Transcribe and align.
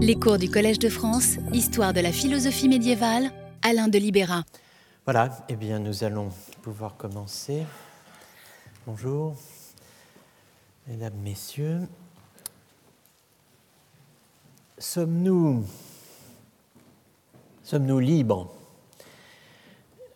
Les 0.00 0.14
cours 0.14 0.38
du 0.38 0.48
Collège 0.48 0.78
de 0.78 0.88
France, 0.88 1.38
Histoire 1.52 1.92
de 1.92 1.98
la 1.98 2.12
philosophie 2.12 2.68
médiévale, 2.68 3.32
Alain 3.62 3.88
de 3.88 3.98
Libéra. 3.98 4.44
Voilà, 5.04 5.44
eh 5.48 5.56
bien 5.56 5.80
nous 5.80 6.04
allons 6.04 6.28
pouvoir 6.62 6.96
commencer. 6.96 7.66
Bonjour, 8.86 9.34
mesdames, 10.86 11.16
messieurs. 11.24 11.80
Sommes-nous 14.78 15.64
sommes-nous 17.64 17.98
libres 17.98 18.54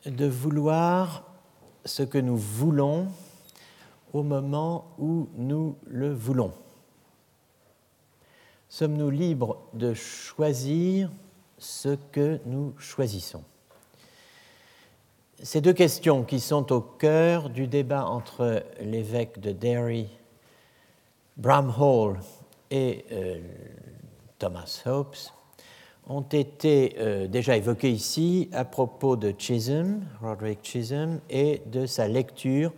de 0.07 0.27
vouloir 0.27 1.25
ce 1.85 2.05
que 2.05 2.19
nous 2.19 2.37
voulons 2.37 3.09
au 4.12 4.23
moment 4.23 4.95
où 4.96 5.29
nous 5.37 5.75
le 5.89 6.14
voulons? 6.14 6.53
Sommes-nous 8.73 9.11
libres 9.11 9.59
de 9.75 9.93
choisir 9.93 11.11
ce 11.59 11.94
que 12.11 12.40
nous 12.46 12.72
choisissons? 12.79 13.45
Ces 15.43 15.61
deux 15.61 15.75
questions 15.75 16.22
qui 16.25 16.40
sont 16.40 16.72
au 16.72 16.81
cœur 16.81 17.50
du 17.50 17.67
débat 17.67 18.07
entre 18.07 18.64
l'évêque 18.81 19.40
de 19.40 19.53
Derry, 19.53 20.08
Bramhall 21.36 22.18
et 22.71 23.04
euh, 23.12 23.43
Thomas 24.39 24.82
Hobbes 24.86 25.17
ont 26.07 26.23
été 26.23 26.96
euh, 26.96 27.26
déjà 27.26 27.59
évoquées 27.59 27.93
ici 27.93 28.48
à 28.53 28.64
propos 28.64 29.17
de 29.17 29.34
Chisholm, 29.36 30.00
Roderick 30.23 30.61
Chisholm, 30.62 31.20
et 31.29 31.61
de 31.67 31.84
sa 31.84 32.09
lecture 32.09 32.73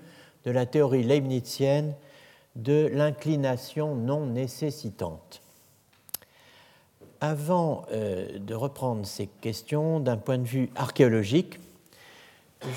de 0.45 0.51
la 0.51 0.67
théorie 0.67 1.05
leibnizienne 1.05 1.95
de 2.56 2.91
l'inclination 2.92 3.95
non 3.95 4.27
nécessitante. 4.27 5.44
Avant 7.27 7.87
euh, 7.91 8.38
de 8.38 8.55
reprendre 8.55 9.06
ces 9.06 9.28
questions 9.41 9.98
d'un 9.98 10.19
point 10.19 10.37
de 10.37 10.45
vue 10.45 10.69
archéologique, 10.77 11.58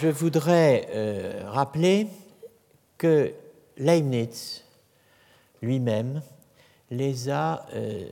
je 0.01 0.07
voudrais 0.07 0.87
euh, 0.91 1.41
rappeler 1.47 2.07
que 2.97 3.33
Leibniz 3.77 4.63
lui-même 5.61 6.21
les 6.91 7.29
a 7.29 7.65
euh, 7.75 8.07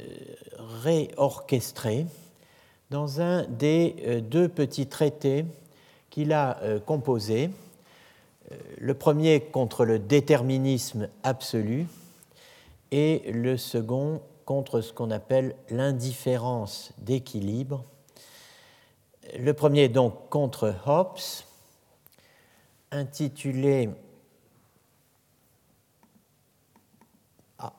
réorchestrés 0.83 2.05
dans 2.89 3.21
un 3.21 3.43
des 3.43 4.21
deux 4.29 4.49
petits 4.49 4.87
traités 4.87 5.45
qu'il 6.09 6.33
a 6.33 6.59
composés, 6.85 7.49
le 8.77 8.93
premier 8.93 9.39
contre 9.39 9.85
le 9.85 9.99
déterminisme 9.99 11.07
absolu 11.23 11.87
et 12.91 13.23
le 13.31 13.55
second 13.55 14.21
contre 14.45 14.81
ce 14.81 14.93
qu'on 14.93 15.11
appelle 15.11 15.55
l'indifférence 15.69 16.93
d'équilibre. 16.99 17.83
Le 19.37 19.53
premier 19.53 19.89
donc 19.89 20.29
contre 20.29 20.73
Hobbes, 20.85 21.19
intitulé 22.91 23.89
ah. 27.57 27.73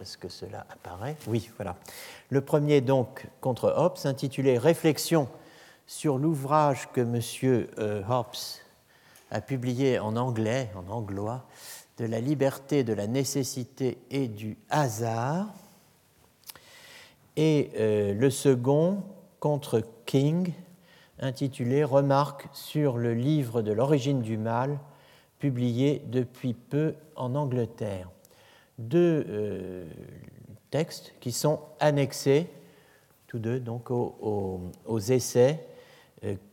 est-ce 0.00 0.18
que 0.18 0.28
cela 0.28 0.66
apparaît? 0.68 1.16
Oui, 1.28 1.50
voilà. 1.56 1.76
Le 2.30 2.40
premier 2.40 2.80
donc 2.80 3.26
contre 3.40 3.72
Hobbes, 3.76 3.98
intitulé 4.04 4.58
Réflexion 4.58 5.28
sur 5.86 6.18
l'ouvrage 6.18 6.88
que 6.92 7.00
M. 7.00 7.20
Euh, 7.78 8.02
Hobbes 8.08 8.63
a 9.34 9.40
publié 9.40 9.98
en 9.98 10.16
anglais, 10.16 10.70
en 10.76 10.88
anglois, 10.88 11.44
de 11.98 12.04
la 12.04 12.20
liberté, 12.20 12.84
de 12.84 12.92
la 12.92 13.08
nécessité 13.08 13.98
et 14.12 14.28
du 14.28 14.56
hasard. 14.70 15.52
Et 17.34 17.72
euh, 17.76 18.14
le 18.14 18.30
second, 18.30 19.02
contre 19.40 19.82
King, 20.06 20.52
intitulé 21.18 21.82
Remarques 21.82 22.48
sur 22.52 22.96
le 22.96 23.12
livre 23.12 23.60
de 23.60 23.72
l'origine 23.72 24.22
du 24.22 24.38
mal, 24.38 24.78
publié 25.40 26.00
depuis 26.06 26.54
peu 26.54 26.94
en 27.16 27.34
Angleterre. 27.34 28.10
Deux 28.78 29.26
euh, 29.28 29.84
textes 30.70 31.12
qui 31.18 31.32
sont 31.32 31.58
annexés, 31.80 32.48
tous 33.26 33.40
deux, 33.40 33.58
donc 33.58 33.90
aux 33.90 34.98
essais 35.08 35.66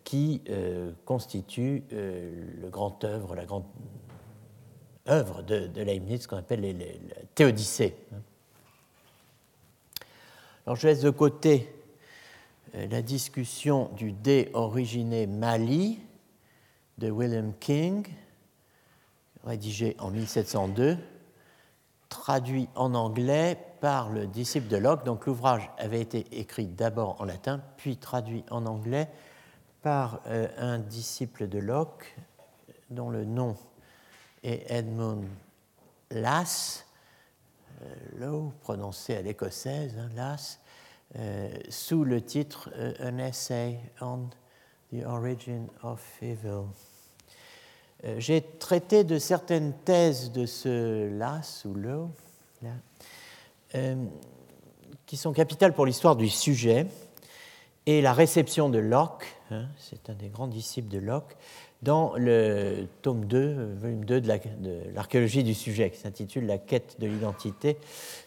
qui 0.04 0.42
euh, 0.50 0.92
constitue 1.06 1.84
euh, 1.94 2.46
le 2.62 2.70
grand 2.70 3.04
œuvre, 3.04 3.36
la 3.36 3.46
grande 3.46 3.64
œuvre 5.08 5.42
de, 5.44 5.82
Leibniz, 5.82 6.28
qu'on 6.28 6.38
appelle 6.38 6.62
les, 6.62 6.74
les, 6.74 7.00
Théodicée. 7.36 7.96
Alors 10.66 10.76
je 10.76 10.88
laisse 10.88 11.02
de 11.02 11.10
côté 11.10 11.74
la 12.74 13.02
discussion 13.02 13.90
du 13.98 14.12
dé 14.12 14.50
originé 14.54 15.28
Mali 15.28 16.00
de 16.98 17.10
William 17.10 17.54
King, 17.60 18.08
rédigé 19.44 19.96
en 20.00 20.12
1702, 20.12 20.98
traduit 22.10 22.70
en 22.76 22.94
anglais 22.94 23.58
par 23.80 24.10
le 24.10 24.28
disciple 24.28 24.68
de 24.68 24.78
Locke. 24.78 25.04
Donc 25.04 25.26
l'ouvrage 25.26 25.70
avait 25.78 26.02
été 26.02 26.26
écrit 26.32 26.68
d'abord 26.68 27.20
en 27.20 27.26
latin, 27.26 27.62
puis 27.78 27.98
traduit 27.98 28.44
en 28.52 28.66
anglais 28.66 29.10
par 29.82 30.22
euh, 30.28 30.48
un 30.58 30.80
disciple 30.80 31.48
de 31.48 31.60
Locke 31.60 32.16
dont 32.90 33.10
le 33.10 33.26
nom 33.26 33.56
est 34.44 34.70
Edmund 34.70 35.26
Lass, 36.12 36.86
euh, 37.82 37.96
Lowe, 38.18 38.54
prononcé 38.62 39.16
à 39.16 39.22
l'écossaise, 39.22 39.96
hein, 39.98 40.10
Lass, 40.16 40.60
euh, 41.18 41.52
sous 41.70 42.04
le 42.04 42.22
titre 42.22 42.70
An 43.04 43.18
Essay 43.18 43.80
on 44.02 44.30
the 44.94 45.04
Origin 45.06 45.68
of 45.84 46.02
Evil. 46.22 46.66
J'ai 48.18 48.42
traité 48.42 49.04
de 49.04 49.20
certaines 49.20 49.74
thèses 49.86 50.32
de 50.32 50.46
ce 50.46 51.08
Lass 51.08 51.66
ou 51.66 51.76
Lowe 51.76 52.10
qui 55.06 55.18
sont 55.18 55.34
capitales 55.34 55.74
pour 55.74 55.86
l'histoire 55.86 56.16
du 56.16 56.30
sujet 56.30 56.88
et 57.86 58.02
la 58.02 58.14
réception 58.14 58.70
de 58.70 58.80
Locke, 58.80 59.41
hein, 59.52 59.68
c'est 59.78 60.10
un 60.10 60.14
des 60.14 60.30
grands 60.30 60.48
disciples 60.48 60.90
de 60.90 61.00
Locke, 61.00 61.36
dans 61.82 62.14
le 62.16 62.88
tome 63.02 63.26
2, 63.26 63.76
volume 63.80 64.06
2 64.06 64.22
de 64.22 64.94
l'archéologie 64.94 65.44
du 65.44 65.54
sujet, 65.54 65.90
qui 65.90 66.00
s'intitule 66.00 66.46
La 66.46 66.58
quête 66.58 66.98
de 67.00 67.08
l'identité, 67.08 67.78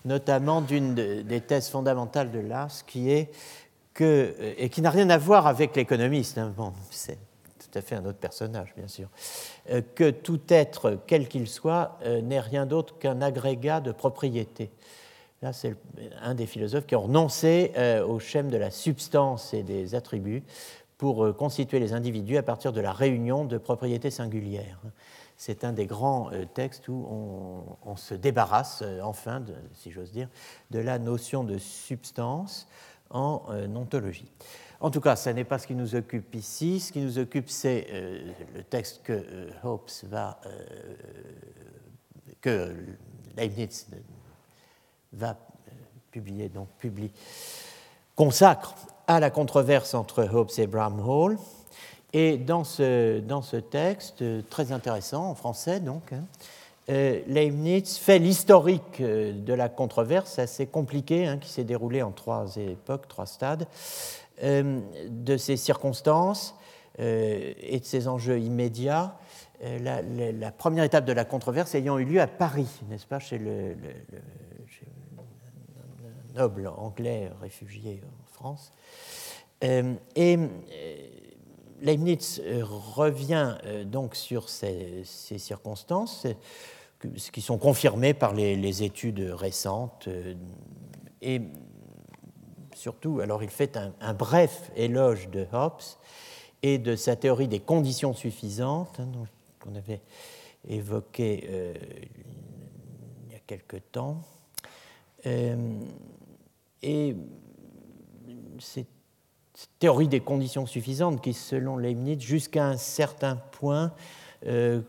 notamment 0.04 0.60
d'une 0.60 0.94
des 0.94 1.40
thèses 1.40 1.68
fondamentales 1.68 2.30
de 2.30 2.40
Lars, 2.40 2.84
qui 2.86 3.10
est 3.10 3.30
et 4.00 4.70
qui 4.70 4.82
n'a 4.82 4.90
rien 4.90 5.08
à 5.10 5.18
voir 5.18 5.46
avec 5.46 5.76
l'économiste, 5.76 6.36
hein, 6.38 6.52
bon, 6.56 6.72
c'est 6.90 7.18
tout 7.58 7.78
à 7.78 7.82
fait 7.82 7.94
un 7.94 8.04
autre 8.04 8.18
personnage, 8.18 8.74
bien 8.76 8.88
sûr, 8.88 9.08
euh, 9.70 9.82
que 9.94 10.10
tout 10.10 10.40
être, 10.48 10.98
quel 11.06 11.28
qu'il 11.28 11.46
soit, 11.46 11.98
euh, 12.04 12.20
n'est 12.20 12.40
rien 12.40 12.66
d'autre 12.66 12.98
qu'un 12.98 13.20
agrégat 13.20 13.80
de 13.80 13.92
propriétés. 13.92 14.70
Là, 15.42 15.52
c'est 15.52 15.76
un 16.22 16.34
des 16.34 16.46
philosophes 16.46 16.86
qui 16.86 16.96
ont 16.96 17.02
renoncé 17.02 17.72
euh, 17.76 18.04
au 18.04 18.18
schème 18.18 18.48
de 18.48 18.56
la 18.56 18.70
substance 18.70 19.52
et 19.52 19.62
des 19.62 19.94
attributs 19.94 20.42
pour 20.98 21.24
euh, 21.24 21.32
constituer 21.32 21.80
les 21.80 21.92
individus 21.92 22.36
à 22.36 22.42
partir 22.42 22.72
de 22.72 22.80
la 22.80 22.92
réunion 22.92 23.44
de 23.44 23.58
propriétés 23.58 24.10
singulières. 24.10 24.78
C'est 25.36 25.64
un 25.64 25.72
des 25.72 25.86
grands 25.86 26.30
euh, 26.32 26.44
textes 26.44 26.88
où 26.88 27.06
on, 27.84 27.96
se 27.96 28.14
débarrasse, 28.14 28.82
enfin, 29.02 29.42
si 29.72 29.90
j'ose 29.90 30.12
dire, 30.12 30.28
de 30.70 30.78
la 30.78 30.98
notion 30.98 31.44
de 31.44 31.58
substance 31.58 32.68
en 33.10 33.42
ontologie. 33.76 34.30
En 34.80 34.90
tout 34.90 35.00
cas, 35.00 35.14
ce 35.14 35.30
n'est 35.30 35.44
pas 35.44 35.58
ce 35.58 35.66
qui 35.66 35.74
nous 35.74 35.94
occupe 35.94 36.34
ici. 36.34 36.80
Ce 36.80 36.92
qui 36.92 37.00
nous 37.00 37.18
occupe, 37.18 37.48
c'est 37.48 37.86
le 38.54 38.62
texte 38.64 39.02
que 39.04 39.48
Hobbes 39.62 39.90
va, 40.04 40.40
que 42.40 42.74
Leibniz 43.36 43.86
va 45.14 45.30
euh, 45.30 45.72
publier, 46.10 46.48
donc 46.48 46.68
publie, 46.78 47.10
consacre 48.14 48.74
à 49.06 49.20
la 49.20 49.30
controverse 49.30 49.94
entre 49.94 50.28
Hobbes 50.32 50.50
et 50.58 50.66
Bramhall. 50.66 51.38
Et 52.12 52.36
dans 52.36 52.64
ce, 52.64 53.20
dans 53.20 53.42
ce 53.42 53.56
texte, 53.56 54.22
euh, 54.22 54.42
très 54.48 54.72
intéressant 54.72 55.30
en 55.30 55.34
français 55.34 55.80
donc, 55.80 56.12
hein, 56.12 56.24
euh, 56.90 57.20
Leibniz 57.26 57.96
fait 57.96 58.18
l'historique 58.18 59.02
de 59.02 59.54
la 59.54 59.68
controverse 59.68 60.38
assez 60.38 60.66
compliquée, 60.66 61.26
hein, 61.26 61.38
qui 61.38 61.48
s'est 61.50 61.64
déroulée 61.64 62.02
en 62.02 62.12
trois 62.12 62.56
époques, 62.56 63.08
trois 63.08 63.26
stades, 63.26 63.66
de 64.42 65.36
ses 65.36 65.56
circonstances 65.56 66.56
et 66.98 67.78
de 67.78 67.84
ses 67.84 68.08
enjeux 68.08 68.40
immédiats. 68.40 69.14
La, 69.62 70.50
première 70.50 70.82
étape 70.82 71.04
de 71.04 71.12
la 71.12 71.24
controverse 71.24 71.76
ayant 71.76 71.98
eu 71.98 72.04
lieu 72.04 72.20
à 72.20 72.26
Paris, 72.26 72.68
n'est-ce 72.88 73.06
pas, 73.06 73.20
chez 73.20 73.38
le 73.38 73.76
noble 76.34 76.66
anglais 76.76 77.30
réfugié 77.40 78.00
Euh, 79.62 79.94
et 80.14 80.36
euh, 80.36 80.46
Leibniz 81.80 82.42
euh, 82.44 82.62
revient 82.64 83.56
donc 83.86 84.14
sur 84.14 84.48
ces, 84.48 85.02
circonstances 85.04 86.26
qui 87.32 87.42
sont 87.42 87.58
confirmés 87.58 88.14
par 88.14 88.32
les, 88.32 88.82
études 88.82 89.20
récentes. 89.20 90.08
et 91.20 91.42
surtout, 92.74 93.20
alors 93.20 93.42
il 93.42 93.50
fait 93.50 93.78
un, 94.00 94.14
bref 94.14 94.70
éloge 94.74 95.28
de 95.28 95.46
Hobbes 95.52 95.82
et 96.62 96.78
de 96.78 96.96
sa 96.96 97.14
théorie 97.14 97.48
des 97.48 97.60
conditions 97.60 98.14
suffisantes, 98.14 98.98
hein, 98.98 99.08
qu'on 99.60 99.74
avait 99.74 100.00
évoqué 100.66 101.46
il 103.26 103.32
y 103.32 103.36
a 103.36 103.40
quelque 103.46 103.76
temps. 103.76 104.22
et 106.82 107.14
c'est 108.58 108.86
théorie 109.78 110.08
des 110.08 110.20
conditions 110.20 110.66
suffisantes 110.66 111.20
qui, 111.20 111.32
selon 111.32 111.76
Leibniz, 111.76 112.20
jusqu'à 112.20 112.66
un 112.66 112.76
certain 112.76 113.36
point, 113.36 113.92
euh, 114.46 114.80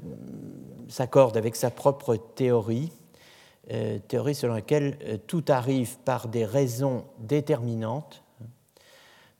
s'accorde 0.89 1.37
avec 1.37 1.55
sa 1.55 1.69
propre 1.69 2.15
théorie, 2.15 2.91
euh, 3.71 3.99
théorie 4.07 4.35
selon 4.35 4.53
laquelle 4.53 4.97
euh, 5.03 5.17
tout 5.27 5.45
arrive 5.47 5.97
par 5.99 6.27
des 6.27 6.45
raisons 6.45 7.05
déterminantes, 7.19 8.23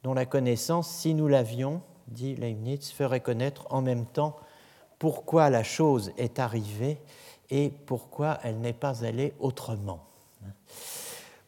dont 0.04 0.14
la 0.14 0.26
connaissance, 0.26 0.90
si 0.90 1.14
nous 1.14 1.28
l'avions, 1.28 1.82
dit 2.08 2.36
Leibniz, 2.36 2.92
ferait 2.92 3.20
connaître 3.20 3.66
en 3.72 3.82
même 3.82 4.06
temps 4.06 4.36
pourquoi 5.00 5.50
la 5.50 5.64
chose 5.64 6.12
est 6.18 6.40
arrivée 6.40 6.98
et 7.50 7.72
pourquoi 7.86 8.40
elle 8.44 8.60
n'est 8.60 8.74
pas 8.74 9.04
allée 9.04 9.34
autrement. 9.40 10.04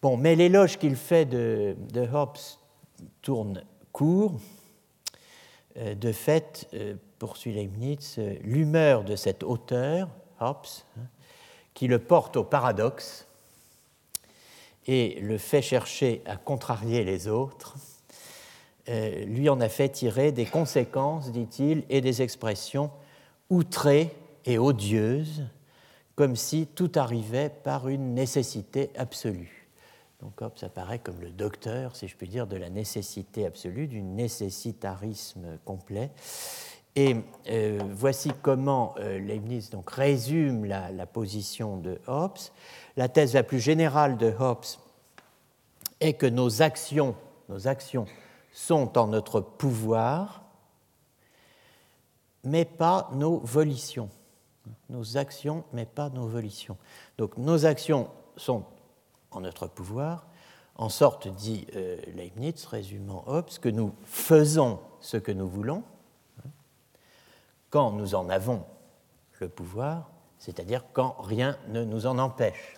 Bon, 0.01 0.17
mais 0.17 0.35
l'éloge 0.35 0.77
qu'il 0.77 0.95
fait 0.95 1.25
de, 1.25 1.75
de 1.93 2.01
Hobbes 2.01 2.37
tourne 3.21 3.63
court. 3.91 4.39
Euh, 5.77 5.95
de 5.95 6.11
fait, 6.11 6.67
euh, 6.73 6.95
poursuit 7.19 7.53
Leibniz, 7.53 8.15
euh, 8.17 8.35
l'humeur 8.41 9.03
de 9.03 9.15
cet 9.15 9.43
auteur, 9.43 10.09
Hobbes, 10.39 10.65
hein, 10.97 11.01
qui 11.73 11.87
le 11.87 11.99
porte 11.99 12.37
au 12.37 12.43
paradoxe 12.43 13.27
et 14.87 15.19
le 15.21 15.37
fait 15.37 15.61
chercher 15.61 16.21
à 16.25 16.37
contrarier 16.37 17.03
les 17.03 17.27
autres, 17.27 17.75
lui 18.87 19.49
en 19.49 19.59
a 19.59 19.67
fait 19.67 19.89
tirer 19.89 20.31
des 20.31 20.45
conséquences, 20.45 21.33
dit-il, 21.33 21.83
et 21.89 21.99
des 21.99 22.21
expressions 22.21 22.89
outrées 23.49 24.15
et 24.45 24.57
odieuses, 24.57 25.43
comme 26.15 26.37
si 26.37 26.67
tout 26.67 26.91
arrivait 26.95 27.49
par 27.49 27.89
une 27.89 28.13
nécessité 28.13 28.89
absolue. 28.95 29.56
Donc 30.19 30.41
Hobbes 30.41 30.63
apparaît 30.63 30.99
comme 30.99 31.21
le 31.21 31.29
docteur, 31.29 31.95
si 31.95 32.07
je 32.07 32.15
puis 32.15 32.27
dire, 32.27 32.47
de 32.47 32.57
la 32.57 32.69
nécessité 32.69 33.45
absolue, 33.45 33.87
du 33.87 34.01
nécessitarisme 34.01 35.59
complet. 35.63 36.11
Et 36.95 37.17
euh, 37.49 37.79
voici 37.91 38.31
comment 38.41 38.95
euh, 38.97 39.19
Leibniz 39.19 39.69
donc, 39.69 39.91
résume 39.91 40.65
la, 40.65 40.91
la, 40.91 41.05
position 41.05 41.77
de 41.77 41.99
Hobbes. 42.07 42.39
La 42.95 43.07
thèse 43.07 43.35
la 43.35 43.43
plus 43.43 43.59
générale 43.59 44.17
de 44.17 44.33
Hobbes 44.39 44.65
est 45.99 46.13
que 46.13 46.25
nos 46.25 46.63
actions, 46.63 47.15
nos 47.49 47.67
actions 47.67 48.07
sont 48.51 48.97
en 48.97 49.05
notre 49.05 49.41
pouvoir, 49.41 50.43
mais 52.43 52.65
pas 52.65 53.11
nos 53.13 53.37
volitions. 53.37 54.09
Nos 54.89 55.17
actions, 55.17 55.63
mais 55.73 55.85
pas 55.85 56.09
nos 56.09 56.27
volitions. 56.27 56.77
Donc 57.19 57.37
nos 57.37 57.67
actions 57.67 58.09
sont 58.35 58.63
notre 59.39 59.67
pouvoir, 59.67 60.27
en 60.75 60.89
sorte, 60.89 61.27
dit 61.27 61.67
euh, 61.75 61.97
Leibniz, 62.13 62.65
résumant 62.65 63.23
Hobbes, 63.27 63.49
que 63.61 63.69
nous 63.69 63.93
faisons 64.03 64.79
ce 65.01 65.17
que 65.17 65.31
nous 65.31 65.47
voulons 65.47 65.83
quand 67.69 67.91
nous 67.91 68.15
en 68.15 68.29
avons 68.29 68.63
le 69.39 69.49
pouvoir, 69.49 70.09
c'est-à-dire 70.39 70.85
quand 70.93 71.15
rien 71.19 71.57
ne 71.67 71.83
nous 71.83 72.05
en 72.05 72.17
empêche. 72.17 72.75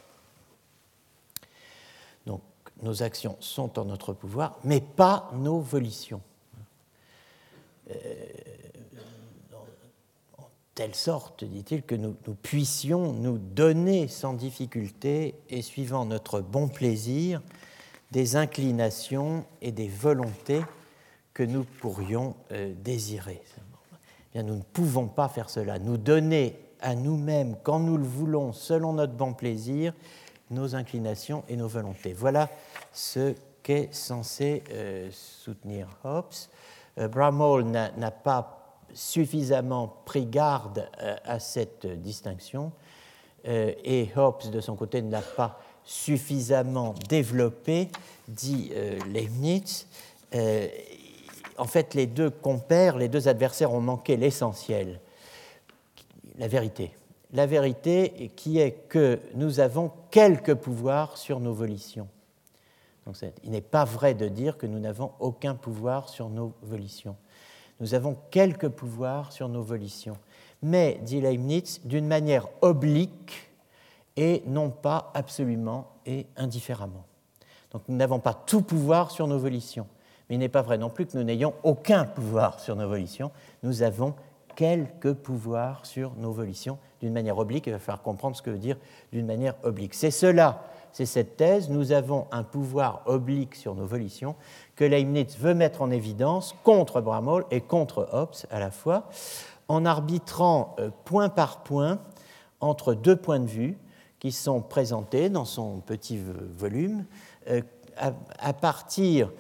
Donc 2.26 2.42
nos 2.82 3.04
actions 3.04 3.38
sont 3.40 3.80
en 3.80 3.86
notre 3.86 4.14
pouvoir, 4.14 4.58
mais 4.64 4.82
pas 4.82 5.30
nos 5.34 5.60
volitions. 5.60 6.22
Euh, 7.92 7.96
telle 10.80 10.96
sorte, 10.96 11.44
dit-il, 11.44 11.84
que 11.84 11.94
nous, 11.94 12.16
puissions 12.42 13.12
nous 13.12 13.38
donner 13.38 14.08
sans 14.08 14.34
difficulté 14.34 15.36
et 15.50 15.62
suivant 15.62 16.06
notre 16.06 16.40
bon 16.40 16.70
plaisir 16.70 17.42
des 18.12 18.38
inclinations 18.38 19.46
et 19.62 19.74
des 19.74 19.90
volontés 19.90 20.62
que 21.34 21.44
nous 21.44 21.66
pourrions 21.66 22.34
euh, 22.54 22.74
désirer. 22.82 23.42
Eh 23.44 23.98
bien, 24.32 24.44
nous 24.44 24.56
ne 24.56 24.62
pouvons 24.62 25.10
pas 25.10 25.28
faire 25.28 25.50
cela. 25.50 25.80
Nous 25.80 25.98
donner 25.98 26.58
à 26.80 26.96
nous-mêmes, 26.96 27.58
quand 27.62 27.80
nous 27.80 27.98
le 27.98 28.06
voulons, 28.06 28.54
selon 28.54 28.94
notre 28.94 29.16
bon 29.16 29.34
plaisir, 29.34 29.94
nos 30.50 30.76
inclinations 30.76 31.44
et 31.50 31.58
nos 31.58 31.68
volontés. 31.68 32.14
Voilà 32.14 32.50
ce 32.94 33.36
qu'est 33.64 33.94
censé 33.94 34.64
euh, 34.72 35.10
soutenir 35.12 35.90
Hobbes. 36.06 36.28
Euh, 37.00 37.10
Bramall 37.10 37.66
n'a 37.66 38.12
pas 38.12 38.59
suffisamment 38.94 40.02
pris 40.06 40.26
garde 40.26 40.90
euh, 41.02 41.16
à 41.26 41.40
cette 41.40 41.86
distinction 41.86 42.72
euh, 43.48 43.74
et 43.84 44.10
Hobbes, 44.16 44.50
de 44.52 44.60
son 44.60 44.76
côté, 44.76 45.02
ne 45.02 45.12
l'a 45.12 45.22
pas 45.22 45.60
suffisamment 45.84 46.94
développé, 47.08 47.90
dit 48.28 48.72
euh, 48.74 49.00
Leibniz. 49.08 49.88
En 51.58 51.66
fait, 51.66 51.94
les 51.94 52.08
deux 52.08 52.30
compères, 52.30 52.98
les 52.98 53.10
deux 53.10 53.28
adversaires 53.28 53.74
ont 53.74 53.82
manqué 53.82 54.16
l'essentiel, 54.16 55.00
la 56.38 56.48
vérité. 56.48 56.92
La 57.34 57.46
vérité 57.46 58.32
qui 58.36 58.60
est 58.60 58.88
que 58.88 59.20
nous 59.36 59.60
avons 59.60 59.92
quelque 60.10 60.52
pouvoir 60.52 61.18
sur 61.18 61.40
nos 61.40 61.54
volitions. 61.54 62.08
Il 63.44 63.52
n'est 63.52 63.62
pas 63.62 63.86
vrai 63.86 64.14
de 64.14 64.28
dire 64.28 64.58
que 64.58 64.66
nous 64.66 64.80
n'avons 64.80 65.12
aucun 65.20 65.56
pouvoir 65.56 66.10
sur 66.10 66.30
nos 66.30 66.54
volitions. 66.62 67.16
Nous 67.80 67.94
avons 67.94 68.18
quelques 68.32 68.70
pouvoirs 68.70 69.32
sur 69.32 69.50
nos 69.50 69.64
volitions, 69.64 70.18
mais, 70.62 71.00
dit 71.04 71.22
Leibniz, 71.22 71.80
d'une 71.86 72.08
manière 72.08 72.48
oblique 72.62 73.52
et 74.18 74.44
non 74.46 74.70
pas 74.70 75.12
absolument 75.14 75.88
et 76.06 76.28
indifféremment. 76.36 77.06
Donc 77.72 77.84
nous 77.88 77.96
n'avons 77.96 78.20
pas 78.20 78.34
tout 78.34 78.62
pouvoir 78.62 79.12
sur 79.12 79.28
nos 79.28 79.40
volitions, 79.40 79.88
mais 80.28 80.36
il 80.36 80.40
n'est 80.40 80.50
pas 80.50 80.62
vrai 80.62 80.78
non 80.78 80.90
plus 80.90 81.06
que 81.06 81.18
nous 81.18 81.24
n'ayons 81.24 81.54
aucun 81.64 82.06
pouvoir 82.06 82.60
sur 82.60 82.76
nos 82.76 82.88
volitions. 82.88 83.32
Nous 83.64 83.82
avons 83.82 84.14
quelques 84.56 85.14
pouvoirs 85.14 85.86
sur 85.86 86.14
nos 86.16 86.32
volitions 86.32 86.78
d'une 87.00 87.14
manière 87.14 87.38
oblique. 87.38 87.68
Il 87.68 87.74
va 87.74 87.80
falloir 87.80 88.02
comprendre 88.02 88.36
ce 88.36 88.42
que 88.42 88.50
veut 88.50 88.58
dire 88.58 88.78
d'une 89.14 89.26
manière 89.26 89.56
oblique. 89.64 89.94
C'est 89.94 90.12
cela, 90.12 90.64
c'est 90.92 91.06
cette 91.06 91.38
thèse. 91.38 91.70
Nous 91.70 91.92
avons 91.92 92.28
un 92.32 92.44
pouvoir 92.44 93.04
oblique 93.06 93.56
sur 93.56 93.76
nos 93.76 93.86
volitions 93.86 94.36
que 94.76 94.84
Leibniz 94.84 95.38
veut 95.38 95.54
mettre 95.54 95.82
en 95.82 95.92
évidence 95.92 96.56
contre 96.64 97.02
Bramall 97.02 97.46
et 97.52 97.62
contre 97.62 98.08
Hobbes 98.12 98.36
à 98.50 98.60
la 98.60 98.72
fois, 98.72 99.10
en 99.68 99.86
arbitrant 99.86 100.76
euh, 100.80 100.90
point 101.06 101.30
par 101.30 101.64
point 101.64 102.00
entre 102.60 102.94
deux 102.94 103.16
points 103.16 103.40
de 103.40 103.48
vue 103.48 103.78
qui 104.20 104.32
sont 104.32 104.62
présentés 104.62 105.30
dans 105.30 105.46
son 105.46 105.80
petit 105.80 106.20
volume 106.58 107.06
euh, 107.50 107.62
à, 107.98 108.54
partir 108.54 109.32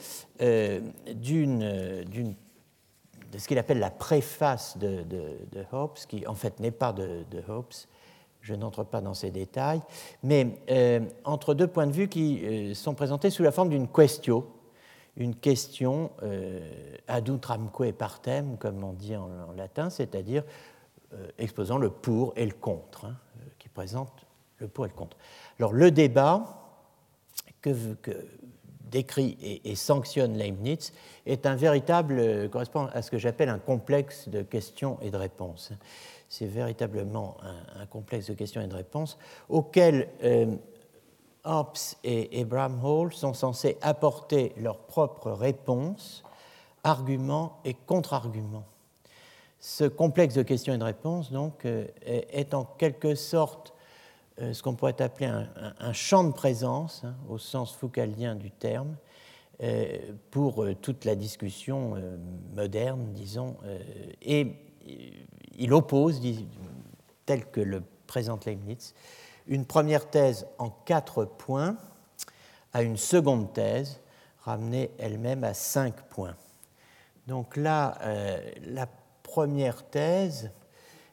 euh, 0.41 0.82
d'une 1.13 2.36
de 3.32 3.38
ce 3.38 3.48
qu'il 3.48 3.58
appelle 3.58 3.79
la 3.79 3.91
préface 3.91 4.77
de, 4.77 5.06
Hobbes, 5.72 5.98
qui 6.08 6.25
en 6.25 6.34
fait 6.34 6.60
n'est 6.60 6.72
pas 6.72 6.94
de, 6.94 7.24
Hobbes, 7.48 7.74
je 8.41 8.53
n'entre 8.55 8.84
pas 8.84 9.01
dans 9.01 9.13
ces 9.13 9.31
détails, 9.31 9.81
mais 10.24 10.60
entre 11.24 11.53
deux 11.53 11.67
points 11.67 11.88
de 11.88 11.91
vue 11.91 12.08
qui 12.08 12.74
sont 12.74 12.93
présentés 12.93 13.29
sous 13.29 13.43
la 13.43 13.51
forme 13.51 13.69
d'une 13.69 13.88
question, 13.88 14.46
une 15.19 15.36
question 15.36 16.12
euh, 16.24 16.60
ad 17.08 17.27
utramque 17.27 17.91
partem, 17.91 18.58
comme 18.58 18.84
on 18.84 18.93
dit 18.93 19.15
en, 19.15 19.51
latin, 19.55 19.89
c'est-à-dire 19.89 20.43
euh, 21.13 21.27
exposant 21.38 21.77
le 21.77 21.89
pour 21.89 22.34
et 22.36 22.46
le 22.46 22.53
contre, 22.53 23.05
hein, 23.05 23.15
euh, 23.38 23.50
qui 23.60 23.67
présente 23.67 24.25
le 24.58 24.67
pour 24.67 24.86
et 24.86 24.88
le 24.88 24.93
contre. 24.93 25.17
Alors 25.60 25.74
le 25.74 25.91
débat 25.91 26.55
que, 27.62 27.72
décrit 28.84 29.62
et, 29.63 29.75
sanctionne 29.75 30.36
Leibniz 30.36 30.93
est 31.25 31.46
un 31.46 31.55
véritable, 31.55 32.50
correspond 32.50 32.88
à 32.93 33.01
ce 33.01 33.12
que 33.12 33.17
j'appelle 33.17 33.50
un 33.50 33.60
complexe 33.60 34.29
de 34.29 34.41
questions 34.41 34.98
et 35.01 35.12
de 35.12 35.17
réponses. 35.17 35.74
C'est 36.29 36.45
véritablement 36.45 37.38
un, 37.75 37.86
complexe 37.88 38.27
de 38.27 38.33
questions 38.33 38.62
et 38.62 38.67
de 38.67 38.75
réponses 38.75 39.17
auquel 39.50 40.07
Hobbes 41.43 41.77
et 42.03 42.41
Abraham 42.41 42.83
Hall 42.83 43.13
sont 43.13 43.33
censés 43.33 43.77
apporter 43.81 44.53
leurs 44.57 44.79
propres 44.79 45.31
réponses, 45.31 46.24
arguments 46.83 47.59
et 47.65 47.74
contre-arguments. 47.74 48.65
Ce 49.59 49.83
complexe 49.86 50.36
de 50.36 50.43
questions 50.43 50.74
et 50.74 50.77
de 50.77 50.83
réponses 50.83 51.31
donc, 51.31 51.65
euh, 51.65 51.86
est 52.05 52.53
en 52.53 52.63
quelque 52.63 53.15
sorte 53.15 53.74
euh, 54.41 54.53
ce 54.53 54.63
qu'on 54.63 54.75
pourrait 54.75 55.01
appeler 55.01 55.27
un, 55.27 55.93
champ 55.93 56.24
de 56.24 56.31
présence, 56.31 57.03
hein, 57.03 57.15
au 57.29 57.38
sens 57.38 57.74
foucaldien 57.74 58.36
du 58.36 58.51
terme, 58.51 58.95
euh, 59.62 59.98
pour 60.31 60.65
toute 60.81 61.03
la 61.03 61.15
discussion 61.15 61.95
moderne, 62.55 63.12
disons, 63.12 63.57
et 64.21 64.55
il 65.58 65.74
oppose, 65.74 66.22
tel 67.25 67.46
que 67.46 67.62
le 67.62 67.84
présente 68.08 68.46
Leibniz, 68.46 68.93
une 69.48 69.65
première 69.65 70.10
thèse 70.10 70.48
en 70.58 70.69
quatre 70.69 71.25
points 71.25 71.77
à 72.74 72.84
une 72.84 72.98
seconde 72.98 73.53
thèse 73.53 74.00
ramenée 74.43 74.91
elle-même 74.98 75.43
à 75.43 75.53
cinq 75.53 75.96
points. 76.10 76.36
Donc 77.27 77.58
là, 77.58 77.98
euh, 78.01 78.39
la 78.63 78.88
première 79.24 79.86
thèse, 79.86 80.51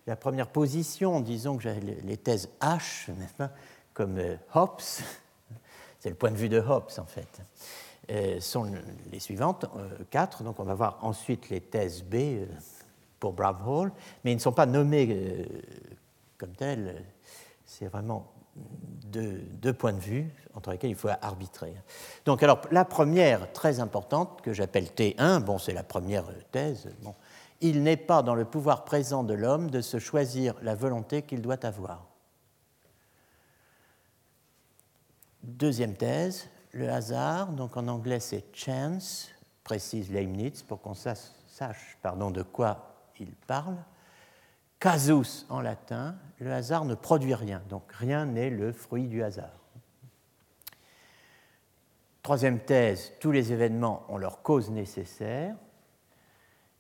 la 0.07 0.17
première 0.17 0.49
position, 0.49 1.21
disons 1.21 1.57
que 1.57 1.65
j'ai 1.65 1.81
les 1.81 2.17
thèses 2.17 2.49
H, 2.61 3.11
comme 3.93 4.19
euh, 4.19 4.37
Hobbes, 4.55 4.81
c'est 6.01 6.11
le 6.11 6.15
point 6.15 6.31
de 6.31 6.37
vue 6.37 6.49
de 6.49 6.59
Hobbes 6.61 6.91
en 6.99 7.05
fait, 7.05 7.43
euh, 8.11 8.41
sont 8.41 8.71
les 9.13 9.21
suivantes, 9.21 9.67
quatre. 10.11 10.43
Donc 10.43 10.61
on 10.61 10.65
va 10.65 10.75
voir 10.75 10.99
ensuite 11.03 11.49
les 11.51 11.61
thèses 11.61 12.03
B 12.03 12.47
pour 13.21 13.33
Bramhall, 13.33 13.93
mais 14.25 14.33
ils 14.33 14.37
ne 14.37 14.41
sont 14.41 14.53
pas 14.53 14.67
nommés 14.67 15.47
comme 16.39 16.55
tels. 16.55 17.05
C'est 17.65 17.87
vraiment 17.87 18.33
deux, 19.07 19.73
points 19.73 19.93
de 19.93 20.01
vue 20.01 20.31
entre 20.55 20.71
lesquels 20.71 20.91
il 20.91 20.97
faut 20.97 21.09
arbitrer. 21.09 21.75
Donc, 22.25 22.43
alors, 22.43 22.61
la 22.71 22.85
première, 22.85 23.53
très 23.53 23.81
importante, 23.81 24.41
que 24.43 24.53
j'appelle 24.53 24.87
T1, 24.87 25.41
bon, 25.41 25.59
c'est 25.59 25.73
la 25.73 25.83
première 25.83 26.25
thèse, 26.51 26.89
il 27.61 27.83
n'est 27.83 27.97
pas 27.97 28.23
dans 28.23 28.35
le 28.35 28.45
pouvoir 28.45 28.85
présent 28.85 29.25
de 29.25 29.35
l'homme 29.35 29.71
de 29.71 29.81
se 29.81 29.99
choisir 29.99 30.55
la 30.63 30.75
volonté 30.75 31.23
qu'il 31.23 31.43
doit 31.43 31.65
avoir. 31.65 32.07
Deuxième 35.43 35.95
thèse, 35.95 36.49
le 36.73 36.91
hasard, 36.91 37.53
donc 37.53 37.77
en 37.77 37.89
anglais 37.89 38.21
c'est 38.21 38.45
chance, 38.55 39.31
précise 39.65 40.11
Leibniz 40.11 40.63
pour 40.63 40.81
qu'on 40.81 40.95
sache 40.95 41.97
pardon, 42.03 42.31
de 42.31 42.43
quoi 42.43 42.96
il 43.21 43.33
parle. 43.47 43.77
Casus 44.79 45.47
en 45.49 45.61
latin, 45.61 46.17
le 46.39 46.53
hasard 46.53 46.85
ne 46.85 46.95
produit 46.95 47.35
rien, 47.35 47.63
donc 47.69 47.91
rien 47.93 48.27
n'est 48.27 48.51
le 48.51 48.73
fruit 48.73 49.09
du 49.09 49.23
hasard. 49.23 49.67
Troisième 52.23 52.59
thèse, 52.59 53.13
tous 53.21 53.31
les 53.31 53.53
événements 53.53 54.05
ont 54.09 54.19
leur 54.19 54.43
cause 54.43 54.71
nécessaire. 54.71 55.55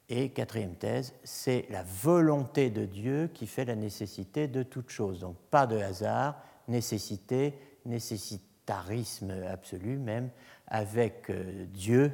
Et 0.09 0.31
quatrième 0.31 0.75
thèse, 0.75 1.14
c'est 1.25 1.66
la 1.71 1.83
volonté 1.85 2.69
de 2.69 2.85
Dieu 2.85 3.31
qui 3.33 3.47
fait 3.47 3.64
la 3.64 3.76
nécessité 3.76 4.47
de 4.47 4.62
toute 4.62 4.90
chose. 4.90 5.21
Donc 5.21 5.37
pas 5.50 5.66
de 5.66 5.78
hasard, 5.78 6.43
nécessité, 6.69 7.59
nécessitarisme 7.85 9.33
absolu 9.49 9.99
même, 9.99 10.31
avec 10.66 11.31
euh, 11.31 11.64
Dieu 11.66 12.12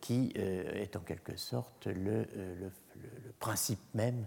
qui 0.00 0.32
euh, 0.38 0.82
est 0.82 0.96
en 0.96 1.00
quelque 1.00 1.36
sorte 1.36 1.86
le 1.86 2.26
principe 3.38 3.80
même 3.94 4.26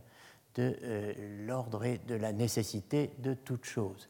de 0.55 0.77
euh, 0.83 1.45
l'ordre 1.45 1.83
et 1.83 1.99
de 2.07 2.15
la 2.15 2.31
nécessité 2.31 3.11
de 3.19 3.33
toute 3.33 3.65
chose. 3.65 4.09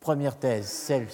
Première 0.00 0.38
thèse, 0.38 0.66
celle 0.66 1.08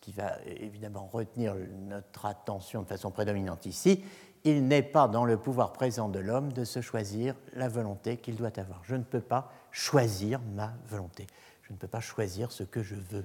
qui 0.00 0.12
va 0.12 0.38
évidemment 0.46 1.06
retenir 1.06 1.54
notre 1.88 2.26
attention 2.26 2.82
de 2.82 2.88
façon 2.88 3.10
prédominante 3.10 3.66
ici, 3.66 4.02
il 4.44 4.66
n'est 4.66 4.82
pas 4.82 5.06
dans 5.06 5.24
le 5.24 5.36
pouvoir 5.36 5.72
présent 5.72 6.08
de 6.08 6.18
l'homme 6.18 6.52
de 6.52 6.64
se 6.64 6.80
choisir 6.80 7.36
la 7.52 7.68
volonté 7.68 8.16
qu'il 8.16 8.34
doit 8.34 8.58
avoir. 8.58 8.82
Je 8.84 8.96
ne 8.96 9.04
peux 9.04 9.20
pas 9.20 9.52
choisir 9.70 10.40
ma 10.54 10.74
volonté. 10.88 11.26
Je 11.62 11.72
ne 11.72 11.78
peux 11.78 11.86
pas 11.86 12.00
choisir 12.00 12.50
ce 12.50 12.64
que 12.64 12.82
je 12.82 12.96
veux. 12.96 13.24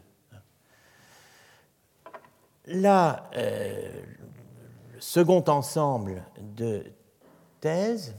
Là, 2.68 3.30
euh, 3.36 4.04
second 5.00 5.44
ensemble 5.48 6.24
de 6.40 6.84
thèses, 7.60 8.16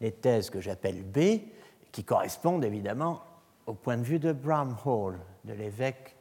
les 0.00 0.12
thèses 0.12 0.50
que 0.50 0.60
j'appelle 0.60 1.02
B, 1.02 1.40
qui 1.92 2.04
correspondent 2.04 2.64
évidemment 2.64 3.22
au 3.66 3.74
point 3.74 3.96
de 3.96 4.02
vue 4.02 4.18
de 4.18 4.32
Bramhall, 4.32 5.18
de 5.44 5.52
l'évêque 5.52 6.16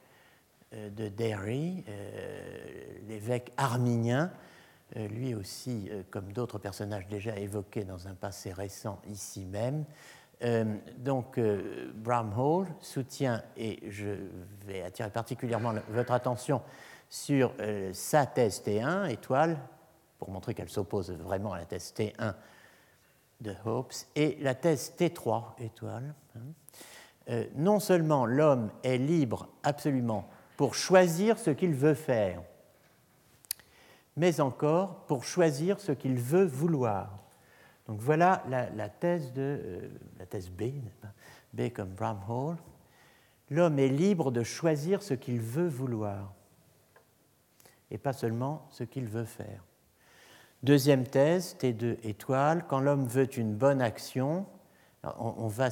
euh, 0.73 0.89
de 0.89 1.07
Derry, 1.07 1.83
euh, 1.89 2.99
l'évêque 3.07 3.51
arminien, 3.57 4.31
euh, 4.95 5.07
lui 5.07 5.33
aussi, 5.33 5.89
comme 6.09 6.31
d'autres 6.33 6.59
personnages 6.59 7.07
déjà 7.07 7.37
évoqués 7.37 7.83
dans 7.83 8.07
un 8.07 8.13
passé 8.13 8.51
récent 8.51 8.99
ici 9.09 9.45
même. 9.45 9.85
Donc, 10.97 11.39
Bramhall 11.93 12.65
soutient, 12.79 13.43
et 13.55 13.79
je 13.91 14.07
vais 14.65 14.81
attirer 14.81 15.11
particulièrement 15.11 15.75
votre 15.89 16.13
attention 16.13 16.63
sur 17.07 17.53
sa 17.93 18.25
thèse 18.25 18.63
T1, 18.65 19.11
étoile, 19.11 19.59
pour 20.21 20.29
montrer 20.29 20.53
qu'elle 20.53 20.69
s'oppose 20.69 21.09
vraiment 21.09 21.53
à 21.53 21.57
la 21.57 21.65
thèse 21.65 21.95
T1 21.97 22.35
de 23.39 23.55
Hobbes 23.65 23.91
et 24.15 24.37
la 24.39 24.53
thèse 24.53 24.93
T3, 24.95 25.59
étoile. 25.59 26.13
Hein. 26.35 26.41
Euh, 27.29 27.47
non 27.55 27.79
seulement 27.79 28.27
l'homme 28.27 28.69
est 28.83 28.99
libre 28.99 29.49
absolument 29.63 30.29
pour 30.57 30.75
choisir 30.75 31.39
ce 31.39 31.49
qu'il 31.49 31.73
veut 31.73 31.95
faire, 31.95 32.43
mais 34.15 34.39
encore 34.41 35.07
pour 35.07 35.23
choisir 35.23 35.79
ce 35.79 35.91
qu'il 35.91 36.19
veut 36.19 36.45
vouloir. 36.45 37.17
Donc 37.87 37.99
voilà 37.99 38.43
la, 38.47 38.89
thèse, 38.89 39.33
de, 39.33 39.41
euh, 39.41 39.89
la 40.19 40.27
thèse 40.27 40.51
B, 40.51 40.65
B 41.51 41.73
comme 41.73 41.89
Bramhall. 41.89 42.57
L'homme 43.49 43.79
est 43.79 43.87
libre 43.87 44.29
de 44.29 44.43
choisir 44.43 45.01
ce 45.01 45.15
qu'il 45.15 45.41
veut 45.41 45.67
vouloir, 45.67 46.31
et 47.89 47.97
pas 47.97 48.13
seulement 48.13 48.67
ce 48.69 48.83
qu'il 48.83 49.07
veut 49.07 49.25
faire. 49.25 49.63
Deuxième 50.63 51.07
thèse, 51.07 51.57
T2 51.59 51.97
étoile, 52.03 52.65
quand 52.67 52.79
l'homme 52.79 53.07
veut 53.07 53.35
une 53.39 53.55
bonne 53.55 53.81
action, 53.81 54.45
on, 55.17 55.47
va 55.47 55.69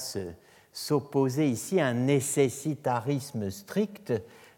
s'opposer 0.74 1.48
ici 1.48 1.80
à 1.80 1.86
un 1.86 1.94
nécessitarisme 1.94 3.52
strict 3.52 4.12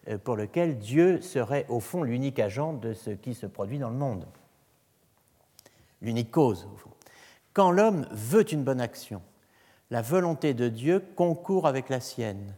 euh, 0.07 0.17
pour 0.17 0.37
lequel 0.37 0.77
Dieu 0.77 1.19
serait 1.19 1.65
au 1.67 1.81
fond 1.81 2.03
l'unique 2.03 2.39
agent 2.39 2.71
de 2.71 2.93
ce 2.93 3.09
qui 3.09 3.33
se 3.33 3.45
produit 3.45 3.77
dans 3.77 3.89
le 3.89 3.97
monde, 3.97 4.25
l'unique 6.01 6.31
cause 6.31 6.65
au 6.73 6.77
fond. 6.77 6.91
Quand 7.51 7.71
l'homme 7.71 8.07
veut 8.11 8.49
une 8.53 8.63
bonne 8.63 8.79
action, 8.79 9.21
la 9.89 10.01
volonté 10.01 10.53
de 10.53 10.69
Dieu 10.69 11.03
concourt 11.17 11.67
avec 11.67 11.89
la 11.89 11.99
sienne. 11.99 12.55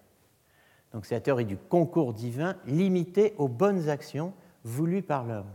Donc 0.93 1.07
c'est 1.07 1.15
la 1.15 1.21
théorie 1.21 1.45
du 1.45 1.57
concours 1.57 2.13
divin 2.13 2.55
limité 2.67 3.33
aux 3.39 3.47
bonnes 3.47 3.89
actions 3.89 4.31
voulues 4.63 5.01
par 5.01 5.25
l'homme 5.25 5.49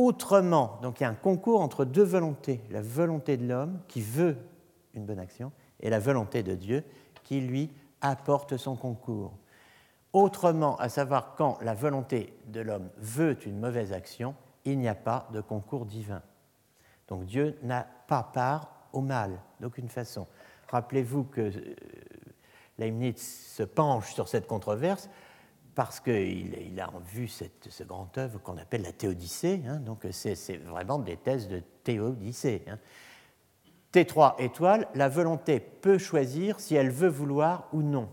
autrement. 0.00 0.78
Donc 0.82 1.00
il 1.00 1.02
y 1.02 1.06
a 1.06 1.10
un 1.10 1.14
concours 1.14 1.60
entre 1.60 1.84
deux 1.84 2.04
volontés, 2.04 2.60
la 2.70 2.80
volonté 2.80 3.36
de 3.36 3.46
l'homme 3.46 3.80
qui 3.86 4.00
veut 4.00 4.36
une 4.94 5.04
bonne 5.04 5.18
action 5.18 5.52
et 5.80 5.90
la 5.90 5.98
volonté 5.98 6.42
de 6.42 6.54
Dieu 6.54 6.84
qui 7.22 7.40
lui 7.40 7.70
apporte 8.00 8.56
son 8.56 8.76
concours. 8.76 9.32
Autrement, 10.12 10.76
à 10.78 10.88
savoir 10.88 11.34
quand 11.36 11.58
la 11.60 11.74
volonté 11.74 12.32
de 12.46 12.60
l'homme 12.60 12.88
veut 12.96 13.36
une 13.46 13.60
mauvaise 13.60 13.92
action, 13.92 14.34
il 14.64 14.78
n'y 14.78 14.88
a 14.88 14.94
pas 14.94 15.28
de 15.32 15.40
concours 15.40 15.84
divin. 15.84 16.22
Donc 17.06 17.26
Dieu 17.26 17.58
n'a 17.62 17.86
pas 18.06 18.22
part 18.22 18.70
au 18.92 19.02
mal 19.02 19.38
d'aucune 19.60 19.88
façon. 19.88 20.26
Rappelez-vous 20.68 21.24
que 21.24 21.40
euh, 21.40 21.74
Leibniz 22.78 23.18
se 23.54 23.62
penche 23.62 24.14
sur 24.14 24.28
cette 24.28 24.46
controverse 24.46 25.10
parce 25.74 26.00
qu'il 26.00 26.80
a 26.80 26.92
vu 27.04 27.28
cette, 27.28 27.68
ce 27.70 27.84
grand 27.84 28.16
œuvre 28.18 28.40
qu'on 28.40 28.58
appelle 28.58 28.82
la 28.82 28.92
Théodicée. 28.92 29.62
Hein, 29.66 29.76
donc 29.76 30.06
c'est 30.10 30.56
vraiment 30.56 30.98
des 30.98 31.16
thèses 31.16 31.48
de 31.48 31.62
Théodicée. 31.84 32.62
Hein. 32.68 32.78
T3 33.92 34.40
étoile, 34.40 34.88
la 34.94 35.08
volonté 35.08 35.58
peut 35.58 35.98
choisir 35.98 36.60
si 36.60 36.76
elle 36.76 36.90
veut 36.90 37.08
vouloir 37.08 37.68
ou 37.72 37.82
non. 37.82 38.08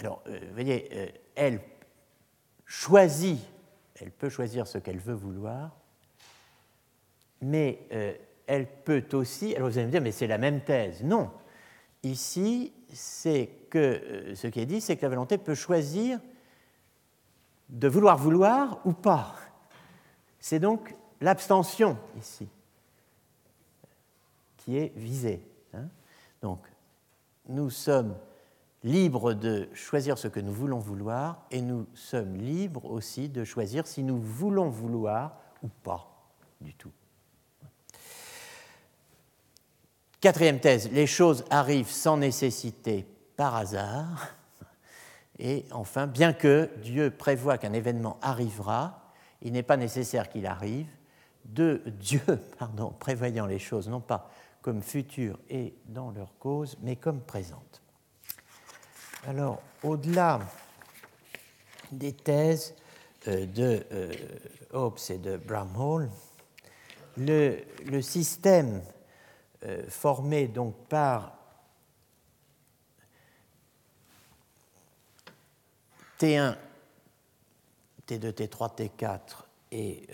Alors, 0.00 0.22
euh, 0.28 0.38
vous 0.46 0.52
voyez, 0.52 0.88
euh, 0.92 1.08
elle 1.34 1.60
choisit, 2.66 3.40
elle 4.00 4.10
peut 4.10 4.28
choisir 4.28 4.66
ce 4.66 4.78
qu'elle 4.78 4.98
veut 4.98 5.14
vouloir, 5.14 5.76
mais 7.40 7.80
euh, 7.92 8.14
elle 8.46 8.66
peut 8.66 9.04
aussi, 9.12 9.56
alors 9.56 9.70
vous 9.70 9.78
allez 9.78 9.86
me 9.86 9.92
dire, 9.92 10.02
mais 10.02 10.12
c'est 10.12 10.26
la 10.26 10.38
même 10.38 10.60
thèse. 10.60 11.02
Non, 11.02 11.30
ici, 12.02 12.72
c'est 12.92 13.50
que 13.70 13.78
euh, 13.78 14.34
ce 14.34 14.46
qui 14.46 14.60
est 14.60 14.66
dit, 14.66 14.80
c'est 14.80 14.96
que 14.96 15.02
la 15.02 15.10
volonté 15.10 15.38
peut 15.38 15.54
choisir 15.54 16.20
de 17.68 17.88
vouloir 17.88 18.16
vouloir 18.16 18.80
ou 18.84 18.92
pas. 18.92 19.34
C'est 20.40 20.58
donc 20.58 20.94
l'abstention 21.20 21.98
ici 22.18 22.48
qui 24.56 24.76
est 24.76 24.92
visée. 24.96 25.42
Hein. 25.74 25.88
donc, 26.42 26.60
nous 27.48 27.70
sommes 27.70 28.14
libres 28.84 29.32
de 29.32 29.68
choisir 29.72 30.18
ce 30.18 30.28
que 30.28 30.40
nous 30.40 30.52
voulons 30.52 30.78
vouloir 30.78 31.46
et 31.50 31.60
nous 31.60 31.86
sommes 31.94 32.36
libres 32.36 32.84
aussi 32.84 33.28
de 33.28 33.44
choisir 33.44 33.86
si 33.86 34.02
nous 34.02 34.20
voulons 34.20 34.68
vouloir 34.68 35.36
ou 35.62 35.68
pas 35.68 36.08
du 36.60 36.74
tout. 36.74 36.92
Quatrième 40.20 40.58
thèse, 40.60 40.90
les 40.90 41.06
choses 41.06 41.44
arrivent 41.50 41.90
sans 41.90 42.16
nécessité 42.16 43.06
par 43.36 43.54
hasard. 43.54 44.34
Et 45.38 45.64
enfin, 45.70 46.06
bien 46.06 46.32
que 46.32 46.70
Dieu 46.82 47.10
prévoit 47.10 47.58
qu'un 47.58 47.72
événement 47.72 48.18
arrivera, 48.20 49.12
il 49.42 49.52
n'est 49.52 49.62
pas 49.62 49.76
nécessaire 49.76 50.28
qu'il 50.28 50.46
arrive. 50.46 50.88
De 51.44 51.82
Dieu, 51.86 52.20
pardon, 52.58 52.92
prévoyant 52.98 53.46
les 53.46 53.60
choses 53.60 53.88
non 53.88 54.00
pas 54.00 54.30
comme 54.60 54.82
futures 54.82 55.38
et 55.48 55.74
dans 55.86 56.10
leur 56.10 56.36
cause, 56.38 56.76
mais 56.82 56.96
comme 56.96 57.20
présentes. 57.20 57.80
Alors, 59.26 59.62
au-delà 59.82 60.40
des 61.92 62.12
thèses 62.12 62.74
euh, 63.28 63.46
de 63.46 63.84
euh, 63.92 64.12
Hobbes 64.72 64.98
et 65.10 65.18
de 65.18 65.36
Bramhall, 65.36 66.10
le, 67.16 68.00
système 68.00 68.82
formé 69.88 70.48
donc 70.48 70.74
par 70.88 71.36
T1, 76.18 76.56
T2, 78.06 78.32
T3, 78.32 78.76
T4 78.76 79.20
et 79.72 80.06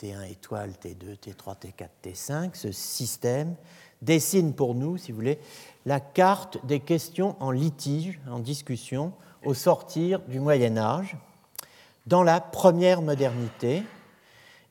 T1 0.00 0.30
étoile, 0.30 0.72
T2, 0.72 1.16
T3, 1.18 1.56
T4, 1.58 1.88
T5, 2.02 2.54
ce 2.54 2.72
système 2.72 3.56
dessine 4.02 4.54
pour 4.54 4.74
nous, 4.74 4.96
si 4.96 5.12
vous 5.12 5.16
voulez, 5.16 5.38
la 5.86 6.00
carte 6.00 6.64
des 6.66 6.80
questions 6.80 7.36
en 7.40 7.50
litige, 7.50 8.20
en 8.28 8.38
discussion, 8.38 9.12
au 9.44 9.54
sortir 9.54 10.20
du 10.20 10.40
Moyen 10.40 10.76
Âge, 10.76 11.16
dans 12.06 12.22
la 12.22 12.40
première 12.40 13.02
modernité, 13.02 13.82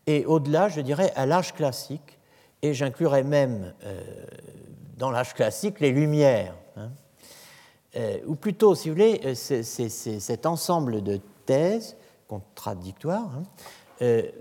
et 0.05 0.25
au-delà, 0.25 0.69
je 0.69 0.81
dirais, 0.81 1.11
à 1.15 1.25
l'âge 1.25 1.53
classique, 1.53 2.19
et 2.63 2.73
j'inclurais 2.73 3.23
même 3.23 3.73
euh, 3.83 4.01
dans 4.97 5.11
l'âge 5.11 5.33
classique 5.35 5.81
les 5.81 5.91
Lumières, 5.91 6.55
hein. 6.77 6.91
euh, 7.97 8.19
ou 8.25 8.35
plutôt, 8.35 8.73
si 8.73 8.89
vous 8.89 8.95
voulez, 8.95 9.21
euh, 9.25 9.35
cet 9.35 10.45
ensemble 10.45 11.03
de 11.03 11.19
thèses 11.45 11.97
contradictoires 12.27 13.29
hein, 13.35 13.43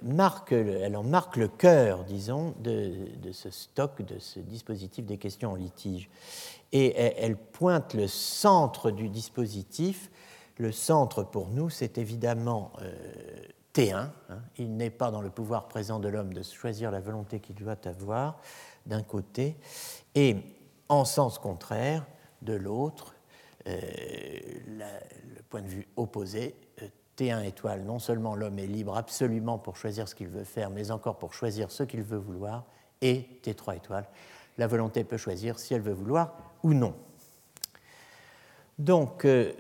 marque, 0.03 0.53
elle 0.53 0.97
en 0.97 1.03
marque 1.03 1.37
le 1.37 1.49
cœur, 1.49 2.05
disons, 2.05 2.55
de, 2.61 2.93
ce 3.33 3.51
stock, 3.51 4.03
de 4.03 4.19
ce 4.19 4.41
dispositif 4.41 5.05
des 5.05 5.19
questions 5.19 5.53
en 5.53 5.55
litige. 5.55 6.09
Et 6.73 6.97
elle, 6.97 7.37
pointe 7.37 7.95
le 7.95 8.09
centre 8.09 8.91
du 8.91 9.09
dispositif. 9.09 10.11
Le 10.57 10.73
centre 10.73 11.23
pour 11.23 11.49
nous, 11.49 11.71
c'est 11.71 11.99
évidemment 11.99 12.73
T1. 13.75 13.95
Hein. 13.97 14.11
Il 14.59 14.77
n'est 14.77 14.91
pas 14.91 15.11
dans 15.11 15.23
le 15.23 15.31
pouvoir 15.31 15.69
présent 15.69 15.99
de 15.99 16.09
l'homme 16.09 16.33
de 16.33 16.43
choisir 16.43 16.91
la 16.91 17.01
volonté 17.01 17.41
qu'il 17.41 17.57
doit 17.57 17.77
avoir, 17.87 18.39
d'un 18.87 19.03
côté, 19.03 19.57
et 20.15 20.37
en 20.89 21.05
sens 21.05 21.39
contraire, 21.39 22.05
de 22.43 22.55
l'autre, 22.55 23.15
euh, 23.69 23.79
le 24.67 25.43
point 25.49 25.63
de 25.63 25.69
vue 25.69 25.87
opposé, 25.97 26.57
T1 27.17 27.45
étoile, 27.45 27.83
non 27.83 27.99
seulement 27.99 28.35
l'homme 28.35 28.59
est 28.59 28.67
libre 28.67 28.97
absolument 28.97 29.59
pour 29.59 29.77
choisir 29.77 30.09
ce 30.09 30.15
qu'il 30.15 30.29
veut 30.29 30.45
faire, 30.45 30.71
mais 30.71 30.91
encore 30.91 31.19
pour 31.19 31.35
choisir 31.35 31.71
ce 31.71 31.83
qu'il 31.83 32.03
veut 32.03 32.19
vouloir, 32.19 32.65
et 33.01 33.27
T3 33.43 33.77
étoile, 33.77 34.09
la 34.59 34.67
volonté 34.67 35.05
peut 35.05 35.17
choisir 35.17 35.59
si 35.59 35.75
elle 35.75 35.83
veut 35.83 35.93
vouloir 35.93 36.37
ou 36.63 36.75
non. 36.75 36.95
Donc, 38.79 39.25
euh, 39.25 39.53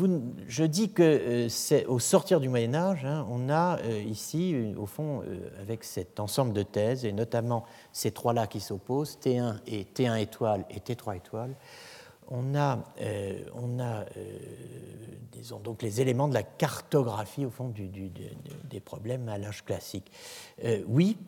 euh, 0.00 0.20
je 0.48 0.64
dis 0.64 0.90
que 0.92 1.02
euh, 1.02 1.48
c'est 1.48 1.86
au 1.86 1.98
sortir 1.98 2.40
du 2.40 2.48
Moyen 2.48 2.74
Âge, 2.74 3.04
hein, 3.04 3.26
on 3.30 3.48
a 3.50 3.78
ici, 4.06 4.74
au 4.76 4.86
fond, 4.86 5.22
avec 5.60 5.84
cet 5.84 6.20
ensemble 6.20 6.52
de 6.52 6.62
thèses, 6.62 7.04
et 7.04 7.12
notamment 7.12 7.64
ces 7.92 8.10
trois-là 8.10 8.46
qui 8.46 8.60
s'opposent, 8.60 9.18
T1 9.22 9.56
et 9.66 9.84
T1 9.84 10.20
étoile 10.20 10.64
et 10.70 10.78
T3 10.78 11.16
étoile, 11.16 11.54
on 12.32 12.54
a, 12.54 12.78
euh, 13.00 13.44
on 13.54 13.78
a 13.78 14.00
euh, 14.00 14.38
disons, 15.32 15.58
donc 15.58 15.82
les 15.82 16.00
éléments 16.00 16.28
de 16.28 16.34
la 16.34 16.42
cartographie 16.42 17.44
au 17.44 17.50
fond 17.50 17.72
des 18.64 18.80
problèmes 18.80 19.28
à 19.28 19.38
l'âge 19.38 19.64
classique. 19.64 20.10
Euh, 20.64 20.82
oui, 20.88 21.18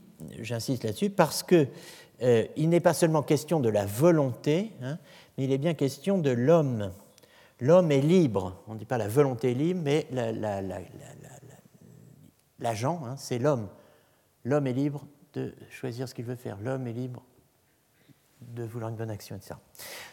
j'insiste 0.40 0.84
là-dessus, 0.84 1.10
parce 1.10 1.42
que 1.42 1.68
il 2.56 2.70
n'est 2.70 2.80
pas 2.80 2.94
seulement 2.94 3.22
question 3.22 3.60
de 3.60 3.68
la 3.68 3.84
volonté, 3.84 4.70
hein, 4.80 4.98
mais 5.36 5.44
il 5.44 5.52
est 5.52 5.58
bien 5.58 5.74
question 5.74 6.16
de 6.16 6.30
l'homme. 6.30 6.90
L'homme 7.60 7.92
est 7.92 8.00
libre. 8.00 8.62
On 8.66 8.74
ne 8.74 8.78
dit 8.78 8.84
pas 8.84 8.98
la 8.98 9.08
volonté 9.08 9.52
est 9.52 9.54
libre, 9.54 9.80
mais 9.84 10.06
l'agent, 12.58 13.02
hein, 13.04 13.16
c'est 13.16 13.38
l'homme. 13.38 13.68
L'homme 14.44 14.66
est 14.66 14.72
libre 14.72 15.06
de 15.34 15.54
choisir 15.70 16.08
ce 16.08 16.14
qu'il 16.14 16.24
veut 16.24 16.36
faire. 16.36 16.58
L'homme 16.60 16.86
est 16.86 16.92
libre 16.92 17.22
de 18.40 18.64
vouloir 18.64 18.90
une 18.90 18.96
bonne 18.96 19.10
action, 19.10 19.36
etc. 19.36 19.54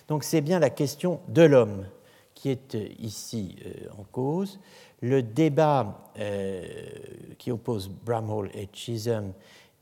Donc 0.08 0.24
c'est 0.24 0.42
bien 0.42 0.60
la 0.60 0.70
question 0.70 1.20
de 1.28 1.42
l'homme 1.44 1.86
qui 2.34 2.50
est 2.50 2.76
euh, 2.76 2.88
ici 3.00 3.58
euh, 3.66 3.90
en 3.98 4.04
cause. 4.04 4.60
Le 5.02 5.22
débat 5.22 6.12
euh, 6.18 6.66
qui 7.38 7.52
oppose 7.52 7.90
Bramhall 7.90 8.50
et 8.54 8.70
Chisholm 8.72 9.34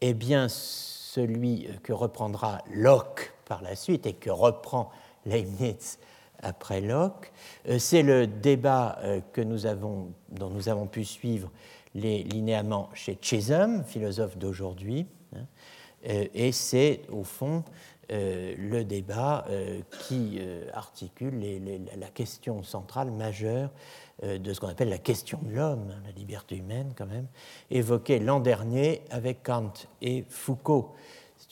est 0.01 0.13
bien 0.13 0.47
celui 0.49 1.67
que 1.83 1.93
reprendra 1.93 2.59
Locke 2.73 3.33
par 3.45 3.61
la 3.61 3.75
suite 3.75 4.05
et 4.05 4.13
que 4.13 4.29
reprend 4.29 4.91
Leibniz 5.25 5.99
après 6.41 6.81
Locke. 6.81 7.31
C'est 7.77 8.03
le 8.03 8.27
débat 8.27 8.99
que 9.33 9.41
nous 9.41 9.65
avons, 9.65 10.11
dont 10.31 10.49
nous 10.49 10.69
avons 10.69 10.87
pu 10.87 11.03
suivre 11.03 11.51
les 11.95 12.23
linéaments 12.23 12.89
chez 12.93 13.17
Chisholm, 13.21 13.83
philosophe 13.83 14.37
d'aujourd'hui. 14.37 15.05
Hein. 15.35 15.45
Et 16.03 16.51
c'est 16.51 17.01
au 17.09 17.23
fond 17.23 17.63
euh, 18.11 18.55
le 18.57 18.83
débat 18.85 19.45
euh, 19.49 19.81
qui 20.07 20.37
euh, 20.39 20.67
articule 20.73 21.39
la 21.95 22.07
question 22.07 22.63
centrale 22.63 23.11
majeure 23.11 23.69
de 24.23 24.51
ce 24.51 24.59
qu'on 24.59 24.67
appelle 24.67 24.89
la 24.89 24.97
question 24.97 25.39
de 25.43 25.51
l'homme, 25.51 25.91
hein, 25.91 26.01
la 26.03 26.11
liberté 26.11 26.57
humaine 26.57 26.91
quand 26.97 27.05
même, 27.05 27.27
évoquée 27.69 28.19
l'an 28.19 28.41
dernier 28.41 29.01
avec 29.11 29.43
Kant 29.43 29.71
et 30.01 30.25
Foucault. 30.27 30.93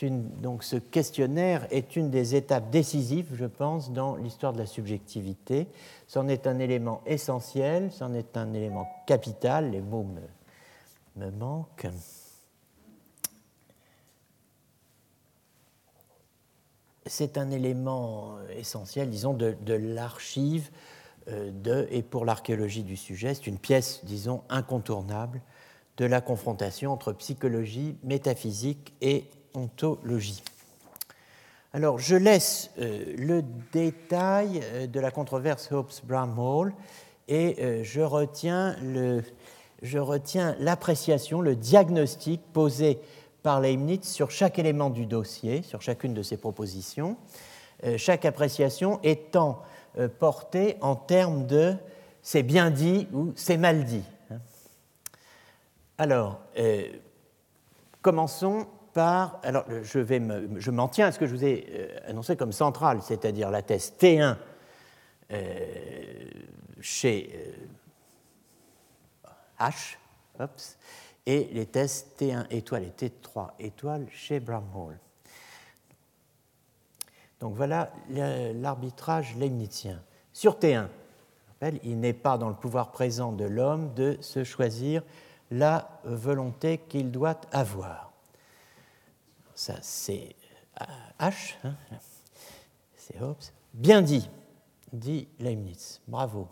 Donc 0.04 0.64
ce 0.64 0.76
questionnaire 0.76 1.68
est 1.72 1.96
une 1.96 2.10
des 2.10 2.36
étapes 2.36 2.70
décisives, 2.70 3.30
je 3.34 3.46
pense, 3.46 3.92
dans 3.92 4.16
l'histoire 4.16 4.54
de 4.54 4.60
la 4.60 4.66
subjectivité. 4.66 5.68
C'en 6.08 6.28
est 6.28 6.46
un 6.46 6.60
élément 6.60 7.02
essentiel, 7.06 7.92
c'en 7.92 8.14
est 8.14 8.38
un 8.38 8.54
élément 8.54 8.88
capital, 9.08 9.72
les 9.72 9.82
mots 9.82 10.06
me 11.16 11.32
manquent. 11.32 11.88
c'est 17.10 17.38
un 17.38 17.52
élément 17.52 18.38
essentiel, 18.56 19.10
disons, 19.10 19.34
de, 19.34 19.56
l'archive 19.68 20.70
euh, 21.30 21.52
de, 21.52 21.88
et 21.92 22.02
pour 22.02 22.26
l'archéologie 22.26 22.84
du 22.84 22.96
sujet. 22.96 23.34
C'est 23.34 23.48
une 23.48 23.58
pièce, 23.58 24.02
disons, 24.04 24.44
incontournable 24.50 25.42
de 25.98 26.06
la 26.06 26.22
confrontation 26.22 26.92
entre 26.92 27.12
psychologie, 27.14 27.96
métaphysique 28.04 28.94
et 29.02 29.26
ontologie. 29.58 30.42
Alors, 31.74 32.00
je 32.00 32.16
laisse 32.16 32.72
euh, 32.80 33.14
le 33.18 33.44
détail 33.74 34.62
de 34.88 35.00
la 35.00 35.12
controverse 35.12 35.72
Hobbes-Bramhall 35.72 36.74
et 37.28 37.84
je 37.84 38.00
retiens 38.00 38.76
l'appréciation, 40.60 41.42
le 41.42 41.58
diagnostic 41.58 42.42
posé 42.54 43.00
par 43.44 43.62
Leibniz 43.62 44.04
sur 44.04 44.32
chaque 44.32 44.60
élément 44.60 44.90
du 44.90 45.06
dossier, 45.06 45.62
sur 45.62 45.82
chacune 45.82 46.14
de 46.14 46.22
ses 46.22 46.38
propositions, 46.38 47.18
euh, 47.84 47.98
chaque 47.98 48.26
appréciation 48.26 49.00
étant 49.04 49.62
euh, 49.98 50.08
portée 50.10 50.78
en 50.82 50.96
termes 50.96 51.46
de 51.46 51.76
c'est 52.22 52.44
bien 52.44 52.72
dit 52.72 53.08
ou 53.14 53.32
c'est 53.36 53.58
mal 53.58 53.86
dit. 53.86 54.04
Alors, 55.98 56.42
euh, 56.58 56.88
commençons 58.02 58.68
Alors, 58.98 59.66
je, 59.84 60.72
m'en 60.72 60.88
tiens 60.88 61.08
à 61.08 61.12
ce 61.12 61.20
que 61.20 61.28
je 61.28 61.36
vous 61.36 61.46
ai 61.46 61.90
annoncé 62.08 62.36
comme 62.36 62.52
central, 62.52 63.02
c'est-à-dire 63.02 63.52
la 63.52 63.62
thèse 63.62 63.94
T1 64.00 64.38
chez 66.82 67.54
H, 69.60 69.98
et 71.26 71.50
les 71.52 71.66
tests 71.66 72.22
T1 72.22 72.46
étoile 72.50 72.84
et 72.84 72.90
T3 72.92 73.52
étoile 73.60 74.08
chez 74.12 74.40
Bramhall. 74.40 74.98
Donc 77.40 77.56
voilà 77.56 77.92
l'arbitrage 78.10 79.36
leibnizien. 79.36 80.02
Sur 80.34 80.58
T1, 80.58 80.88
il 81.84 82.00
n'est 82.00 82.14
pas 82.14 82.38
dans 82.38 82.50
le 82.50 82.56
pouvoir 82.56 82.92
présent 82.92 83.32
de 83.32 83.46
l'homme 83.46 83.94
de 83.94 84.18
se 84.22 84.44
choisir 84.44 85.04
la 85.52 85.90
volonté 86.04 86.80
qu'il 86.88 87.12
doit 87.12 87.40
avoir. 87.52 88.12
Ça, 89.58 89.74
c'est 89.82 90.36
H, 91.20 91.56
hein. 91.64 91.74
c'est 92.96 93.20
Hobbes. 93.20 93.42
Bien 93.74 94.04
dit, 94.04 94.30
dit 94.94 95.28
Leibniz. 95.40 96.00
Bravo. 96.08 96.48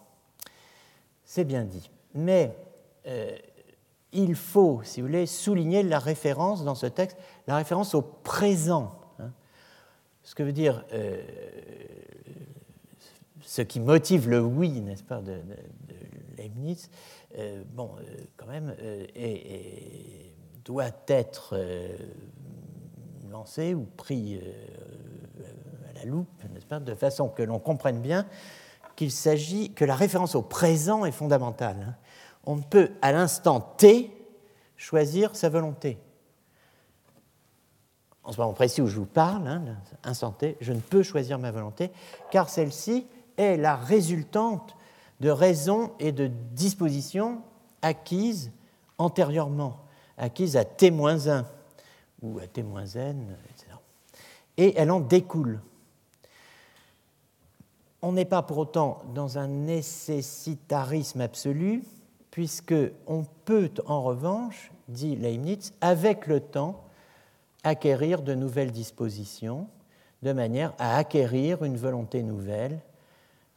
C'est 1.23 1.43
bien 1.43 1.65
dit. 1.65 1.91
Mais 2.15 2.57
euh, 3.05 3.37
il 4.11 4.33
faut, 4.33 4.81
si 4.83 5.01
vous 5.01 5.07
voulez, 5.07 5.27
souligner 5.27 5.83
la 5.83 5.99
référence 5.99 6.63
dans 6.63 6.73
ce 6.73 6.87
texte, 6.87 7.15
la 7.45 7.57
référence 7.57 7.93
au 7.93 8.01
présent. 8.01 8.99
Hein. 9.19 9.31
Ce 10.23 10.33
que 10.33 10.41
veut 10.41 10.51
dire, 10.51 10.83
euh, 10.91 11.21
ce 13.41 13.61
qui 13.61 13.79
motive 13.79 14.29
le 14.29 14.41
oui, 14.41 14.81
n'est-ce 14.81 15.03
pas, 15.03 15.21
de, 15.21 15.41
Leibniz, 16.39 16.89
euh, 17.37 17.63
bon, 17.71 17.91
euh, 17.99 18.17
quand 18.35 18.47
même, 18.47 18.75
est, 18.79 20.31
doit 20.63 20.89
être 21.07 21.55
ou 23.73 23.85
pris 23.97 24.39
à 25.89 25.99
la 25.99 26.05
loupe, 26.05 26.43
n'est-ce 26.53 26.65
pas, 26.65 26.79
de 26.79 26.95
façon 26.95 27.29
que 27.29 27.43
l'on 27.43 27.59
comprenne 27.59 28.01
bien 28.01 28.25
qu'il 28.95 29.11
s'agit 29.11 29.71
que 29.71 29.85
la 29.85 29.95
référence 29.95 30.35
au 30.35 30.41
présent 30.41 31.05
est 31.05 31.11
fondamentale. 31.11 31.77
Hein. 31.87 31.95
On 32.45 32.55
ne 32.55 32.61
peut, 32.61 32.91
à 33.01 33.11
l'instant 33.11 33.59
T, 33.59 34.11
choisir 34.77 35.35
sa 35.35 35.49
volonté. 35.49 35.97
En 38.23 38.31
ce 38.31 38.39
moment 38.39 38.53
précis 38.53 38.81
où 38.81 38.87
je 38.87 38.97
vous 38.97 39.05
parle, 39.05 39.47
hein, 39.47 39.61
instant 40.03 40.31
T, 40.31 40.57
je 40.59 40.73
ne 40.73 40.79
peux 40.79 41.03
choisir 41.03 41.37
ma 41.37 41.51
volonté, 41.51 41.91
car 42.31 42.49
celle-ci 42.49 43.05
est 43.37 43.57
la 43.57 43.75
résultante 43.75 44.75
de 45.19 45.29
raisons 45.29 45.91
et 45.99 46.11
de 46.11 46.27
dispositions 46.27 47.41
acquises 47.81 48.51
antérieurement, 48.97 49.77
acquises 50.17 50.57
à 50.57 50.65
T-1 50.65 51.43
ou 52.25 52.39
à 52.39 52.47
T-N, 52.47 53.37
etc. 53.49 53.77
Et 54.57 54.73
elle 54.77 54.91
en 54.91 54.99
découle 54.99 55.59
on 58.05 58.11
n'est 58.11 58.23
pas 58.23 58.43
pour 58.43 58.59
autant 58.59 59.01
dans 59.15 59.39
un 59.39 59.47
nécessitarisme 59.47 61.21
absolu, 61.21 61.81
puisque 62.29 62.75
on 63.07 63.23
peut 63.45 63.71
en 63.87 64.03
revanche, 64.03 64.71
dit 64.87 65.15
Leibniz, 65.15 65.73
avec 65.81 66.27
le 66.27 66.39
temps, 66.39 66.83
acquérir 67.63 68.21
de 68.21 68.35
nouvelles 68.35 68.71
dispositions, 68.71 69.67
de 70.21 70.33
manière 70.33 70.75
à 70.77 70.97
acquérir 70.97 71.63
une 71.63 71.77
volonté 71.77 72.21
nouvelle, 72.21 72.79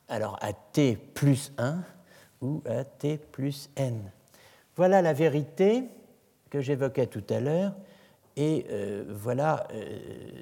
alors 0.08 0.38
à 0.40 0.54
t 0.54 0.96
plus 0.96 1.52
1 1.58 1.82
ou 2.40 2.62
à 2.64 2.84
t 2.84 3.18
plus 3.18 3.68
n. 3.76 4.00
Voilà 4.76 5.02
la 5.02 5.12
vérité 5.12 5.84
que 6.48 6.62
j'évoquais 6.62 7.06
tout 7.06 7.24
à 7.28 7.40
l'heure, 7.40 7.74
et 8.38 8.66
euh, 8.70 9.04
voilà 9.08 9.66
euh, 9.72 9.98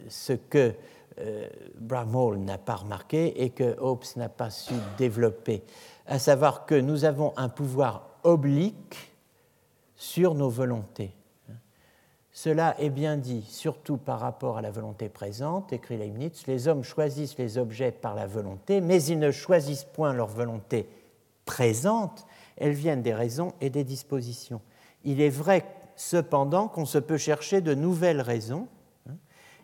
ce 0.09 0.35
que 0.35 0.74
euh, 1.18 1.48
Bramhall 1.78 2.38
n'a 2.38 2.59
pas 2.59 2.76
remarqué 2.76 3.42
et 3.42 3.50
que 3.50 3.74
Hobbes 3.80 4.04
n'a 4.16 4.28
pas 4.28 4.50
su 4.50 4.74
développer, 4.98 5.62
à 6.06 6.18
savoir 6.18 6.66
que 6.66 6.74
nous 6.74 7.06
avons 7.06 7.32
un 7.38 7.48
pouvoir 7.48 8.18
oblique 8.22 9.12
sur 9.96 10.35
nos 10.35 10.50
volontés. 10.50 11.12
Cela 12.32 12.78
est 12.78 12.90
bien 12.90 13.16
dit, 13.16 13.46
surtout 13.48 13.96
par 13.96 14.20
rapport 14.20 14.59
à 14.59 14.61
la 14.61 14.70
volonté 14.70 15.09
présente, 15.09 15.72
écrit 15.72 15.96
Leibniz. 15.96 16.46
Les 16.46 16.68
hommes 16.68 16.85
choisissent 16.85 17.38
les 17.38 17.56
objets 17.56 17.92
par 17.92 18.14
la 18.14 18.26
volonté, 18.26 18.82
mais 18.82 19.02
ils 19.04 19.18
ne 19.18 19.30
choisissent 19.30 19.85
point 19.85 20.12
leur 20.12 20.26
volonté 20.26 20.87
présente, 21.46 22.26
elles 22.59 22.72
viennent 22.72 23.00
des 23.00 23.14
raisons 23.14 23.54
et 23.62 23.70
des 23.70 23.85
dispositions. 23.85 24.61
Il 25.02 25.22
est 25.22 25.30
vrai 25.30 25.64
cependant 25.96 26.68
qu'on 26.68 26.85
se 26.85 26.98
peut 26.98 27.16
chercher 27.16 27.61
de 27.61 27.74
nouvelles 27.74 28.20
raisons 28.20 28.68
hein, 29.09 29.14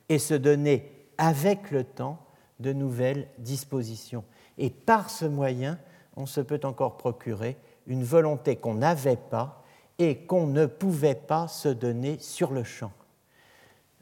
et 0.09 0.19
se 0.19 0.35
donner 0.35 0.91
avec 1.19 1.71
le 1.71 1.85
temps 1.85 2.19
de 2.59 2.73
nouvelles 2.73 3.29
dispositions. 3.39 4.25
Et 4.59 4.71
par 4.71 5.11
ce 5.11 5.25
moyen, 5.25 5.79
on 6.17 6.27
se 6.27 6.41
peut 6.41 6.61
encore 6.65 6.97
procurer 6.97 7.57
une 7.87 8.05
volonté 8.05 8.57
qu'on 8.57 8.75
n'avait 8.75 9.17
pas 9.17 9.63
et 9.99 10.19
qu'on 10.19 10.47
ne 10.47 10.67
pouvait 10.67 11.15
pas 11.15 11.49
se 11.49 11.69
donner 11.69 12.19
sur 12.19 12.53
le 12.53 12.65
champ. 12.65 12.93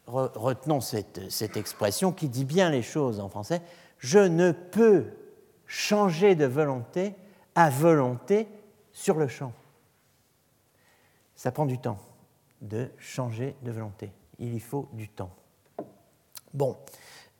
Retenons 0.06 0.80
cette, 0.80 1.30
cette, 1.30 1.56
expression 1.56 2.10
qui 2.10 2.28
dit 2.28 2.44
bien 2.44 2.70
les 2.70 2.82
choses 2.82 3.20
en 3.20 3.28
français. 3.28 3.62
Je 3.98 4.18
ne 4.18 4.50
peux 4.50 5.04
changer 5.66 6.34
de 6.34 6.46
volonté 6.46 7.14
à 7.54 7.70
volonté 7.70 8.48
sur 8.92 9.16
le 9.16 9.28
champ. 9.28 9.52
Ça 11.36 11.52
prend 11.52 11.64
du 11.64 11.78
temps 11.78 11.98
de 12.60 12.90
changer 12.98 13.56
de 13.62 13.70
volonté. 13.70 14.12
Il 14.38 14.54
y 14.54 14.60
faut 14.60 14.88
du 14.92 15.08
temps. 15.08 15.34
Bon, 16.52 16.76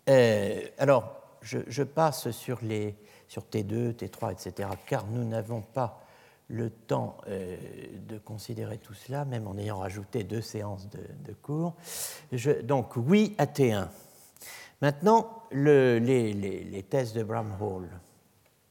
euh, 0.09 0.61
alors, 0.79 1.21
je, 1.43 1.83
passe 1.83 2.31
sur, 2.31 2.59
les, 2.63 2.95
sur 3.29 3.43
T2, 3.43 3.95
T3, 3.95 4.33
etc., 4.33 4.69
car 4.87 5.07
nous 5.07 5.25
n'avons 5.25 5.63
pas 5.63 6.05
le 6.49 6.71
temps 6.71 7.17
euh, 7.29 7.57
de 8.09 8.19
considérer 8.19 8.79
tout 8.79 8.95
cela, 8.95 9.25
même 9.25 9.47
en 9.47 9.57
ayant 9.57 9.79
rajouté 9.79 10.25
deux 10.25 10.43
séances 10.43 10.89
de, 10.89 11.33
cours. 11.35 11.75
donc, 12.65 12.97
oui 12.97 13.35
à 13.39 13.47
T1. 13.47 13.89
Maintenant, 14.83 15.45
les, 15.53 16.85
thèses 16.89 17.13
de 17.13 17.23
Bramhall. 17.23 17.89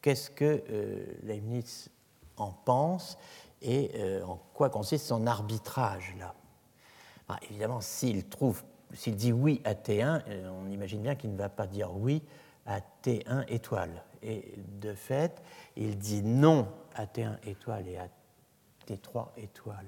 Qu'est-ce 0.02 0.30
que 0.30 0.64
euh, 0.70 1.06
Leibniz 1.24 1.90
en 2.38 2.52
pense 2.52 3.18
et 3.62 3.92
en 4.26 4.38
quoi 4.54 4.70
consiste 4.70 5.08
son 5.08 5.28
arbitrage 5.28 6.16
là? 6.18 6.34
Bah, 7.30 7.40
Évidemment, 7.50 7.80
s'il 7.80 8.28
trouve 8.28 8.64
s'il 8.94 9.16
dit 9.16 9.32
oui 9.32 9.62
à 9.64 9.74
T1, 9.74 10.24
euh, 10.28 10.50
on 10.50 10.70
imagine 10.70 11.02
bien 11.02 11.16
qu'il 11.16 11.32
ne 11.32 11.38
va 11.38 11.50
pas 11.50 11.68
dire 11.68 11.96
oui 11.96 12.24
à 12.66 12.80
T1 13.04 13.46
étoile. 13.48 14.04
Et 14.22 14.54
de 14.82 14.94
fait, 14.94 15.42
il 15.76 15.98
dit 15.98 16.22
non 16.24 16.68
à 16.96 17.06
T1 17.06 17.38
étoile 17.48 17.88
et 17.88 17.98
à 17.98 18.08
T3 18.88 19.28
étoile. 19.38 19.86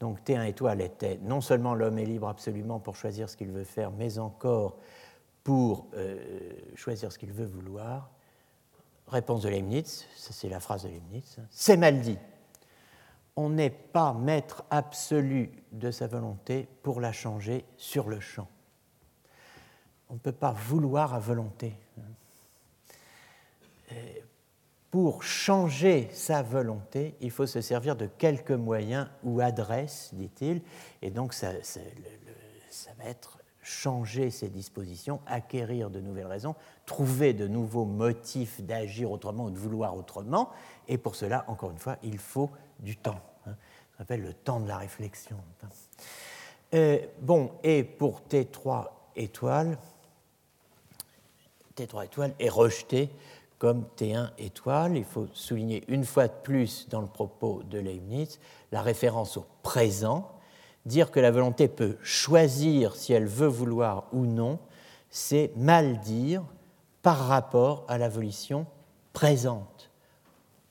Donc 0.00 0.20
T1 0.24 0.46
étoile 0.46 0.80
était 0.80 1.18
non 1.22 1.40
seulement 1.40 1.74
l'homme 1.74 1.98
est 1.98 2.04
libre 2.04 2.28
absolument 2.28 2.80
pour 2.80 2.96
choisir 2.96 3.28
ce 3.28 3.36
qu'il 3.36 3.50
veut 3.52 3.64
faire, 3.64 3.92
mais 3.92 4.18
encore 4.18 4.78
pour 5.44 5.86
euh, 5.94 6.52
choisir 6.74 7.12
ce 7.12 7.18
qu'il 7.18 7.32
veut 7.32 7.46
vouloir. 7.46 8.10
Réponse 9.06 9.42
de 9.42 9.48
Leibniz, 9.48 10.06
c'est 10.16 10.48
la 10.48 10.60
phrase 10.60 10.84
de 10.84 10.88
Leibniz, 10.88 11.38
c'est 11.50 11.76
mal 11.76 12.00
dit 12.00 12.18
on 13.36 13.50
n'est 13.50 13.70
pas 13.70 14.12
maître 14.12 14.64
absolu 14.70 15.50
de 15.72 15.90
sa 15.90 16.06
volonté 16.06 16.68
pour 16.82 17.00
la 17.00 17.12
changer 17.12 17.64
sur 17.76 18.08
le 18.08 18.20
champ. 18.20 18.48
On 20.10 20.14
ne 20.14 20.18
peut 20.18 20.32
pas 20.32 20.52
vouloir 20.52 21.14
à 21.14 21.18
volonté. 21.18 21.74
Pour 24.90 25.22
changer 25.22 26.10
sa 26.12 26.42
volonté, 26.42 27.14
il 27.22 27.30
faut 27.30 27.46
se 27.46 27.62
servir 27.62 27.96
de 27.96 28.04
quelques 28.06 28.50
moyens 28.50 29.08
ou 29.24 29.40
adresses, 29.40 30.10
dit-il, 30.12 30.60
et 31.00 31.10
donc 31.10 31.32
ça, 31.32 31.52
va 32.98 33.04
être 33.04 33.38
changer 33.62 34.30
ses 34.30 34.50
dispositions, 34.50 35.20
acquérir 35.26 35.88
de 35.88 36.00
nouvelles 36.00 36.26
raisons, 36.26 36.54
trouver 36.84 37.32
de 37.32 37.48
nouveaux 37.48 37.86
motifs 37.86 38.60
d'agir 38.60 39.10
autrement 39.10 39.44
ou 39.44 39.50
de 39.50 39.58
vouloir 39.58 39.96
autrement, 39.96 40.50
et 40.88 40.98
pour 40.98 41.14
cela, 41.14 41.46
encore 41.48 41.70
une 41.70 41.78
fois, 41.78 41.96
il 42.02 42.18
faut 42.18 42.50
du 42.82 42.96
temps. 42.96 43.20
Hein, 43.46 43.54
ça 43.92 43.98
s'appelle 43.98 44.22
le 44.22 44.34
temps 44.34 44.60
de 44.60 44.68
la 44.68 44.76
réflexion. 44.76 45.36
Euh, 46.74 46.98
bon, 47.20 47.52
et 47.62 47.84
pour 47.84 48.22
T3 48.28 48.88
étoile, 49.16 49.78
T3 51.76 52.04
étoile 52.04 52.34
est 52.38 52.48
rejeté 52.48 53.10
comme 53.58 53.84
T1 53.96 54.30
étoile. 54.38 54.96
Il 54.96 55.04
faut 55.04 55.28
souligner 55.32 55.84
une 55.88 56.04
fois 56.04 56.28
de 56.28 56.32
plus 56.42 56.88
dans 56.88 57.00
le 57.00 57.06
propos 57.06 57.62
de 57.62 57.78
Leibniz 57.78 58.40
la 58.72 58.82
référence 58.82 59.36
au 59.36 59.46
présent. 59.62 60.32
Dire 60.84 61.10
que 61.10 61.20
la 61.20 61.30
volonté 61.30 61.68
peut 61.68 61.96
choisir 62.02 62.96
si 62.96 63.12
elle 63.12 63.26
veut 63.26 63.46
vouloir 63.46 64.06
ou 64.12 64.26
non, 64.26 64.58
c'est 65.10 65.52
mal 65.56 66.00
dire 66.00 66.42
par 67.02 67.18
rapport 67.28 67.84
à 67.86 67.98
la 67.98 68.08
volition 68.08 68.66
présente. 69.12 69.90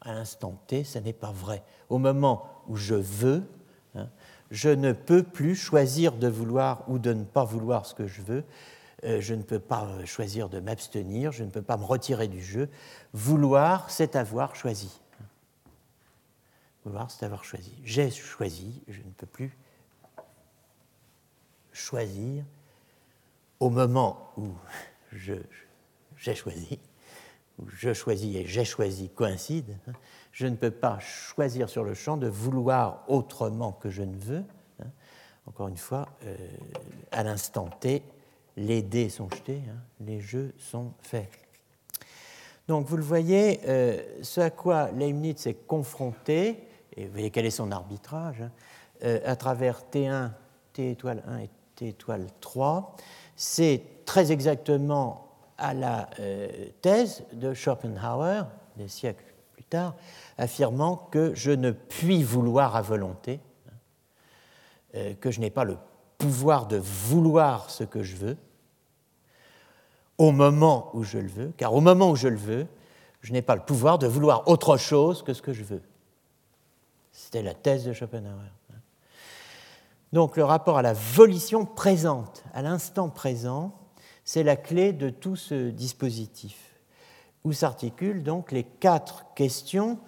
À 0.01 0.13
l'instant 0.13 0.59
T, 0.67 0.83
ce 0.83 0.99
n'est 0.99 1.13
pas 1.13 1.31
vrai. 1.31 1.63
Au 1.91 1.97
moment 1.97 2.63
où 2.69 2.77
je 2.77 2.95
veux, 2.95 3.43
hein, 3.95 4.07
je 4.49 4.69
ne 4.69 4.93
peux 4.93 5.23
plus 5.23 5.55
choisir 5.55 6.13
de 6.13 6.29
vouloir 6.29 6.85
ou 6.87 6.99
de 6.99 7.11
ne 7.11 7.25
pas 7.25 7.43
vouloir 7.43 7.85
ce 7.85 7.93
que 7.93 8.07
je 8.07 8.21
veux. 8.21 8.45
Euh, 9.03 9.19
je 9.19 9.33
ne 9.33 9.43
peux 9.43 9.59
pas 9.59 10.05
choisir 10.05 10.47
de 10.47 10.61
m'abstenir, 10.61 11.33
je 11.33 11.43
ne 11.43 11.49
peux 11.49 11.61
pas 11.61 11.75
me 11.75 11.83
retirer 11.83 12.29
du 12.29 12.41
jeu. 12.41 12.69
Vouloir, 13.11 13.89
c'est 13.89 14.15
avoir 14.15 14.55
choisi. 14.55 15.01
Vouloir, 16.85 17.11
c'est 17.11 17.25
avoir 17.25 17.43
choisi. 17.43 17.73
J'ai 17.83 18.09
choisi, 18.09 18.81
je 18.87 19.01
ne 19.01 19.11
peux 19.17 19.27
plus 19.27 19.57
choisir 21.73 22.45
au 23.59 23.69
moment 23.69 24.31
où 24.37 24.47
j'ai 25.11 26.35
choisi, 26.35 26.79
où 27.59 27.67
je 27.67 27.91
choisis 27.91 28.33
et 28.37 28.45
j'ai 28.45 28.63
choisi 28.63 29.09
coïncident. 29.09 29.75
Je 30.31 30.47
ne 30.47 30.55
peux 30.55 30.71
pas 30.71 30.99
choisir 30.99 31.69
sur 31.69 31.83
le 31.83 31.93
champ 31.93 32.17
de 32.17 32.27
vouloir 32.27 33.03
autrement 33.07 33.73
que 33.73 33.89
je 33.89 34.03
ne 34.03 34.15
veux. 34.15 34.43
Hein. 34.81 34.87
Encore 35.47 35.67
une 35.67 35.77
fois, 35.77 36.07
euh, 36.25 36.35
à 37.11 37.23
l'instant 37.23 37.69
T, 37.79 38.01
les 38.55 38.81
dés 38.81 39.09
sont 39.09 39.29
jetés, 39.29 39.61
hein, 39.69 39.77
les 39.99 40.21
jeux 40.21 40.53
sont 40.57 40.93
faits. 41.01 41.29
Donc 42.67 42.85
vous 42.85 42.95
le 42.95 43.03
voyez, 43.03 43.59
euh, 43.67 44.01
ce 44.21 44.39
à 44.39 44.49
quoi 44.49 44.91
Leibniz 44.91 45.47
est 45.47 45.67
confronté, 45.67 46.67
et 46.95 47.05
vous 47.05 47.11
voyez 47.11 47.31
quel 47.31 47.45
est 47.45 47.51
son 47.51 47.71
arbitrage, 47.71 48.41
hein, 48.41 48.51
euh, 49.03 49.19
à 49.25 49.35
travers 49.35 49.81
T1, 49.91 50.31
T 50.73 50.91
étoile 50.91 51.23
1 51.27 51.39
et 51.39 51.49
T 51.75 51.87
étoile 51.89 52.27
3, 52.39 52.95
c'est 53.35 53.81
très 54.05 54.31
exactement 54.31 55.27
à 55.57 55.73
la 55.73 56.09
thèse 56.81 57.23
de 57.33 57.53
Schopenhauer, 57.53 58.47
des 58.77 58.87
siècles 58.87 59.30
affirmant 60.37 60.95
que 61.11 61.33
je 61.35 61.51
ne 61.51 61.71
puis 61.71 62.23
vouloir 62.23 62.75
à 62.75 62.81
volonté. 62.81 63.39
euh, 64.95 65.13
que 65.15 65.31
je 65.31 65.39
n'ai 65.39 65.49
pas 65.49 65.63
le 65.63 65.77
pouvoir 66.17 66.67
de 66.67 66.77
vouloir 66.77 67.69
ce 67.69 67.83
que 67.83 68.03
je 68.03 68.15
veux 68.15 68.37
au 70.17 70.31
moment 70.31 70.91
où 70.93 71.03
je 71.03 71.17
le 71.17 71.29
veux, 71.29 71.53
car 71.57 71.73
au 71.73 71.81
moment 71.81 72.11
où 72.11 72.15
je 72.15 72.27
le 72.27 72.37
veux, 72.37 72.67
je 73.21 73.33
n'ai 73.33 73.41
pas 73.41 73.55
le 73.55 73.61
pouvoir 73.61 73.97
de 73.97 74.07
vouloir 74.07 74.47
autre 74.47 74.77
chose 74.77 75.23
que 75.23 75.33
ce 75.33 75.41
que 75.41 75.53
je 75.53 75.63
veux. 75.63 75.81
C'était 77.11 77.41
la 77.41 77.53
thèse 77.53 77.85
de 77.85 77.93
Schopenhauer. 77.93 78.51
Donc 80.13 80.35
le 80.35 80.43
rapport 80.43 80.77
à 80.77 80.81
la 80.81 80.93
volition 80.93 81.65
présente, 81.65 82.43
à 82.53 82.61
l'instant 82.61 83.09
présent, 83.09 83.73
c'est 84.25 84.43
la 84.43 84.57
clé 84.57 84.91
de 84.91 85.09
tout 85.09 85.35
ce 85.35 85.69
dispositif, 85.69 86.70
où 87.43 87.53
s'articulent 87.53 88.23
donc 88.23 88.51
les 88.51 88.63
quatre 88.63 89.25
questions 89.33 89.99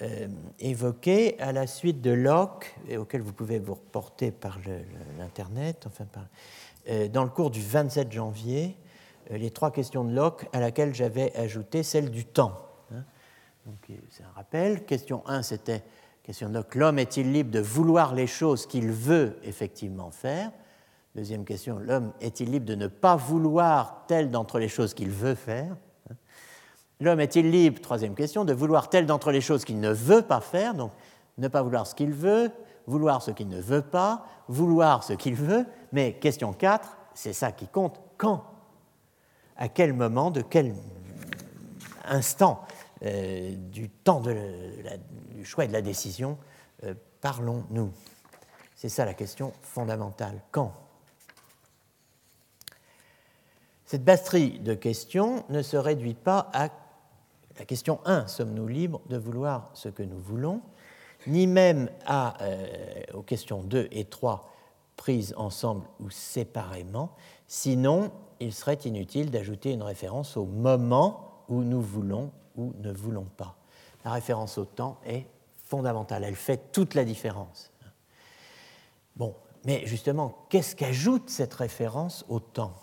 euh, 0.00 0.28
évoquées 0.60 1.38
à 1.40 1.52
la 1.52 1.66
suite 1.66 2.00
de 2.00 2.12
Locke, 2.12 2.74
et 2.88 2.96
auxquelles 2.96 3.22
vous 3.22 3.32
pouvez 3.32 3.58
vous 3.58 3.74
reporter 3.74 4.30
par 4.30 4.58
l'Internet, 5.18 5.86
enfin 5.88 6.06
euh, 6.88 7.08
dans 7.08 7.24
le 7.24 7.30
cours 7.30 7.50
du 7.50 7.60
27 7.60 8.12
janvier, 8.12 8.76
euh, 9.32 9.38
les 9.38 9.50
trois 9.50 9.72
questions 9.72 10.04
de 10.04 10.14
Locke 10.14 10.46
à 10.52 10.60
laquelle 10.60 10.94
j'avais 10.94 11.34
ajouté 11.36 11.82
celle 11.82 12.10
du 12.10 12.24
temps. 12.24 12.60
Hein. 12.94 13.02
C'est 14.10 14.22
un 14.22 14.30
rappel. 14.36 14.84
Question 14.84 15.22
1, 15.26 15.42
c'était 15.42 15.82
question 16.22 16.48
de 16.48 16.54
Locke, 16.54 16.76
l'homme 16.76 17.00
est-il 17.00 17.32
libre 17.32 17.50
de 17.50 17.60
vouloir 17.60 18.14
les 18.14 18.26
choses 18.28 18.66
qu'il 18.66 18.92
veut 18.92 19.36
effectivement 19.42 20.12
faire? 20.12 20.52
Deuxième 21.16 21.44
question, 21.44 21.78
l'homme 21.80 22.12
est-il 22.20 22.52
libre 22.52 22.66
de 22.66 22.76
ne 22.76 22.86
pas 22.86 23.16
vouloir 23.16 24.04
telle 24.06 24.30
d'entre 24.30 24.60
les 24.60 24.68
choses 24.68 24.94
qu'il 24.94 25.10
veut 25.10 25.34
faire? 25.34 25.76
L'homme 27.00 27.20
est-il 27.20 27.50
libre, 27.50 27.80
troisième 27.80 28.14
question, 28.14 28.44
de 28.44 28.52
vouloir 28.52 28.90
telle 28.90 29.06
d'entre 29.06 29.30
les 29.30 29.40
choses 29.40 29.64
qu'il 29.64 29.78
ne 29.78 29.92
veut 29.92 30.22
pas 30.22 30.40
faire 30.40 30.74
Donc, 30.74 30.92
ne 31.38 31.46
pas 31.46 31.62
vouloir 31.62 31.86
ce 31.86 31.94
qu'il 31.94 32.12
veut, 32.12 32.50
vouloir 32.86 33.22
ce 33.22 33.30
qu'il 33.30 33.48
ne 33.48 33.60
veut 33.60 33.82
pas, 33.82 34.26
vouloir 34.48 35.04
ce 35.04 35.12
qu'il 35.12 35.34
veut. 35.34 35.64
Mais 35.92 36.14
question 36.14 36.52
4, 36.52 36.96
c'est 37.14 37.32
ça 37.32 37.52
qui 37.52 37.68
compte, 37.68 38.00
quand? 38.16 38.44
À 39.56 39.68
quel 39.68 39.92
moment, 39.92 40.30
de 40.30 40.40
quel 40.40 40.74
instant 42.04 42.64
euh, 43.04 43.54
du 43.54 43.88
temps 43.88 44.20
du 44.20 45.44
choix 45.44 45.64
et 45.64 45.68
de 45.68 45.72
la 45.72 45.82
décision 45.82 46.38
euh, 46.84 46.94
parlons-nous? 47.20 47.92
C'est 48.74 48.88
ça 48.88 49.04
la 49.04 49.14
question 49.14 49.52
fondamentale. 49.62 50.40
Quand? 50.50 50.72
Cette 53.84 54.04
batterie 54.04 54.60
de 54.60 54.74
questions 54.74 55.44
ne 55.48 55.62
se 55.62 55.76
réduit 55.76 56.14
pas 56.14 56.50
à 56.52 56.68
la 57.58 57.64
question 57.64 58.00
1, 58.04 58.26
sommes-nous 58.28 58.68
libres 58.68 59.00
de 59.08 59.16
vouloir 59.16 59.70
ce 59.74 59.88
que 59.88 60.02
nous 60.02 60.18
voulons, 60.18 60.62
ni 61.26 61.46
même 61.46 61.90
à, 62.06 62.40
euh, 62.42 62.66
aux 63.14 63.22
questions 63.22 63.62
2 63.62 63.88
et 63.90 64.04
3 64.04 64.48
prises 64.96 65.34
ensemble 65.36 65.86
ou 66.00 66.10
séparément, 66.10 67.14
sinon 67.46 68.12
il 68.40 68.52
serait 68.52 68.78
inutile 68.84 69.30
d'ajouter 69.30 69.72
une 69.72 69.82
référence 69.82 70.36
au 70.36 70.44
moment 70.44 71.42
où 71.48 71.62
nous 71.62 71.80
voulons 71.82 72.30
ou 72.56 72.72
ne 72.80 72.92
voulons 72.92 73.26
pas. 73.36 73.56
La 74.04 74.12
référence 74.12 74.58
au 74.58 74.64
temps 74.64 74.98
est 75.04 75.26
fondamentale, 75.64 76.24
elle 76.24 76.36
fait 76.36 76.72
toute 76.72 76.94
la 76.94 77.04
différence. 77.04 77.72
Bon, 79.16 79.34
mais 79.64 79.84
justement, 79.86 80.46
qu'est-ce 80.48 80.76
qu'ajoute 80.76 81.28
cette 81.28 81.54
référence 81.54 82.24
au 82.28 82.38
temps? 82.38 82.74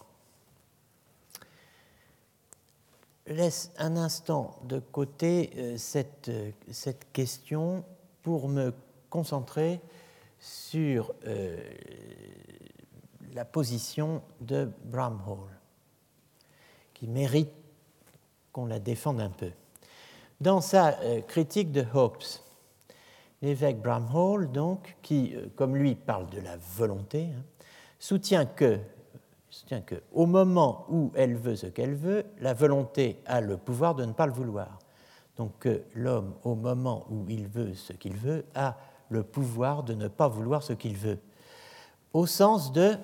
Laisse 3.28 3.72
un 3.80 3.98
instant 3.98 4.60
de 4.66 4.78
côté 4.80 5.50
euh, 5.58 5.78
cette, 5.78 6.30
euh, 6.30 6.52
cette 6.70 7.12
question 7.12 7.84
pour 8.22 8.48
me 8.48 8.72
concentrer 9.10 9.82
sur 10.38 11.12
euh, 11.26 11.58
la 13.34 13.44
position 13.44 14.22
de 14.42 14.70
Bramhall, 14.84 15.50
qui 16.94 17.08
mérite 17.08 17.50
qu'on 18.52 18.68
la 18.68 18.78
défende 18.78 19.20
un 19.20 19.32
peu. 19.32 19.52
Dans 20.40 20.62
sa 20.62 20.94
critique 21.28 21.72
de 21.72 21.84
Hobbes, 21.94 22.24
l'évêque 23.42 23.82
Bramhall, 23.82 24.52
donc, 24.52 24.98
qui, 25.02 25.36
comme 25.56 25.76
lui, 25.76 25.96
parle 25.96 26.30
de 26.30 26.42
la 26.42 26.58
volonté, 26.58 27.30
hein, 27.36 27.44
soutient 28.00 28.46
que 28.46 28.80
soutient 29.56 29.82
que, 29.82 29.96
au 30.12 30.26
moment 30.26 30.86
où 30.89 31.12
elle 31.15 31.36
veut 31.36 31.56
ce 31.56 31.68
qu'elle 31.68 31.96
veut, 31.96 32.26
la 32.41 32.54
volonté 32.54 33.22
a 33.26 33.39
le 33.39 33.56
pouvoir 33.56 33.96
de 33.96 34.04
ne 34.04 34.12
pas 34.12 34.26
le 34.26 34.34
vouloir. 34.34 34.80
Donc 35.38 35.68
l'homme, 35.94 36.34
au 36.44 36.56
moment 36.56 37.06
où 37.10 37.26
il 37.30 37.48
veut 37.48 37.74
ce 37.74 37.94
qu'il 37.94 38.18
veut, 38.18 38.46
a 38.54 38.76
le 39.10 39.24
pouvoir 39.24 39.84
de 39.84 39.94
ne 39.94 40.10
pas 40.10 40.28
vouloir 40.28 40.62
ce 40.62 40.74
qu'il 40.74 40.98
veut. 40.98 41.20
Au 42.12 42.26
sens 42.26 42.74
de 42.74 42.96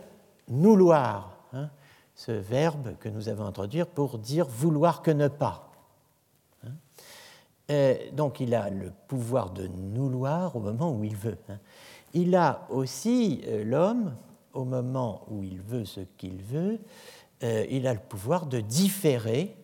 nouloir, 0.50 1.38
hein, 1.54 1.70
ce 2.16 2.34
verbe 2.34 2.98
que 3.00 3.08
nous 3.08 3.30
avons 3.30 3.46
introduit 3.46 3.84
pour 3.86 4.18
dire 4.18 4.46
vouloir 4.46 5.02
que 5.02 5.12
ne 5.12 5.30
pas. 5.30 5.72
Hein. 6.66 7.96
donc 8.12 8.42
il 8.42 8.54
a 8.54 8.70
le 8.70 8.92
pouvoir 9.08 9.52
de 9.52 9.68
nouloir 9.68 10.56
au 10.58 10.60
moment 10.60 10.92
où 10.92 11.04
il 11.06 11.16
veut. 11.16 11.38
Hein. 11.48 11.60
Il 12.14 12.36
a 12.36 12.68
aussi, 12.70 13.42
euh, 13.48 13.64
l'homme, 13.64 14.16
au 14.54 14.66
moment 14.66 15.26
où 15.30 15.44
il 15.44 15.60
veut 15.62 15.86
ce 15.86 16.02
qu'il 16.18 16.42
veut, 16.42 16.80
euh, 17.44 17.66
il 17.70 17.88
a 17.88 17.94
le 17.94 18.00
pouvoir 18.00 18.46
de 18.46 18.60
différer 18.60 19.56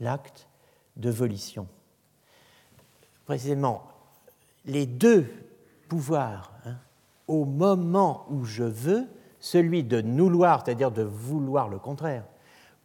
l'acte 0.00 0.48
de 0.96 1.10
volition. 1.10 1.66
Précisément, 3.24 3.82
les 4.64 4.86
deux 4.86 5.26
pouvoirs, 5.88 6.52
au 7.28 7.44
moment 7.44 8.26
où 8.30 8.44
je 8.44 8.64
veux, 8.64 9.06
celui 9.38 9.84
de 9.84 10.00
nouloir, 10.00 10.62
c'est-à-dire 10.64 10.90
de 10.90 11.02
vouloir 11.02 11.68
le 11.68 11.78
contraire, 11.78 12.24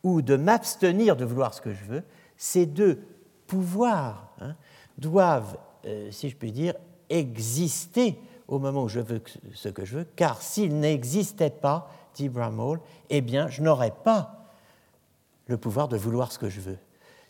ou 0.03 0.21
de 0.21 0.35
m'abstenir 0.35 1.15
de 1.15 1.25
vouloir 1.25 1.53
ce 1.53 1.61
que 1.61 1.73
je 1.73 1.83
veux, 1.85 2.03
ces 2.37 2.65
deux 2.65 3.01
pouvoirs 3.47 4.31
hein, 4.39 4.55
doivent, 4.97 5.57
euh, 5.85 6.11
si 6.11 6.29
je 6.29 6.35
puis 6.35 6.51
dire, 6.51 6.75
exister 7.09 8.19
au 8.47 8.59
moment 8.59 8.83
où 8.83 8.87
je 8.87 8.99
veux 8.99 9.21
ce 9.53 9.69
que 9.69 9.85
je 9.85 9.99
veux, 9.99 10.03
car 10.15 10.41
s'ils 10.41 10.79
n'existaient 10.79 11.49
pas, 11.49 11.89
dit 12.15 12.29
Bramall, 12.29 12.79
eh 13.09 13.21
bien, 13.21 13.47
je 13.47 13.61
n'aurais 13.61 13.91
pas 13.91 14.45
le 15.47 15.57
pouvoir 15.57 15.87
de 15.87 15.97
vouloir 15.97 16.31
ce 16.31 16.39
que 16.39 16.49
je 16.49 16.61
veux. 16.61 16.77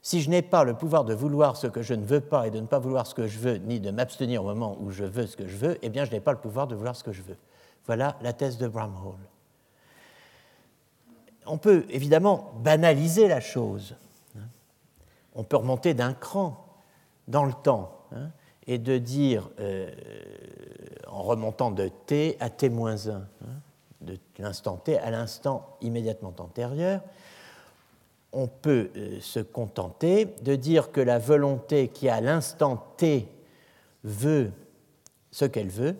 Si 0.01 0.21
je 0.21 0.29
n'ai 0.29 0.41
pas 0.41 0.63
le 0.63 0.73
pouvoir 0.73 1.03
de 1.03 1.13
vouloir 1.13 1.57
ce 1.57 1.67
que 1.67 1.81
je 1.81 1.93
ne 1.93 2.05
veux 2.05 2.21
pas 2.21 2.47
et 2.47 2.51
de 2.51 2.59
ne 2.59 2.67
pas 2.67 2.79
vouloir 2.79 3.05
ce 3.07 3.13
que 3.13 3.27
je 3.27 3.39
veux, 3.39 3.55
ni 3.57 3.79
de 3.79 3.91
m'abstenir 3.91 4.43
au 4.43 4.47
moment 4.47 4.77
où 4.79 4.91
je 4.91 5.03
veux 5.03 5.27
ce 5.27 5.35
que 5.35 5.47
je 5.47 5.57
veux, 5.57 5.77
eh 5.81 5.89
bien, 5.89 6.05
je 6.05 6.11
n'ai 6.11 6.19
pas 6.19 6.31
le 6.31 6.37
pouvoir 6.37 6.67
de 6.67 6.75
vouloir 6.75 6.95
ce 6.95 7.03
que 7.03 7.11
je 7.11 7.21
veux. 7.23 7.37
Voilà 7.85 8.15
la 8.21 8.33
thèse 8.33 8.57
de 8.57 8.67
Bramhall. 8.67 9.19
On 11.45 11.57
peut 11.57 11.85
évidemment 11.89 12.53
banaliser 12.63 13.27
la 13.27 13.39
chose. 13.39 13.95
On 15.33 15.43
peut 15.43 15.57
remonter 15.57 15.93
d'un 15.93 16.13
cran 16.13 16.65
dans 17.27 17.45
le 17.45 17.53
temps 17.53 18.05
hein, 18.11 18.29
et 18.67 18.77
de 18.77 18.97
dire, 18.97 19.49
euh, 19.59 19.89
en 21.07 21.23
remontant 21.23 21.71
de 21.71 21.89
t 22.05 22.37
à 22.39 22.49
t-1, 22.49 23.09
hein, 23.09 23.21
de 24.01 24.17
l'instant 24.39 24.77
t 24.77 24.97
à 24.97 25.09
l'instant 25.09 25.77
immédiatement 25.81 26.33
antérieur, 26.39 27.01
on 28.33 28.47
peut 28.47 28.91
euh, 28.95 29.19
se 29.21 29.39
contenter 29.39 30.25
de 30.43 30.55
dire 30.55 30.91
que 30.91 31.01
la 31.01 31.17
volonté 31.17 31.87
qui 31.87 32.09
à 32.09 32.21
l'instant 32.21 32.83
t 32.97 33.27
veut 34.03 34.51
ce 35.31 35.45
qu'elle 35.45 35.69
veut, 35.69 35.95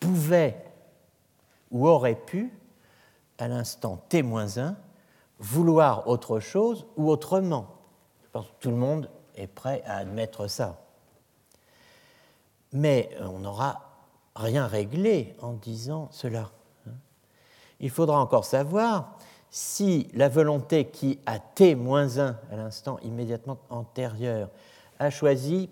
pouvait 0.00 0.56
ou 1.70 1.88
aurait 1.88 2.16
pu, 2.16 2.52
à 3.38 3.48
l'instant 3.48 4.04
T-1, 4.08 4.74
vouloir 5.38 6.08
autre 6.08 6.40
chose 6.40 6.86
ou 6.96 7.10
autrement. 7.10 7.68
Je 8.24 8.28
pense 8.30 8.46
que 8.46 8.52
tout 8.60 8.70
le 8.70 8.76
monde 8.76 9.08
est 9.36 9.46
prêt 9.46 9.82
à 9.86 9.98
admettre 9.98 10.48
ça. 10.48 10.81
Mais 12.72 13.10
on 13.20 13.40
n'aura 13.40 13.92
rien 14.34 14.66
réglé 14.66 15.34
en 15.40 15.52
disant 15.52 16.08
cela. 16.10 16.50
Il 17.80 17.90
faudra 17.90 18.20
encore 18.20 18.44
savoir 18.44 19.18
si 19.50 20.08
la 20.14 20.28
volonté 20.28 20.86
qui 20.86 21.18
a 21.26 21.38
T-1 21.38 22.34
à 22.50 22.56
l'instant 22.56 22.98
immédiatement 23.00 23.58
antérieur 23.68 24.48
a 24.98 25.10
choisi 25.10 25.68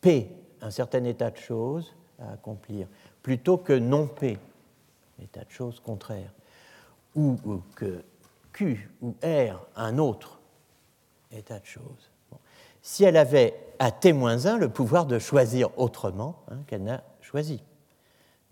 P, 0.00 0.30
un 0.60 0.70
certain 0.70 1.02
état 1.04 1.30
de 1.30 1.36
choses 1.36 1.94
à 2.20 2.32
accomplir, 2.32 2.86
plutôt 3.22 3.58
que 3.58 3.72
non 3.72 4.06
P, 4.06 4.38
état 5.20 5.44
de 5.44 5.50
choses 5.50 5.80
contraire, 5.80 6.30
ou, 7.16 7.36
que 7.74 8.04
Q 8.52 8.90
ou 9.02 9.14
R, 9.22 9.66
un 9.74 9.98
autre 9.98 10.38
état 11.32 11.58
de 11.58 11.66
choses. 11.66 12.10
Si 12.88 13.02
elle 13.02 13.16
avait 13.16 13.58
à 13.80 13.90
T-1 13.90 14.58
le 14.58 14.68
pouvoir 14.68 15.06
de 15.06 15.18
choisir 15.18 15.76
autrement 15.76 16.44
hein, 16.48 16.58
qu'elle 16.68 16.84
n'a 16.84 17.02
choisi, 17.20 17.64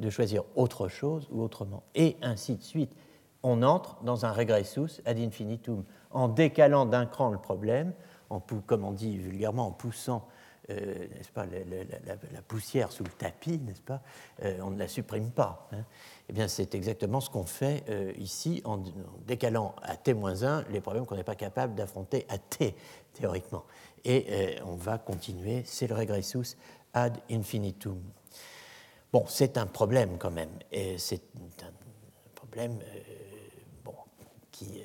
de 0.01 0.11
choisir 0.11 0.43
autre 0.57 0.89
chose 0.89 1.29
ou 1.31 1.41
autrement, 1.41 1.85
et 1.95 2.17
ainsi 2.21 2.57
de 2.57 2.63
suite, 2.65 2.97
on 3.45 3.63
entre 3.63 4.03
dans 4.03 4.27
un 4.27 4.33
regressus 4.33 5.01
ad 5.05 5.21
infinitum, 5.21 5.85
en 6.11 6.27
décalant 6.27 6.85
d'un 6.85 7.07
cran 7.07 7.31
le 7.31 7.39
problème, 7.39 7.93
en, 8.29 8.41
comme 8.67 8.85
on 8.85 8.91
dit 8.91 9.19
vulgairement, 9.19 9.69
en 9.69 9.71
poussant 9.71 10.27
n'est-ce 10.69 11.31
pas, 11.31 11.47
la, 11.47 12.43
poussière 12.43 12.91
sous 12.91 13.05
le 13.05 13.11
tapis, 13.11 13.59
n'est-ce 13.59 13.83
pas, 13.83 14.03
on 14.63 14.71
ne 14.71 14.79
la 14.79 14.89
supprime 14.89 15.31
pas. 15.31 15.69
Hein. 15.73 15.85
Eh 16.29 16.33
bien, 16.33 16.49
c'est 16.49 16.75
exactement 16.75 17.21
ce 17.21 17.31
qu'on 17.31 17.45
fait 17.45 17.85
ici 18.19 18.63
en, 18.65 18.83
décalant 19.27 19.75
à 19.83 19.97
t-1 19.97 20.65
les 20.71 20.81
problèmes 20.81 21.07
qu'on 21.07 21.17
n'est 21.17 21.25
pas 21.25 21.35
capable 21.35 21.75
d'affronter 21.75 22.27
à 22.29 22.39
t, 22.39 22.75
théoriquement. 23.13 23.65
Et 24.05 24.57
on 24.65 24.77
va 24.77 24.99
continuer, 24.99 25.63
c'est 25.67 25.87
le 25.87 25.95
regressus 25.95 26.57
ad 26.95 27.19
infinitum. 27.31 28.01
Bon, 29.13 29.25
c'est 29.29 29.59
un 29.59 29.67
problème 29.67 30.17
quand 30.19 30.31
même, 30.31 30.51
et 30.73 30.99
c'est 30.99 31.23
un 31.63 31.73
problème 32.35 32.79
bon, 33.85 33.95
qui 34.51 34.83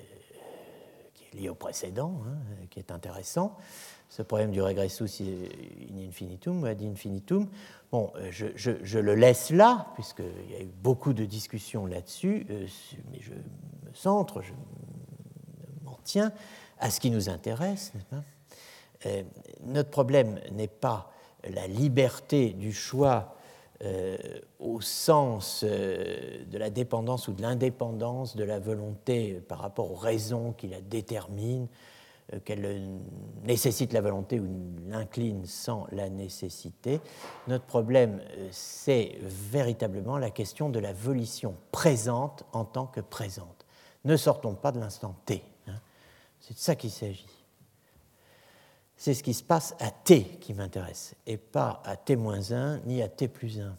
lié 1.33 1.49
au 1.49 1.55
précédent, 1.55 2.21
hein, 2.25 2.65
qui 2.69 2.79
est 2.79 2.91
intéressant. 2.91 3.57
Ce 4.09 4.23
problème 4.23 4.49
du 4.49 4.61
regressus 4.61 5.21
in 5.21 6.07
infinitum, 6.07 6.63
ad 6.65 6.81
infinitum. 6.81 7.47
Bon, 7.91 8.11
euh, 8.15 8.31
je, 8.31 8.99
le 8.99 9.13
laisse 9.13 9.51
là, 9.51 9.87
puisqu'il 9.93 10.51
y 10.51 10.55
a 10.55 10.61
eu 10.61 10.71
beaucoup 10.81 11.13
de 11.13 11.25
discussions 11.25 11.85
là-dessus, 11.85 12.47
euh, 12.49 12.65
mais 13.11 13.19
je 13.21 13.31
me 13.31 13.93
centre, 13.93 14.41
je 14.41 14.51
m'en 15.83 15.97
tiens 16.03 16.31
à 16.79 16.89
ce 16.89 16.99
qui 16.99 17.11
nous 17.11 17.29
intéresse. 17.29 17.93
Euh, 19.05 19.23
notre 19.63 19.91
problème 19.91 20.39
n'est 20.51 20.67
pas 20.67 21.11
la 21.47 21.67
liberté 21.67 22.49
du 22.49 22.73
choix 22.73 23.35
au 24.59 24.81
sens 24.81 25.63
de 25.63 26.57
la 26.57 26.69
dépendance 26.69 27.29
ou 27.29 27.31
de 27.31 27.41
l'indépendance 27.41 28.35
de 28.35 28.43
la 28.43 28.59
volonté 28.59 29.35
par 29.47 29.59
rapport 29.59 29.89
aux 29.89 29.95
raisons 29.95 30.51
qui 30.51 30.67
la 30.67 30.81
déterminent, 30.81 31.69
qu'elle 32.45 32.89
nécessite 33.43 33.93
la 33.93 34.01
volonté 34.01 34.39
ou 34.39 34.47
l'incline 34.87 35.45
sans 35.45 35.87
la 35.91 36.09
nécessité. 36.09 37.01
Notre 37.47 37.65
problème, 37.65 38.21
c'est 38.51 39.17
véritablement 39.21 40.17
la 40.17 40.29
question 40.29 40.69
de 40.69 40.79
la 40.79 40.93
volition 40.93 41.55
présente 41.71 42.45
en 42.53 42.65
tant 42.65 42.85
que 42.85 43.01
présente. 43.01 43.65
Ne 44.05 44.15
sortons 44.15 44.55
pas 44.55 44.71
de 44.71 44.79
l'instant 44.79 45.15
T. 45.25 45.43
Hein. 45.67 45.79
C'est 46.39 46.53
de 46.53 46.59
ça 46.59 46.75
qu'il 46.75 46.91
s'agit 46.91 47.27
c'est 48.99 49.13
ce 49.13 49.23
qui 49.23 49.33
se 49.33 49.43
passe 49.43 49.75
à 49.79 49.91
t 49.91 50.25
qui 50.41 50.53
m'intéresse, 50.53 51.15
et 51.25 51.37
pas 51.37 51.81
à 51.85 51.95
t-1 51.95 52.81
ni 52.85 53.01
à 53.01 53.07
t 53.07 53.29
plus 53.29 53.61
1. 53.61 53.73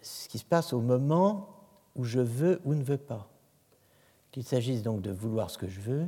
Ce 0.00 0.28
qui 0.28 0.38
se 0.38 0.44
passe 0.44 0.72
au 0.72 0.80
moment 0.80 1.48
où 1.96 2.04
je 2.04 2.20
veux 2.20 2.60
ou 2.64 2.74
ne 2.74 2.84
veux 2.84 2.96
pas. 2.96 3.28
Qu'il 4.30 4.44
s'agisse 4.44 4.84
donc 4.84 5.02
de 5.02 5.10
vouloir 5.10 5.50
ce 5.50 5.58
que 5.58 5.66
je 5.66 5.80
veux, 5.80 6.06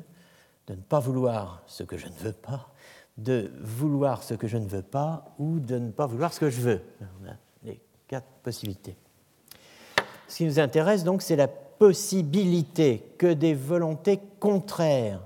de 0.66 0.74
ne 0.74 0.80
pas 0.80 1.00
vouloir 1.00 1.62
ce 1.66 1.82
que 1.82 1.96
je 1.96 2.06
ne 2.06 2.14
veux 2.14 2.32
pas, 2.32 2.70
de 3.18 3.50
vouloir 3.60 4.22
ce 4.22 4.34
que 4.34 4.46
je 4.46 4.56
ne 4.56 4.66
veux 4.66 4.82
pas 4.82 5.34
ou 5.38 5.60
de 5.60 5.78
ne 5.78 5.90
pas 5.90 6.06
vouloir 6.06 6.32
ce 6.32 6.40
que 6.40 6.50
je 6.50 6.60
veux. 6.60 6.80
On 7.22 7.28
a 7.28 7.34
les 7.64 7.80
quatre 8.08 8.28
possibilités. 8.42 8.96
Ce 10.28 10.38
qui 10.38 10.44
nous 10.44 10.60
intéresse 10.60 11.04
donc, 11.04 11.22
c'est 11.22 11.36
la 11.36 11.48
possibilité 11.48 13.04
que 13.18 13.32
des 13.32 13.54
volontés 13.54 14.20
contraires 14.38 15.20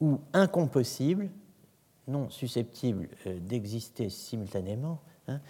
ou 0.00 0.20
incompossibles 0.32 1.30
non 2.08 2.30
susceptibles 2.30 3.08
euh, 3.26 3.38
d'exister 3.40 4.08
simultanément, 4.08 5.00
hein, 5.28 5.40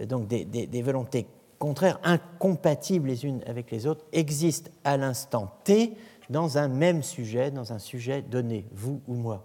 euh, 0.00 0.06
donc 0.06 0.28
des, 0.28 0.82
volontés 0.82 1.26
contraires, 1.58 1.98
incompatibles 2.02 3.08
les 3.08 3.24
unes 3.24 3.40
avec 3.46 3.70
les 3.70 3.86
autres, 3.86 4.04
existent 4.12 4.70
à 4.84 4.96
l'instant 4.96 5.52
T 5.64 5.96
dans 6.32 6.58
un 6.58 6.68
même 6.68 7.02
sujet, 7.02 7.50
dans 7.50 7.72
un 7.72 7.78
sujet 7.78 8.22
donné, 8.22 8.66
vous 8.72 9.02
ou 9.06 9.14
moi. 9.14 9.44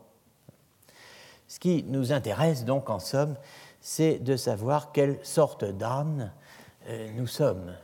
Ce 1.48 1.60
qui 1.60 1.84
nous 1.84 2.12
intéresse 2.12 2.66
donc 2.66 2.90
en 2.90 3.00
somme, 3.00 3.36
c'est 3.82 4.20
de 4.20 4.36
savoir 4.36 4.92
quelle 4.92 5.24
sorte 5.24 5.66
d'âne 5.66 6.34
euh, 6.88 7.12
nous 7.16 7.28
sommes. 7.28 7.76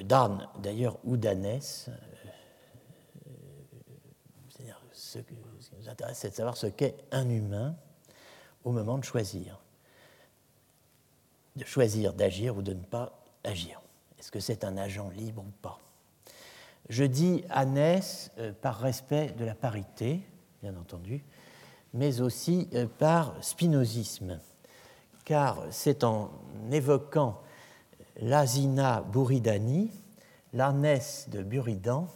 D'âne 0.00 0.46
d'ailleurs 0.60 0.98
ou 1.04 1.16
d'ânesse, 1.16 1.90
c'est-à-dire 4.50 4.80
ce 4.92 5.18
que 5.18 5.34
intéresse, 5.88 6.18
c'est 6.18 6.30
de 6.30 6.34
savoir 6.34 6.56
ce 6.56 6.66
qu'est 6.66 6.96
un 7.10 7.28
humain 7.28 7.74
au 8.64 8.72
moment 8.72 8.98
de 8.98 9.04
choisir. 9.04 9.60
De 11.56 11.64
choisir 11.64 12.12
d'agir 12.12 12.56
ou 12.56 12.62
de 12.62 12.74
ne 12.74 12.82
pas 12.82 13.24
agir. 13.44 13.80
Est-ce 14.18 14.30
que 14.30 14.40
c'est 14.40 14.64
un 14.64 14.76
agent 14.76 15.08
libre 15.10 15.42
ou 15.42 15.50
pas? 15.62 15.80
Je 16.88 17.04
dis 17.04 17.44
Annès 17.50 18.30
euh, 18.38 18.52
par 18.60 18.78
respect 18.78 19.34
de 19.38 19.44
la 19.44 19.54
parité, 19.54 20.20
bien 20.62 20.74
entendu, 20.76 21.22
mais 21.92 22.20
aussi 22.20 22.68
euh, 22.74 22.86
par 22.86 23.34
spinozisme, 23.42 24.40
car 25.24 25.62
c'est 25.70 26.02
en 26.02 26.30
évoquant 26.72 27.42
l'Asina 28.20 29.04
Buridani, 29.12 29.90
l'Arnès 30.54 31.28
de 31.28 31.42
Buridan, 31.42 32.08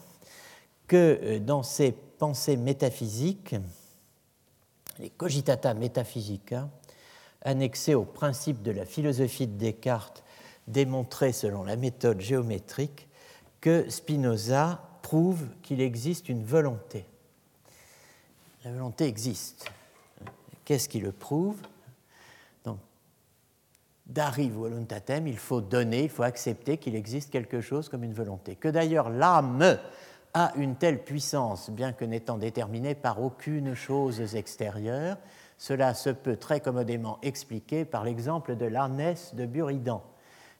que 0.86 1.20
euh, 1.22 1.38
dans 1.38 1.62
ses 1.62 1.92
pensée 2.22 2.56
métaphysique, 2.56 3.56
les 5.00 5.10
cogitata 5.10 5.74
metaphysica, 5.74 6.68
annexés 7.40 7.96
au 7.96 8.04
principe 8.04 8.62
de 8.62 8.70
la 8.70 8.86
philosophie 8.86 9.48
de 9.48 9.58
Descartes, 9.58 10.22
démontrés 10.68 11.32
selon 11.32 11.64
la 11.64 11.74
méthode 11.74 12.20
géométrique, 12.20 13.08
que 13.62 13.88
Spinoza 13.88 14.82
prouve 15.02 15.46
qu'il 15.62 15.80
existe 15.80 16.28
une 16.28 16.44
volonté. 16.44 17.06
La 18.64 18.72
volonté 18.72 19.06
existe. 19.06 19.70
Qu'est-ce 20.64 20.88
qui 20.88 21.00
le 21.00 21.12
prouve? 21.12 21.56
Donc, 22.64 22.78
d'arrive 24.06 24.54
voluntatem, 24.54 25.28
il 25.28 25.38
faut 25.38 25.60
donner, 25.60 26.02
il 26.04 26.08
faut 26.10 26.24
accepter 26.24 26.76
qu'il 26.76 26.96
existe 26.96 27.30
quelque 27.30 27.60
chose 27.60 27.88
comme 27.88 28.02
une 28.02 28.12
volonté. 28.12 28.56
Que 28.56 28.68
d'ailleurs 28.68 29.08
l'âme 29.08 29.78
a 30.34 30.52
une 30.56 30.74
telle 30.74 31.04
puissance, 31.04 31.70
bien 31.70 31.92
que 31.92 32.04
n'étant 32.04 32.38
déterminée 32.38 32.96
par 32.96 33.22
aucune 33.22 33.74
chose 33.74 34.34
extérieure. 34.34 35.18
Cela 35.56 35.94
se 35.94 36.10
peut 36.10 36.36
très 36.36 36.60
commodément 36.60 37.18
expliquer 37.22 37.84
par 37.84 38.02
l'exemple 38.02 38.56
de 38.56 38.66
l'arnès 38.66 39.36
de 39.36 39.46
Buridan. 39.46 40.02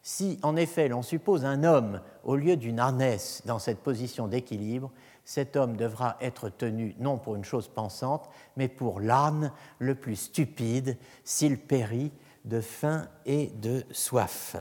Si 0.03 0.41
en 0.43 0.57
effet 0.57 0.89
l'on 0.89 1.03
suppose 1.03 1.45
un 1.45 1.63
homme 1.63 2.01
au 2.25 2.35
lieu 2.35 2.57
d'une 2.57 2.81
arnès 2.81 3.43
dans 3.47 3.61
cette 3.61 3.79
position 3.79 4.27
d'équilibre, 4.27 4.91
cet 5.25 5.55
homme 5.55 5.77
devra 5.77 6.17
être 6.21 6.49
tenu 6.49 6.97
non 6.99 7.19
pour 7.19 7.37
une 7.37 7.45
chose 7.45 7.69
pensante, 7.69 8.29
mais 8.57 8.67
pour 8.67 8.99
l'âne 8.99 9.53
le 9.79 9.95
plus 9.95 10.17
stupide 10.17 10.99
s'il 11.23 11.59
périt 11.59 12.11
de 12.45 12.61
faim 12.61 13.09
et 13.27 13.47
de 13.47 13.85
soif. 13.93 14.57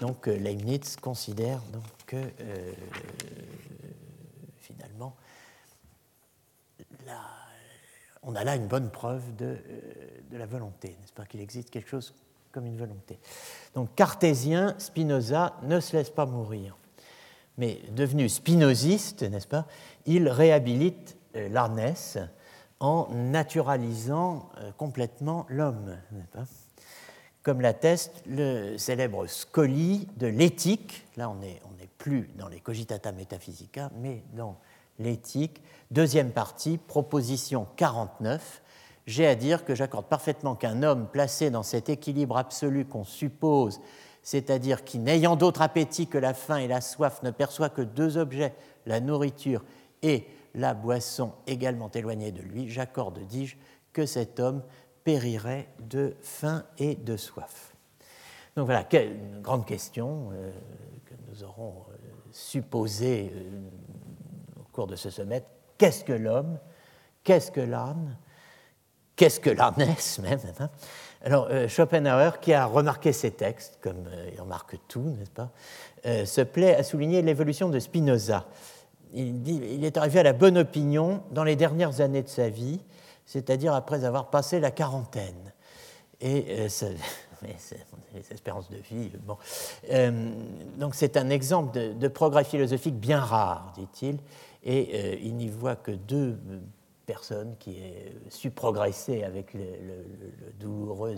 Donc 0.00 0.28
euh, 0.28 0.36
Leibniz 0.38 0.96
considère 0.96 1.60
que 2.06 2.16
euh, 2.16 2.72
finalement, 4.58 5.14
on 8.22 8.34
a 8.34 8.44
là 8.44 8.56
une 8.56 8.66
bonne 8.66 8.90
preuve 8.90 9.22
euh, 9.42 9.56
de 10.30 10.36
la 10.38 10.46
volonté, 10.46 10.96
n'est-ce 11.00 11.12
pas, 11.12 11.26
qu'il 11.26 11.40
existe 11.40 11.68
quelque 11.68 11.90
chose 11.90 12.14
comme 12.52 12.66
une 12.66 12.76
volonté. 12.76 13.18
Donc 13.74 13.94
cartésien, 13.94 14.74
Spinoza 14.78 15.56
ne 15.62 15.80
se 15.80 15.96
laisse 15.96 16.10
pas 16.10 16.26
mourir. 16.26 16.76
Mais 17.58 17.80
devenu 17.90 18.28
spinoziste, 18.28 19.22
n'est-ce 19.22 19.46
pas, 19.46 19.66
il 20.06 20.28
réhabilite 20.28 21.16
euh, 21.36 21.48
l'Arnès 21.48 22.18
en 22.78 23.08
naturalisant 23.12 24.50
euh, 24.58 24.72
complètement 24.76 25.46
l'homme, 25.50 25.98
comme 27.42 27.60
l'atteste 27.60 28.22
le 28.26 28.78
célèbre 28.78 29.26
Scoli 29.26 30.08
de 30.16 30.26
l'éthique, 30.26 31.04
là 31.16 31.28
on 31.28 31.34
n'est 31.34 31.60
on 31.66 31.70
plus 32.00 32.30
dans 32.36 32.48
les 32.48 32.60
cogitata 32.60 33.12
metaphysica, 33.12 33.90
mais 34.00 34.24
dans 34.32 34.56
l'éthique. 34.98 35.62
Deuxième 35.90 36.32
partie, 36.32 36.78
proposition 36.78 37.66
49. 37.76 38.62
J'ai 39.06 39.26
à 39.26 39.34
dire 39.34 39.64
que 39.64 39.74
j'accorde 39.74 40.06
parfaitement 40.06 40.54
qu'un 40.54 40.82
homme 40.82 41.08
placé 41.08 41.50
dans 41.50 41.62
cet 41.62 41.88
équilibre 41.88 42.36
absolu 42.36 42.84
qu'on 42.84 43.04
suppose, 43.04 43.80
c'est-à-dire 44.22 44.84
qui, 44.84 44.98
n'ayant 44.98 45.36
d'autre 45.36 45.62
appétit 45.62 46.06
que 46.06 46.18
la 46.18 46.34
faim 46.34 46.58
et 46.58 46.68
la 46.68 46.80
soif, 46.80 47.22
ne 47.22 47.30
perçoit 47.30 47.70
que 47.70 47.82
deux 47.82 48.18
objets, 48.18 48.54
la 48.86 49.00
nourriture 49.00 49.64
et 50.02 50.26
la 50.54 50.74
boisson 50.74 51.32
également 51.46 51.90
éloignés 51.90 52.32
de 52.32 52.42
lui, 52.42 52.68
j'accorde, 52.68 53.20
dis-je, 53.26 53.56
que 53.92 54.06
cet 54.06 54.40
homme 54.40 54.62
périrait 55.04 55.68
de 55.80 56.14
faim 56.20 56.64
et 56.78 56.94
de 56.94 57.16
soif. 57.16 57.74
Donc 58.56 58.66
voilà, 58.66 58.86
une 58.92 59.40
grande 59.40 59.64
question 59.64 60.30
euh, 60.32 60.52
que 61.06 61.14
nous 61.28 61.44
aurons 61.44 61.86
euh, 61.90 61.96
supposée 62.32 63.32
euh, 63.34 63.60
cours 64.72 64.86
de 64.86 64.96
ce 64.96 65.10
sommet, 65.10 65.44
qu'est-ce 65.78 66.04
que 66.04 66.12
l'homme? 66.12 66.58
Qu'est-ce 67.22 67.50
que 67.50 67.60
l'âne 67.60 68.16
Qu'est-ce 69.20 69.38
que 69.38 69.50
l'ânesse 69.50 70.18
même 70.20 70.40
hein? 70.60 70.70
Alors 71.22 71.48
euh, 71.50 71.68
Schopenhauer, 71.68 72.40
qui 72.40 72.54
a 72.54 72.64
remarqué 72.64 73.12
ces 73.12 73.30
textes, 73.30 73.76
comme 73.82 74.06
euh, 74.06 74.30
il 74.32 74.40
remarque 74.40 74.78
tout, 74.88 75.14
n'est-ce 75.18 75.30
pas, 75.30 75.50
euh, 76.06 76.24
se 76.24 76.40
plaît 76.40 76.74
à 76.74 76.82
souligner 76.82 77.20
l'évolution 77.20 77.68
de 77.68 77.78
Spinoza. 77.78 78.46
Il, 79.12 79.42
dit, 79.42 79.60
il 79.74 79.84
est 79.84 79.98
arrivé 79.98 80.20
à 80.20 80.22
la 80.22 80.32
bonne 80.32 80.56
opinion 80.56 81.22
dans 81.32 81.44
les 81.44 81.54
dernières 81.54 82.00
années 82.00 82.22
de 82.22 82.30
sa 82.30 82.48
vie, 82.48 82.80
c'est-à-dire 83.26 83.74
après 83.74 84.06
avoir 84.06 84.30
passé 84.30 84.58
la 84.58 84.70
quarantaine. 84.70 85.52
Et 86.22 86.46
euh, 86.58 86.68
les 87.42 88.32
espérances 88.32 88.70
de 88.70 88.78
vie. 88.78 89.12
Bon. 89.26 89.36
Donc 90.78 90.94
c'est 90.94 91.18
un 91.18 91.28
exemple 91.28 91.78
de, 91.94 92.08
progrès 92.08 92.44
philosophique 92.44 92.98
bien 92.98 93.20
rare, 93.20 93.74
dit-il, 93.76 94.16
et 94.64 95.20
il 95.22 95.36
n'y 95.36 95.48
voit 95.48 95.76
que 95.76 95.90
deux 95.90 96.38
qui 97.58 97.78
aient 97.78 98.12
su 98.28 98.50
progresser 98.50 99.22
avec 99.22 99.54
le, 99.54 99.62
douloureux 100.58 101.16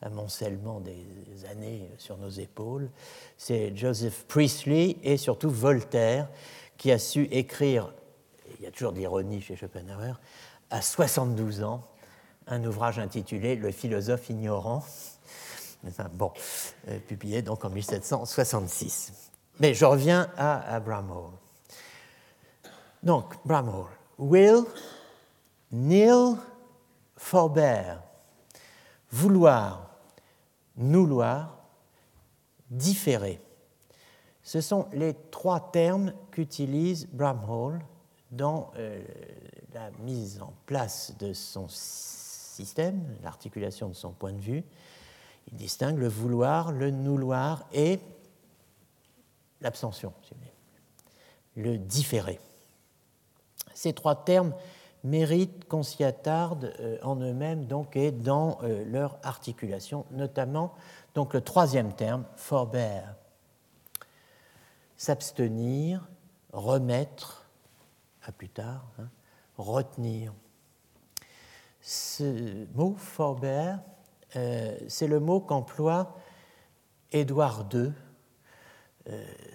amoncellement 0.00 0.80
des 0.80 1.44
années 1.50 1.90
sur 1.98 2.18
nos 2.18 2.30
épaules. 2.30 2.90
C'est 3.36 3.76
Joseph 3.76 4.24
Priestley 4.26 4.96
et 5.02 5.16
surtout 5.16 5.50
Voltaire 5.50 6.28
qui 6.76 6.90
a 6.90 6.98
su 6.98 7.28
écrire, 7.30 7.92
il 8.58 8.64
y 8.64 8.66
a 8.66 8.70
toujours 8.70 8.92
d'ironie 8.92 9.40
chez 9.40 9.56
Schopenhauer, 9.56 10.20
à 10.70 10.82
72 10.82 11.62
ans, 11.62 11.82
un 12.46 12.64
ouvrage 12.64 12.98
intitulé 12.98 13.54
Le 13.56 13.70
philosophe 13.70 14.30
ignorant, 14.30 14.84
bon, 16.12 16.32
euh, 16.88 16.98
publié 16.98 17.42
donc 17.42 17.64
en 17.64 17.70
1766. 17.70 19.30
Mais 19.60 19.74
je 19.74 19.84
reviens 19.84 20.28
à, 20.36 20.80
Bramhall. 20.80 21.30
Donc, 23.02 23.34
Bramhall. 23.44 23.86
Will, 24.18 24.64
nil, 25.70 26.36
forbear. 27.16 28.02
Vouloir, 29.10 29.90
nouloir, 30.76 31.58
différer. 32.70 33.40
Ce 34.42 34.60
sont 34.60 34.88
les 34.92 35.14
trois 35.30 35.70
termes 35.70 36.12
qu'utilise 36.30 37.06
Bramhall 37.12 37.80
dans 38.30 38.72
euh, 38.76 39.02
la 39.74 39.90
mise 40.00 40.40
en 40.40 40.52
place 40.66 41.14
de 41.18 41.32
son 41.32 41.66
système, 41.68 43.02
l'articulation 43.22 43.88
de 43.88 43.94
son 43.94 44.12
point 44.12 44.32
de 44.32 44.40
vue. 44.40 44.64
Il 45.48 45.56
distingue 45.56 45.98
le 45.98 46.08
vouloir, 46.08 46.72
le 46.72 46.90
nouloir 46.90 47.66
et 47.72 48.00
l'abstention, 49.60 50.12
le 51.56 51.76
différé. 51.76 52.40
Ces 53.82 53.94
trois 53.94 54.14
termes 54.14 54.54
méritent 55.02 55.64
qu'on 55.64 55.82
s'y 55.82 56.04
attarde 56.04 56.72
euh, 56.78 56.98
en 57.02 57.16
eux-mêmes 57.16 57.64
donc 57.64 57.96
et 57.96 58.12
dans 58.12 58.60
euh, 58.62 58.84
leur 58.84 59.18
articulation, 59.24 60.06
notamment 60.12 60.72
donc 61.16 61.34
le 61.34 61.40
troisième 61.40 61.92
terme, 61.92 62.24
forbear, 62.36 63.16
s'abstenir, 64.96 66.08
remettre, 66.52 67.44
à 68.22 68.30
plus 68.30 68.50
tard, 68.50 68.86
hein, 69.00 69.08
retenir. 69.58 70.32
Ce 71.80 72.64
mot 72.76 72.94
forbear 72.96 73.80
euh, 74.36 74.78
c'est 74.86 75.08
le 75.08 75.18
mot 75.18 75.40
qu'emploie 75.40 76.14
Édouard 77.10 77.66
II, 77.74 77.92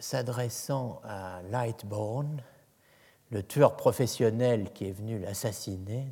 s'adressant 0.01 0.99
à 1.05 1.41
Lightbourne, 1.49 2.41
le 3.31 3.43
tueur 3.43 3.75
professionnel 3.75 4.71
qui 4.73 4.87
est 4.87 4.91
venu 4.91 5.19
l'assassiner, 5.19 6.07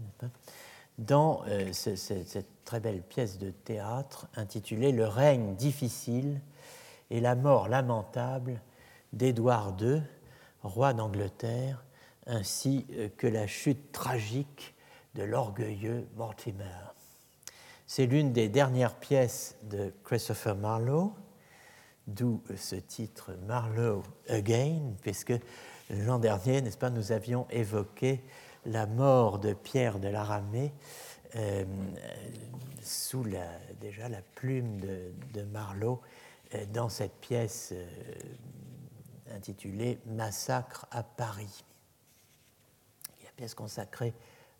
dans 0.97 1.43
euh, 1.47 1.73
cette 1.73 2.63
très 2.63 2.79
belle 2.79 3.01
pièce 3.01 3.37
de 3.37 3.51
théâtre 3.51 4.27
intitulée 4.35 4.91
Le 4.91 5.07
règne 5.07 5.55
difficile 5.55 6.41
et 7.09 7.19
la 7.19 7.35
mort 7.35 7.67
lamentable 7.67 8.61
d'Édouard 9.13 9.75
II, 9.79 10.01
roi 10.63 10.93
d'Angleterre, 10.93 11.83
ainsi 12.27 12.87
que 13.17 13.27
la 13.27 13.45
chute 13.45 13.91
tragique 13.91 14.73
de 15.15 15.23
l'orgueilleux 15.23 16.07
Mortimer. 16.15 16.63
C'est 17.87 18.07
l'une 18.07 18.33
des 18.33 18.49
dernières 18.49 18.95
pièces 18.95 19.55
de 19.63 19.93
Christopher 20.03 20.55
Marlowe, 20.55 21.13
d'où 22.07 22.41
ce 22.55 22.75
titre 22.75 23.33
Marlowe 23.47 24.03
Again, 24.27 24.93
puisque 25.01 25.33
l'an 25.89 26.19
dernier, 26.19 26.61
n'est-ce 26.61 26.77
pas, 26.77 26.89
nous 26.89 27.11
avions 27.11 27.47
évoqué 27.49 28.21
la 28.65 28.85
mort 28.85 29.39
de 29.39 29.53
Pierre 29.53 29.99
de 29.99 30.07
l'Aramée 30.07 30.71
euh, 31.35 31.65
sous 32.81 33.23
la, 33.23 33.47
déjà 33.81 34.07
la 34.09 34.21
plume 34.35 34.79
de, 34.79 35.41
Marlowe 35.51 36.01
euh, 36.53 36.65
dans 36.67 36.89
cette 36.89 37.15
pièce 37.15 37.73
euh, 37.73 37.85
intitulée 39.35 39.99
Massacre 40.05 40.85
à 40.91 41.03
Paris. 41.03 41.63
La 43.23 43.31
pièce 43.31 43.55
consacrée 43.55 44.13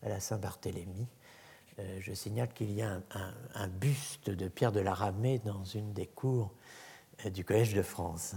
à 0.04 0.10
la 0.10 0.20
Saint-Barthélemy. 0.20 1.08
Euh, 1.80 2.00
je 2.02 2.14
signale 2.14 2.50
qu'il 2.54 2.72
y 2.72 2.82
a 2.82 3.00
un, 3.54 3.68
buste 3.68 4.30
de 4.30 4.48
Pierre 4.48 4.72
de 4.72 4.80
la 4.80 4.94
Ramée 4.94 5.40
dans 5.40 5.64
une 5.64 5.94
des 5.94 6.08
cours 6.08 6.52
du 7.26 7.46
Collège 7.46 7.74
de 7.74 7.82
France, 7.82 8.36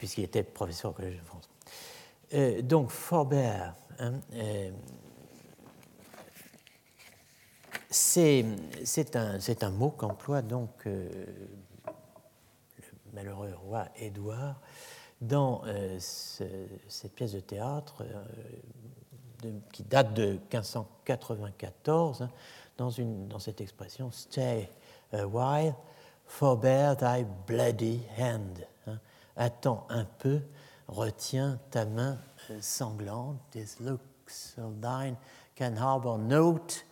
puisqu'il 0.00 0.24
était 0.24 0.42
professeur 0.42 0.92
au 0.92 0.94
Collège 0.94 1.18
de 1.18 1.24
France. 1.24 1.50
donc, 2.62 2.88
Forbert, 2.88 3.74
hein, 3.98 4.14
c'est 7.90 8.46
un, 9.14 9.70
mot 9.70 9.90
qu'emploie 9.90 10.40
donc 10.40 10.70
le 10.86 11.04
malheureux 13.12 13.52
roi 13.66 13.88
Édouard 13.96 14.58
dans 15.20 15.64
cette 15.98 17.14
pièce 17.14 17.32
de 17.32 17.40
théâtre 17.40 18.02
qui 19.70 19.82
date 19.82 20.14
de 20.14 20.38
1594, 20.52 22.22
hein, 22.22 22.30
dans, 22.78 22.90
dans 23.28 23.38
cette 23.38 23.60
expression 23.60 24.10
Stay 24.10 24.70
a 25.12 25.26
while, 25.26 25.74
forbear 26.26 26.96
thy 26.96 27.26
bloody 27.46 28.00
hand. 28.18 28.66
Attends 29.40 29.86
un 29.88 30.04
peu, 30.04 30.42
retiens 30.86 31.58
ta 31.70 31.86
main 31.86 32.18
euh, 32.50 32.58
sanglante. 32.60 33.40
This 33.52 33.80
looks 33.80 34.54
of 34.58 34.82
thine 34.82 35.16
can 35.56 35.76
harbor 35.76 36.18
note, 36.18 36.84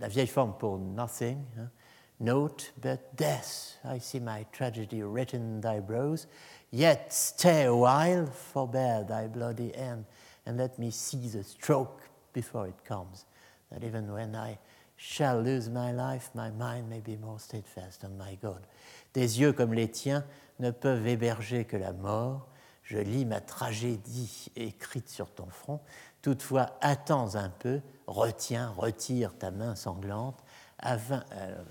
la 0.00 0.08
vieille 0.08 0.26
forme 0.26 0.54
pour 0.58 0.78
nothing. 0.78 1.44
Hein. 1.58 1.70
Note 2.18 2.72
but 2.80 3.14
death. 3.14 3.76
I 3.84 3.98
see 3.98 4.20
my 4.20 4.46
tragedy 4.52 5.02
written 5.02 5.56
in 5.56 5.60
thy 5.60 5.80
brows. 5.80 6.28
Yet 6.70 7.12
stay 7.12 7.64
a 7.64 7.76
while, 7.76 8.24
forbear 8.24 9.04
thy 9.04 9.26
bloody 9.26 9.74
end, 9.74 10.06
and 10.46 10.56
let 10.56 10.78
me 10.78 10.90
see 10.90 11.28
the 11.28 11.44
stroke 11.44 12.00
before 12.32 12.68
it 12.68 12.84
comes, 12.86 13.26
that 13.70 13.84
even 13.84 14.10
when 14.10 14.34
I 14.34 14.58
shall 14.96 15.42
lose 15.42 15.68
my 15.68 15.92
life, 15.92 16.30
my 16.34 16.50
mind 16.50 16.88
may 16.88 17.00
be 17.00 17.16
more 17.16 17.38
steadfast 17.38 18.02
on 18.02 18.16
my 18.16 18.38
God. 18.40 18.66
Des 19.14 19.40
yeux 19.40 19.52
comme 19.52 19.72
les 19.72 19.90
tiens 19.90 20.24
ne 20.58 20.70
peuvent 20.70 21.06
héberger 21.06 21.64
que 21.64 21.76
la 21.76 21.92
mort. 21.92 22.48
Je 22.82 22.98
lis 22.98 23.24
ma 23.24 23.40
tragédie 23.40 24.50
écrite 24.56 25.08
sur 25.08 25.30
ton 25.30 25.46
front. 25.46 25.80
Toutefois, 26.20 26.76
attends 26.80 27.34
un 27.36 27.48
peu, 27.48 27.80
retiens, 28.06 28.70
retire 28.76 29.36
ta 29.38 29.50
main 29.50 29.74
sanglante. 29.74 30.42
Avant, 30.78 31.20
euh, 31.32 31.62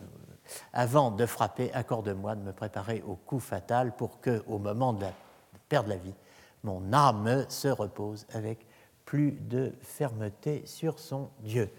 avant 0.71 1.11
de 1.11 1.25
frapper, 1.25 1.71
accorde-moi 1.73 2.35
de 2.35 2.41
me 2.41 2.51
préparer 2.51 3.03
au 3.05 3.15
coup 3.15 3.39
fatal 3.39 3.95
pour 3.95 4.21
que, 4.21 4.43
au 4.47 4.57
moment 4.57 4.93
de, 4.93 5.01
la, 5.01 5.09
de 5.09 5.59
perdre 5.69 5.89
la 5.89 5.97
vie, 5.97 6.15
mon 6.63 6.93
âme 6.93 7.45
se 7.49 7.67
repose 7.67 8.25
avec 8.33 8.65
plus 9.05 9.33
de 9.33 9.73
fermeté 9.81 10.63
sur 10.65 10.97
son 10.97 11.29
Dieu. 11.39 11.69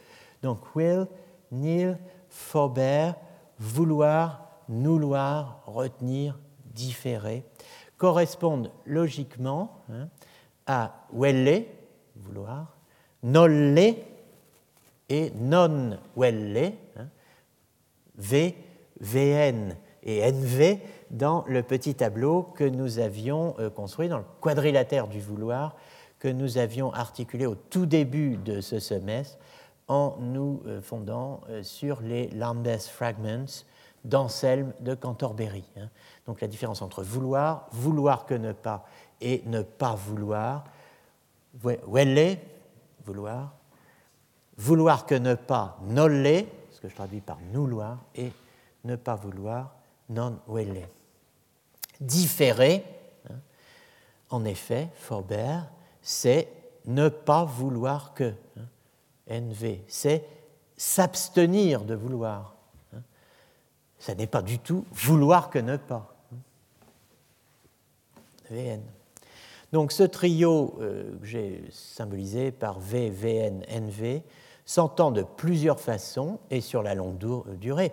Donc, 0.42 0.76
will, 0.76 1.06
nil, 1.50 1.98
forbear, 2.28 3.16
vouloir, 3.58 4.43
nouloir, 4.68 5.62
retenir, 5.66 6.38
différer, 6.74 7.44
correspondent 7.96 8.70
logiquement 8.86 9.82
hein, 9.90 10.08
à 10.66 11.06
welle, 11.12 11.64
vouloir, 12.16 12.76
nolle 13.22 13.78
et 15.08 15.32
non 15.36 15.98
welle, 16.16 16.74
hein, 16.96 17.08
v, 18.16 18.54
vn 19.00 19.76
et 20.02 20.30
nv 20.30 20.78
dans 21.10 21.44
le 21.48 21.62
petit 21.62 21.94
tableau 21.94 22.42
que 22.42 22.64
nous 22.64 22.98
avions 22.98 23.54
euh, 23.58 23.70
construit 23.70 24.08
dans 24.08 24.18
le 24.18 24.24
quadrilatère 24.40 25.08
du 25.08 25.20
vouloir 25.20 25.76
que 26.18 26.28
nous 26.28 26.58
avions 26.58 26.92
articulé 26.92 27.46
au 27.46 27.54
tout 27.54 27.86
début 27.86 28.36
de 28.36 28.60
ce 28.60 28.78
semestre 28.78 29.38
en 29.88 30.16
nous 30.20 30.62
euh, 30.66 30.80
fondant 30.80 31.40
euh, 31.48 31.62
sur 31.62 32.00
les 32.00 32.28
Lambeth 32.28 32.84
Fragments 32.84 33.64
d'Anselme 34.04 34.72
de 34.80 34.94
Canterbury. 34.94 35.64
Hein. 35.76 35.88
Donc 36.26 36.40
la 36.40 36.48
différence 36.48 36.82
entre 36.82 37.02
vouloir, 37.02 37.66
vouloir 37.72 38.26
que 38.26 38.34
ne 38.34 38.52
pas 38.52 38.84
et 39.20 39.42
ne 39.46 39.62
pas 39.62 39.94
vouloir, 39.94 40.64
welle, 41.62 42.38
vouloir, 43.04 43.54
vouloir 44.56 45.06
que 45.06 45.14
ne 45.14 45.34
pas, 45.34 45.78
nolle, 45.82 46.44
ce 46.70 46.80
que 46.80 46.88
je 46.88 46.94
traduis 46.94 47.20
par 47.20 47.38
nouloir, 47.52 47.98
et 48.14 48.32
ne 48.84 48.96
pas 48.96 49.14
vouloir, 49.14 49.74
non 50.10 50.38
welle. 50.46 50.88
Différer, 52.00 52.84
hein, 53.30 53.36
en 54.30 54.44
effet, 54.44 54.88
Faubert, 54.94 55.70
c'est 56.02 56.48
ne 56.86 57.08
pas 57.08 57.44
vouloir 57.44 58.12
que. 58.14 58.34
Hein. 58.58 58.68
NV, 59.26 59.84
c'est 59.88 60.26
s'abstenir 60.76 61.84
de 61.84 61.94
vouloir. 61.94 62.53
Hein. 64.04 64.06
Ça 64.06 64.14
n'est 64.14 64.26
pas 64.26 64.42
du 64.42 64.58
tout 64.58 64.84
vouloir 64.92 65.50
que 65.50 65.58
ne 65.58 65.76
pas. 65.76 66.14
VN. 68.50 68.82
Donc 69.72 69.90
ce 69.90 70.02
trio 70.02 70.78
euh, 70.80 71.18
que 71.18 71.26
j'ai 71.26 71.64
symbolisé 71.70 72.52
par 72.52 72.78
V, 72.78 73.10
VN, 73.10 73.64
NV 73.68 74.22
s'entend 74.64 75.10
de 75.10 75.22
plusieurs 75.22 75.80
façons 75.80 76.38
et 76.50 76.60
sur 76.60 76.82
la 76.82 76.94
longue 76.94 77.18
durée. 77.58 77.92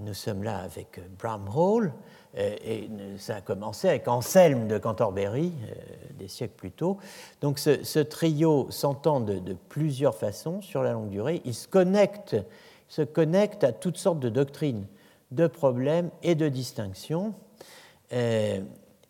nous 0.00 0.14
sommes 0.14 0.42
là 0.42 0.58
avec 0.58 1.00
Bramhall, 1.18 1.92
euh, 2.36 2.56
et 2.64 2.90
ça 3.18 3.36
a 3.36 3.40
commencé 3.40 3.88
avec 3.88 4.06
Anselme 4.08 4.68
de 4.68 4.78
Canterbury, 4.78 5.52
euh, 5.70 5.74
des 6.18 6.28
siècles 6.28 6.54
plus 6.56 6.70
tôt. 6.70 6.98
Donc 7.40 7.58
ce, 7.58 7.98
trio 8.00 8.66
s'entend 8.70 9.20
de, 9.20 9.56
plusieurs 9.68 10.14
façons 10.14 10.60
sur 10.60 10.82
la 10.82 10.92
longue 10.92 11.08
durée. 11.08 11.40
Il 11.44 11.54
se 11.54 11.66
connecte, 11.66 12.36
se 12.88 13.02
connecte 13.02 13.64
à 13.64 13.72
toutes 13.72 13.96
sortes 13.96 14.20
de 14.20 14.28
doctrines, 14.28 14.86
de 15.30 15.46
problèmes 15.46 16.10
et 16.22 16.34
de 16.34 16.48
distinctions. 16.48 17.34
Euh, 18.12 18.60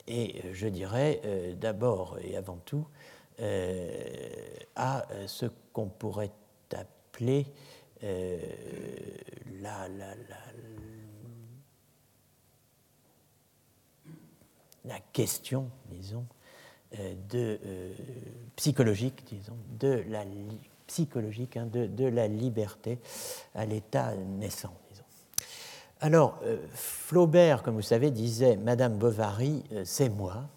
et 0.08 0.42
je 0.52 0.68
dirais 0.68 1.20
d'abord 1.60 2.18
et 2.22 2.36
avant 2.36 2.58
tout 2.64 2.86
à 4.76 5.04
ce 5.26 5.46
qu'on 5.72 5.88
pourrait 5.88 6.30
appeler 6.72 7.46
la, 9.60 9.88
la, 9.88 10.14
la 14.86 15.00
question, 15.12 15.70
disons, 15.90 16.26
euh, 16.98 17.14
de, 17.28 17.58
euh, 17.66 17.94
psychologique, 18.54 19.24
disons, 19.26 19.56
de 19.78 20.04
la 20.08 20.24
psychologique, 20.86 21.56
hein, 21.56 21.66
de, 21.66 22.04
la 22.04 22.28
liberté 22.28 22.98
à 23.54 23.66
l'état 23.66 24.14
naissant. 24.14 24.72
Alors, 26.00 26.38
euh, 26.44 26.58
Flaubert, 26.72 27.62
comme 27.62 27.76
vous 27.76 27.82
savez, 27.82 28.10
disait 28.10 28.56
Madame 28.56 28.98
Bovary, 28.98 29.64
c'est 29.84 30.08
moi. 30.08 30.48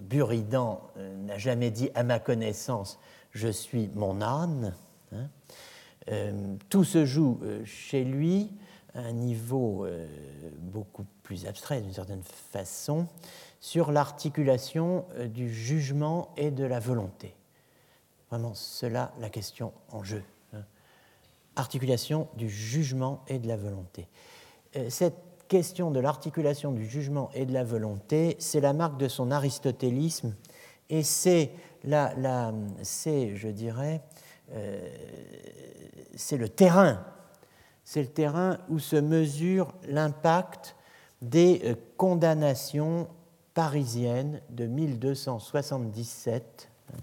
Buridan 0.00 0.80
n'a 0.96 1.36
jamais 1.36 1.70
dit 1.70 1.90
à 1.94 2.02
ma 2.02 2.18
connaissance, 2.18 2.98
je 3.32 3.48
suis 3.48 3.90
mon 3.94 4.22
âne. 4.22 4.74
Hein. 5.12 5.28
tout 6.70 6.84
se 6.84 7.04
joue 7.04 7.38
chez 7.66 8.04
lui 8.04 8.50
à 8.94 9.00
un 9.00 9.12
niveau 9.12 9.86
beaucoup 10.56 11.04
plus 11.22 11.46
abstrait 11.46 11.80
d'une 11.80 11.92
certaine 11.92 12.22
façon, 12.22 13.06
sur 13.60 13.92
l'articulation 13.92 15.06
euh, 15.14 15.28
du 15.28 15.52
jugement 15.52 16.34
et 16.36 16.50
de 16.50 16.64
la 16.64 16.80
volonté. 16.80 17.34
Vraiment, 18.28 18.54
cela 18.54 19.12
la 19.20 19.30
question 19.30 19.72
en 19.90 20.02
jeu. 20.02 20.22
Articulation 21.56 22.28
du 22.36 22.48
jugement 22.48 23.24
et 23.28 23.38
de 23.38 23.48
la 23.48 23.56
volonté. 23.56 24.08
Euh, 24.76 24.88
cette 24.88 25.18
question 25.48 25.90
de 25.90 26.00
l'articulation 26.00 26.72
du 26.72 26.86
jugement 26.86 27.30
et 27.34 27.44
de 27.44 27.52
la 27.52 27.62
volonté, 27.62 28.36
c'est 28.38 28.60
la 28.60 28.72
marque 28.72 28.98
de 28.98 29.08
son 29.08 29.30
aristotélisme 29.30 30.34
et 30.88 31.02
c'est, 31.02 31.50
la, 31.84 32.52
c'est 32.82 33.36
je 33.36 33.48
dirais, 33.48 34.00
euh, 34.52 34.88
c'est 36.14 36.38
le 36.38 36.48
terrain, 36.48 37.04
c'est 37.84 38.02
le 38.02 38.08
terrain 38.08 38.58
où 38.68 38.78
se 38.78 38.96
mesure 38.96 39.74
l'impact 39.88 40.76
des 41.20 41.60
euh, 41.64 41.74
condamnations 41.96 43.08
parisiennes 43.54 44.40
de 44.50 44.66
1277 44.66 46.70
hein, 46.88 46.96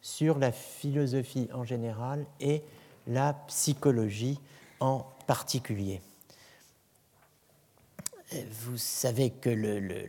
sur 0.00 0.38
la 0.38 0.52
philosophie 0.52 1.48
en 1.52 1.64
général 1.64 2.26
et 2.38 2.62
la 3.10 3.34
psychologie 3.48 4.40
en 4.78 5.04
particulier. 5.26 6.00
Vous 8.32 8.78
savez 8.78 9.30
que 9.30 9.50
le, 9.50 10.06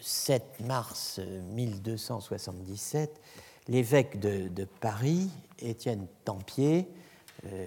7 0.00 0.60
mars 0.60 1.18
1277, 1.54 3.20
l'évêque 3.68 4.20
de, 4.20 4.64
Paris, 4.80 5.30
Étienne 5.58 6.06
Tempier, 6.24 6.86
euh, 7.46 7.66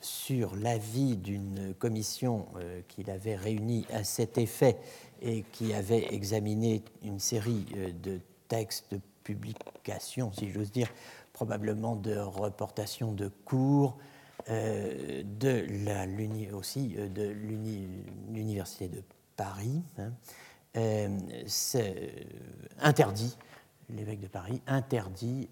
sur 0.00 0.54
l'avis 0.54 1.16
d'une 1.16 1.74
commission 1.78 2.46
euh, 2.56 2.82
qu'il 2.86 3.10
avait 3.10 3.34
réunie 3.34 3.84
à 3.92 4.04
cet 4.04 4.38
effet 4.38 4.76
et 5.22 5.44
qui 5.52 5.72
avait 5.72 6.14
examiné 6.14 6.82
une 7.02 7.18
série 7.18 7.66
euh, 7.76 7.90
de 8.00 8.20
textes 8.46 8.84
de 8.92 9.00
publication, 9.24 10.32
si 10.32 10.50
j'ose 10.50 10.70
dire, 10.70 10.88
probablement 11.38 11.94
de 11.94 12.16
reportation 12.16 13.12
de 13.12 13.28
cours, 13.28 13.96
de 14.48 15.84
la, 15.84 16.04
aussi 16.52 16.96
de 16.96 17.32
l'Université 18.32 18.88
de 18.88 19.04
Paris, 19.36 19.84
hein, 19.98 20.10
interdit, 22.80 23.38
l'évêque 23.88 24.18
de 24.18 24.26
Paris 24.26 24.60
interdit 24.66 25.48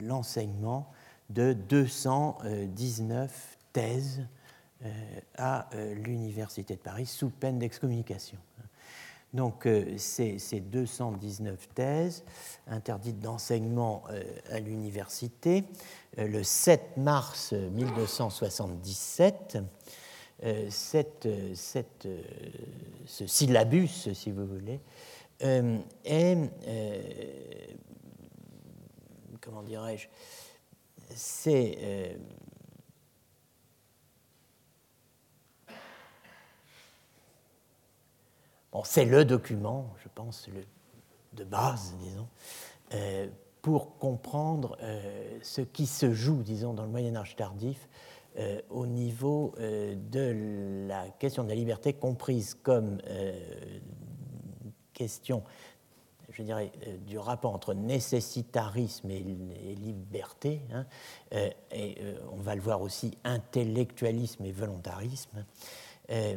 l'enseignement 0.00 0.90
de 1.30 1.52
219 1.52 3.58
thèses 3.72 4.22
euh, 4.84 5.20
à 5.36 5.68
euh, 5.74 5.94
l'Université 5.94 6.74
de 6.74 6.80
Paris 6.80 7.06
sous 7.06 7.30
peine 7.30 7.58
d'excommunication. 7.58 8.38
Donc 9.34 9.66
euh, 9.66 9.98
ces, 9.98 10.38
219 10.60 11.68
thèses 11.74 12.24
interdites 12.66 13.20
d'enseignement 13.20 14.04
à 14.50 14.58
l'université, 14.58 15.64
le 16.16 16.42
7 16.42 16.96
mars 16.96 17.52
1277, 17.52 19.58
cette, 20.70 21.28
cette, 21.54 22.08
ce 23.06 23.26
syllabus, 23.26 24.14
si 24.14 24.30
vous 24.30 24.46
voulez, 24.46 24.80
est, 25.40 26.36
comment 29.40 29.62
dirais-je, 29.62 30.08
c'est 31.14 32.16
c'est 38.84 39.04
le 39.04 39.24
document, 39.24 39.94
je 40.02 40.08
pense, 40.14 40.48
de 41.32 41.44
base, 41.44 41.94
disons, 42.00 42.28
euh, 42.94 43.28
pour 43.62 43.98
comprendre 43.98 44.76
euh, 44.82 45.38
ce 45.42 45.60
qui 45.60 45.86
se 45.86 46.12
joue, 46.12 46.42
disons, 46.42 46.74
dans 46.74 46.84
le 46.84 46.90
Moyen 46.90 47.16
Âge 47.16 47.36
tardif 47.36 47.88
au 48.70 48.86
niveau 48.86 49.52
de 49.58 50.86
la 50.86 51.08
question 51.18 51.42
de 51.42 51.48
la 51.48 51.56
liberté 51.56 51.92
comprise 51.92 52.54
comme 52.54 52.98
question 54.92 55.42
je 56.38 56.42
dirais, 56.44 56.70
euh, 56.86 56.96
du 56.98 57.18
rapport 57.18 57.54
entre 57.54 57.74
nécessitarisme 57.74 59.10
et, 59.10 59.22
liberté, 59.74 60.60
hein, 60.72 60.86
euh, 61.34 61.50
et 61.72 61.96
euh, 62.00 62.18
on 62.32 62.36
va 62.40 62.54
le 62.54 62.60
voir 62.60 62.80
aussi 62.80 63.16
intellectualisme 63.24 64.44
et 64.44 64.52
volontarisme, 64.52 65.44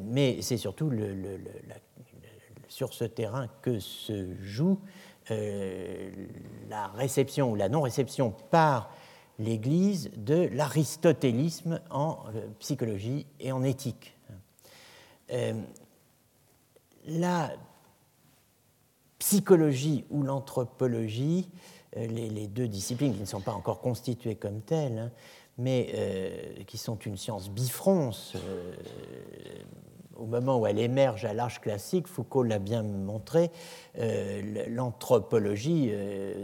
mais 0.04 0.42
c'est 0.42 0.58
surtout 0.58 0.90
le, 0.90 1.16
sur 2.72 2.94
ce 2.94 3.04
terrain 3.04 3.48
que 3.62 3.80
se 3.80 4.34
joue 4.42 4.80
la 5.30 6.88
réception 6.88 7.52
ou 7.52 7.56
la 7.56 7.70
non-réception 7.70 8.34
par 8.50 8.94
l'Église 9.40 10.12
de 10.18 10.50
l'aristotélisme 10.52 11.80
en 11.90 12.18
psychologie 12.60 13.26
et 13.40 13.52
en 13.52 13.64
éthique. 13.64 14.18
la 17.08 17.52
psychologie 19.22 20.04
ou 20.10 20.24
l'anthropologie, 20.24 21.48
euh, 21.96 22.08
les, 22.08 22.48
deux 22.48 22.68
disciplines 22.68 23.14
qui 23.14 23.20
ne 23.20 23.26
sont 23.26 23.40
pas 23.40 23.54
encore 23.54 23.80
constituées 23.80 24.34
comme 24.34 24.62
telles, 24.62 24.98
hein, 24.98 25.12
mais 25.60 25.92
euh, 25.94 26.64
qui 26.66 26.80
sont 26.80 26.98
une 26.98 27.18
science 27.18 27.50
bifronce, 27.52 28.34
euh, 28.36 28.74
au 30.22 30.26
moment 30.26 30.60
où 30.60 30.68
elle 30.68 30.80
émerge 30.80 31.26
à 31.26 31.34
l'âge 31.34 31.60
classique, 31.60 32.08
Foucault 32.08 32.44
l'a 32.44 32.60
bien 32.60 32.84
montré, 32.84 33.50
l'anthropologie 34.70 35.92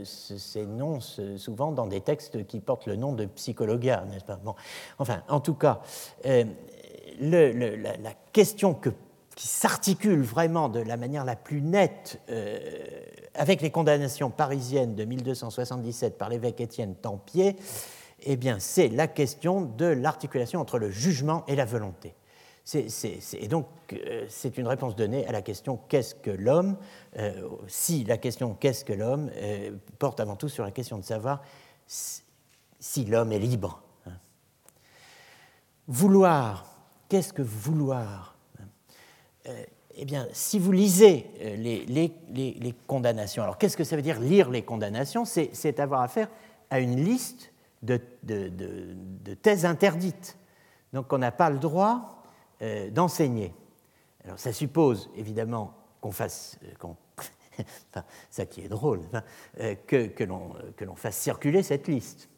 s'énonce 0.04 1.22
souvent 1.38 1.72
dans 1.72 1.86
des 1.86 2.02
textes 2.02 2.46
qui 2.48 2.60
portent 2.60 2.88
le 2.88 2.96
nom 2.96 3.14
de 3.14 3.26
psychologia, 3.26 4.04
n'est-ce 4.10 4.26
pas? 4.26 4.38
Bon. 4.44 4.56
Enfin, 4.98 5.22
en 5.30 5.40
tout 5.40 5.54
cas, 5.54 5.82
le, 6.26 7.76
la, 7.76 8.14
question 8.34 8.74
que 8.74 8.90
qui 9.38 9.48
s'articule 9.48 10.24
vraiment 10.24 10.68
de 10.68 10.80
la 10.80 10.98
manière 10.98 11.24
la 11.24 11.36
plus 11.36 11.62
nette 11.62 12.20
euh, 12.30 12.58
avec 13.36 13.62
les 13.62 13.70
condamnations 13.70 14.32
parisiennes 14.32 14.96
de 14.96 15.06
1277 15.06 16.18
par 16.18 16.30
l'évêque 16.30 16.60
Étienne 16.60 16.96
Tempier, 16.96 17.56
eh 18.26 18.40
c'est 18.58 18.88
la 18.88 19.08
question 19.08 19.62
de 19.62 19.86
l'articulation 19.86 20.60
entre 20.60 20.80
le 20.80 20.90
jugement 20.90 21.44
et 21.48 21.56
la 21.56 21.66
volonté. 21.66 22.16
Et 22.76 23.48
donc, 23.48 23.68
euh, 23.94 24.26
c'est 24.28 24.58
une 24.58 24.68
réponse 24.68 24.96
donnée 24.96 25.26
à 25.26 25.32
la 25.32 25.42
question 25.42 25.80
qu'est-ce 25.88 26.16
que 26.16 26.32
l'homme 26.32 26.78
euh, 27.18 27.48
Si 27.68 28.04
la 28.04 28.18
question 28.18 28.56
qu'est-ce 28.56 28.84
que 28.84 28.94
l'homme 28.94 29.32
porte 30.00 30.20
avant 30.20 30.36
tout 30.36 30.50
sur 30.50 30.64
la 30.64 30.72
question 30.72 30.98
de 30.98 31.04
savoir 31.04 31.42
si 32.80 33.06
l'homme 33.06 33.32
est 33.32 33.40
libre. 33.40 33.82
Hein. 34.06 34.14
Vouloir, 35.88 36.66
qu'est-ce 37.10 37.34
que 37.34 37.42
vouloir 37.42 38.36
euh, 39.48 39.64
Eh 39.96 40.06
bien, 40.06 40.28
si 40.32 40.60
vous 40.60 40.72
lisez 40.72 41.32
euh, 41.42 41.56
les, 41.56 42.76
condamnations, 42.86 43.44
alors 43.44 43.58
qu'est-ce 43.58 43.78
que 43.78 43.84
ça 43.84 43.96
veut 43.96 44.02
dire 44.02 44.20
lire 44.20 44.50
les 44.50 44.64
condamnations? 44.64 45.26
C'est 45.26 45.80
avoir 45.80 46.02
affaire 46.02 46.30
à 46.70 46.80
une 46.80 47.04
liste 47.04 47.52
de, 47.84 48.02
thèses 49.42 49.66
interdites, 49.66 50.38
donc 50.94 51.12
on 51.14 51.18
n'a 51.18 51.32
pas 51.32 51.50
le 51.50 51.60
droit 51.60 52.17
euh, 52.62 52.90
d'enseigner. 52.90 53.54
Alors 54.24 54.40
ça 54.40 54.54
suppose 54.54 55.10
évidemment 55.16 55.74
qu'on 56.02 56.12
fasse, 56.12 56.60
enfin, 57.60 58.04
ça 58.30 58.46
qui 58.46 58.62
est 58.62 58.70
drôle, 58.70 59.02
hein, 59.14 59.24
que, 59.88 60.08
que 60.08 60.24
l'on 60.24 60.96
fasse 60.96 61.18
circuler 61.18 61.64
cette 61.64 61.88
liste. 61.88 62.30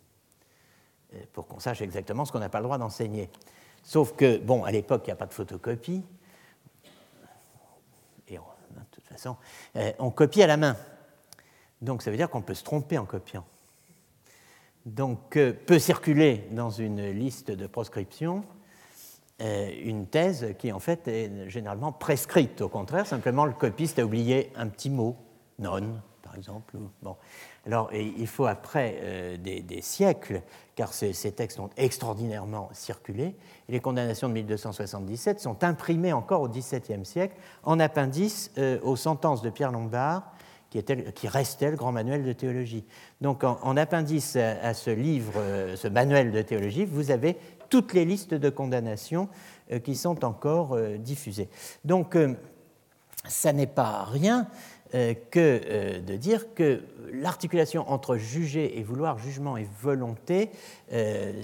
Euh, 1.14 1.18
pour 1.34 1.48
qu'on 1.48 1.60
sache 1.60 1.82
exactement 1.82 2.24
ce 2.24 2.32
qu'on 2.32 2.40
n'a 2.40 2.50
pas 2.50 2.60
le 2.60 2.66
droit 2.66 2.78
d'enseigner. 2.78 3.30
Sauf 3.82 4.14
que, 4.16 4.38
bon, 4.38 4.64
à 4.64 4.72
l'époque, 4.72 5.04
il 5.06 5.10
n'y 5.10 5.14
a 5.14 5.16
pas 5.16 5.26
de 5.26 5.34
photocopie. 5.34 6.04
Et 8.28 8.36
de 8.36 8.40
toute 8.92 9.08
façon, 9.08 9.36
euh, 9.76 9.92
on 9.98 10.12
copie 10.12 10.44
à 10.44 10.48
la 10.48 10.58
main. 10.58 10.78
Donc 11.82 12.04
ça 12.04 12.12
veut 12.12 12.18
dire 12.18 12.30
qu'on 12.30 12.44
peut 12.44 12.54
se 12.54 12.64
tromper 12.64 12.98
en 12.98 13.06
copiant. 13.06 13.44
Donc 14.86 15.36
euh, 15.36 15.54
peut 15.54 15.80
circuler 15.80 16.48
dans 16.52 16.70
une 16.70 17.10
liste 17.10 17.50
de 17.50 17.66
proscription 17.66 18.44
une 19.40 20.06
thèse 20.08 20.56
qui 20.58 20.72
en 20.72 20.80
fait 20.80 21.08
est 21.08 21.50
généralement 21.50 21.92
prescrite. 21.92 22.62
Au 22.62 22.70
contraire, 22.70 23.08
simplement 23.08 23.46
le 23.46 23.54
copiste 23.54 24.00
a 24.00 24.06
oublié 24.06 24.52
un 24.56 24.68
petit 24.68 24.90
mot, 24.90 25.16
non, 25.60 25.80
par 26.22 26.36
exemple. 26.36 26.76
Bon. 27.02 27.16
Alors, 27.66 27.94
il 27.94 28.28
faut 28.28 28.46
après 28.46 28.98
euh, 29.02 29.38
des, 29.38 29.82
siècles, 29.82 30.42
car 30.76 30.94
ces, 30.94 31.14
textes 31.32 31.60
ont 31.60 31.70
extraordinairement 31.78 32.70
circulé, 32.72 33.36
les 33.68 33.80
condamnations 33.80 34.30
de 34.30 34.34
1277 34.34 35.40
sont 35.40 35.64
imprimées 35.64 36.14
encore 36.14 36.42
au 36.42 36.48
XVIIe 36.48 37.06
siècle 37.06 37.36
en 37.64 37.80
appendice 37.80 38.52
euh, 38.58 38.80
aux 38.82 38.96
sentences 38.96 39.42
de 39.42 39.50
Pierre 39.50 39.72
Lombard, 39.72 40.32
qui, 40.70 40.84
qui, 40.84 41.28
restait 41.28 41.72
le 41.72 41.78
grand 41.78 41.92
manuel 41.92 42.24
de 42.24 42.32
théologie. 42.32 42.86
Donc, 43.22 43.44
en, 43.44 43.76
appendice 43.76 44.36
à, 44.36 44.74
ce 44.74 44.92
livre, 44.92 45.34
euh, 45.38 45.76
ce 45.76 45.88
manuel 45.88 46.32
de 46.32 46.42
théologie, 46.42 46.86
vous 46.86 47.12
avez 47.12 47.38
toutes 47.70 47.94
les 47.94 48.06
listes 48.06 48.34
de 48.34 48.50
condamnations 48.50 49.30
qui 49.84 49.96
sont 49.96 50.26
encore 50.26 50.78
diffusées. 50.98 51.50
Donc, 51.86 52.18
ça 53.28 53.54
n'est 53.54 53.68
pas 53.68 54.04
rien 54.06 54.48
euh, 54.96 55.14
que 55.30 55.62
euh, 55.66 56.00
de 56.00 56.16
dire 56.16 56.56
que 56.56 56.82
l'articulation 57.14 57.88
entre 57.92 58.18
juger 58.18 58.80
et 58.80 58.84
vouloir, 58.84 59.20
jugement 59.20 59.56
et 59.56 59.68
volonté, 59.82 60.50
euh, 60.92 61.44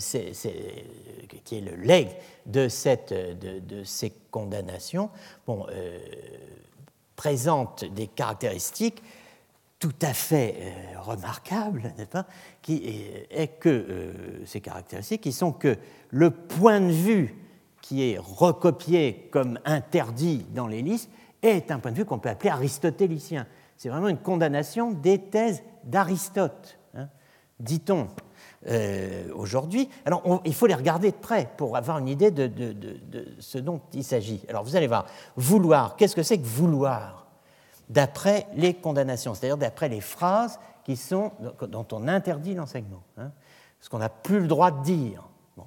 qui 1.43 1.57
est 1.57 1.61
le 1.61 1.75
legs 1.75 2.09
de, 2.47 2.67
ces 2.69 4.13
condamnations, 4.31 5.11
présente 7.15 7.85
des 7.85 8.07
caractéristiques 8.07 9.03
tout 9.85 9.93
à 10.01 10.13
fait 10.15 10.73
remarquables, 10.99 11.93
n'est-ce 11.95 12.09
pas 12.09 12.25
qui 12.63 12.81
est, 13.29 13.59
que 13.59 14.41
ces 14.47 14.59
caractéristiques 14.59 15.21
qui 15.21 15.31
sont 15.31 15.51
que 15.51 15.77
le 16.09 16.31
point 16.31 16.81
de 16.81 16.91
vue 16.91 17.35
qui 17.83 18.09
est 18.09 18.17
recopié 18.17 19.29
comme 19.31 19.59
interdit 19.63 20.43
dans 20.55 20.65
les 20.65 20.81
listes 20.81 21.11
est 21.43 21.69
un 21.69 21.77
point 21.77 21.91
de 21.91 21.97
vue 21.97 22.05
qu'on 22.05 22.17
peut 22.17 22.29
appeler 22.29 22.49
aristotélicien. 22.49 23.45
C'est 23.77 23.89
vraiment 23.89 24.07
une 24.07 24.17
condamnation 24.17 24.89
des 24.89 25.19
thèses 25.19 25.61
d'Aristote, 25.83 26.79
hein, 26.95 27.07
dit-on 27.59 28.07
euh, 28.65 29.29
aujourd'hui. 29.35 29.87
Alors, 30.03 30.41
il 30.45 30.55
faut 30.55 30.65
les 30.65 30.73
regarder 30.73 31.11
de 31.11 31.17
près 31.17 31.47
pour 31.57 31.77
avoir 31.77 31.99
une 31.99 32.07
idée 32.07 32.31
de, 32.31 32.49
ce 33.37 33.59
dont 33.59 33.81
il 33.93 34.03
s'agit. 34.03 34.41
Alors, 34.49 34.63
vous 34.63 34.75
allez 34.75 34.87
voir, 34.87 35.05
vouloir, 35.35 35.95
qu'est-ce 35.95 36.15
que 36.15 36.23
c'est 36.23 36.39
que 36.39 36.47
vouloir? 36.47 37.24
D'après 37.89 38.47
les 38.55 38.73
condamnations, 38.73 39.33
c'est-à-dire 39.33 39.57
d'après 39.57 39.89
les 39.89 40.01
phrases 40.01 40.59
qui 40.83 40.95
sont, 40.95 41.31
dont 41.67 41.85
on 41.91 42.07
interdit 42.07 42.55
l'enseignement, 42.55 43.03
hein, 43.17 43.31
ce 43.79 43.89
qu'on 43.89 43.99
n'a 43.99 44.09
plus 44.09 44.39
le 44.39 44.47
droit 44.47 44.71
de 44.71 44.83
dire. 44.83 45.27
Bon. 45.55 45.65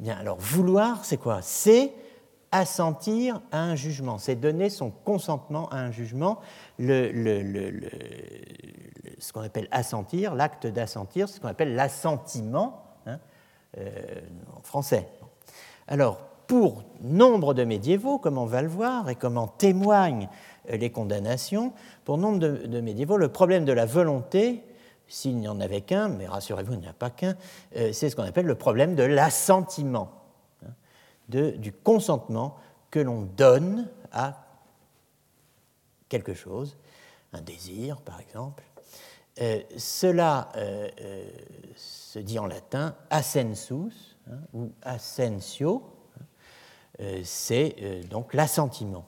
Eh 0.00 0.02
bien, 0.02 0.16
alors, 0.16 0.38
vouloir, 0.38 1.04
c'est 1.04 1.16
quoi? 1.16 1.40
C'est 1.42 1.92
assentir 2.50 3.42
à 3.52 3.60
un 3.60 3.74
jugement, 3.74 4.18
c'est 4.18 4.34
donner 4.34 4.70
son 4.70 4.90
consentement 4.90 5.68
à 5.70 5.78
un 5.78 5.90
jugement. 5.90 6.40
Le, 6.78 7.72
ce 9.18 9.32
qu'on 9.32 9.42
appelle 9.42 9.68
assentir, 9.70 10.34
l'acte 10.34 10.66
d'assentir, 10.66 11.28
ce 11.28 11.40
qu'on 11.40 11.48
appelle 11.48 11.74
l'assentiment 11.74 12.82
hein, 13.06 13.18
euh, 13.76 13.90
en 14.56 14.62
français. 14.62 15.08
Alors, 15.86 16.18
pour 16.46 16.84
nombre 17.02 17.52
de 17.52 17.64
médiévaux, 17.64 18.18
comme 18.18 18.38
on 18.38 18.46
va 18.46 18.62
le 18.62 18.68
voir 18.68 19.10
et 19.10 19.14
comme 19.14 19.36
en 19.36 19.46
témoignent 19.46 20.24
euh, 20.26 20.57
les 20.70 20.90
condamnations, 20.90 21.72
pour 22.04 22.18
nombre 22.18 22.38
de, 22.38 22.80
médiévaux, 22.80 23.16
le 23.16 23.28
problème 23.28 23.64
de 23.64 23.72
la 23.72 23.86
volonté, 23.86 24.62
s'il 25.08 25.36
n'y 25.38 25.48
en 25.48 25.60
avait 25.60 25.80
qu'un, 25.80 26.08
mais 26.08 26.26
rassurez-vous, 26.26 26.74
il 26.74 26.80
n'y 26.80 26.86
en 26.86 26.90
a 26.90 26.94
pas 26.94 27.10
qu'un, 27.10 27.36
euh, 27.76 27.92
c'est 27.92 28.10
ce 28.10 28.16
qu'on 28.16 28.24
appelle 28.24 28.46
le 28.46 28.54
problème 28.54 28.94
de 28.94 29.02
l'assentiment 29.02 30.12
du 31.28 31.72
consentement 31.72 32.56
que 32.90 33.00
l'on 33.00 33.22
donne 33.22 33.86
à 34.12 34.46
quelque 36.08 36.32
chose, 36.32 36.78
un 37.34 37.42
désir 37.42 38.00
par 38.00 38.18
exemple. 38.18 38.64
Euh, 39.40 39.60
cela 39.76 40.50
euh, 40.56 40.88
se 41.76 42.18
dit 42.18 42.38
en 42.38 42.46
latin 42.46 42.96
assensus 43.10 44.16
hein, 44.30 44.38
ou 44.54 44.72
assentio, 44.80 45.82
hein, 46.18 47.20
c'est 47.24 48.08
donc 48.08 48.32
l'assentiment. 48.32 49.04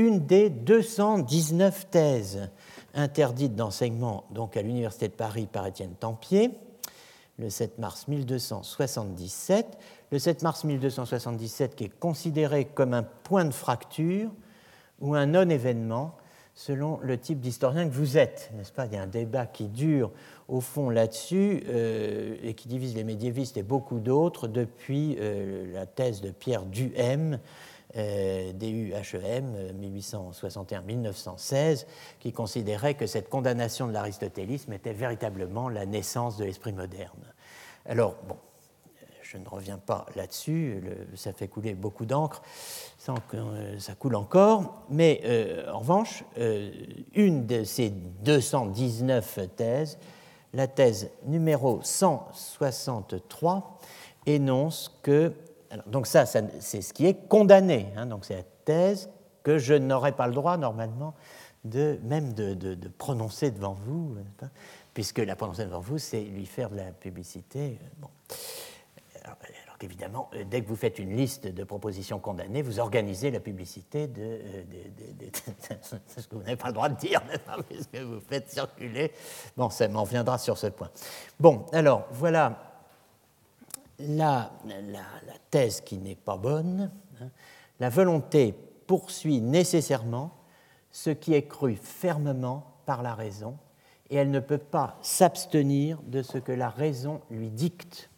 Une 0.00 0.24
des 0.24 0.48
219 0.48 1.90
thèses 1.90 2.48
interdites 2.94 3.54
d'enseignement 3.54 4.24
donc 4.30 4.56
à 4.56 4.62
l'Université 4.62 5.08
de 5.08 5.12
Paris 5.12 5.46
par 5.46 5.66
Étienne 5.66 5.92
Tempier, 5.92 6.52
le 7.38 7.50
7 7.50 7.78
mars 7.78 8.08
1277, 8.08 9.66
le 10.10 10.18
7 10.18 10.42
mars 10.42 10.64
1277 10.64 11.76
qui 11.76 11.84
est 11.84 11.98
considéré 11.98 12.64
comme 12.64 12.94
un 12.94 13.02
point 13.02 13.44
de 13.44 13.52
fracture 13.52 14.30
ou 15.02 15.14
un 15.14 15.26
non-événement 15.26 16.16
selon 16.54 16.98
le 17.02 17.18
type 17.18 17.40
d'historien 17.40 17.86
que 17.86 17.92
vous 17.92 18.16
êtes, 18.16 18.50
n'est-ce 18.56 18.72
pas? 18.72 18.86
Il 18.86 18.94
y 18.94 18.96
a 18.96 19.02
un 19.02 19.06
débat 19.06 19.44
qui 19.44 19.68
dure 19.68 20.12
au 20.48 20.62
fond 20.62 20.88
là-dessus 20.88 21.62
euh, 21.68 22.36
et 22.42 22.54
qui 22.54 22.68
divise 22.68 22.94
les 22.94 23.04
médiévistes 23.04 23.58
et 23.58 23.62
beaucoup 23.62 23.98
d'autres 23.98 24.48
depuis 24.48 25.18
euh, 25.20 25.70
la 25.74 25.84
thèse 25.84 26.22
de 26.22 26.30
Pierre 26.30 26.64
Duhem, 26.64 27.38
euh, 27.96 28.52
DUHEM 28.52 29.72
1861-1916, 29.80 31.86
qui 32.18 32.32
considérait 32.32 32.94
que 32.94 33.06
cette 33.06 33.28
condamnation 33.28 33.86
de 33.86 33.92
l'aristotélisme 33.92 34.72
était 34.72 34.92
véritablement 34.92 35.68
la 35.68 35.86
naissance 35.86 36.36
de 36.36 36.44
l'esprit 36.44 36.72
moderne. 36.72 37.32
Alors, 37.86 38.16
bon, 38.28 38.36
je 39.30 39.38
ne 39.38 39.48
reviens 39.48 39.78
pas 39.78 40.06
là-dessus, 40.16 40.82
ça 41.14 41.32
fait 41.32 41.46
couler 41.46 41.74
beaucoup 41.74 42.04
d'encre, 42.04 42.42
euh, 43.08 43.78
ça 43.78 43.94
coule 43.94 44.16
encore, 44.16 44.82
mais 44.88 45.20
euh, 45.24 45.70
en 45.72 45.78
revanche, 45.78 46.24
euh, 46.38 46.72
une 47.14 47.46
de 47.46 47.62
ces 47.62 47.90
219 47.90 49.38
thèses, 49.54 49.98
la 50.52 50.66
thèse 50.66 51.10
numéro 51.26 51.78
163, 51.80 53.78
énonce 54.26 54.98
que, 55.02 55.32
donc 55.86 56.06
ça, 56.06 56.26
c'est 56.26 56.82
ce 56.82 56.92
qui 56.92 57.06
est 57.06 57.28
condamné, 57.28 57.92
hein, 57.96 58.06
donc 58.06 58.24
c'est 58.24 58.36
la 58.36 58.42
thèse 58.64 59.08
que 59.42 59.58
je 59.58 59.74
n'aurais 59.74 60.12
pas 60.12 60.26
le 60.26 60.34
droit 60.34 60.56
normalement 60.56 61.14
de 61.64 61.98
même 62.02 62.32
de, 62.32 62.76
prononcer 62.98 63.50
devant 63.50 63.74
vous, 63.74 64.16
puisque 64.94 65.18
la 65.18 65.36
prononcer 65.36 65.64
devant 65.64 65.80
vous, 65.80 65.98
c'est 65.98 66.22
lui 66.22 66.46
faire 66.46 66.70
de 66.70 66.76
la 66.76 66.92
publicité. 66.92 67.78
Bon. 67.98 68.08
Alors, 69.22 69.36
qu'évidemment, 69.78 70.30
euh, 70.34 70.44
dès 70.48 70.62
que 70.62 70.68
vous 70.68 70.76
faites 70.76 70.98
une 70.98 71.14
liste 71.14 71.46
de 71.46 71.64
propositions 71.64 72.18
condamnées, 72.18 72.62
vous 72.62 72.80
organisez 72.80 73.30
la 73.30 73.40
publicité 73.40 74.06
de, 74.06 74.22
euh, 74.22 74.64
ce 76.06 76.26
que 76.26 76.34
vous 76.34 76.42
n'avez 76.42 76.56
pas 76.56 76.68
le 76.68 76.74
droit 76.74 76.88
de 76.88 76.96
dire, 76.96 77.22
puisque 77.68 77.96
vous 77.96 78.20
faites 78.20 78.50
circuler. 78.50 79.12
Bon, 79.56 79.68
ça 79.68 79.88
m'en 79.88 80.04
viendra 80.04 80.38
sur 80.38 80.56
ce 80.56 80.68
point. 80.68 80.90
Bon, 81.38 81.66
alors, 81.72 82.06
voilà 82.12 82.69
la, 84.08 84.52
la, 84.66 85.34
thèse 85.50 85.80
qui 85.80 85.98
n'est 85.98 86.16
pas 86.16 86.36
bonne. 86.36 86.90
Hein. 87.20 87.28
La 87.78 87.88
volonté 87.88 88.54
poursuit 88.86 89.40
nécessairement 89.40 90.32
ce 90.90 91.10
qui 91.10 91.34
est 91.34 91.46
cru 91.46 91.76
fermement 91.76 92.66
par 92.86 93.02
la 93.02 93.14
raison, 93.14 93.56
et 94.08 94.16
elle 94.16 94.30
ne 94.30 94.40
peut 94.40 94.58
pas 94.58 94.98
s'abstenir 95.02 95.98
de 96.02 96.22
ce 96.22 96.38
que 96.38 96.52
la 96.52 96.68
raison 96.68 97.20
lui 97.30 97.50
dicte. 97.50 98.10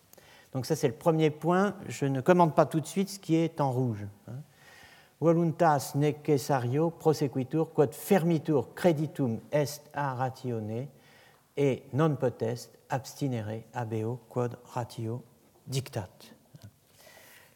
Donc 0.53 0.67
ça 0.67 0.77
c'est 0.77 0.89
le 0.89 0.95
premier 0.95 1.31
point. 1.31 1.77
Je 1.89 2.07
ne 2.07 2.21
commande 2.21 2.55
pas 2.55 2.67
tout 2.67 2.81
de 2.81 2.87
suite 2.87 3.11
ce 3.11 3.19
qui 3.19 3.37
est 3.37 3.61
en 3.61 3.71
rouge. 3.71 4.07
Hein. 4.29 4.41
Voluntas 5.23 5.93
necessario 5.95 6.91
prosequitur 6.91 7.73
quod 7.73 7.93
fermitur 7.95 8.75
creditum 8.75 9.39
est 9.53 9.89
a 9.95 10.15
ratione 10.15 10.89
et 11.57 11.85
non 11.93 12.17
potest 12.17 12.77
abstinere 12.89 13.69
abeo 13.73 14.19
quod 14.29 14.59
ratio 14.75 15.23
dictat. 15.67 16.09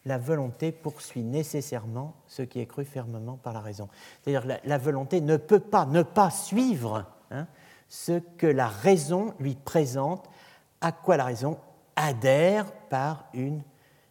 La 0.05 0.17
volonté 0.17 0.71
poursuit 0.71 1.23
nécessairement 1.23 2.13
ce 2.27 2.41
qui 2.41 2.59
est 2.59 2.65
cru 2.65 2.85
fermement 2.85 3.35
par 3.35 3.53
la 3.53 3.59
raison. 3.59 3.89
C'est-à-dire 4.21 4.45
la, 4.45 4.59
la 4.63 4.77
volonté 4.77 5.19
ne 5.19 5.35
peut 5.35 5.59
pas 5.59 5.85
ne 5.85 6.01
pas 6.01 6.29
suivre 6.29 7.05
hein, 7.31 7.47
ce 7.89 8.19
que 8.37 8.47
la 8.47 8.67
raison 8.67 9.33
lui 9.39 9.55
présente, 9.55 10.29
à 10.79 10.91
quoi 10.91 11.17
la 11.17 11.25
raison 11.25 11.57
adhère 11.95 12.71
par 12.89 13.25
une, 13.33 13.61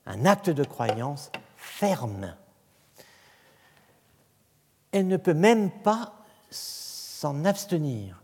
un 0.05 0.26
acte 0.26 0.51
de 0.51 0.64
croyance 0.64 1.30
ferme. 1.57 2.34
Elle 4.92 5.09
ne 5.09 5.16
peut 5.16 5.34
même 5.34 5.70
pas 5.70 6.12
s'en 6.51 7.44
abstenir. 7.44 8.20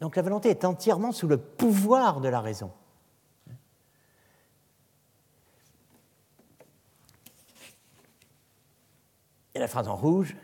Donc 0.00 0.16
la 0.16 0.22
volonté 0.22 0.50
est 0.50 0.64
entièrement 0.64 1.12
sous 1.12 1.26
le 1.26 1.38
pouvoir 1.38 2.20
de 2.20 2.28
la 2.28 2.40
raison. 2.40 2.70
Et 9.56 9.58
la 9.58 9.68
phrase 9.68 9.88
en 9.88 9.96
rouge, 9.96 10.36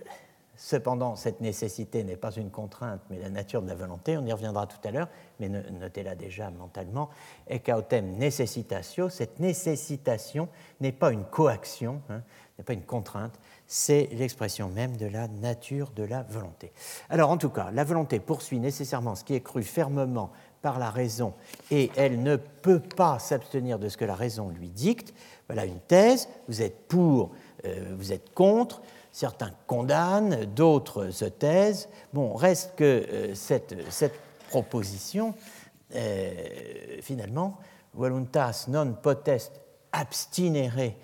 cependant, 0.57 1.17
cette 1.17 1.43
nécessité 1.43 2.03
n'est 2.03 2.17
pas 2.17 2.31
une 2.31 2.49
contrainte, 2.49 3.03
mais 3.11 3.19
la 3.19 3.29
nature 3.29 3.61
de 3.61 3.69
la 3.69 3.75
volonté, 3.75 4.17
on 4.17 4.25
y 4.25 4.33
reviendra 4.33 4.67
tout 4.67 4.79
à 4.89 4.91
l'heure, 4.91 5.09
mais 5.39 5.51
notez-la 5.51 6.15
déjà 6.15 6.51
mentalement, 6.51 7.11
et 7.47 7.61
cautem 7.61 8.17
necessitatio, 8.17 9.11
cette 9.11 9.39
nécessitation 9.39 10.49
n'est 10.81 10.93
pas 10.93 11.13
une 11.13 11.25
coaction, 11.25 12.01
hein, 12.09 12.23
n'est 12.57 12.65
pas 12.65 12.73
une 12.73 12.87
contrainte, 12.87 13.39
c'est 13.67 14.09
l'expression 14.13 14.71
même 14.71 14.97
de 14.97 15.05
la 15.05 15.29
nature 15.29 15.91
de 15.95 16.05
la 16.05 16.23
volonté. 16.23 16.73
Alors 17.11 17.29
en 17.29 17.37
tout 17.37 17.51
cas, 17.51 17.71
la 17.71 17.85
volonté 17.85 18.19
poursuit 18.19 18.61
nécessairement 18.61 19.15
ce 19.15 19.25
qui 19.25 19.35
est 19.35 19.41
cru 19.41 19.63
fermement 19.63 20.31
par 20.63 20.79
la 20.79 20.91
raison 20.91 21.35
et 21.71 21.91
elle 21.97 22.23
ne 22.23 22.37
peut 22.37 22.81
pas 22.81 23.19
s'abstenir 23.19 23.79
de 23.79 23.89
ce 23.89 23.99
que 23.99 24.05
la 24.05 24.15
raison 24.15 24.49
lui 24.49 24.71
dicte. 24.71 25.13
Voilà 25.49 25.67
une 25.67 25.81
thèse, 25.81 26.29
vous 26.49 26.63
êtes 26.63 26.87
pour, 26.89 27.33
euh, 27.67 27.95
vous 27.99 28.13
êtes 28.13 28.33
contre, 28.33 28.81
certains 29.13 29.53
condamnent, 29.67 30.47
d'autres 30.47 31.11
se 31.11 31.27
taisent. 31.27 31.89
Bon, 32.13 32.35
reste 32.35 32.75
que 32.77 32.85
euh, 32.85 33.35
cette, 33.35 33.77
cette, 33.91 34.19
proposition, 34.49 35.35
euh, 35.95 37.01
finalement, 37.01 37.59
voluntas 37.95 38.67
non 38.69 38.93
potest 38.93 39.63
abstinere 39.93 40.95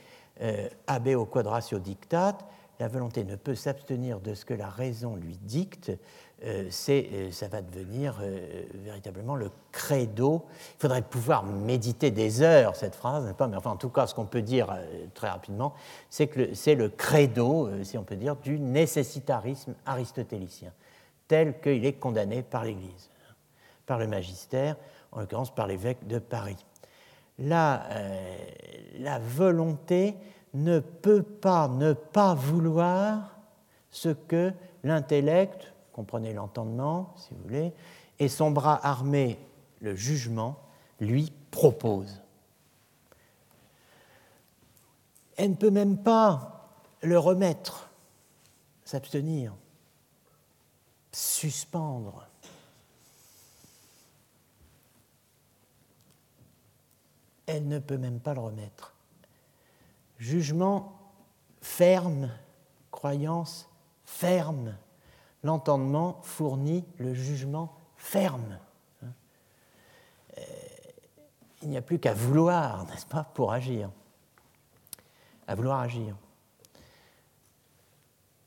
euh, 0.42 0.68
abeo 0.86 1.24
quadratio 1.24 1.78
dictat, 1.78 2.36
la 2.78 2.88
volonté 2.88 3.24
ne 3.24 3.36
peut 3.36 3.54
s'abstenir 3.54 4.20
de 4.20 4.34
ce 4.34 4.44
que 4.44 4.52
la 4.52 4.68
raison 4.68 5.16
lui 5.16 5.38
dicte, 5.38 5.92
ça 6.70 7.48
va 7.48 7.62
devenir 7.62 8.20
véritablement 8.74 9.34
le 9.34 9.50
credo. 9.72 10.44
Il 10.76 10.82
faudrait 10.82 11.02
pouvoir 11.02 11.44
méditer 11.44 12.10
des 12.10 12.42
heures 12.42 12.76
cette 12.76 12.94
phrase, 12.94 13.24
Mais 13.26 13.56
enfin, 13.56 13.70
en 13.70 13.76
tout 13.76 13.88
cas, 13.88 14.06
ce 14.06 14.14
qu'on 14.14 14.26
peut 14.26 14.42
dire 14.42 14.76
très 15.14 15.28
rapidement, 15.28 15.74
c'est 16.10 16.28
que 16.28 16.54
c'est 16.54 16.76
le 16.76 16.88
credo, 16.88 17.68
si 17.82 17.98
on 17.98 18.04
peut 18.04 18.16
dire, 18.16 18.36
du 18.36 18.60
nécessitarisme 18.60 19.74
aristotélicien, 19.84 20.72
tel 21.26 21.60
qu'il 21.60 21.84
est 21.84 21.94
condamné 21.94 22.42
par 22.42 22.64
l'Église, 22.64 23.10
par 23.84 23.98
le 23.98 24.06
magistère, 24.06 24.76
en 25.10 25.20
l'occurrence 25.20 25.54
par 25.54 25.66
l'évêque 25.66 26.06
de 26.06 26.18
Paris 26.18 26.64
la, 27.38 27.84
euh, 27.90 28.36
la 28.98 29.18
volonté 29.18 30.14
ne 30.54 30.80
peut 30.80 31.22
pas 31.22 31.68
ne 31.68 31.92
pas 31.92 32.34
vouloir 32.34 33.38
ce 33.90 34.08
que 34.08 34.52
l'intellect, 34.82 35.72
comprenez 35.98 36.32
l'entendement 36.32 37.12
si 37.16 37.34
vous 37.34 37.42
voulez, 37.42 37.72
et 38.20 38.28
son 38.28 38.52
bras 38.52 38.78
armé, 38.86 39.36
le 39.80 39.96
jugement, 39.96 40.56
lui 41.00 41.32
propose. 41.50 42.22
Elle 45.36 45.50
ne 45.50 45.56
peut 45.56 45.70
même 45.70 45.98
pas 45.98 46.70
le 47.02 47.18
remettre, 47.18 47.90
s'abstenir, 48.84 49.54
suspendre. 51.10 52.28
elle 57.48 57.66
ne 57.66 57.78
peut 57.78 57.96
même 57.96 58.20
pas 58.20 58.34
le 58.34 58.40
remettre. 58.40 58.94
Jugement 60.18 61.00
ferme, 61.62 62.30
croyance 62.90 63.68
ferme. 64.04 64.76
L'entendement 65.42 66.20
fournit 66.22 66.84
le 66.98 67.14
jugement 67.14 67.76
ferme. 67.96 68.58
Euh, 69.04 70.42
il 71.62 71.68
n'y 71.68 71.76
a 71.76 71.82
plus 71.82 71.98
qu'à 71.98 72.14
vouloir, 72.14 72.86
n'est-ce 72.86 73.06
pas, 73.06 73.24
pour 73.34 73.52
agir. 73.52 73.90
À 75.46 75.54
vouloir 75.54 75.80
agir. 75.80 76.16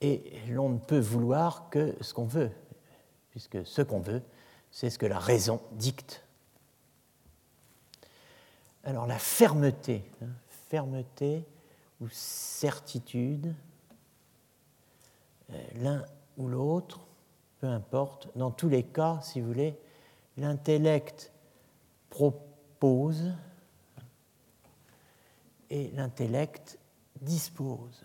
Et 0.01 0.33
l'on 0.49 0.69
ne 0.69 0.79
peut 0.79 0.99
vouloir 0.99 1.69
que 1.69 1.95
ce 2.01 2.13
qu'on 2.13 2.25
veut, 2.25 2.51
puisque 3.29 3.65
ce 3.65 3.81
qu'on 3.81 3.99
veut, 3.99 4.23
c'est 4.71 4.89
ce 4.89 4.97
que 4.97 5.05
la 5.05 5.19
raison 5.19 5.61
dicte. 5.73 6.23
Alors 8.83 9.05
la 9.05 9.19
fermeté, 9.19 10.03
hein, 10.23 10.29
fermeté 10.69 11.45
ou 11.99 12.07
certitude, 12.09 13.53
euh, 15.51 15.63
l'un 15.75 16.05
ou 16.37 16.47
l'autre, 16.47 17.01
peu 17.59 17.67
importe, 17.67 18.29
dans 18.35 18.51
tous 18.51 18.69
les 18.69 18.83
cas, 18.83 19.19
si 19.21 19.41
vous 19.41 19.47
voulez, 19.47 19.77
l'intellect 20.37 21.31
propose 22.09 23.31
et 25.69 25.91
l'intellect 25.91 26.79
dispose. 27.21 28.03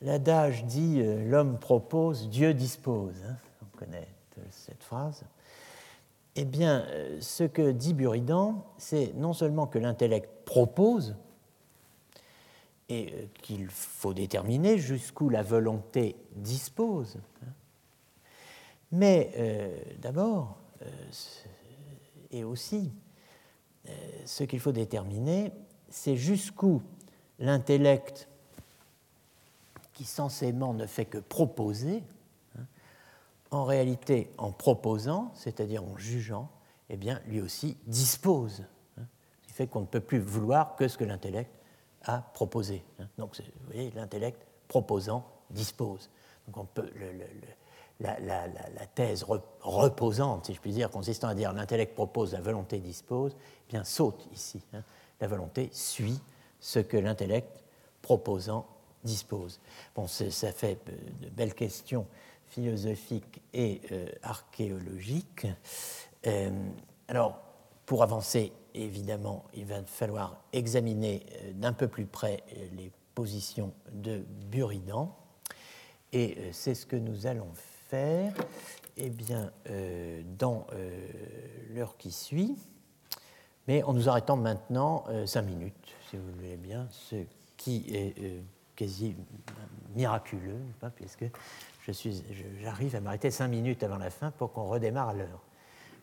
L'adage 0.00 0.64
dit 0.64 1.00
euh, 1.00 1.28
l'homme 1.28 1.58
propose, 1.58 2.28
Dieu 2.28 2.54
dispose. 2.54 3.16
Hein, 3.26 3.36
on 3.62 3.78
connaît 3.78 4.08
cette 4.50 4.82
phrase. 4.82 5.24
Eh 6.36 6.44
bien, 6.44 6.84
euh, 6.88 7.20
ce 7.20 7.44
que 7.44 7.70
dit 7.70 7.94
Buridan, 7.94 8.64
c'est 8.76 9.14
non 9.14 9.32
seulement 9.32 9.66
que 9.66 9.78
l'intellect 9.78 10.28
propose, 10.44 11.16
et 12.88 13.12
euh, 13.12 13.26
qu'il 13.42 13.68
faut 13.68 14.14
déterminer 14.14 14.78
jusqu'où 14.78 15.28
la 15.28 15.42
volonté 15.42 16.16
dispose, 16.36 17.18
hein, 17.42 17.52
mais 18.92 19.32
euh, 19.36 19.76
d'abord, 19.98 20.58
et 22.30 22.44
aussi, 22.44 22.92
ce 24.24 24.44
qu'il 24.44 24.60
faut 24.60 24.72
déterminer, 24.72 25.50
c'est 25.88 26.16
jusqu'où 26.16 26.82
l'intellect, 27.38 28.28
qui 29.94 30.04
censément 30.04 30.74
ne 30.74 30.86
fait 30.86 31.06
que 31.06 31.18
proposer, 31.18 32.02
en 33.54 33.64
réalité, 33.64 34.30
en 34.36 34.50
proposant, 34.50 35.30
c'est-à-dire 35.34 35.84
en 35.84 35.96
jugeant, 35.96 36.50
eh 36.90 36.96
bien, 36.96 37.20
lui 37.26 37.40
aussi 37.40 37.76
dispose. 37.86 38.64
Hein, 38.98 39.04
ce 39.42 39.46
qui 39.46 39.52
fait 39.52 39.66
qu'on 39.66 39.82
ne 39.82 39.86
peut 39.86 40.00
plus 40.00 40.18
vouloir 40.18 40.76
que 40.76 40.88
ce 40.88 40.98
que 40.98 41.04
l'intellect 41.04 41.53
a 42.04 42.18
proposé. 42.34 42.84
Hein. 42.98 43.08
Donc, 43.18 43.36
vous 43.38 43.72
voyez, 43.72 43.90
l'intellect 43.92 44.46
proposant 44.68 45.24
dispose. 45.50 46.10
Donc, 46.46 46.56
on 46.56 46.64
peut, 46.64 46.90
la, 48.00 48.86
thèse 48.94 49.24
reposante, 49.60 50.46
si 50.46 50.54
je 50.54 50.60
puis 50.60 50.72
dire, 50.72 50.90
consistant 50.90 51.28
à 51.28 51.34
dire 51.34 51.52
l'intellect 51.52 51.94
propose, 51.94 52.32
la 52.32 52.40
volonté 52.40 52.78
dispose, 52.78 53.32
eh 53.36 53.72
bien, 53.72 53.84
saute 53.84 54.26
ici. 54.32 54.60
Hein. 54.72 54.82
La 55.20 55.28
volonté 55.28 55.70
suit 55.72 56.20
ce 56.60 56.78
que 56.78 56.96
l'intellect 56.96 57.62
proposant 58.02 58.66
dispose. 59.04 59.60
Bon, 59.94 60.06
ça 60.06 60.52
fait 60.52 60.78
de 60.86 61.28
belles 61.30 61.54
questions 61.54 62.06
philosophique 62.54 63.40
et 63.52 63.80
euh, 63.90 64.06
archéologique. 64.22 65.46
Euh, 66.26 66.50
alors, 67.08 67.40
pour 67.84 68.02
avancer, 68.02 68.52
évidemment, 68.74 69.44
il 69.54 69.64
va 69.66 69.82
falloir 69.84 70.42
examiner 70.52 71.24
euh, 71.42 71.52
d'un 71.52 71.72
peu 71.72 71.88
plus 71.88 72.06
près 72.06 72.42
les 72.76 72.90
positions 73.14 73.72
de 73.92 74.24
Buridan. 74.50 75.16
Et 76.12 76.52
c'est 76.52 76.74
ce 76.74 76.86
que 76.86 76.94
nous 76.94 77.26
allons 77.26 77.50
faire 77.88 78.32
eh 78.96 79.10
dans 80.38 80.64
l'heure 81.74 81.96
qui 81.96 82.12
suit, 82.12 82.56
mais 83.66 83.82
en 83.82 83.92
nous 83.92 84.08
arrêtant 84.08 84.36
maintenant 84.36 85.06
cinq 85.26 85.42
minutes, 85.42 85.74
si 86.08 86.16
vous 86.16 86.32
voulez 86.36 86.56
bien, 86.56 86.86
ce 86.90 87.16
qui 87.56 87.84
est 87.92 88.14
quasi 88.76 89.16
miraculeux, 89.96 90.60
puisque 90.94 91.24
j'arrive 92.62 92.94
à 92.94 93.00
m'arrêter 93.00 93.32
cinq 93.32 93.48
minutes 93.48 93.82
avant 93.82 93.98
la 93.98 94.10
fin 94.10 94.30
pour 94.30 94.52
qu'on 94.52 94.68
redémarre 94.68 95.08
à 95.08 95.14
l'heure. 95.14 95.40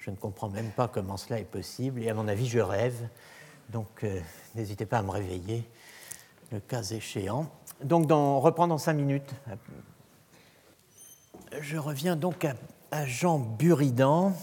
Je 0.02 0.10
ne 0.10 0.16
comprends 0.16 0.50
même 0.50 0.72
pas 0.72 0.88
comment 0.88 1.16
cela 1.16 1.40
est 1.40 1.46
possible 1.46 2.02
et 2.02 2.10
à 2.10 2.16
mon 2.16 2.28
avis, 2.28 2.48
je 2.48 2.58
rêve. 2.58 3.08
Donc, 3.70 4.04
euh, 4.04 4.20
n'hésitez 4.56 4.88
pas 4.88 4.98
à 4.98 5.04
me 5.04 5.12
réveiller, 5.12 5.64
le 6.52 6.60
cas 6.60 6.82
échéant. 6.82 7.48
Donc, 7.84 8.08
dans, 8.08 8.40
reprenant 8.40 8.80
cinq 8.80 8.94
minutes, 8.94 9.32
je 11.60 11.78
reviens 11.78 12.16
donc 12.16 12.48
à, 12.90 13.06
Jean 13.06 13.38
Buridan 13.38 14.34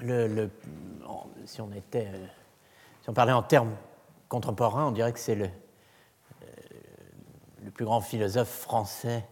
le, 0.00 0.50
si, 1.44 1.60
on 1.60 1.70
parlait 3.14 3.32
en 3.32 3.44
termes 3.44 3.76
contemporains, 4.28 4.88
on 4.88 4.90
dirait 4.90 5.12
que 5.12 5.20
c'est 5.20 5.36
le, 5.36 5.48
le 7.64 7.70
plus 7.70 7.84
grand 7.84 8.00
philosophe 8.00 8.50
français 8.50 9.24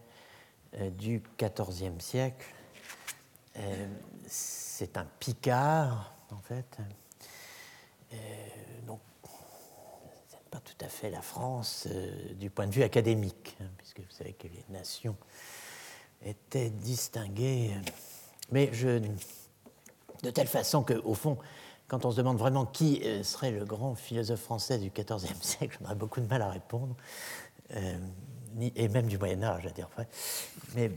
du 0.97 1.21
XIVe 1.37 1.99
siècle. 1.99 2.45
C'est 4.77 4.97
un 4.97 5.07
Picard, 5.21 6.13
en 6.31 6.41
fait. 6.41 6.79
donc, 8.85 8.99
c'est 10.27 10.49
pas 10.51 10.59
tout 10.59 10.85
à 10.85 10.89
fait 10.89 11.09
la 11.09 11.21
France 11.21 11.87
du 12.33 12.49
point 12.49 12.67
de 12.67 12.73
vue 12.73 12.83
académique, 12.83 13.55
hein, 13.61 13.69
puisque 13.77 14.01
vous 14.01 14.11
savez 14.11 14.33
que 14.33 14.49
les 14.49 14.65
nations 14.67 15.15
étaient 16.25 16.71
distinguées. 16.71 17.71
Mais 18.51 18.69
je, 18.73 19.01
de 20.23 20.29
telle 20.31 20.47
façon 20.47 20.83
qu'au 20.83 21.13
fond, 21.13 21.37
quand 21.87 22.03
on 22.03 22.11
se 22.11 22.17
demande 22.17 22.37
vraiment 22.37 22.65
qui 22.65 23.01
euh, 23.05 23.23
serait 23.23 23.51
le 23.51 23.63
grand 23.63 23.95
philosophe 23.95 24.41
français 24.41 24.77
du 24.77 24.89
XIVe 24.89 25.41
siècle, 25.41 25.77
j'aurais 25.81 25.95
beaucoup 25.95 26.19
de 26.19 26.27
mal 26.27 26.41
à 26.41 26.49
répondre, 26.49 26.97
euh, 27.75 27.97
et 28.75 28.87
même 28.87 29.07
du 29.07 29.17
Moyen 29.17 29.43
Âge, 29.43 29.65
à 29.65 29.69
dire 29.69 29.89
vrai. 29.95 30.07
Mais 30.75 30.91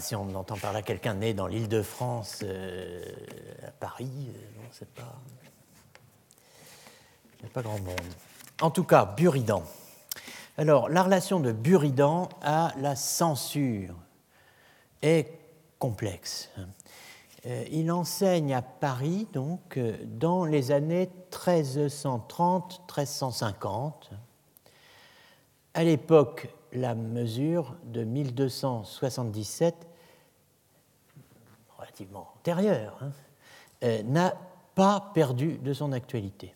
si 0.00 0.14
on 0.14 0.34
entend 0.34 0.56
par 0.56 0.72
là 0.72 0.80
quelqu'un 0.82 1.14
né 1.14 1.34
dans 1.34 1.46
l'île 1.46 1.68
de 1.68 1.82
France, 1.82 2.40
euh, 2.42 3.04
à 3.66 3.70
Paris, 3.72 4.30
non, 4.56 4.62
c'est 4.70 4.88
pas, 4.88 5.14
il 7.38 7.44
n'y 7.44 7.50
a 7.50 7.52
pas 7.52 7.62
grand 7.62 7.80
monde. 7.80 7.98
En 8.60 8.70
tout 8.70 8.84
cas, 8.84 9.04
Buridan. 9.04 9.64
Alors, 10.56 10.88
la 10.88 11.02
relation 11.02 11.40
de 11.40 11.50
Buridan 11.50 12.28
à 12.42 12.72
la 12.78 12.94
censure 12.94 13.96
est 15.02 15.32
complexe. 15.78 16.50
Euh, 17.46 17.64
il 17.72 17.90
enseigne 17.90 18.54
à 18.54 18.62
Paris, 18.62 19.26
donc, 19.32 19.76
euh, 19.76 19.96
dans 20.04 20.44
les 20.44 20.70
années 20.70 21.10
1330-1350. 21.32 24.10
À 25.74 25.82
l'époque, 25.82 26.48
la 26.72 26.94
mesure 26.94 27.76
de 27.84 28.04
1277, 28.04 29.74
relativement 31.76 32.32
antérieure, 32.36 32.98
hein, 33.00 33.12
euh, 33.84 34.02
n'a 34.04 34.34
pas 34.74 35.10
perdu 35.14 35.58
de. 35.58 36.54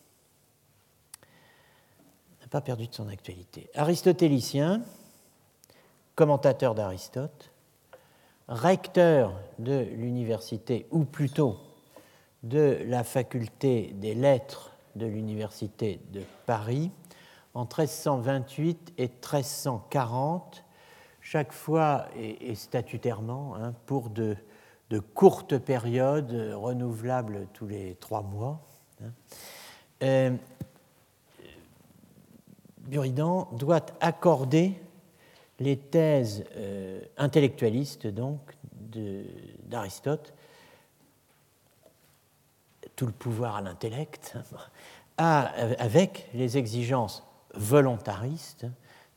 N'a 2.40 2.48
pas 2.48 2.60
perdu 2.60 2.86
de 2.88 2.94
son 2.94 3.08
actualité. 3.08 3.68
Aristotélicien, 3.74 4.82
commentateur 6.14 6.74
d'Aristote, 6.74 7.52
recteur 8.48 9.38
de 9.58 9.80
l'université, 9.96 10.86
ou 10.90 11.04
plutôt 11.04 11.58
de 12.42 12.78
la 12.86 13.04
faculté 13.04 13.92
des 13.94 14.14
lettres 14.14 14.70
de 14.94 15.06
l'université 15.06 16.00
de 16.12 16.22
Paris, 16.46 16.90
en 17.56 17.62
1328 17.62 18.92
et 18.98 19.08
1340, 19.08 20.62
chaque 21.22 21.52
fois 21.52 22.06
et, 22.14 22.54
statutairement, 22.54 23.56
hein, 23.56 23.72
pour 23.86 24.10
de, 24.10 24.36
courtes 25.14 25.56
périodes 25.56 26.52
renouvelables 26.54 27.48
tous 27.54 27.66
les 27.66 27.94
trois 27.94 28.20
mois. 28.20 28.60
Hein. 29.02 29.10
Euh, 30.02 30.36
Buridan 32.80 33.48
doit 33.52 33.86
accorder 34.02 34.74
les 35.58 35.78
thèses 35.78 36.44
euh, 36.56 37.00
intellectualistes 37.16 38.06
donc 38.06 38.38
d'Aristote, 39.64 40.34
tout 42.96 43.06
le 43.06 43.12
pouvoir 43.12 43.56
à 43.56 43.62
l'intellect, 43.62 44.36
avec 45.16 46.28
les 46.34 46.58
exigences 46.58 47.25
volontaristes 47.56 48.66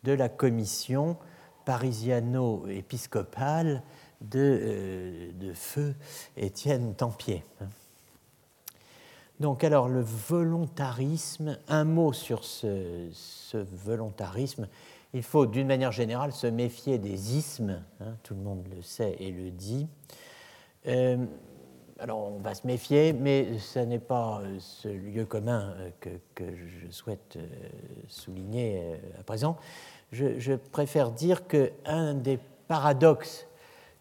de 0.03 0.13
la 0.13 0.29
commission 0.29 1.17
parisiano-épiscopale 1.65 3.83
de, 4.21 4.59
euh, 4.61 5.31
de, 5.33 5.53
feu 5.53 5.95
Étienne 6.35 6.95
Tempier. 6.95 7.43
Donc 9.39 9.63
alors 9.63 9.87
le 9.87 10.01
volontarisme, 10.01 11.57
un 11.67 11.85
mot 11.85 12.11
sur 12.11 12.43
ce, 12.43 13.07
ce 13.13 13.57
volontarisme 13.57 14.67
il 15.13 15.23
faut 15.23 15.45
d'une 15.45 15.67
manière 15.67 15.91
générale 15.91 16.31
se 16.31 16.47
méfier 16.47 16.99
des 16.99 17.35
ismes, 17.35 17.81
hein, 17.99 18.15
tout 18.23 18.35
le 18.35 18.41
monde 18.41 18.65
le 18.75 18.81
sait 18.81 19.15
et 19.19 19.31
le 19.31 19.49
dit. 19.49 19.87
Euh, 20.87 21.25
alors 21.99 22.19
on 22.19 22.39
va 22.39 22.55
se 22.55 22.65
méfier, 22.65 23.13
mais 23.13 23.59
ce 23.59 23.79
n'est 23.79 23.99
pas 23.99 24.41
euh, 24.41 24.57
ce 24.59 24.87
lieu 24.87 25.25
commun 25.25 25.73
euh, 25.79 25.89
que, 26.35 26.43
je 26.45 26.91
souhaite 26.91 27.37
souligner 28.07 28.95
à 29.19 29.23
présent. 29.23 29.57
Je, 30.11 30.55
préfère 30.55 31.11
dire 31.11 31.47
qu'un 31.47 32.13
des 32.15 32.39
paradoxes 32.67 33.45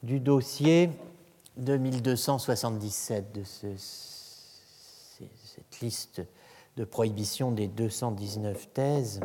du 0.02 0.20
dossier 0.20 0.90
de 1.56 1.76
1277, 1.76 3.32
de 3.32 3.42
cette 3.44 3.70
liste 5.82 6.22
de 6.76 6.84
prohibition 6.84 7.50
des 7.50 7.66
219 7.66 8.68
thèses, 8.72 9.20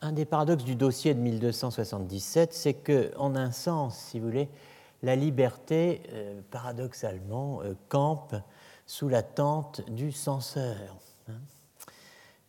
un 0.00 0.12
des 0.12 0.24
paradoxes 0.24 0.64
du 0.64 0.74
dossier 0.74 1.14
de 1.14 1.20
1277, 1.20 2.52
c'est 2.54 2.74
que, 2.74 3.12
en 3.18 3.36
un 3.36 3.52
sens, 3.52 3.96
si 3.96 4.18
vous 4.18 4.26
voulez, 4.26 4.48
la 5.02 5.16
liberté, 5.16 6.02
euh, 6.12 6.40
paradoxalement, 6.50 7.62
euh, 7.62 7.74
campe 7.88 8.36
sous 8.86 9.08
la 9.08 9.22
tente 9.22 9.88
du 9.90 10.12
censeur. 10.12 10.96
Hein. 11.28 11.40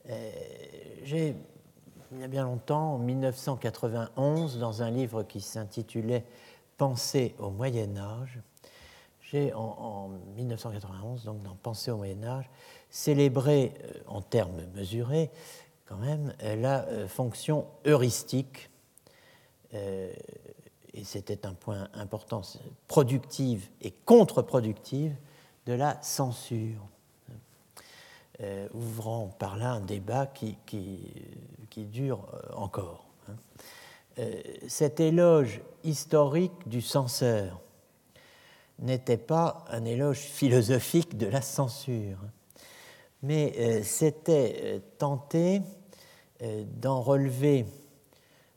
Euh, 0.10 0.32
j'ai, 1.04 1.36
il 2.12 2.20
y 2.20 2.24
a 2.24 2.28
bien 2.28 2.44
longtemps, 2.44 2.96
en 2.96 2.98
1991, 2.98 4.58
dans 4.60 4.84
un 4.84 4.92
livre 4.92 5.24
qui 5.24 5.40
s'intitulait 5.40 6.26
Penser 6.78 7.36
au 7.38 7.52
Moyen 7.52 7.96
Âge, 7.98 8.40
j'ai, 9.22 9.54
en, 9.54 9.60
en, 9.60 10.10
1991, 10.36 11.24
donc 11.24 11.42
dans 11.44 11.56
Penser 11.56 11.92
au 11.92 11.98
Moyen 11.98 12.24
Âge, 12.24 12.50
célébré, 12.90 13.74
en 14.08 14.22
termes 14.22 14.66
mesurés, 14.74 15.30
quand 15.86 15.98
même 15.98 16.34
la 16.42 16.86
fonction 17.08 17.68
heuristique, 17.86 18.70
et 20.94 21.04
c'était 21.04 21.46
un 21.46 21.54
point 21.54 21.88
important, 21.94 22.42
productive 22.88 23.70
et 23.82 23.92
contre-productive 23.92 25.16
de 25.66 25.74
la 25.74 26.02
censure, 26.02 26.88
euh, 28.42 28.68
ouvrant 28.74 29.28
par 29.40 29.58
là 29.58 29.72
un 29.72 29.82
débat 29.82 30.26
qui, 30.26 30.58
dure 31.78 32.28
encore. 32.56 33.06
Hein. 33.30 33.36
cet 34.68 35.00
éloge 35.00 35.62
historique 35.84 36.68
du 36.68 36.82
censeur 36.82 37.60
n'était 38.80 39.18
pas 39.18 39.64
un 39.70 39.86
éloge 39.86 40.20
philosophique 40.20 41.18
de 41.18 41.28
la 41.28 41.42
censure, 41.42 42.18
mais 43.24 43.84
c'était 43.84 44.82
tenter 44.98 45.62
euh, 46.44 46.64
d'en 46.78 47.02
relever 47.02 47.66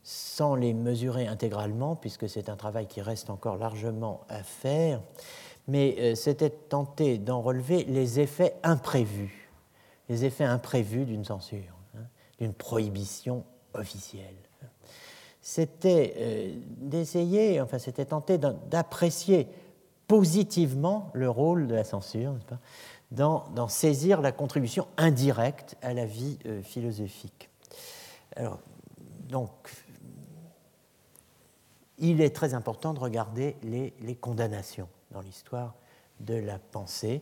sans 0.07 0.53
les 0.53 0.75
mesurer 0.75 1.25
intégralement, 1.25 1.95
puisque 1.95 2.29
c'est 2.29 2.47
un 2.47 2.55
travail 2.55 2.85
qui 2.85 3.01
reste 3.01 3.31
encore 3.31 3.57
largement 3.57 4.21
à 4.29 4.43
faire, 4.43 5.01
mais 5.67 5.95
euh, 5.97 6.15
c'était 6.15 6.51
tenter 6.51 7.17
d'en 7.17 7.41
relever 7.41 7.83
les 7.85 8.19
effets 8.19 8.53
imprévus, 8.61 9.49
les 10.07 10.23
effets 10.23 10.43
imprévus 10.43 11.05
d'une 11.05 11.25
censure, 11.25 11.73
hein, 11.97 12.03
d'une 12.39 12.53
prohibition 12.53 13.43
officielle. 13.73 14.35
C'était 15.41 16.13
euh, 16.17 16.53
d'essayer, 16.77 17.59
enfin 17.59 17.79
c'était 17.79 18.05
tenter 18.05 18.37
d'apprécier 18.37 19.47
positivement 20.07 21.09
le 21.13 21.31
rôle 21.31 21.65
de 21.65 21.73
la 21.73 21.83
censure, 21.83 22.35
dans, 23.09 23.67
saisir 23.69 24.21
la 24.21 24.31
contribution 24.31 24.87
indirecte 24.97 25.77
à 25.81 25.95
la 25.95 26.05
vie 26.05 26.37
philosophique. 26.63 27.49
Alors, 28.35 28.59
donc, 29.29 29.49
il 31.99 32.21
est 32.21 32.35
très 32.35 32.53
important 32.53 32.93
de 32.93 32.99
regarder 32.99 33.55
les, 33.63 34.15
condamnations 34.15 34.87
dans 35.11 35.21
l'histoire 35.21 35.75
de 36.19 36.35
la 36.35 36.59
pensée. 36.59 37.21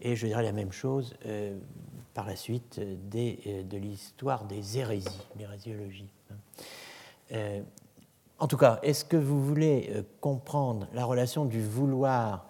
Et 0.00 0.16
je 0.16 0.26
dirais 0.26 0.42
la 0.42 0.52
même 0.52 0.72
chose 0.72 1.14
euh, 1.26 1.58
par 2.14 2.26
la 2.26 2.36
suite 2.36 2.78
euh, 2.78 3.62
de 3.62 3.76
l'histoire 3.76 4.44
des 4.44 4.78
hérésies, 4.78 5.26
l'hérésiologie. 5.38 6.10
Euh, 7.32 7.62
en 8.38 8.46
tout 8.46 8.56
cas, 8.56 8.78
est-ce 8.82 9.04
que 9.04 9.18
vous 9.18 9.44
voulez 9.44 9.92
comprendre 10.22 10.88
la 10.94 11.04
relation 11.04 11.44
du 11.44 11.62
vouloir 11.62 12.46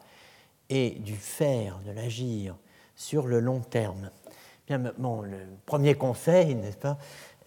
et 0.68 0.90
du 0.90 1.16
faire, 1.16 1.80
de 1.84 1.90
l'agir, 1.90 2.54
sur 2.94 3.26
le 3.26 3.40
long 3.40 3.58
terme? 3.58 4.10
Bien, 4.68 4.78
bon, 4.98 5.22
le 5.22 5.38
premier 5.66 5.96
conseil, 5.96 6.54
n'est-ce 6.54 6.76
pas, 6.76 6.96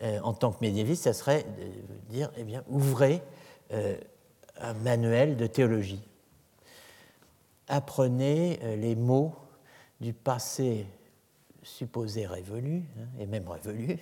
euh, 0.03 0.19
en 0.21 0.33
tant 0.33 0.51
que 0.51 0.57
médiéviste, 0.59 1.03
ça 1.03 1.13
serait 1.13 1.43
de 1.43 2.13
dire, 2.13 2.29
eh 2.35 2.43
bien, 2.43 2.63
ouvrez 2.67 3.21
euh, 3.71 3.95
un 4.59 4.73
manuel 4.73 5.37
de 5.37 5.47
théologie. 5.47 6.03
apprenez 7.67 8.59
les 8.77 8.95
mots 8.95 9.35
du 9.99 10.13
passé 10.13 10.85
supposé 11.61 12.25
révolu, 12.25 12.83
hein, 12.99 13.07
et 13.19 13.25
même 13.25 13.47
révolu, 13.47 13.99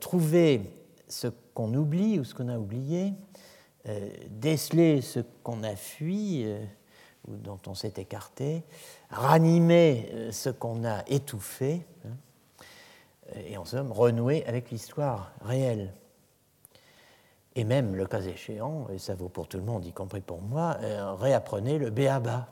trouvez 0.00 0.62
ce 1.06 1.28
qu'on 1.54 1.72
oublie 1.74 2.18
ou 2.18 2.24
ce 2.24 2.34
qu'on 2.34 2.48
a 2.48 2.58
oublié, 2.58 3.12
déceler 4.28 5.00
ce 5.00 5.20
qu'on 5.42 5.62
a 5.62 5.76
fui 5.76 6.44
ou 7.26 7.36
dont 7.36 7.60
on 7.66 7.74
s'est 7.74 7.94
écarté, 7.96 8.64
ranimer 9.10 10.30
ce 10.30 10.50
qu'on 10.50 10.84
a 10.84 11.04
étouffé, 11.08 11.86
hein, 12.04 12.64
et 13.46 13.56
en 13.56 13.64
somme 13.64 13.92
renouer 13.92 14.44
avec 14.46 14.70
l'histoire 14.70 15.32
réelle. 15.42 15.92
Et 17.58 17.64
même, 17.64 17.96
le 17.96 18.06
cas 18.06 18.20
échéant, 18.20 18.86
et 18.88 18.98
ça 18.98 19.16
vaut 19.16 19.28
pour 19.28 19.48
tout 19.48 19.56
le 19.56 19.64
monde, 19.64 19.84
y 19.84 19.92
compris 19.92 20.20
pour 20.20 20.40
moi, 20.40 20.76
euh, 20.80 21.14
réapprenez 21.14 21.76
le 21.76 21.90
béaba 21.90 22.46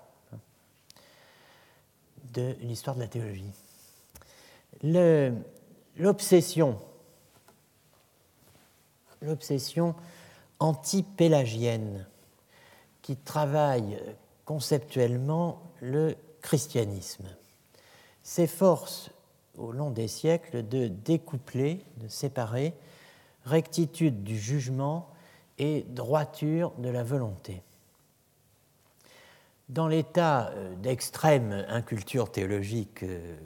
de 2.32 2.57
l'histoire 2.59 2.96
de 2.96 3.02
la 3.02 3.07
théologie. 3.07 3.52
L'obsession, 5.96 6.80
l'obsession 9.22 9.94
anti-pélagienne 10.59 12.09
qui 13.00 13.14
travaille 13.14 14.02
conceptuellement 14.44 15.62
le 15.80 16.16
christianisme 16.42 17.28
s'efforce 18.24 19.12
au 19.57 19.70
long 19.70 19.90
des 19.92 20.09
siècles 20.09 20.66
de 20.66 20.88
découpler, 20.88 21.84
de 21.98 22.09
séparer 22.09 22.74
rectitude 23.47 24.24
du 24.24 24.36
jugement 24.36 25.09
et 25.59 25.86
droiture 25.88 26.72
de 26.78 26.90
la 26.90 27.03
volonté. 27.03 27.62
Dans 29.68 29.88
l'état 29.88 30.51
euh, 30.51 30.74
d'extrême 30.76 31.64
inculture 31.68 32.30
théologique, 32.30 33.03
euh, 33.03 33.36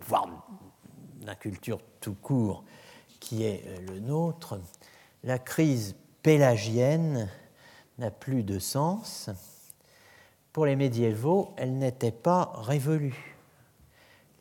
voire 0.00 0.28
d'inculture 1.20 1.80
tout 2.00 2.14
court, 2.14 2.64
qui 3.20 3.44
est 3.44 3.64
euh, 3.66 3.92
le 3.92 4.00
nôtre, 4.00 4.58
la 5.22 5.38
crise 5.38 5.96
pélagienne 6.22 7.28
n'a 7.98 8.10
plus 8.10 8.42
de 8.42 8.58
sens. 8.58 9.30
Pour 10.52 10.66
les 10.66 10.76
médiévaux, 10.76 11.52
elle 11.56 11.78
n'était 11.78 12.12
pas 12.12 12.52
révolue 12.56 13.36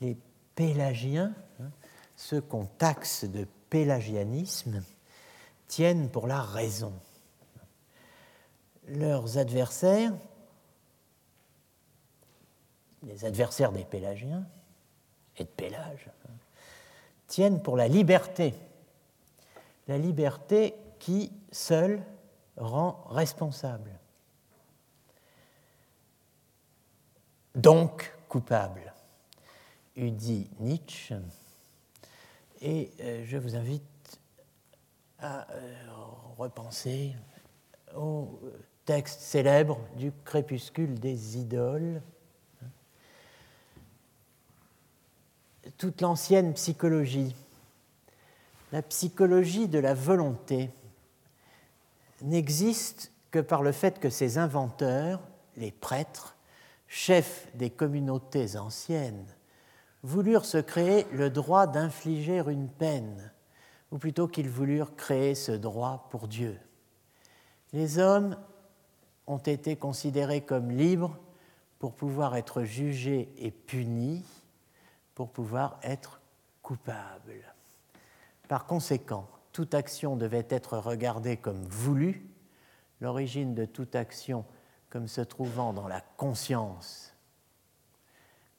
les 0.01 0.17
pélagiens, 0.55 1.33
hein, 1.61 1.69
ceux 2.15 2.41
qu'on 2.41 2.65
taxe 2.65 3.25
de 3.25 3.45
pélagianisme, 3.75 4.81
tiennent 5.67 6.09
pour 6.09 6.27
la 6.27 6.41
raison. 6.41 6.93
Leurs 8.87 9.37
adversaires, 9.37 10.13
les 13.03 13.25
adversaires 13.25 13.73
des 13.73 13.83
pélagiens 13.83 14.47
et 15.35 15.43
de 15.43 15.49
Pélage, 15.49 16.09
tiennent 17.27 17.61
pour 17.61 17.75
la 17.75 17.89
liberté. 17.89 18.53
La 19.89 19.97
liberté 19.97 20.73
qui, 20.97 21.33
seule, 21.51 22.01
rend 22.55 23.03
responsable. 23.09 23.91
Donc 27.55 28.15
coupable 28.29 28.93
eût 29.97 30.11
dit 30.11 30.49
Nietzsche. 30.61 31.15
Et 32.67 32.89
euh, 32.99 33.23
je 33.27 33.37
vous 33.37 33.55
invite 33.55 33.83
à 35.19 35.47
euh, 35.51 35.85
repenser 36.39 37.13
au 37.95 38.39
texte 38.85 39.19
célèbre 39.21 39.79
du 39.97 40.11
crépuscule 40.23 40.99
des 40.99 41.37
idoles. 41.37 42.01
Toute 45.77 46.01
l'ancienne 46.01 46.55
psychologie, 46.55 47.35
la 48.71 48.81
psychologie 48.81 49.67
de 49.67 49.77
la 49.77 49.93
volonté, 49.93 50.71
n'existe 52.23 53.11
que 53.29 53.39
par 53.41 53.61
le 53.61 53.73
fait 53.73 53.99
que 53.99 54.09
ses 54.09 54.39
inventeurs, 54.39 55.21
les 55.55 55.71
prêtres, 55.71 56.35
chefs 56.87 57.47
des 57.53 57.69
communautés 57.69 58.57
anciennes, 58.57 59.27
voulurent 60.05 60.45
se 60.45 60.59
créer 60.59 61.07
le 61.11 61.31
droit 61.31 61.65
d'infliger 61.65 62.37
une 62.47 62.69
peine, 62.69 63.31
ou 63.91 63.97
plutôt 63.97 64.27
qu'ils 64.27 64.49
voulurent 64.49 64.95
créer 64.95 65.33
ce 65.33 65.51
droit 65.51 66.07
pour 66.11 66.27
Dieu. 66.27 66.59
Les 67.73 67.97
hommes 67.97 68.37
ont 69.25 69.39
été 69.39 69.75
considérés 69.75 70.41
comme 70.41 70.69
libres 70.69 71.17
pour 71.79 71.95
pouvoir 71.95 72.35
être 72.35 72.63
jugés 72.63 73.33
et 73.37 73.49
punis, 73.49 74.23
pour 75.15 75.31
pouvoir 75.31 75.79
être 75.81 76.21
coupables. 76.61 77.53
Par 78.47 78.67
conséquent, 78.67 79.27
toute 79.51 79.73
action 79.73 80.15
devait 80.15 80.47
être 80.49 80.77
regardée 80.77 81.37
comme 81.37 81.63
voulue, 81.63 82.29
l'origine 83.01 83.55
de 83.55 83.65
toute 83.65 83.95
action 83.95 84.45
comme 84.91 85.07
se 85.07 85.21
trouvant 85.21 85.73
dans 85.73 85.87
la 85.87 86.01
conscience. 86.01 87.13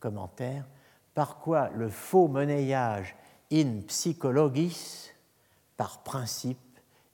Commentaire 0.01 0.67
par 1.17 1.39
quoi 1.39 1.71
le 1.71 1.89
faux 1.89 2.29
monnayage 2.29 3.17
in 3.51 3.81
psychologis, 3.89 5.13
par 5.79 6.03
principe, 6.03 6.59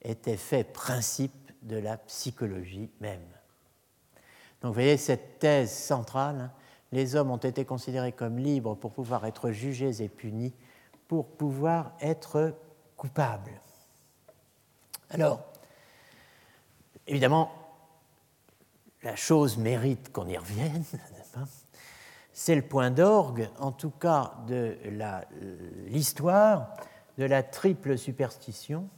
était 0.02 0.36
fait 0.36 0.64
principe 0.64 1.52
de 1.62 1.76
la 1.76 1.98
psychologie 1.98 2.90
même. 3.00 3.22
Donc 4.60 4.70
vous 4.70 4.72
voyez 4.72 4.96
cette 4.96 5.38
thèse 5.38 5.72
centrale, 5.72 6.40
hein, 6.40 6.52
les 6.90 7.14
hommes 7.14 7.30
ont 7.30 7.36
été 7.36 7.64
considérés 7.64 8.10
comme 8.10 8.38
libres 8.38 8.74
pour 8.74 8.92
pouvoir 8.92 9.24
être 9.24 9.52
jugés 9.52 10.02
et 10.02 10.08
punis, 10.08 10.52
pour 11.06 11.28
pouvoir 11.28 11.92
être 12.00 12.56
coupables. 12.96 13.60
Alors, 15.10 15.44
évidemment, 17.06 17.52
la 19.04 19.14
chose 19.14 19.58
mérite 19.58 20.10
qu'on 20.10 20.26
y 20.26 20.36
revienne, 20.36 20.84
c'est 22.32 22.54
le 22.54 22.62
point 22.62 22.90
d'orgue, 22.90 23.48
en 23.58 23.72
tout 23.72 23.90
cas 23.90 24.34
de 24.46 24.76
l'histoire 25.86 26.74
de 27.18 27.24
la 27.24 27.42
triple 27.42 27.98
superstition. 27.98 28.88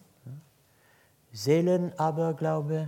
Seelen 1.33 1.93
Aberglaube, 1.99 2.87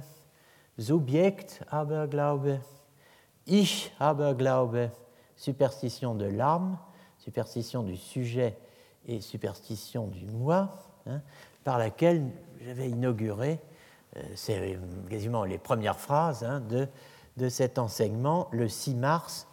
Subjekt 0.78 1.62
Aberglaube, 1.68 2.60
Ich 3.46 3.92
Aberglaube, 3.98 4.90
superstition 5.36 6.14
de 6.14 6.26
l'âme, 6.26 6.78
superstition 7.18 7.82
du 7.82 7.96
sujet 7.96 8.56
et 9.06 9.20
superstition 9.20 10.06
du 10.06 10.26
moi, 10.26 10.70
hein, 11.06 11.20
par 11.64 11.78
laquelle 11.78 12.30
j'avais 12.64 12.88
inauguré, 12.88 13.60
euh, 14.16 14.22
c'est 14.36 14.78
quasiment 15.10 15.44
les 15.44 15.58
premières 15.58 15.98
phrases 15.98 16.44
hein, 16.44 16.60
de, 16.60 16.86
de 17.36 17.48
cet 17.48 17.78
enseignement, 17.78 18.48
le 18.52 18.68
6 18.68 18.94
mars 18.94 19.48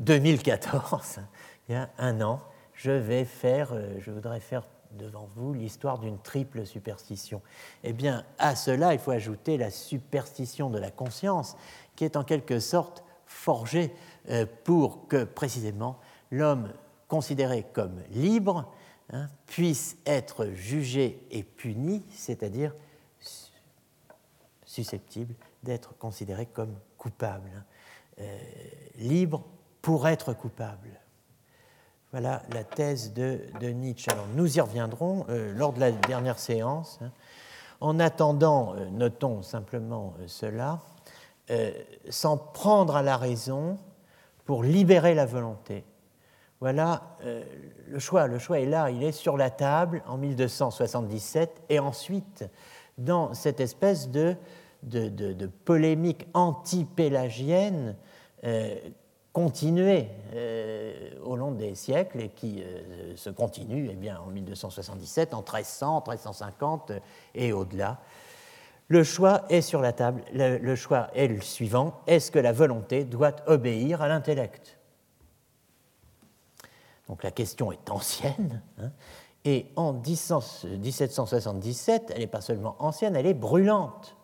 2014, 0.00 1.20
il 1.68 1.72
y 1.72 1.74
a 1.76 1.90
un 1.98 2.20
an, 2.20 2.40
je 2.74 2.90
vais 2.90 3.24
faire, 3.24 3.72
euh, 3.72 3.94
je 3.98 4.10
voudrais 4.10 4.40
faire 4.40 4.66
devant 4.92 5.28
vous 5.36 5.52
l'histoire 5.54 5.98
d'une 5.98 6.18
triple 6.18 6.66
superstition. 6.66 7.42
Eh 7.84 7.92
bien, 7.92 8.24
à 8.38 8.56
cela, 8.56 8.92
il 8.92 8.98
faut 8.98 9.12
ajouter 9.12 9.56
la 9.56 9.70
superstition 9.70 10.68
de 10.68 10.78
la 10.78 10.90
conscience, 10.90 11.56
qui 11.94 12.04
est 12.04 12.16
en 12.16 12.24
quelque 12.24 12.58
sorte 12.58 13.04
forgée 13.26 13.94
euh, 14.30 14.46
pour 14.64 15.06
que 15.06 15.24
précisément 15.24 15.98
l'homme 16.30 16.72
considéré 17.06 17.66
comme 17.72 18.00
libre 18.10 18.72
hein, 19.12 19.28
puisse 19.46 19.96
être 20.06 20.46
jugé 20.54 21.24
et 21.30 21.42
puni, 21.42 22.04
c'est-à-dire 22.10 22.74
susceptible 24.64 25.34
d'être 25.62 25.96
considéré 25.98 26.46
comme 26.46 26.74
coupable. 26.96 27.50
Hein. 27.54 27.64
Euh, 28.20 28.38
libre 28.98 29.44
pour 29.82 30.08
être 30.08 30.32
coupable. 30.32 31.00
Voilà 32.12 32.42
la 32.52 32.64
thèse 32.64 33.12
de, 33.12 33.40
Nietzsche. 33.62 34.10
Alors, 34.10 34.26
nous 34.34 34.58
y 34.58 34.60
reviendrons 34.60 35.26
euh, 35.28 35.52
lors 35.54 35.72
de 35.72 35.80
la 35.80 35.92
dernière 35.92 36.40
séance. 36.40 36.98
Hein. 37.02 37.12
En 37.80 38.00
attendant, 38.00 38.74
euh, 38.74 38.86
notons 38.90 39.42
simplement 39.42 40.14
euh, 40.18 40.24
cela, 40.26 40.80
s'en 42.10 42.36
prendre 42.36 42.94
à 42.94 43.02
la 43.02 43.16
raison 43.16 43.76
pour 44.44 44.62
libérer 44.62 45.16
la 45.16 45.26
volonté. 45.26 45.84
Voilà 46.60 47.16
le 47.88 47.98
choix. 47.98 48.28
Le 48.28 48.38
choix 48.38 48.60
est 48.60 48.66
là, 48.66 48.88
il 48.92 49.02
est 49.02 49.10
sur 49.10 49.36
la 49.36 49.50
table 49.50 50.00
en 50.06 50.16
1277 50.16 51.62
et 51.68 51.80
ensuite 51.80 52.44
dans 52.98 53.34
cette 53.34 53.58
espèce 53.58 54.10
de, 54.10 54.36
polémique 55.64 56.28
anti-pélagienne 56.34 57.96
continué 59.32 60.08
euh, 60.34 61.12
au 61.24 61.36
long 61.36 61.52
des 61.52 61.74
siècles 61.74 62.20
et 62.20 62.28
qui 62.30 62.62
euh, 62.62 63.16
se 63.16 63.30
continue 63.30 63.90
eh 63.90 64.12
en 64.12 64.26
1277, 64.26 65.32
en 65.34 65.38
1300, 65.38 66.04
1350 66.06 66.92
et 67.34 67.52
au-delà. 67.52 67.98
Le 68.88 69.04
choix 69.04 69.44
est 69.48 69.60
sur 69.60 69.80
la 69.80 69.92
table. 69.92 70.22
Le, 70.32 70.74
choix 70.74 71.10
est 71.14 71.28
le 71.28 71.40
suivant. 71.40 72.00
Est-ce 72.08 72.32
que 72.32 72.40
la 72.40 72.50
volonté 72.50 73.04
doit 73.04 73.36
obéir 73.46 74.02
à 74.02 74.08
l'intellect? 74.08 74.78
Donc 77.06 77.22
la 77.22 77.30
question 77.30 77.70
est 77.70 77.88
ancienne. 77.88 78.62
Hein, 78.78 78.90
et 79.44 79.66
en 79.76 79.92
1777, 79.92 82.10
elle 82.12 82.18
n'est 82.18 82.26
pas 82.26 82.40
seulement 82.40 82.74
ancienne, 82.80 83.14
elle 83.14 83.26
est 83.26 83.34
brûlante. 83.34 84.16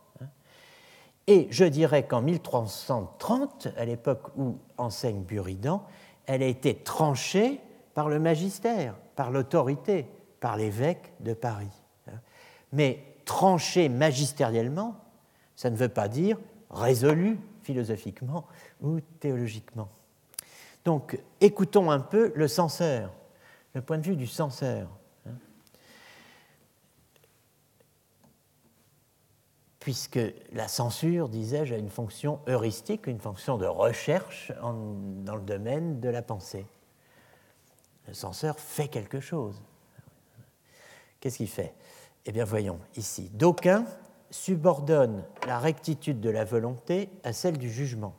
Et 1.27 1.49
je 1.51 1.65
dirais 1.65 2.07
qu'en 2.07 2.23
1330, 2.23 3.69
à 3.77 3.85
l'époque 3.85 4.29
où 4.37 4.59
enseigne 4.77 5.23
Buridan, 5.23 5.85
elle 6.27 6.43
a 6.43 6.47
été 6.47 6.75
tranchée 6.75 7.61
par 7.95 8.09
le 8.09 8.21
magistère, 8.21 8.95
par 9.17 9.31
l'autorité, 9.31 10.07
par 10.41 10.57
l'évêque 10.57 11.13
de 11.21 11.35
Paris. 11.35 11.71
Mais 12.73 13.03
tranchée 13.25 13.89
magistériellement, 13.89 14.97
ça 15.57 15.71
ne 15.71 15.77
veut 15.77 15.89
pas 15.89 16.09
dire 16.09 16.39
résolue 16.71 17.39
philosophiquement 17.63 18.47
ou 18.81 19.01
théologiquement. 19.21 19.89
Donc 20.85 21.19
écoutons 21.41 21.91
un 21.91 22.01
peu 22.01 22.33
le 22.37 22.49
censeur, 22.49 23.13
le 23.75 23.83
point 23.83 23.99
de 23.99 24.07
vue 24.07 24.17
du 24.17 24.27
censeur. 24.27 24.89
Hein. 25.27 25.33
Puisque 29.87 30.19
la 30.53 30.67
censure, 30.67 31.29
disais-je, 31.29 31.73
a 31.73 31.79
une 31.79 31.91
fonction 31.91 32.41
heuristique, 32.49 33.07
une 33.07 33.21
fonction 33.21 33.57
de 33.57 33.67
recherche 33.67 34.51
dans 34.61 35.37
le 35.37 35.43
domaine 35.43 36.01
de 36.01 36.09
la 36.09 36.23
pensée. 36.23 36.67
Le 38.09 38.13
censeur 38.13 38.59
fait 38.59 38.89
quelque 38.89 39.21
chose. 39.21 39.63
Qu'est-ce 41.21 41.37
qu'il 41.37 41.49
fait? 41.49 41.73
Eh 42.25 42.33
bien, 42.33 42.45
voyons 42.45 42.81
ici. 42.97 43.31
D'aucuns 43.35 43.85
subordonnent 44.29 45.23
la 45.47 45.61
rectitude 45.61 46.19
de 46.19 46.31
la 46.31 46.45
volonté 46.45 47.09
à 47.23 47.33
celle 47.33 47.57
du 47.57 47.71
jugement. 47.71 48.17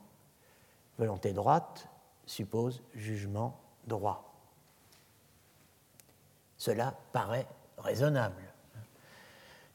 Volonté 0.96 1.34
droite 1.34 1.86
suppose 2.24 2.82
jugement 2.94 3.60
droit. 3.86 4.32
Cela 6.56 6.94
paraît 7.12 7.46
raisonnable. 7.76 8.47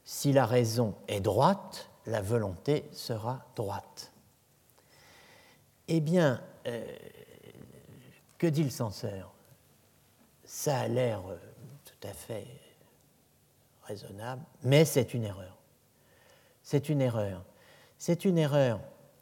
Si 0.05 0.33
la 0.33 0.45
raison 0.45 0.95
est 1.07 1.21
droite, 1.21 1.89
la 2.05 2.21
volonté 2.21 2.89
sera 2.91 3.45
droite. 3.55 4.11
Eh 5.87 5.99
bien, 5.99 6.41
euh, 6.67 6.85
que 8.37 8.47
dit 8.47 8.63
le 8.63 8.69
censeur? 8.69 9.33
Ça 10.43 10.79
a 10.79 10.87
l'air 10.87 11.21
euh, 11.29 11.37
tout 11.85 12.07
à 12.07 12.13
fait 12.13 12.47
raisonnable, 13.83 14.43
mais 14.63 14.85
c'est 14.85 15.13
une 15.13 15.23
erreur. 15.23 15.57
C'est 16.61 16.89
une 16.89 17.01
erreur. 17.01 17.43
C'est 17.97 18.25
une 18.25 18.37
erreur. 18.37 18.79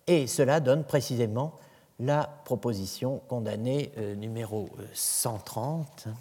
Et 0.07 0.27
cela 0.27 0.59
donne 0.59 0.83
précisément 0.83 1.59
la 1.99 2.23
proposition 2.45 3.19
condamnée 3.27 3.91
euh, 3.97 4.15
numéro 4.15 4.69
130 4.93 6.07
euh, 6.07 6.11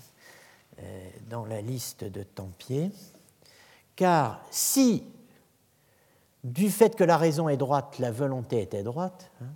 euh, 0.80 1.10
dans 1.28 1.44
la 1.46 1.60
liste 1.60 2.04
de 2.04 2.22
Tempier. 2.22 2.90
Car 4.00 4.40
si, 4.50 5.04
du 6.42 6.70
fait 6.70 6.96
que 6.96 7.04
la 7.04 7.18
raison 7.18 7.50
est 7.50 7.58
droite, 7.58 7.98
la 7.98 8.10
volonté 8.10 8.62
était 8.62 8.82
droite, 8.82 9.30
hein, 9.42 9.48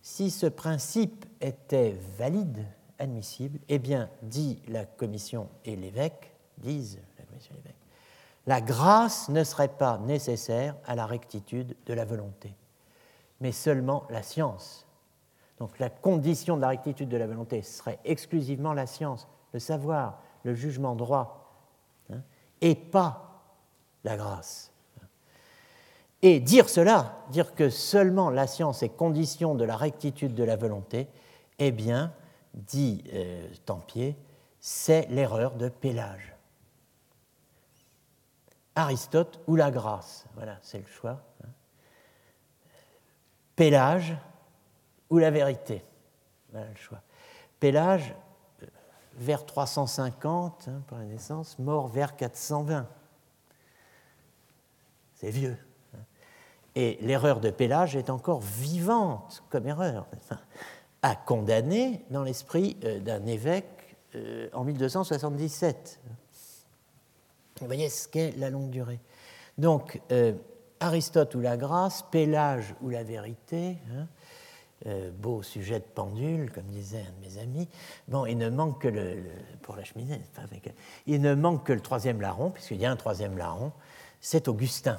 si 0.00 0.30
ce 0.30 0.46
principe 0.46 1.26
était 1.40 1.98
valide, 2.18 2.64
admissible, 3.00 3.58
eh 3.68 3.80
bien, 3.80 4.08
dit 4.22 4.62
la 4.68 4.84
commission 4.84 5.48
et 5.64 5.74
l'évêque, 5.74 6.36
disent 6.58 7.00
la 8.46 8.60
grâce 8.60 9.28
ne 9.28 9.42
serait 9.42 9.76
pas 9.76 9.98
nécessaire 9.98 10.76
à 10.86 10.94
la 10.94 11.04
rectitude 11.04 11.74
de 11.84 11.94
la 11.94 12.04
volonté, 12.04 12.54
mais 13.40 13.50
seulement 13.50 14.04
la 14.08 14.22
science. 14.22 14.86
Donc 15.58 15.80
la 15.80 15.90
condition 15.90 16.54
de 16.54 16.62
la 16.62 16.68
rectitude 16.68 17.08
de 17.08 17.16
la 17.16 17.26
volonté 17.26 17.62
serait 17.62 17.98
exclusivement 18.04 18.72
la 18.72 18.86
science, 18.86 19.26
le 19.52 19.58
savoir, 19.58 20.22
le 20.44 20.54
jugement 20.54 20.94
droit, 20.94 21.45
et 22.60 22.74
pas 22.74 23.42
la 24.04 24.16
grâce. 24.16 24.72
Et 26.22 26.40
dire 26.40 26.68
cela, 26.68 27.24
dire 27.30 27.54
que 27.54 27.70
seulement 27.70 28.30
la 28.30 28.46
science 28.46 28.82
est 28.82 28.88
condition 28.88 29.54
de 29.54 29.64
la 29.64 29.76
rectitude 29.76 30.34
de 30.34 30.44
la 30.44 30.56
volonté, 30.56 31.08
eh 31.58 31.72
bien, 31.72 32.12
dit 32.54 33.04
euh, 33.12 33.46
Tempier, 33.64 34.16
c'est 34.60 35.06
l'erreur 35.10 35.54
de 35.54 35.68
Pélage. 35.68 36.34
Aristote 38.74 39.40
ou 39.46 39.56
la 39.56 39.70
grâce. 39.70 40.26
Voilà, 40.34 40.58
c'est 40.62 40.78
le 40.78 40.86
choix. 40.86 41.22
Hein. 41.44 41.48
Pélage 43.54 44.16
ou 45.08 45.18
la 45.18 45.30
vérité. 45.30 45.82
Voilà 46.50 46.68
le 46.68 46.76
choix. 46.76 47.00
Pélage, 47.58 48.14
vers 49.16 49.46
350 49.46 50.68
hein, 50.68 50.82
pour 50.86 50.98
la 50.98 51.04
naissance, 51.04 51.58
mort 51.58 51.88
vers 51.88 52.16
420. 52.16 52.86
C'est 55.14 55.30
vieux. 55.30 55.56
Hein. 55.94 55.98
Et 56.74 56.98
l'erreur 57.00 57.40
de 57.40 57.50
Pélage 57.50 57.96
est 57.96 58.10
encore 58.10 58.40
vivante 58.40 59.42
comme 59.48 59.66
erreur, 59.66 60.06
à 61.02 61.16
condamner 61.16 62.04
dans 62.10 62.22
l'esprit 62.22 62.76
euh, 62.84 63.00
d'un 63.00 63.24
évêque 63.26 63.96
euh, 64.14 64.48
en 64.52 64.64
1277. 64.64 66.00
Vous 67.60 67.66
voyez 67.66 67.88
ce 67.88 68.08
qu'est 68.08 68.36
la 68.36 68.50
longue 68.50 68.70
durée. 68.70 69.00
Donc, 69.56 70.00
euh, 70.12 70.34
Aristote 70.80 71.34
ou 71.34 71.40
la 71.40 71.56
grâce, 71.56 72.02
Pélage 72.10 72.74
ou 72.82 72.90
la 72.90 73.02
vérité, 73.02 73.78
hein, 73.90 74.06
euh, 74.84 75.10
beau 75.10 75.42
sujet 75.42 75.80
de 75.80 75.84
pendule, 75.84 76.52
comme 76.52 76.66
disait 76.66 77.00
un 77.00 77.20
de 77.20 77.26
mes 77.26 77.38
amis. 77.40 77.68
Bon, 78.08 78.26
il 78.26 78.36
ne 78.36 78.50
manque 78.50 78.82
que 78.82 78.88
le, 78.88 79.22
pour 79.62 79.74
la 79.74 79.84
cheminée, 79.84 80.20
il 81.06 81.22
ne 81.22 81.34
manque 81.34 81.64
que 81.64 81.72
le 81.72 81.80
troisième 81.80 82.20
larron, 82.20 82.50
puisqu'il 82.50 82.76
y 82.76 82.84
a 82.84 82.90
un 82.90 82.96
troisième 82.96 83.38
larron, 83.38 83.72
c'est 84.20 84.48
Augustin. 84.48 84.98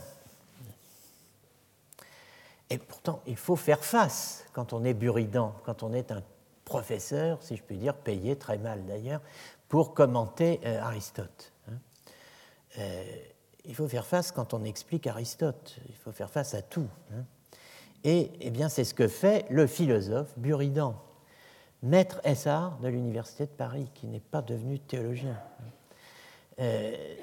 Et 2.69 2.79
pourtant, 2.79 3.21
il 3.27 3.37
faut 3.37 3.55
faire 3.55 3.83
face 3.83 4.45
quand 4.51 4.73
on 4.73 4.83
est 4.83 4.93
buridan, 4.95 5.53
quand 5.63 5.83
on 5.83 5.93
est 5.93 6.11
un 6.11 6.23
professeur, 6.65 7.41
si 7.43 7.55
je 7.55 7.63
puis 7.63 7.77
dire, 7.77 7.95
payé 7.95 8.35
très 8.35 8.57
mal 8.57 8.83
d'ailleurs, 8.85 9.21
pour 9.69 9.93
commenter 9.93 10.59
euh, 10.65 10.81
Aristote. 10.81 11.53
Euh, 12.79 13.03
il 13.65 13.75
faut 13.75 13.87
faire 13.87 14.05
face 14.05 14.31
quand 14.31 14.53
on 14.53 14.63
explique 14.63 15.07
Aristote, 15.07 15.77
il 15.89 15.95
faut 15.95 16.11
faire 16.11 16.29
face 16.29 16.53
à 16.53 16.61
tout. 16.61 16.87
Hein. 17.13 17.25
Et 18.03 18.31
eh 18.39 18.49
bien, 18.49 18.69
c'est 18.69 18.83
ce 18.83 18.93
que 18.93 19.07
fait 19.07 19.45
le 19.49 19.67
philosophe 19.67 20.37
Buridan, 20.37 20.95
maître 21.83 22.21
Essard 22.23 22.77
de 22.79 22.87
l'Université 22.87 23.45
de 23.45 23.51
Paris, 23.51 23.89
qui 23.93 24.07
n'est 24.07 24.19
pas 24.19 24.41
devenu 24.41 24.79
théologien. 24.79 25.37
Euh, 26.59 27.15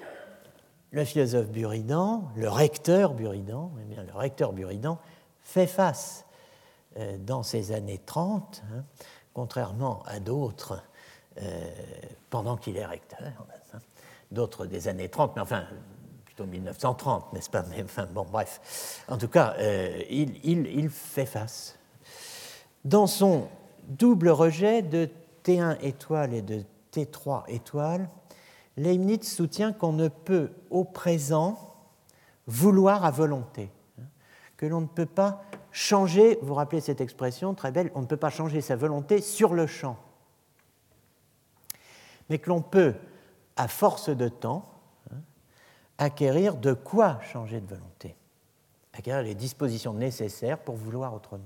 le 0.90 1.04
philosophe 1.04 1.48
Buridan, 1.48 2.30
le 2.36 2.48
recteur 2.48 3.14
Buridan, 3.14 3.72
eh 3.80 3.84
bien, 3.84 4.02
le 4.02 4.12
recteur 4.12 4.52
Buridan 4.52 4.98
fait 5.40 5.66
face 5.66 6.24
euh, 6.96 7.16
dans 7.18 7.42
ces 7.42 7.72
années 7.72 8.00
30, 8.04 8.62
hein, 8.72 8.84
contrairement 9.32 10.02
à 10.06 10.20
d'autres, 10.20 10.82
pendant 12.30 12.56
qu'il 12.56 12.76
est 12.76 12.86
recteur, 12.86 13.18
d'autres 14.30 14.66
des 14.66 14.86
années 14.86 15.08
30, 15.08 15.34
mais 15.34 15.42
enfin, 15.42 15.66
plutôt 16.34 16.50
1930, 16.50 17.32
n'est-ce 17.32 17.50
pas? 17.50 17.64
Bon, 18.12 18.26
bref. 18.30 19.04
En 19.08 19.16
tout 19.16 19.28
cas, 19.28 19.54
euh, 19.58 20.02
il, 20.10 20.90
fait 20.90 21.26
face. 21.26 21.78
Dans 22.84 23.06
son 23.06 23.48
double 23.86 24.30
rejet 24.30 24.82
de 24.82 25.08
T1 25.44 25.78
étoile 25.80 26.34
et 26.34 26.42
de 26.42 26.64
T3 26.92 27.44
étoile, 27.48 28.08
Leibniz 28.76 29.22
soutient 29.22 29.72
qu'on 29.72 29.92
ne 29.92 30.08
peut 30.08 30.50
au 30.70 30.84
présent 30.84 31.76
vouloir 32.46 33.04
à 33.04 33.10
volonté, 33.10 33.70
hein, 34.00 34.04
que 34.56 34.66
l'on 34.66 34.80
ne 34.80 34.86
peut 34.86 35.06
pas 35.06 35.42
changer, 35.70 36.38
vous 36.40 36.48
vous 36.48 36.54
rappelez 36.54 36.80
cette 36.80 37.00
expression 37.00 37.54
très 37.54 37.70
belle, 37.70 37.90
on 37.94 38.00
ne 38.00 38.06
peut 38.06 38.16
pas 38.16 38.30
changer 38.30 38.60
sa 38.60 38.76
volonté 38.76 39.20
sur 39.20 39.54
le 39.54 39.66
champ, 39.66 39.96
mais 42.28 42.38
que 42.38 42.48
l'on 42.50 42.60
peut 42.60 42.94
à 43.56 43.68
force 43.68 44.10
de 44.10 44.28
temps, 44.28 44.73
acquérir 45.98 46.56
de 46.56 46.72
quoi 46.72 47.20
changer 47.20 47.60
de 47.60 47.66
volonté, 47.66 48.16
acquérir 48.92 49.22
les 49.22 49.34
dispositions 49.34 49.94
nécessaires 49.94 50.58
pour 50.58 50.76
vouloir 50.76 51.14
autrement. 51.14 51.44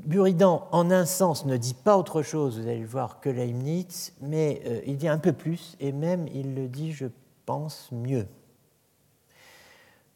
Buridan, 0.00 0.68
en 0.70 0.90
un 0.92 1.04
sens, 1.04 1.44
ne 1.44 1.56
dit 1.56 1.74
pas 1.74 1.98
autre 1.98 2.22
chose, 2.22 2.60
vous 2.60 2.68
allez 2.68 2.80
le 2.80 2.86
voir, 2.86 3.20
que 3.20 3.28
Leibniz, 3.28 4.12
mais 4.20 4.62
euh, 4.66 4.80
il 4.86 4.96
dit 4.96 5.08
un 5.08 5.18
peu 5.18 5.32
plus, 5.32 5.76
et 5.80 5.90
même 5.90 6.28
il 6.28 6.54
le 6.54 6.68
dit, 6.68 6.92
je 6.92 7.06
pense, 7.46 7.90
mieux. 7.90 8.26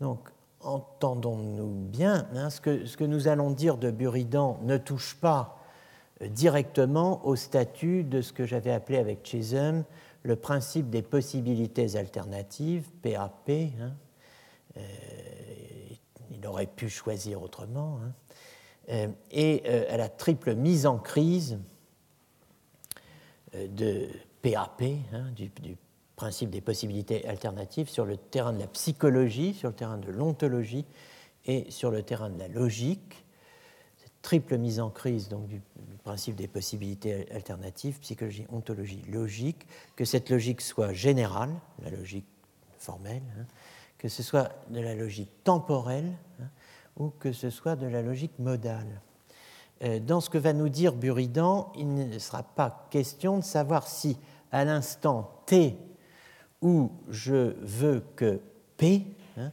Donc, 0.01 0.29
entendons-nous 0.61 1.89
bien, 1.89 2.29
hein, 2.35 2.51
ce, 2.51 2.61
que, 2.61 2.87
ce, 2.87 2.97
que, 2.97 3.05
nous 3.05 3.27
allons 3.27 3.51
dire 3.51 3.77
de 3.77 3.91
Buridan 3.91 4.61
ne 4.63 4.77
touche 4.77 5.17
pas 5.17 5.59
directement 6.21 7.27
au 7.27 7.35
statut 7.35 8.05
de 8.05 8.21
ce 8.21 8.33
que 8.33 8.47
j'avais 8.47 8.71
appelé 8.71 8.99
avec 8.99 9.25
Chisholm 9.25 9.85
le 10.23 10.37
principe 10.37 10.91
des 10.91 11.03
possibilités 11.03 11.97
alternatives, 11.97 12.89
PAP, 13.03 13.51
hein, 13.51 13.93
il 16.31 16.47
aurait 16.47 16.67
pu 16.67 16.89
choisir 16.89 17.43
autrement. 17.43 18.01
Hein. 18.89 19.13
et 19.31 19.67
à 19.89 19.97
la 19.97 20.09
triple 20.09 20.55
mise 20.55 20.87
en 20.87 20.99
crise 20.99 21.59
de 23.55 24.09
PAP, 24.43 24.83
hein, 25.13 25.31
du, 25.37 25.51
principe 26.17 26.51
des 26.51 26.61
possibilités 26.61 27.27
alternatives, 27.27 27.89
sur 27.89 28.05
le 28.05 28.17
terrain 28.17 28.53
de 28.53 28.61
la 28.61 28.67
psychologie, 28.69 29.55
sur 29.55 29.71
le 29.71 29.75
terrain 29.75 29.99
de 29.99 30.11
l'ontologie 30.11 30.85
et 31.47 31.69
sur 31.71 31.91
le 31.91 32.03
terrain 32.03 32.31
de 32.31 32.39
la 32.39 32.49
logique. 32.49 33.25
Triple 34.23 34.57
mise 34.57 34.81
en 34.81 34.91
crise 34.91 35.29
donc, 35.29 35.49
du, 35.49 35.61
principe 36.05 36.37
des 36.37 36.49
possibilités 36.49 37.31
alternatives, 37.33 37.99
psychologie, 38.01 38.47
ontologie, 38.51 39.03
logique, 39.09 39.67
que 39.95 40.05
cette 40.05 40.31
logique 40.31 40.61
soit 40.61 40.93
générale, 40.93 41.53
la 41.83 41.91
logique 41.91 42.27
formelle, 42.79 43.23
hein, 43.39 43.47
que 43.99 44.09
ce 44.09 44.23
soit 44.23 44.51
de 44.71 44.81
la 44.81 44.95
logique 44.95 45.31
temporelle 45.45 46.13
hein, 46.41 46.49
ou 46.97 47.11
que 47.11 47.33
ce 47.33 47.51
soit 47.51 47.77
de 47.77 47.87
la 47.87 48.03
logique 48.03 48.37
modale. 48.39 49.01
Euh, 49.83 50.01
dans 50.01 50.21
ce 50.21 50.31
que 50.31 50.39
va 50.39 50.53
nous 50.53 50.69
dire 50.69 50.95
Buridan, 50.95 51.73
il 51.77 51.95
ne 51.95 52.19
sera 52.19 52.43
pas 52.43 52.89
question 52.91 53.39
de 53.39 53.45
savoir 53.45 53.87
si 53.87 54.19
à 54.51 54.65
l'instant 54.65 55.43
t 55.47 55.77
où 56.61 56.91
je 57.09 57.55
veux 57.61 58.05
que 58.15 58.41
p, 58.77 59.05
hein, 59.37 59.53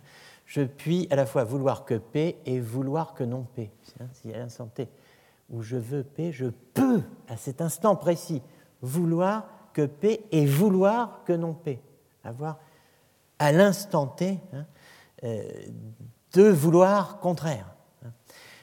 je 0.50 0.64
puis 0.64 1.08
à 1.12 1.16
la 1.16 1.28
fois 1.28 1.44
vouloir 1.44 1.86
que 1.86 1.94
p 1.94 2.40
et 2.48 2.60
vouloir 2.60 3.14
que 3.14 3.24
non 3.24 3.46
p. 3.56 3.70
Hein, 4.00 4.08
si 4.14 4.34
à 4.34 4.40
l'instant 4.40 4.66
t 4.66 4.90
où 5.52 5.62
je 5.62 5.78
veux 5.78 6.04
p, 6.04 6.32
je 6.32 6.48
peux 6.74 7.04
à 7.28 7.38
cet 7.38 7.62
instant 7.62 7.96
précis 7.96 8.42
vouloir 8.82 9.46
que 9.74 9.86
p 9.86 10.26
et 10.32 10.48
vouloir 10.48 11.24
que 11.24 11.34
non 11.34 11.54
p. 11.54 11.80
Avoir 12.24 12.58
à 13.38 13.52
l'instant 13.52 14.08
t 14.08 14.40
hein, 14.52 14.66
euh, 15.24 15.48
deux 16.34 16.52
vouloirs 16.52 17.20
contraires. 17.20 17.76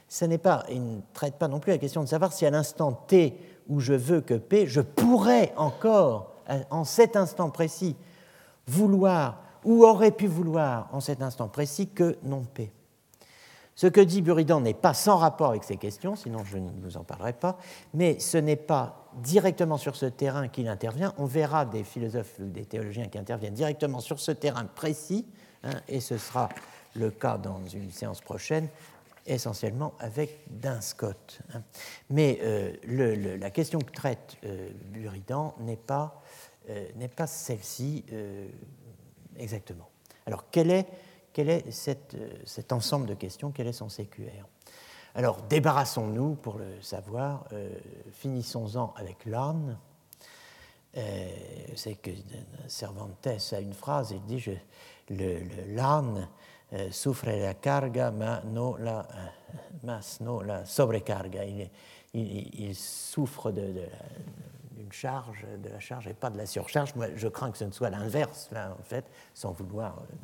Ça 0.08 0.26
n'est 0.26 0.38
pas, 0.38 0.64
il 0.68 0.82
ne 0.82 1.00
traite 1.12 1.36
pas 1.36 1.46
non 1.46 1.60
plus 1.60 1.70
la 1.70 1.78
question 1.78 2.02
de 2.02 2.08
savoir 2.08 2.32
si 2.32 2.44
à 2.44 2.50
l'instant 2.50 2.92
t 2.92 3.38
où 3.68 3.78
je 3.78 3.94
veux 3.94 4.20
que 4.20 4.34
p, 4.34 4.66
je 4.66 4.80
pourrais 4.80 5.52
encore, 5.56 6.34
en 6.70 6.82
cet 6.82 7.14
instant 7.14 7.50
précis, 7.50 7.96
vouloir 8.66 9.45
ou 9.66 9.84
aurait 9.84 10.12
pu 10.12 10.26
vouloir 10.26 10.88
en 10.92 11.00
cet 11.00 11.20
instant 11.20 11.48
précis 11.48 11.88
que 11.88 12.16
non 12.22 12.44
P. 12.44 12.72
Ce 13.74 13.86
que 13.86 14.00
dit 14.00 14.22
Buridan 14.22 14.62
n'est 14.62 14.72
pas 14.72 14.94
sans 14.94 15.18
rapport 15.18 15.50
avec 15.50 15.64
ces 15.64 15.76
questions, 15.76 16.16
sinon 16.16 16.44
je 16.44 16.56
ne 16.56 16.70
vous 16.82 16.96
en 16.96 17.04
parlerai 17.04 17.34
pas, 17.34 17.58
mais 17.92 18.18
ce 18.20 18.38
n'est 18.38 18.56
pas 18.56 19.10
directement 19.16 19.76
sur 19.76 19.96
ce 19.96 20.06
terrain 20.06 20.48
qu'il 20.48 20.68
intervient. 20.68 21.12
On 21.18 21.26
verra 21.26 21.66
des 21.66 21.84
philosophes 21.84 22.38
ou 22.38 22.44
des 22.44 22.64
théologiens 22.64 23.08
qui 23.08 23.18
interviennent 23.18 23.52
directement 23.52 24.00
sur 24.00 24.18
ce 24.18 24.32
terrain 24.32 24.64
précis, 24.64 25.26
hein, 25.62 25.74
et 25.88 26.00
ce 26.00 26.16
sera 26.16 26.48
le 26.94 27.10
cas 27.10 27.36
dans 27.36 27.60
une 27.66 27.90
séance 27.90 28.22
prochaine, 28.22 28.68
essentiellement 29.26 29.92
avec 29.98 30.44
Dun 30.48 30.80
Scott. 30.80 31.40
Hein. 31.52 31.62
Mais 32.08 32.38
euh, 32.42 33.36
la 33.38 33.50
question 33.50 33.80
que 33.80 33.92
traite 33.92 34.38
euh, 34.44 34.70
Buridan 34.92 35.54
n'est 35.58 35.76
pas 35.76 36.22
euh, 36.70 37.08
pas 37.16 37.26
celle-ci 37.26 38.04
euh, 38.12 38.48
exactement. 39.38 39.88
Alors, 40.26 40.44
quel 40.50 40.70
est, 40.70 40.86
quel 41.32 41.48
est 41.48 41.88
euh, 41.88 42.28
cet 42.44 42.72
ensemble 42.72 43.06
de 43.06 43.14
questions? 43.14 43.52
Quel 43.52 43.66
est 43.66 43.72
son 43.72 43.88
CQR 43.88 44.46
Alors, 45.14 45.42
débarrassons-nous, 45.42 46.34
pour 46.34 46.58
le 46.58 46.80
savoir, 46.82 47.44
finissons-en 48.12 48.92
avec 48.96 49.24
l'âne. 49.26 49.78
C'est 51.74 51.96
que 51.96 52.10
Cervantes 52.68 53.26
a 53.26 53.60
une 53.60 53.74
phrase, 53.74 54.12
il 54.12 54.22
dit 54.24 54.38
je, 54.38 54.52
l'âne 55.68 56.26
souffre 56.90 57.26
la 57.26 57.52
carga, 57.52 58.10
mais 58.10 58.42
no 58.46 58.76
la, 58.78 59.06
mas 59.82 60.20
no 60.20 60.42
la 60.42 60.64
sobrecarga. 60.64 61.44
Il, 62.14 62.74
souffre 62.74 63.50
de, 63.50 63.72
de, 63.72 63.88
charge, 64.90 65.46
de 65.62 65.68
la 65.68 65.80
charge 65.80 66.06
et 66.06 66.14
pas 66.14 66.30
de 66.30 66.38
la 66.38 66.46
surcharge. 66.46 66.94
Moi, 66.94 67.06
je 67.16 67.28
crains 67.28 67.50
que 67.50 67.58
ce 67.58 67.64
ne 67.64 67.70
soit 67.70 67.90
l'inverse, 67.90 68.50
en 68.54 68.82
fait, 68.82 69.04
sans 69.34 69.52
vouloir 69.52 69.98
euh, 69.98 70.14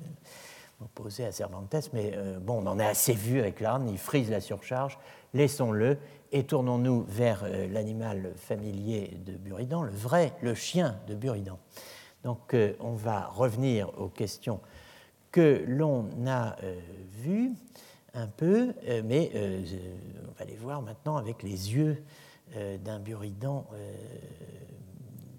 m'opposer 0.81 1.25
à 1.25 1.33
Cervantes, 1.33 1.91
mais 1.93 2.13
euh, 2.15 2.39
bon, 2.39 2.63
on 2.63 2.67
en 2.67 2.79
a 2.79 2.87
assez 2.87 3.15
vu 3.15 3.41
avec 3.41 3.61
l'âne, 3.61 3.89
il 3.89 3.99
frise 3.99 4.31
la 4.31 4.41
surcharge, 4.41 4.99
laissons-le 5.35 5.99
et 6.33 6.45
tournons-nous 6.45 7.05
vers 7.09 7.43
euh, 7.45 7.69
l'animal 7.69 8.33
familier 8.37 9.19
de 9.25 9.33
Buridan, 9.33 9.83
le 9.83 9.93
vrai, 9.93 10.33
le 10.43 10.55
chien 10.55 10.97
de 11.07 11.15
Buridan. 11.15 11.59
Donc, 12.25 12.55
on 12.79 12.93
va 12.93 13.27
revenir 13.27 13.99
aux 13.99 14.07
questions 14.07 14.61
que 15.33 15.65
l'on 15.67 16.09
a 16.29 16.55
vues 17.21 17.51
un 18.15 18.29
peu, 18.29 18.75
mais 19.03 19.33
on 20.29 20.39
va 20.39 20.45
les 20.45 20.55
voir 20.55 20.83
maintenant 20.83 21.17
avec 21.17 21.43
les 21.43 21.75
yeux 21.75 22.01
d'un 22.79 22.99
Buridan, 22.99 23.67
euh, 23.73 23.95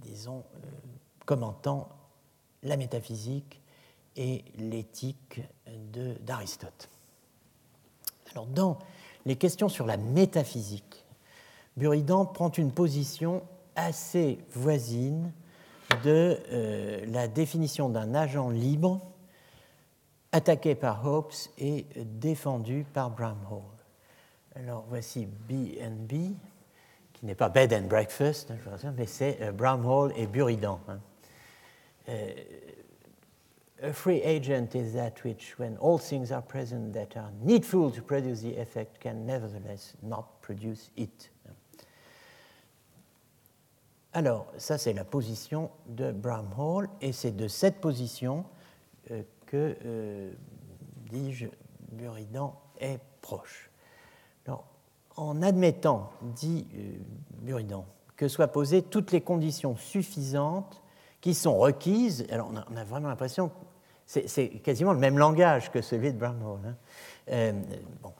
disons, 0.01 0.43
euh, 0.55 0.67
commentant 1.25 1.89
la 2.63 2.77
métaphysique 2.77 3.61
et 4.15 4.45
l'éthique 4.57 5.41
d'Aristote. 6.21 6.89
Alors, 8.31 8.45
dans 8.47 8.79
les 9.25 9.35
questions 9.35 9.69
sur 9.69 9.85
la 9.85 9.97
métaphysique, 9.97 11.05
Buridan 11.77 12.25
prend 12.25 12.51
une 12.51 12.71
position 12.71 13.43
assez 13.75 14.39
voisine 14.51 15.31
de 16.03 16.37
la 17.07 17.27
définition 17.27 17.89
d'un 17.89 18.13
agent 18.13 18.49
libre 18.49 19.01
attaqué 20.33 20.75
par 20.75 21.05
Hobbes 21.05 21.31
et 21.57 21.85
défendu 21.95 22.85
par 22.91 23.11
Bramhall. 23.11 23.61
Alors 24.55 24.85
voici 24.89 25.27
BNB, 27.23 27.27
n'est 27.27 27.35
pas 27.35 27.49
bed 27.49 27.73
and 27.73 27.87
breakfast, 27.87 28.51
hein, 28.51 28.93
mais 28.97 29.05
c'est 29.05 29.41
euh, 29.41 29.51
Bramhall 29.51 30.11
et 30.15 30.27
Buridan. 30.27 30.79
Hein. 30.87 30.99
Euh, 32.09 32.33
a 33.81 33.93
free 33.93 34.21
agent 34.23 34.75
is 34.75 34.93
that 34.93 35.23
which, 35.23 35.57
when 35.57 35.77
all 35.77 35.97
things 35.97 36.31
are 36.31 36.41
present 36.41 36.93
that 36.93 37.17
are 37.17 37.31
needful 37.41 37.91
to 37.91 38.01
produce 38.01 38.41
the 38.41 38.57
effect, 38.57 38.99
can 39.01 39.25
nevertheless 39.25 39.95
not 40.01 40.25
produce 40.41 40.91
it. 40.97 41.31
Alors, 44.13 44.45
ça 44.57 44.77
c'est 44.77 44.93
la 44.93 45.03
position 45.03 45.71
de 45.87 46.11
Bramhall, 46.11 46.87
et 47.01 47.11
c'est 47.11 47.35
de 47.35 47.47
cette 47.47 47.81
position 47.81 48.45
euh, 49.11 49.23
que, 49.47 49.75
dis-je, 51.09 51.47
Buridan 51.91 52.59
est 52.79 52.99
proche 53.21 53.72
en 55.15 55.41
admettant, 55.41 56.11
dit 56.21 56.67
euh, 56.75 56.97
Buridan, 57.41 57.85
que 58.15 58.27
soient 58.27 58.47
posées 58.47 58.81
toutes 58.81 59.11
les 59.11 59.21
conditions 59.21 59.75
suffisantes 59.75 60.81
qui 61.21 61.33
sont 61.33 61.57
requises, 61.57 62.25
alors 62.29 62.51
on 62.51 62.77
a, 62.77 62.83
vraiment 62.83 63.09
l'impression 63.09 63.51
c'est 64.05 64.49
quasiment 64.61 64.91
le 64.91 64.99
même 64.99 65.17
langage 65.17 65.71
que 65.71 65.81
celui 65.81 66.11
de 66.11 66.17
Bramhall. 66.17 66.59
Hein. 66.67 66.75
Euh, 67.31 67.53
bon, 68.01 68.11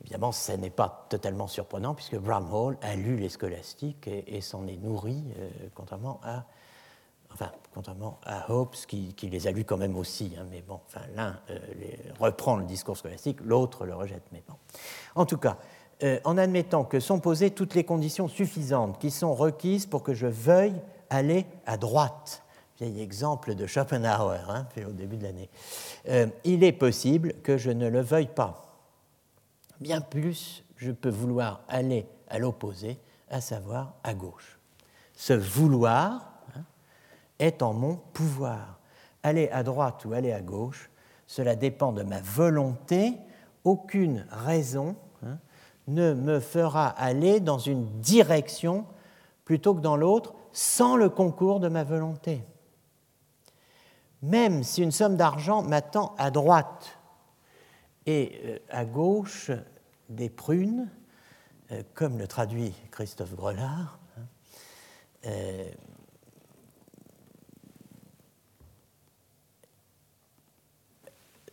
évidemment, 0.00 0.30
ce 0.30 0.52
n'est 0.52 0.70
pas 0.70 1.06
totalement 1.08 1.48
surprenant 1.48 1.94
puisque 1.94 2.16
Bramhall 2.16 2.78
a 2.80 2.94
lu 2.94 3.16
les 3.16 3.28
scolastiques 3.28 4.08
et, 4.08 4.40
s'en 4.40 4.66
est 4.68 4.76
nourri, 4.76 5.24
euh, 5.38 5.50
contrairement 5.74 6.20
à, 6.22 6.44
enfin, 7.32 7.50
contrairement 7.74 8.20
à 8.24 8.50
Hobbes 8.52 8.76
qui, 8.86 9.14
les 9.22 9.46
a 9.48 9.50
lus 9.50 9.64
quand 9.64 9.76
même 9.76 9.96
aussi. 9.96 10.32
Hein, 10.38 10.46
mais 10.48 10.62
bon, 10.62 10.80
enfin, 10.86 11.02
l'un 11.16 11.40
reprend 12.20 12.56
le 12.56 12.64
discours 12.64 12.96
scolastique, 12.96 13.40
l'autre 13.40 13.84
le 13.84 13.96
rejette. 13.96 14.22
Mais 14.30 14.44
bon, 14.48 14.54
en 15.16 15.26
tout 15.26 15.38
cas, 15.38 15.58
euh, 16.02 16.18
en 16.24 16.36
admettant 16.36 16.84
que 16.84 16.98
sont 16.98 17.20
posées 17.20 17.50
toutes 17.50 17.74
les 17.74 17.84
conditions 17.84 18.26
suffisantes 18.26 18.98
qui 18.98 19.10
sont 19.10 19.34
requises 19.34 19.86
pour 19.86 20.02
que 20.02 20.14
je 20.14 20.26
veuille 20.26 20.80
aller 21.10 21.46
à 21.64 21.76
droite. 21.76 22.42
Vieil 22.80 23.00
exemple 23.00 23.54
de 23.54 23.66
Schopenhauer, 23.66 24.40
hein, 24.48 24.66
fait 24.74 24.84
au 24.84 24.90
début 24.90 25.16
de 25.16 25.22
l'année. 25.22 25.48
Euh, 26.08 26.26
il 26.44 26.64
est 26.64 26.72
possible 26.72 27.34
que 27.44 27.56
je 27.56 27.70
ne 27.70 27.88
le 27.88 28.00
veuille 28.00 28.26
pas. 28.34 28.80
Bien 29.80 30.00
plus, 30.00 30.64
je 30.76 30.90
peux 30.90 31.10
vouloir 31.10 31.60
aller 31.68 32.06
à 32.28 32.38
l'opposé, 32.38 32.98
à 33.30 33.40
savoir 33.40 33.94
à 34.02 34.14
gauche. 34.14 34.58
Ce 35.14 35.32
vouloir 35.32 36.32
hein, 36.56 36.62
est 37.38 37.62
en 37.62 37.74
mon 37.74 37.96
pouvoir. 38.12 38.80
Aller 39.22 39.48
à 39.50 39.62
droite 39.62 40.04
ou 40.04 40.14
aller 40.14 40.32
à 40.32 40.40
gauche, 40.40 40.90
cela 41.28 41.54
dépend 41.54 41.92
de 41.92 42.02
ma 42.02 42.20
volonté. 42.20 43.12
Aucune 43.64 44.26
raison 44.30 44.96
ne 45.88 46.14
me 46.14 46.40
fera 46.40 46.88
aller 46.88 47.40
dans 47.40 47.58
une 47.58 47.86
direction 48.00 48.86
plutôt 49.44 49.74
que 49.74 49.80
dans 49.80 49.96
l'autre 49.96 50.34
sans 50.52 50.96
le 50.96 51.08
concours 51.08 51.60
de 51.60 51.68
ma 51.68 51.84
volonté. 51.84 52.44
Même 54.22 54.62
si 54.62 54.82
une 54.82 54.92
somme 54.92 55.16
d'argent 55.16 55.62
m'attend 55.62 56.14
à 56.18 56.30
droite 56.30 56.98
et 58.06 58.40
euh, 58.44 58.58
à 58.68 58.84
gauche 58.84 59.50
des 60.08 60.30
prunes, 60.30 60.90
euh, 61.72 61.82
comme 61.94 62.18
le 62.18 62.28
traduit 62.28 62.72
Christophe 62.90 63.34
Grelard, 63.34 63.98
hein, 64.16 64.22
euh, 65.26 65.70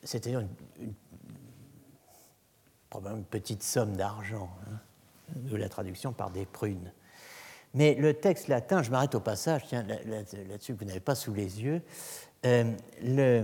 c'est-à-dire 0.04 0.44
probablement 2.90 3.20
une 3.20 3.26
petite 3.26 3.64
somme 3.64 3.96
d'argent, 3.96 4.50
hein, 4.68 4.78
la 5.52 5.70
traduction 5.70 6.12
par 6.12 6.32
des 6.32 6.46
prunes. 6.46 6.92
Mais 7.74 7.94
le 7.96 8.14
texte 8.16 8.48
latin, 8.48 8.82
je 8.82 8.90
m'arrête 8.90 9.14
au 9.14 9.20
passage, 9.20 9.64
tiens, 9.68 9.86
là-dessus 10.48 10.74
que 10.74 10.80
vous 10.80 10.86
n'avez 10.86 11.00
pas 11.00 11.16
sous 11.16 11.34
les 11.34 11.62
yeux, 11.62 11.82
euh, 12.46 12.72
le, 13.04 13.44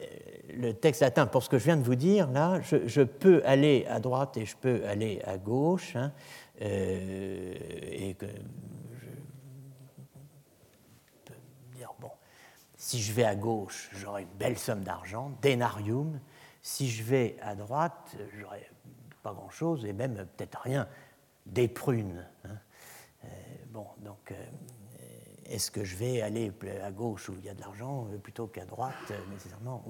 euh, 0.00 0.04
le, 0.54 0.72
texte 0.72 1.02
latin, 1.02 1.26
pour 1.26 1.42
ce 1.42 1.50
que 1.50 1.58
je 1.58 1.64
viens 1.64 1.76
de 1.76 1.82
vous 1.82 1.94
dire, 1.94 2.30
là, 2.30 2.60
je, 2.62 3.02
peux 3.02 3.42
aller 3.44 3.84
à 3.88 4.00
droite 4.00 4.36
et 4.38 4.46
je 4.46 4.56
peux 4.56 4.86
aller 4.86 5.20
à 5.26 5.36
gauche, 5.36 5.94
hein, 5.96 6.12
euh, 6.62 7.54
et 7.82 8.14
que 8.14 8.26
je 8.26 9.06
peux 11.26 11.34
dire, 11.76 11.92
bon, 12.00 12.10
si 12.78 13.02
je 13.02 13.12
vais 13.12 13.24
à 13.24 13.34
gauche, 13.34 13.90
j'aurai 13.92 14.22
une 14.22 14.38
belle 14.38 14.56
somme 14.56 14.84
d'argent, 14.84 15.32
denarium, 15.42 16.18
si 16.64 16.90
je 16.90 17.04
vais 17.04 17.36
à 17.40 17.54
droite, 17.54 18.16
j'aurai 18.40 18.68
pas 19.22 19.32
grand-chose, 19.32 19.84
et 19.84 19.92
même 19.92 20.26
peut-être 20.36 20.58
rien, 20.62 20.88
des 21.46 21.68
prunes. 21.68 22.26
Hein. 22.44 23.28
bon, 23.70 23.86
donc 23.98 24.32
est-ce 25.50 25.70
que 25.70 25.84
je 25.84 25.96
vais 25.96 26.22
aller 26.22 26.52
à 26.82 26.90
gauche 26.90 27.28
où 27.28 27.34
il 27.38 27.44
y 27.44 27.48
a 27.48 27.54
de 27.54 27.60
l'argent 27.60 28.06
euh, 28.12 28.18
plutôt 28.18 28.46
qu'à 28.46 28.64
droite 28.64 28.94
euh, 29.10 29.18
nécessairement. 29.32 29.84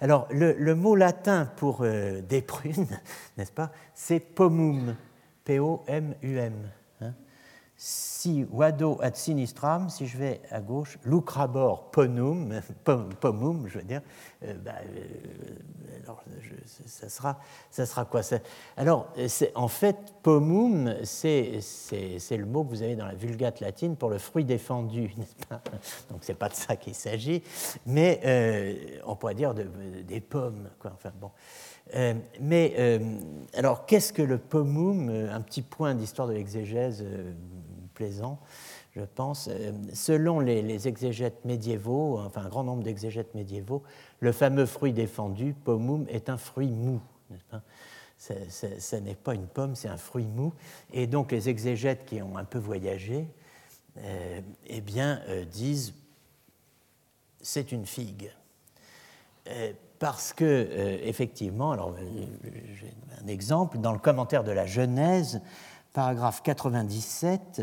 Alors 0.00 0.26
le, 0.30 0.74
mot 0.74 0.94
latin 0.94 1.46
pour 1.56 1.82
euh, 1.82 2.20
des 2.20 2.42
prunes, 2.42 2.86
n'est-ce 3.36 3.52
pas, 3.52 3.72
c'est 3.94 4.20
pomum, 4.20 4.96
P-O-M-U-M 5.44 6.70
si 7.80 8.44
wado 8.50 8.98
ad 9.00 9.14
sinistram, 9.14 9.88
si 9.88 10.08
je 10.08 10.18
vais 10.18 10.40
à 10.50 10.60
gauche, 10.60 10.98
lucrabor 11.04 11.92
ponum, 11.92 12.60
pomum, 13.20 13.68
je 13.68 13.78
veux 13.78 13.84
dire, 13.84 14.02
euh, 14.42 14.54
bah, 14.54 14.72
euh, 14.82 16.02
alors, 16.02 16.24
ça, 16.86 17.08
sera, 17.08 17.38
ça 17.70 17.86
sera 17.86 18.04
quoi 18.04 18.22
Alors, 18.76 19.14
en 19.54 19.68
fait, 19.68 19.96
pomum, 20.24 20.92
c'est 21.04 21.60
le 22.30 22.46
mot 22.46 22.64
que 22.64 22.70
vous 22.70 22.82
avez 22.82 22.96
dans 22.96 23.06
la 23.06 23.14
vulgate 23.14 23.60
latine 23.60 23.94
pour 23.94 24.10
le 24.10 24.18
fruit 24.18 24.44
défendu, 24.44 25.12
n'est-ce 25.16 25.46
pas? 25.46 25.62
Donc, 26.10 26.22
c'est 26.22 26.34
pas 26.34 26.48
de 26.48 26.54
ça 26.54 26.74
qu'il 26.74 26.96
s'agit, 26.96 27.44
mais 27.86 28.20
euh, 28.24 28.74
on 29.06 29.14
pourrait 29.14 29.36
dire 29.36 29.54
des 29.54 30.20
pommes. 30.20 30.68
Enfin, 30.84 31.12
bon. 31.20 31.30
mais 32.40 33.00
alors, 33.54 33.86
qu'est-ce 33.86 34.12
que 34.12 34.22
le 34.22 34.38
pomum? 34.38 35.10
Un 35.30 35.40
petit 35.42 35.62
point 35.62 35.94
d'histoire 35.94 36.26
de 36.26 36.32
l'exégèse 36.32 37.04
je 38.94 39.02
pense. 39.02 39.48
Euh, 39.50 39.72
selon 39.92 40.40
les, 40.40 40.88
exégètes 40.88 41.44
médiévaux, 41.44 42.18
enfin 42.18 42.42
un 42.42 42.48
grand 42.48 42.64
nombre 42.64 42.82
d'exégètes 42.82 43.34
médiévaux, 43.34 43.82
le 44.20 44.32
fameux 44.32 44.66
fruit 44.66 44.92
défendu, 44.92 45.54
pomum, 45.64 46.06
est 46.08 46.28
un 46.28 46.36
fruit 46.36 46.70
mou. 46.70 47.00
Ce 48.18 48.96
n'est 48.96 49.14
pas 49.14 49.34
une 49.34 49.46
pomme, 49.46 49.76
c'est 49.76 49.88
un 49.88 49.96
fruit 49.96 50.26
mou. 50.26 50.52
Et 50.92 51.06
donc 51.06 51.32
les 51.32 51.48
exégètes 51.48 52.04
qui 52.04 52.20
ont 52.22 52.36
un 52.36 52.44
peu 52.44 52.58
voyagé, 52.58 53.26
euh, 53.98 54.40
eh 54.66 54.80
bien, 54.80 55.20
euh, 55.28 55.44
disent 55.44 55.94
c'est 57.40 57.72
une 57.72 57.86
figue. 57.86 58.30
parce 59.98 60.32
que, 60.32 61.00
effectivement, 61.02 61.72
alors 61.72 61.96
j'ai 62.74 62.92
un 63.22 63.26
exemple, 63.26 63.78
dans 63.78 63.92
le 63.92 63.98
commentaire 63.98 64.44
de 64.44 64.52
la 64.52 64.66
Genèse, 64.66 65.40
paragraphe 65.98 66.44
97 66.44 67.60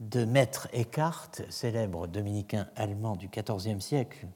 de 0.00 0.24
Maître 0.24 0.66
Eckhart, 0.72 1.30
célèbre 1.50 2.08
dominicain 2.08 2.66
allemand 2.74 3.14
du 3.14 3.28
XIVe 3.28 3.78
siècle. 3.78 4.26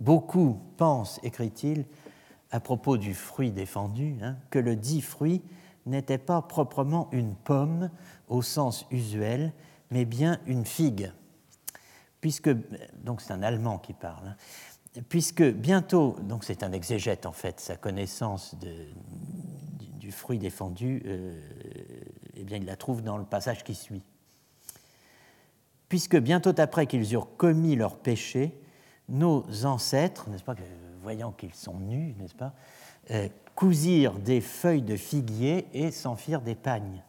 Beaucoup 0.00 0.60
pensent, 0.76 1.20
écrit-il, 1.22 1.84
à 2.50 2.58
propos 2.58 2.96
du 2.96 3.14
fruit 3.14 3.52
défendu, 3.52 4.16
hein, 4.22 4.38
que 4.50 4.58
le 4.58 4.74
dit 4.74 5.02
fruit 5.02 5.40
n'était 5.86 6.18
pas 6.18 6.42
proprement 6.42 7.08
une 7.12 7.36
pomme 7.36 7.90
au 8.26 8.42
sens 8.42 8.84
usuel, 8.90 9.52
mais 9.92 10.06
bien 10.06 10.40
une 10.46 10.66
figue. 10.66 11.12
Puisque, 12.20 12.50
donc 13.04 13.20
c'est 13.20 13.32
un 13.32 13.44
Allemand 13.44 13.78
qui 13.78 13.92
parle, 13.92 14.34
hein, 14.96 15.00
puisque 15.08 15.44
bientôt, 15.44 16.16
donc 16.22 16.42
c'est 16.42 16.64
un 16.64 16.72
exégète 16.72 17.24
en 17.24 17.32
fait, 17.32 17.60
sa 17.60 17.76
connaissance 17.76 18.56
de, 18.58 18.88
du 20.04 20.12
fruit 20.12 20.38
défendu, 20.38 21.02
euh, 21.06 21.34
eh 22.36 22.44
bien, 22.44 22.58
il 22.58 22.66
la 22.66 22.76
trouve 22.76 23.02
dans 23.02 23.16
le 23.16 23.24
passage 23.24 23.64
qui 23.64 23.74
suit. 23.74 24.02
Puisque 25.88 26.18
bientôt 26.18 26.52
après 26.58 26.86
qu'ils 26.86 27.14
eurent 27.14 27.36
commis 27.38 27.74
leur 27.74 27.96
péché, 27.96 28.52
nos 29.08 29.46
ancêtres, 29.64 30.28
n'est-ce 30.28 30.44
pas, 30.44 30.56
voyant 31.00 31.32
qu'ils 31.32 31.54
sont 31.54 31.78
nus, 31.78 32.14
n'est-ce 32.18 32.34
pas, 32.34 32.52
euh, 33.12 33.28
cousirent 33.54 34.18
des 34.18 34.42
feuilles 34.42 34.82
de 34.82 34.96
figuier 34.96 35.68
et 35.72 35.90
s'en 35.90 36.16
firent 36.16 36.42
des 36.42 36.54
pagnes. 36.54 37.02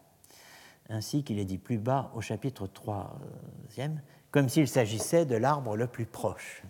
Ainsi 0.87 1.23
qu'il 1.23 1.37
est 1.37 1.45
dit 1.45 1.57
plus 1.57 1.79
bas 1.79 2.11
au 2.15 2.21
chapitre 2.21 2.67
3e, 2.67 3.97
comme 4.31 4.47
s'il 4.47 4.69
s'agissait 4.69 5.25
de 5.25 5.35
l'arbre 5.35 5.75
le 5.75 5.87
plus 5.87 6.05
proche. 6.05 6.63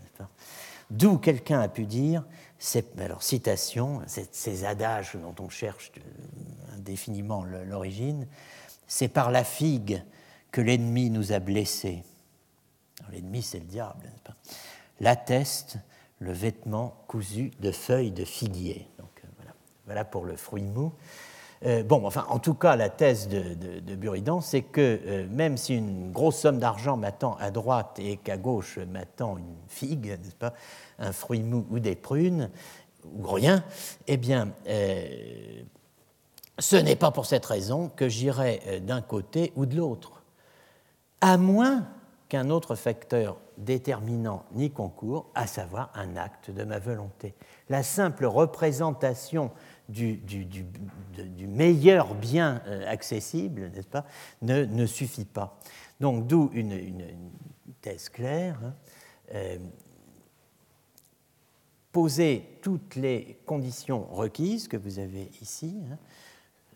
D'où 0.92 1.18
quelqu'un 1.18 1.60
a 1.62 1.68
pu 1.68 1.86
dire 1.86 2.24
alors 3.00 3.24
citation, 3.24 4.02
ces 4.08 4.66
adages 4.66 5.16
dont 5.16 5.36
on 5.40 5.50
cherche 5.50 5.92
indéfiniment 6.76 7.44
l'origine, 7.44 8.28
c'est 8.88 9.08
par 9.08 9.32
la 9.32 9.44
figue 9.44 10.02
que 10.52 10.62
l'ennemi 10.62 11.10
nous 11.10 11.32
a 11.32 11.40
blessés. 11.40 12.04
L'ennemi, 13.12 13.42
c'est 13.42 13.60
le 13.60 13.66
diable, 13.66 14.06
n'est-ce 14.06 14.22
pas? 14.24 14.36
L'atteste 15.00 15.78
le 16.20 16.32
vêtement 16.32 17.04
cousu 17.08 17.52
de 17.60 17.72
feuilles 17.72 18.12
de 18.12 18.24
figuier. 18.24 18.88
Donc 18.98 19.10
euh, 19.24 19.28
voilà, 19.36 19.54
voilà 19.86 20.06
pour 20.06 20.26
le 20.26 20.36
fruit 20.36 20.64
mou. 20.64 20.94
Euh, 21.66 21.84
bon, 21.84 22.06
enfin, 22.06 22.26
en 22.30 22.40
tout 22.40 22.54
cas, 22.54 22.76
la 22.76 22.90
thèse 22.90 23.28
de, 23.28 23.96
Buridan, 23.96 24.42
c'est 24.42 24.62
que 24.62 25.00
euh, 25.06 25.28
même 25.30 25.58
si 25.58 25.76
une 25.76 26.12
grosse 26.12 26.38
somme 26.38 26.60
d'argent 26.60 26.98
m'attend 26.98 27.38
à 27.40 27.52
droite 27.52 27.98
et 28.00 28.18
qu'à 28.18 28.38
gauche 28.38 28.78
m'attend 28.78 29.38
une 29.38 29.56
figue, 29.68 30.08
n'est-ce 30.08 30.36
pas, 30.36 30.54
un 31.00 31.12
fruit 31.12 31.44
mou 31.44 31.66
ou 31.70 31.80
des 31.80 31.96
prunes, 31.96 32.50
ou 33.06 33.28
rien, 33.28 33.64
eh 34.08 34.18
bien, 34.18 34.50
euh, 34.68 35.62
ce 36.60 36.76
n'est 36.76 36.96
pas 36.96 37.12
pour 37.12 37.26
cette 37.26 37.46
raison 37.46 37.90
que 37.96 38.10
j'irai 38.10 38.82
d'un 38.82 39.02
côté 39.02 39.52
ou 39.56 39.66
de 39.66 39.76
l'autre, 39.76 40.24
à 41.22 41.38
moins 41.38 41.88
qu'un 42.30 42.50
autre 42.50 42.76
facteur 42.76 43.38
déterminant 43.58 44.44
n'y 44.54 44.72
concourt, 44.72 45.30
à 45.36 45.48
savoir 45.48 45.92
un 45.96 46.18
acte 46.18 46.52
de 46.52 46.64
ma 46.64 46.80
volonté. 46.80 47.36
La 47.70 47.84
simple 47.84 48.26
représentation 48.26 49.52
du, 49.90 50.20
meilleur 51.48 52.16
bien 52.16 52.62
euh, 52.68 52.90
accessible, 52.90 53.72
n'est-ce 53.74 53.88
pas, 53.88 54.06
ne, 54.42 54.86
suffit 54.86 55.26
pas. 55.26 55.60
Donc 56.00 56.28
d'où 56.28 56.50
une, 56.54 57.04
thèse 57.82 58.10
claire. 58.10 58.60
Hein, 58.64 58.74
euh, 59.34 59.58
poser 61.96 62.60
toutes 62.62 62.98
les 62.98 63.40
conditions 63.46 64.06
requises 64.12 64.68
que 64.68 64.76
vous 64.76 65.00
avez 65.00 65.32
ici, 65.42 65.78
hein, 65.90 65.98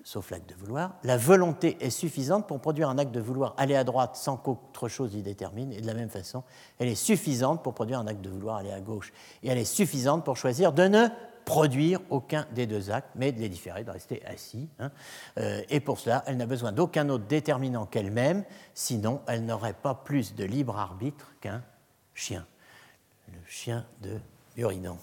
sauf 0.02 0.32
l'acte 0.32 0.48
de 0.48 0.56
vouloir. 0.56 0.96
La 1.04 1.18
volonté 1.18 1.76
est 1.82 1.90
suffisante 1.90 2.48
pour 2.48 2.62
produire 2.62 2.88
un 2.88 2.98
acte 2.98 3.12
de 3.12 3.20
vouloir 3.20 3.54
aller 3.58 3.76
à 3.76 3.84
droite 3.84 4.16
sans 4.16 4.38
qu'autre 4.38 4.88
chose 4.88 5.16
y 5.16 5.22
détermine, 5.22 5.74
et 5.74 5.82
de 5.82 5.88
la 5.88 5.94
même 5.94 6.10
façon, 6.10 6.44
elle 6.78 6.88
est 6.88 6.96
suffisante 6.96 7.62
pour 7.64 7.74
produire 7.74 8.00
un 8.00 8.08
acte 8.08 8.22
de 8.22 8.30
vouloir 8.30 8.56
aller 8.56 8.72
à 8.72 8.80
gauche, 8.80 9.12
et 9.44 9.50
elle 9.50 9.58
est 9.58 9.66
suffisante 9.66 10.24
pour 10.24 10.38
choisir 10.38 10.72
de 10.72 10.84
ne 10.84 11.08
produire 11.46 12.00
aucun 12.10 12.46
des 12.52 12.68
deux 12.68 12.92
actes, 12.92 13.10
mais 13.16 13.32
de 13.32 13.40
les 13.40 13.50
différer, 13.50 13.84
de 13.84 13.92
rester 13.92 14.26
assis. 14.26 14.70
Hein. 14.80 14.92
Euh, 15.38 15.62
et 15.70 15.80
pour 15.80 16.00
cela, 16.00 16.24
elle 16.28 16.38
n'a 16.38 16.46
besoin 16.46 16.72
d'aucun 16.72 17.10
autre 17.10 17.26
déterminant 17.26 17.86
qu'elle-même, 17.86 18.44
sinon 18.74 19.22
elle 19.28 19.46
n'aurait 19.46 19.74
pas 19.74 19.96
plus 19.96 20.36
de 20.36 20.44
libre 20.44 20.78
arbitre 20.78 21.32
qu'un 21.42 21.64
chien, 22.14 22.46
le 23.28 23.40
chien 23.48 23.86
de 24.02 24.20
Buridan. 24.56 24.98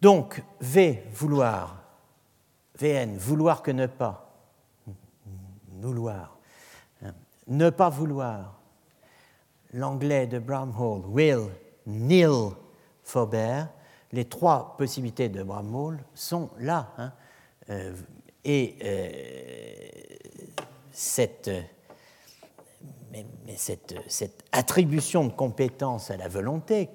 Donc, 0.00 0.42
V, 0.60 1.04
vouloir, 1.12 1.82
VN, 2.78 3.16
vouloir 3.16 3.62
que 3.62 3.72
ne 3.72 3.86
pas, 3.86 4.32
vouloir, 5.80 6.38
hein. 7.02 7.12
ne 7.48 7.70
pas 7.70 7.88
vouloir, 7.88 8.60
l'anglais 9.72 10.26
de 10.26 10.38
Bramhall, 10.38 11.04
will, 11.06 11.48
nil, 11.86 12.52
forbear, 13.02 13.68
les 14.12 14.24
trois 14.24 14.76
possibilités 14.76 15.28
de 15.28 15.42
Bramall 15.42 15.98
sont 16.14 16.50
là. 16.58 16.92
Hein. 16.98 17.12
Euh, 17.70 17.94
et 18.44 18.76
euh, 18.82 19.88
cette, 20.90 21.50
attribution 24.52 25.26
de 25.26 25.32
compétence 25.32 26.10
à 26.10 26.16
la 26.16 26.28
volonté, 26.28 26.88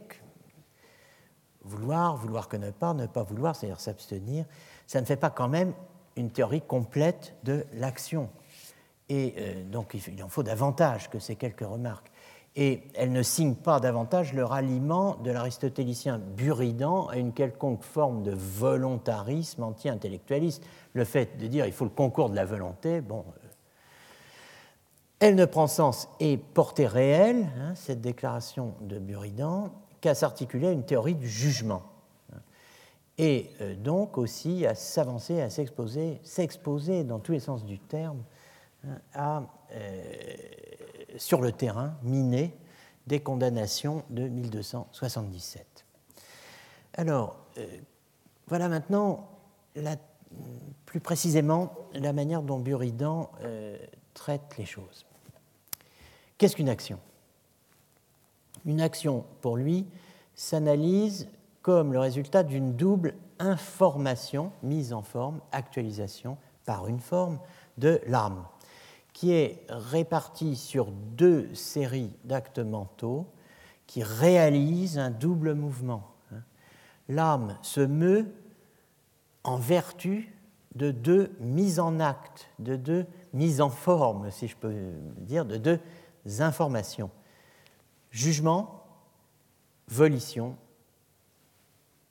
vouloir, 1.61 2.17
vouloir 2.17 2.49
que 2.49 2.57
ne 2.57 2.71
pas, 2.71 2.93
ne 2.93 3.05
pas 3.05 3.23
vouloir, 3.23 3.55
c'est-à-dire 3.55 3.79
s'abstenir, 3.79 4.45
ça 4.87 4.99
ne 4.99 5.05
fait 5.05 5.15
pas 5.15 5.29
quand 5.29 5.47
même 5.47 5.73
une 6.15 6.31
théorie 6.31 6.61
complète 6.61 7.35
de 7.43 7.65
l'action. 7.73 8.29
Et 9.09 9.35
euh, 9.37 9.63
donc 9.63 9.95
il 10.07 10.23
en 10.23 10.29
faut 10.29 10.43
davantage 10.43 11.09
que 11.09 11.19
ces 11.19 11.35
quelques 11.35 11.61
remarques. 11.61 12.11
Et 12.55 12.83
elle 12.93 13.11
ne 13.11 13.23
signe 13.23 13.55
pas 13.55 13.79
davantage 13.79 14.33
le 14.33 14.45
ralliement 14.45 15.15
de 15.15 15.31
l'aristotélicien 15.31 16.19
Buridan 16.19 17.07
à 17.07 17.17
une 17.17 17.33
quelconque 17.33 17.83
forme 17.83 18.21
de 18.21 18.31
volontarisme 18.31 19.63
anti-intellectualiste. 19.63 20.63
Le 20.93 21.03
fait 21.03 21.37
de 21.37 21.47
dire 21.47 21.65
il 21.65 21.71
faut 21.71 21.85
le 21.85 21.89
concours 21.89 22.29
de 22.29 22.35
la 22.35 22.45
volonté, 22.45 23.01
bon, 23.01 23.25
euh, 23.27 23.47
elle 25.19 25.35
ne 25.35 25.45
prend 25.45 25.67
sens 25.67 26.09
et 26.19 26.37
portée 26.37 26.85
réelle, 26.85 27.47
hein, 27.57 27.73
cette 27.75 28.01
déclaration 28.01 28.75
de 28.81 28.99
Buridan, 28.99 29.71
qu'à 30.01 30.13
s'articuler 30.13 30.67
à 30.67 30.71
une 30.71 30.85
théorie 30.85 31.15
du 31.15 31.29
jugement. 31.29 31.83
Et 33.17 33.49
euh, 33.61 33.75
donc 33.75 34.17
aussi 34.17 34.65
à 34.65 34.75
s'avancer, 34.75 35.41
à 35.41 35.49
s'exposer, 35.49 36.19
s'exposer 36.23 37.03
dans 37.03 37.19
tous 37.19 37.31
les 37.31 37.39
sens 37.39 37.63
du 37.63 37.79
terme 37.79 38.23
hein, 38.85 38.97
à 39.13 39.43
euh, 39.71 40.33
sur 41.17 41.41
le 41.41 41.51
terrain 41.51 41.95
miné 42.03 42.55
des 43.07 43.19
condamnations 43.19 44.03
de 44.09 44.27
1277. 44.27 45.85
Alors, 46.95 47.37
euh, 47.57 47.67
voilà 48.47 48.69
maintenant 48.69 49.29
plus 50.85 50.99
précisément 50.99 51.73
la 51.93 52.13
manière 52.13 52.43
dont 52.43 52.59
Buridan 52.59 53.31
euh, 53.41 53.77
traite 54.13 54.57
les 54.57 54.65
choses. 54.65 55.05
Qu'est-ce 56.37 56.55
qu'une 56.55 56.69
action? 56.69 56.99
Une 58.65 58.81
action, 58.81 59.25
pour 59.41 59.57
lui, 59.57 59.87
s'analyse 60.35 61.27
comme 61.61 61.93
le 61.93 61.99
résultat 61.99 62.43
d'une 62.43 62.75
double 62.75 63.15
information, 63.39 64.51
mise 64.61 64.93
en 64.93 65.01
forme, 65.01 65.41
actualisation 65.51 66.37
par 66.65 66.87
une 66.87 66.99
forme 66.99 67.39
de 67.77 67.99
l'âme 68.07 68.45
qui 69.13 69.31
est 69.31 69.65
réparti 69.69 70.55
sur 70.55 70.91
deux 70.91 71.53
séries 71.53 72.11
d'actes 72.25 72.59
mentaux 72.59 73.27
qui 73.87 74.03
réalisent 74.03 74.97
un 74.97 75.11
double 75.11 75.53
mouvement. 75.53 76.09
L'âme 77.07 77.57
se 77.61 77.81
meut 77.81 78.33
en 79.43 79.57
vertu 79.57 80.33
de 80.75 80.89
deux 80.91 81.35
mises 81.39 81.79
en 81.79 81.99
acte, 81.99 82.49
de 82.59 82.75
deux 82.75 83.05
mises 83.33 83.61
en 83.61 83.69
forme, 83.69 84.31
si 84.31 84.47
je 84.47 84.55
peux 84.55 84.73
dire, 85.17 85.45
de 85.45 85.57
deux 85.57 85.79
informations. 86.39 87.11
Jugement, 88.09 88.83
volition, 89.87 90.55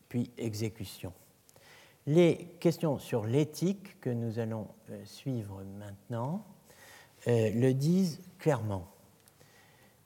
puis 0.08 0.30
exécution. 0.36 1.12
Les 2.06 2.56
questions 2.60 2.98
sur 2.98 3.24
l'éthique 3.24 4.00
que 4.00 4.10
nous 4.10 4.38
allons 4.38 4.68
euh, 4.90 5.04
suivre 5.04 5.62
maintenant 5.78 6.44
euh, 7.26 7.50
le 7.54 7.72
disent 7.74 8.20
clairement. 8.38 8.86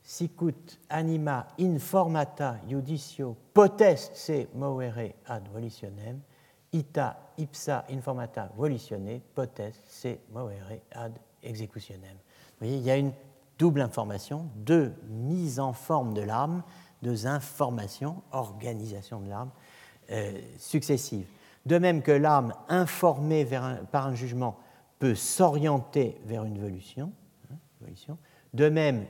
Sicut 0.02 0.78
anima 0.88 1.47
informata 1.59 2.60
judicio 2.68 3.34
potest 3.52 4.14
se 4.14 4.48
movere 4.55 5.16
ad 5.24 5.48
volitionem, 5.48 6.20
ita 6.70 7.32
ipsa 7.36 7.84
informata 7.88 8.51
volitione 8.55 9.20
potest 9.34 9.82
se 9.88 10.20
movere 10.30 10.82
ad 10.90 11.18
executionem. 11.43 12.16
Vous 12.59 12.66
voyez, 12.66 12.76
il 12.76 12.84
y 12.84 12.90
a 12.90 12.97
une 12.97 13.12
double 13.59 13.80
information, 13.80 14.48
deux 14.55 14.94
mises 15.09 15.59
en 15.59 15.72
forme 15.72 16.14
de 16.14 16.22
l'âme, 16.22 16.62
deux 17.02 17.26
informations, 17.26 18.22
organisation 18.32 19.20
de 19.20 19.28
l'âme, 19.28 19.51
euh, 20.10 20.40
successives. 20.59 21.26
De 21.64 21.78
même 21.78 22.02
que 22.02 22.12
l'âme 22.12 22.55
informée 22.68 23.47
par 23.90 24.06
un 24.06 24.14
jugement 24.14 24.56
peut 24.98 25.14
s'orienter 25.14 26.18
vers 26.24 26.44
une 26.44 26.59
volition, 26.59 27.12
hein, 27.52 28.16
de 28.55 28.68
même, 28.68 29.06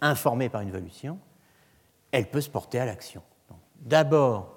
informée 0.00 0.48
par 0.48 0.62
une 0.62 0.70
volition, 0.70 1.18
elle 2.12 2.30
peut 2.30 2.40
se 2.40 2.50
porter 2.50 2.78
à 2.78 2.86
l'action. 2.86 3.22
D'abord, 3.76 4.56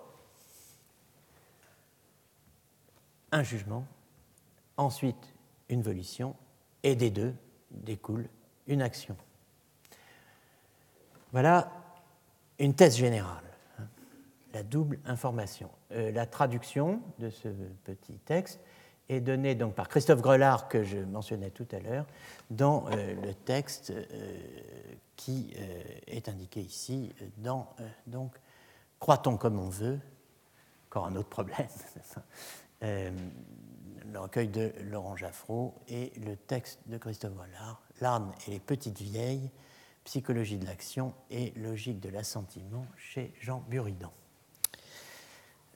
un 3.31 3.43
jugement, 3.43 3.85
ensuite 4.77 5.33
une 5.69 5.81
volition, 5.81 6.35
et 6.83 6.95
des 6.95 7.09
deux 7.09 7.33
découle 7.71 8.27
une 8.67 8.81
action. 8.81 9.15
Voilà 11.31 11.71
une 12.59 12.75
thèse 12.75 12.97
générale, 12.97 13.43
hein, 13.79 13.87
la 14.53 14.63
double 14.63 14.99
information. 15.05 15.69
Euh, 15.91 16.11
la 16.11 16.25
traduction 16.25 17.01
de 17.19 17.29
ce 17.29 17.47
petit 17.83 18.17
texte 18.19 18.59
est 19.09 19.19
donné 19.19 19.55
donc 19.55 19.75
par 19.75 19.89
Christophe 19.89 20.21
Grelard, 20.21 20.67
que 20.67 20.83
je 20.83 20.97
mentionnais 20.97 21.49
tout 21.49 21.67
à 21.71 21.79
l'heure, 21.79 22.05
dans 22.49 22.85
euh, 22.87 23.13
le 23.21 23.33
texte 23.33 23.91
euh, 23.91 24.03
qui 25.15 25.53
euh, 25.57 25.83
est 26.07 26.29
indiqué 26.29 26.61
ici, 26.61 27.13
dans 27.37 27.69
donc 28.07 28.33
Croit-on 28.99 29.35
comme 29.35 29.59
on 29.59 29.69
veut 29.69 29.99
Encore 30.89 31.07
un 31.07 31.15
autre 31.15 31.29
problème. 31.29 31.67
le 32.81 34.19
recueil 34.19 34.47
de 34.47 34.73
Laurent 34.83 35.15
Jaffreau 35.15 35.73
et 35.87 36.13
le 36.25 36.35
texte 36.35 36.79
de 36.85 36.97
Christophe 36.97 37.33
Grelard, 37.33 37.81
L'âne 38.01 38.31
et 38.47 38.51
les 38.51 38.59
petites 38.59 39.01
vieilles, 39.01 39.49
psychologie 40.05 40.57
de 40.57 40.65
l'action 40.65 41.13
et 41.29 41.51
logique 41.57 41.99
de 41.99 42.09
l'assentiment 42.09 42.85
chez 42.97 43.33
Jean 43.39 43.63
Buridan 43.69 44.13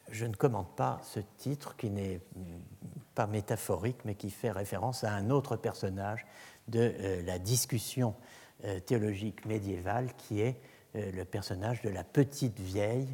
je 0.09 0.25
ne 0.25 0.33
commente 0.33 0.75
pas 0.75 0.99
ce 1.03 1.19
titre 1.37 1.75
qui 1.75 1.89
n'est 1.89 2.19
pas 3.15 3.27
métaphorique, 3.27 3.97
mais 4.05 4.15
qui 4.15 4.29
fait 4.29 4.51
référence 4.51 5.03
à 5.03 5.11
un 5.11 5.29
autre 5.29 5.55
personnage 5.55 6.25
de 6.67 6.93
euh, 6.99 7.23
la 7.23 7.39
discussion 7.39 8.13
euh, 8.65 8.79
théologique 8.79 9.45
médiévale, 9.45 10.09
qui 10.17 10.41
est 10.41 10.57
euh, 10.95 11.11
le 11.11 11.25
personnage 11.25 11.81
de 11.81 11.89
la 11.89 12.03
petite 12.03 12.59
vieille, 12.59 13.07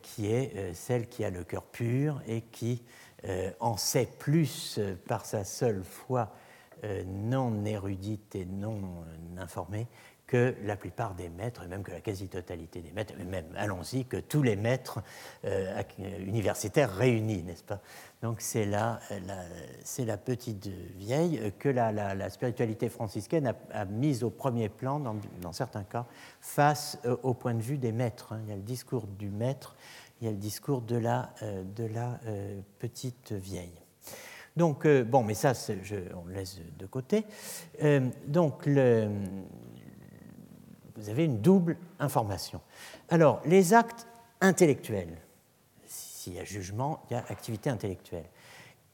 qui 0.00 0.32
est 0.32 0.72
celle 0.72 1.06
qui 1.06 1.22
a 1.22 1.28
le 1.28 1.44
cœur 1.44 1.62
pur 1.62 2.22
et 2.26 2.40
qui 2.40 2.82
en 3.60 3.76
sait 3.76 4.08
plus 4.18 4.80
par 5.06 5.26
sa 5.26 5.44
seule 5.44 5.84
foi 5.84 6.32
non 7.04 7.62
érudite 7.66 8.34
et 8.36 8.46
non 8.46 9.04
informée 9.36 9.86
que 10.26 10.56
la 10.64 10.76
plupart 10.76 11.14
des 11.14 11.28
maîtres, 11.28 11.62
et 11.62 11.68
même 11.68 11.84
que 11.84 11.92
la 11.92 12.00
quasi-totalité 12.00 12.80
des 12.80 12.90
maîtres, 12.90 13.14
et 13.18 13.24
même, 13.24 13.46
allons-y, 13.56 14.04
que 14.06 14.16
tous 14.16 14.42
les 14.42 14.56
maîtres 14.56 15.00
euh, 15.44 15.80
universitaires 16.18 16.92
réunis, 16.92 17.44
n'est-ce 17.44 17.62
pas? 17.62 17.80
Donc 18.22 18.40
c'est 18.40 18.66
la, 18.66 18.98
c'est 19.84 20.04
la 20.04 20.16
petite 20.16 20.66
vieille 20.66 21.52
que 21.58 21.68
la, 21.68 22.30
spiritualité 22.30 22.88
franciscaine 22.88 23.54
a, 23.72 23.84
mise 23.84 24.24
au 24.24 24.30
premier 24.30 24.68
plan, 24.68 24.98
dans, 24.98 25.52
certains 25.52 25.84
cas, 25.84 26.06
face 26.40 26.98
euh, 27.04 27.16
au 27.22 27.34
point 27.34 27.54
de 27.54 27.62
vue 27.62 27.78
des 27.78 27.92
maîtres. 27.92 28.32
Hein. 28.32 28.40
Il 28.44 28.48
y 28.50 28.52
a 28.52 28.56
le 28.56 28.62
discours 28.62 29.06
du 29.06 29.28
maître, 29.28 29.76
il 30.20 30.24
y 30.24 30.28
a 30.28 30.32
le 30.32 30.38
discours 30.38 30.80
de 30.80 30.96
la, 30.96 31.30
euh, 31.42 31.62
de 31.76 31.84
la 31.84 32.18
petite 32.80 33.32
vieille. 33.32 33.80
Donc, 34.56 34.86
bon, 34.86 35.22
mais 35.22 35.34
ça, 35.34 35.52
je, 35.52 35.96
on 36.14 36.26
laisse 36.28 36.58
de 36.78 36.86
côté. 36.86 37.26
donc, 38.26 38.64
le, 38.64 39.10
vous 40.96 41.08
avez 41.08 41.24
une 41.24 41.40
double 41.40 41.76
information. 41.98 42.60
Alors, 43.08 43.40
les 43.44 43.74
actes 43.74 44.06
intellectuels, 44.40 45.16
s'il 45.86 46.34
y 46.34 46.38
a 46.38 46.44
jugement, 46.44 47.02
il 47.08 47.14
y 47.14 47.16
a 47.16 47.24
activité 47.28 47.70
intellectuelle. 47.70 48.26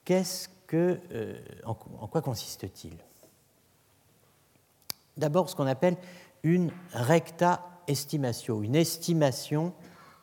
Qu'est-ce 0.05 0.49
que, 0.67 1.01
euh, 1.13 1.39
en, 1.65 1.75
quoi 1.75 2.23
consiste-t-il? 2.23 2.97
D'abord, 5.17 5.49
ce 5.49 5.57
qu'on 5.57 5.67
appelle 5.67 5.97
une 6.43 6.73
recta 6.93 7.69
estimatio, 7.87 8.63
une 8.63 8.75
estimation 8.75 9.75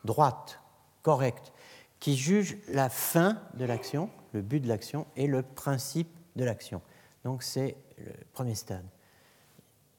droite, 0.04 0.60
correcte, 1.02 1.52
qui 1.98 2.16
juge 2.16 2.56
la 2.68 2.88
fin 2.88 3.40
de 3.54 3.64
l'action, 3.64 4.10
le 4.32 4.42
but 4.42 4.60
de 4.60 4.68
l'action 4.68 5.06
et 5.16 5.26
le 5.26 5.42
principe 5.42 6.08
de 6.36 6.44
l'action. 6.44 6.80
Donc 7.24 7.42
c'est 7.42 7.76
le 7.98 8.12
premier 8.32 8.54
stade, 8.54 8.86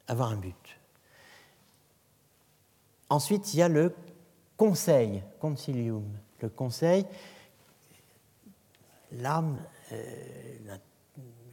avoir 0.08 0.32
un 0.32 0.38
but. 0.38 0.81
Ensuite, 3.12 3.54
il 3.54 3.58
y 3.58 3.62
a 3.62 3.68
le 3.68 3.94
conseil, 4.56 5.22
concilium. 5.42 6.08
Le 6.40 6.48
conseil, 6.48 7.06
l'âme 9.12 9.58
euh, 9.92 10.78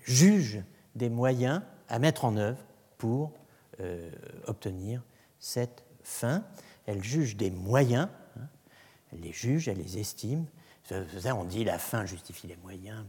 juge 0.04 0.62
des 0.94 1.08
moyens 1.08 1.62
à 1.88 1.98
mettre 1.98 2.24
en 2.24 2.36
œuvre 2.36 2.60
pour 2.96 3.32
euh, 3.80 4.08
obtenir 4.46 5.02
cette 5.40 5.82
fin. 6.04 6.44
Elle 6.86 7.02
juge 7.02 7.36
des 7.36 7.50
moyens, 7.50 8.08
hein. 8.38 8.46
elle 9.12 9.22
les 9.22 9.32
juge, 9.32 9.66
elle 9.66 9.78
les 9.78 9.98
estime, 9.98 10.46
on 10.90 11.44
dit 11.44 11.64
la 11.64 11.78
fin 11.78 12.06
justifie 12.06 12.46
les 12.46 12.56
moyens. 12.56 13.04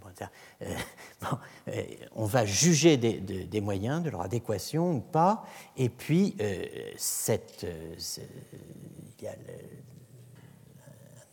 Euh, 0.62 0.76
euh, 1.68 1.84
on 2.16 2.26
va 2.26 2.46
juger 2.46 2.98
des, 2.98 3.62
moyens, 3.62 4.04
de 4.04 4.10
leur 4.10 4.22
adéquation 4.22 4.92
ou 4.94 5.00
pas. 5.00 5.44
Et 5.78 5.90
puis, 5.90 6.36
euh, 6.42 6.66
il 9.20 9.24
y 9.24 9.28
a 9.28 9.32
un 9.32 9.36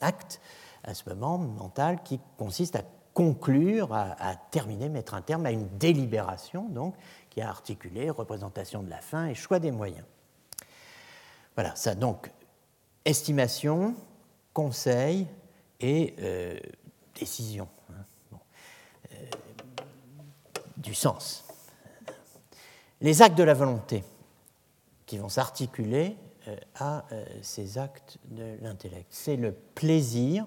acte 0.01 0.40
à 0.85 0.94
ce 0.94 1.09
moment 1.09 1.39
mental 1.39 2.02
qui 2.02 2.20
consiste 2.36 2.77
à 2.77 2.82
conclure, 3.12 3.94
à, 3.94 4.14
à, 4.20 4.36
terminer, 4.36 4.89
mettre 4.89 5.14
un 5.14 5.23
terme 5.23 5.47
à 5.47 5.51
une 5.51 5.68
délibération, 5.78 6.68
donc, 6.68 6.94
qui 7.31 7.40
a 7.40 7.48
articulé 7.48 8.10
représentation 8.10 8.82
de 8.82 8.90
la 8.90 9.01
fin 9.01 9.27
et 9.27 9.35
choix 9.35 9.59
des 9.59 9.70
moyens. 9.70 10.05
Voilà, 11.55 11.74
ça 11.74 11.94
donc, 11.94 12.31
estimation, 13.06 13.94
conseil 14.52 15.27
et 15.80 16.14
euh, 16.20 16.58
décision. 17.18 17.68
Hein. 17.90 18.38
Euh, 19.12 19.16
du 20.76 20.94
sens. 20.94 21.44
Les 23.00 23.22
actes 23.22 23.38
de 23.38 23.42
la 23.42 23.54
volonté 23.54 24.04
qui 25.06 25.18
vont 25.18 25.28
s'articuler 25.28 26.16
euh, 26.48 26.56
à 26.76 27.04
ces 27.42 27.78
actes 27.78 28.18
de 28.26 28.56
l'intellect. 28.60 29.06
C'est 29.10 29.36
le 29.36 29.52
plaisir, 29.52 30.46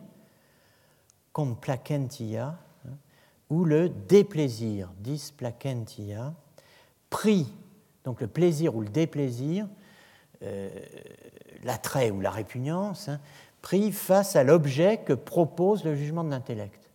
complacentia, 1.33 2.57
hein, 2.85 2.91
ou 3.49 3.65
le 3.65 3.89
déplaisir, 3.89 4.91
displacentia, 4.99 6.33
pris, 7.09 7.51
donc 8.03 8.21
le 8.21 8.27
plaisir 8.27 8.75
ou 8.75 8.81
le 8.81 8.89
déplaisir, 8.89 9.67
l'attrait 11.63 12.11
ou 12.11 12.21
la 12.21 12.31
répugnance, 12.31 13.09
hein, 13.09 13.19
pris 13.61 13.91
face 13.91 14.35
à 14.35 14.43
l'objet 14.43 14.97
que 14.97 15.13
propose 15.13 15.83
le 15.83 15.95
jugement 15.95 16.23
de 16.23 16.29
l'intellect. 16.29 16.89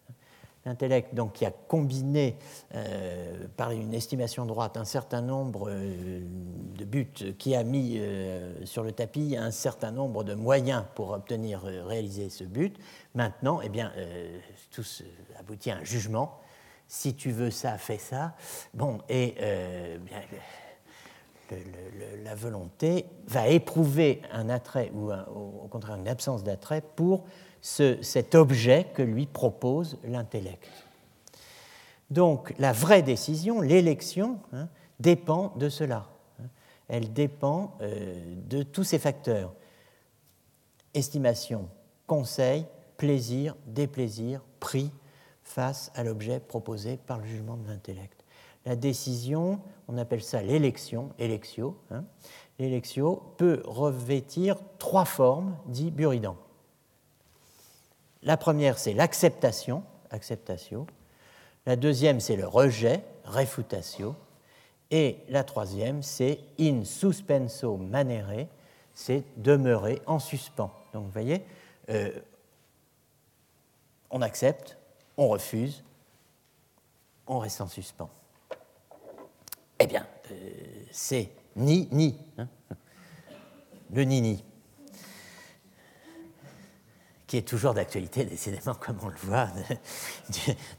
L'intellect, 0.66 1.14
donc, 1.14 1.34
qui 1.34 1.44
a 1.44 1.50
combiné 1.50 2.38
euh, 2.74 3.46
par 3.54 3.70
une 3.70 3.92
estimation 3.92 4.46
droite 4.46 4.78
un 4.78 4.86
certain 4.86 5.20
nombre 5.20 5.68
euh, 5.68 6.20
de 6.78 6.84
buts, 6.86 7.34
qui 7.38 7.54
a 7.54 7.62
mis 7.64 7.98
euh, 7.98 8.64
sur 8.64 8.82
le 8.82 8.92
tapis 8.92 9.36
un 9.36 9.50
certain 9.50 9.90
nombre 9.90 10.24
de 10.24 10.32
moyens 10.32 10.84
pour 10.94 11.10
obtenir, 11.10 11.60
réaliser 11.62 12.30
ce 12.30 12.44
but. 12.44 12.78
Maintenant, 13.14 13.60
eh 13.62 13.68
bien, 13.68 13.92
tout 14.70 14.84
aboutit 15.38 15.70
à 15.70 15.76
un 15.76 15.84
jugement. 15.84 16.40
Si 16.88 17.14
tu 17.14 17.30
veux 17.30 17.50
ça, 17.50 17.76
fais 17.76 17.98
ça. 17.98 18.34
Bon, 18.72 18.98
et 19.08 19.34
bien, 20.00 20.20
la 22.22 22.34
volonté 22.34 23.06
va 23.26 23.48
éprouver 23.48 24.22
un 24.32 24.48
attrait 24.48 24.90
ou 24.94 25.10
au 25.12 25.68
contraire 25.68 25.96
une 25.96 26.08
absence 26.08 26.42
d'attrait 26.42 26.82
pour 26.82 27.24
cet 27.60 28.34
objet 28.34 28.86
que 28.94 29.02
lui 29.02 29.26
propose 29.26 29.98
l'intellect. 30.04 30.68
Donc 32.10 32.54
la 32.58 32.72
vraie 32.72 33.02
décision, 33.02 33.60
l'élection, 33.60 34.38
hein, 34.52 34.68
dépend 35.00 35.52
de 35.56 35.68
cela. 35.68 36.06
Elle 36.88 37.12
dépend 37.12 37.76
euh, 37.80 38.14
de 38.46 38.62
tous 38.62 38.84
ces 38.84 38.98
facteurs. 38.98 39.54
Estimation, 40.92 41.68
conseil, 42.06 42.66
plaisir, 42.98 43.56
déplaisir, 43.66 44.42
prix 44.60 44.90
face 45.42 45.90
à 45.94 46.04
l'objet 46.04 46.40
proposé 46.40 46.96
par 46.98 47.18
le 47.18 47.24
jugement 47.24 47.56
de 47.56 47.66
l'intellect 47.66 48.23
la 48.64 48.76
décision, 48.76 49.60
on 49.88 49.98
appelle 49.98 50.22
ça 50.22 50.42
l'élection, 50.42 51.10
électio, 51.18 51.76
hein, 51.90 52.04
peut 53.36 53.62
revêtir 53.64 54.56
trois 54.78 55.04
formes, 55.04 55.56
dit 55.66 55.90
Buridan. 55.90 56.36
La 58.22 58.36
première, 58.36 58.78
c'est 58.78 58.94
l'acceptation, 58.94 59.82
acceptatio. 60.10 60.86
La 61.66 61.76
deuxième, 61.76 62.20
c'est 62.20 62.36
le 62.36 62.46
rejet, 62.46 63.04
refutatio. 63.24 64.14
Et 64.90 65.18
la 65.28 65.44
troisième, 65.44 66.02
c'est 66.02 66.40
in 66.58 66.84
suspenso 66.84 67.76
manere, 67.76 68.46
c'est 68.94 69.24
demeurer 69.36 70.00
en 70.06 70.18
suspens. 70.18 70.70
Donc 70.92 71.04
vous 71.04 71.10
voyez, 71.10 71.42
euh, 71.90 72.10
on 74.10 74.22
accepte, 74.22 74.78
on 75.16 75.28
refuse, 75.28 75.82
on 77.26 77.38
reste 77.38 77.60
en 77.60 77.66
suspens. 77.66 78.10
Eh 79.78 79.86
bien, 79.86 80.06
euh, 80.30 80.34
c'est 80.92 81.30
ni, 81.56 81.88
ni. 81.90 82.16
Hein. 82.38 82.48
le 83.92 84.04
ni-ni. 84.04 84.44
Qui 87.26 87.38
est 87.38 87.48
toujours 87.48 87.74
d'actualité, 87.74 88.24
décidément, 88.24 88.74
comme 88.74 88.98
on 89.02 89.08
le 89.08 89.16
voit, 89.16 89.48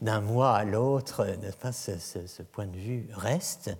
d'un 0.00 0.20
mois 0.20 0.56
à 0.56 0.64
l'autre, 0.64 1.26
ce, 1.72 2.42
point 2.42 2.66
de 2.66 2.76
vue 2.76 3.08
reste. 3.12 3.76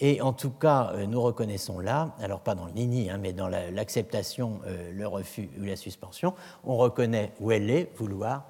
Et 0.00 0.20
en 0.20 0.34
tout 0.34 0.50
cas, 0.50 0.92
euh, 0.92 1.06
nous 1.06 1.22
reconnaissons 1.22 1.78
là, 1.78 2.14
alors 2.20 2.40
pas 2.40 2.54
dans 2.54 2.66
le 2.66 2.72
ni-ni, 2.72 3.08
hein, 3.08 3.18
mais 3.18 3.32
dans 3.32 3.48
l'acceptation, 3.48 4.60
euh, 4.66 4.92
le 4.92 5.06
refus 5.06 5.48
ou 5.58 5.64
la 5.64 5.76
suspension, 5.76 6.34
on 6.64 6.76
reconnaît 6.76 7.32
où 7.40 7.52
elle 7.52 7.70
est, 7.70 7.90
vouloir, 7.96 8.44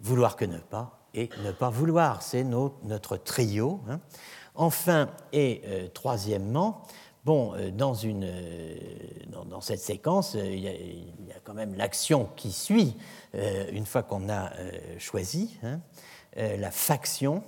vouloir 0.00 0.34
que 0.34 0.46
ne 0.46 0.58
pas, 0.58 0.98
et 1.14 1.28
ne 1.44 1.52
pas 1.52 1.70
vouloir. 1.70 2.22
C'est 2.22 2.44
notre 2.44 3.16
trio. 3.16 3.80
Hein. 3.88 4.00
Enfin, 4.54 5.08
et 5.32 5.62
euh, 5.66 5.88
troisièmement, 5.88 6.82
bon, 7.24 7.54
euh, 7.54 7.70
dans, 7.70 7.94
une, 7.94 8.24
euh, 8.24 8.76
dans, 9.46 9.60
cette 9.60 9.80
séquence, 9.80 10.34
il 10.34 10.58
y, 10.58 10.68
a, 10.68 11.40
quand 11.44 11.54
même 11.54 11.74
l'action 11.74 12.28
qui 12.36 12.52
suit, 12.52 12.96
une 13.72 13.86
fois 13.86 14.02
qu'on 14.02 14.28
a 14.28 14.50
choisi, 14.98 15.58
hein, 15.62 15.80
la 16.36 16.70
faction, 16.70 17.42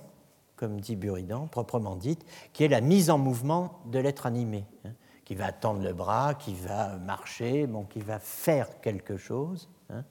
comme 0.55 0.79
dit 0.79 0.95
Buridan, 0.95 1.47
proprement 1.47 1.95
dite, 1.95 2.25
qui 2.53 2.63
est 2.63 2.67
la 2.67 2.81
mise 2.81 3.09
en 3.09 3.17
mouvement 3.17 3.79
de 3.85 3.99
l'être 3.99 4.25
animé, 4.25 4.65
hein, 4.85 4.91
qui 5.25 5.35
va 5.35 5.51
tendre 5.51 5.81
le 5.81 5.93
bras, 5.93 6.33
qui 6.33 6.53
va 6.53 6.97
marcher, 6.97 7.67
bon, 7.67 7.83
qui 7.83 7.99
va 7.99 8.19
faire 8.19 8.81
quelque 8.81 9.15
chose, 9.15 9.69
hein, 9.89 10.03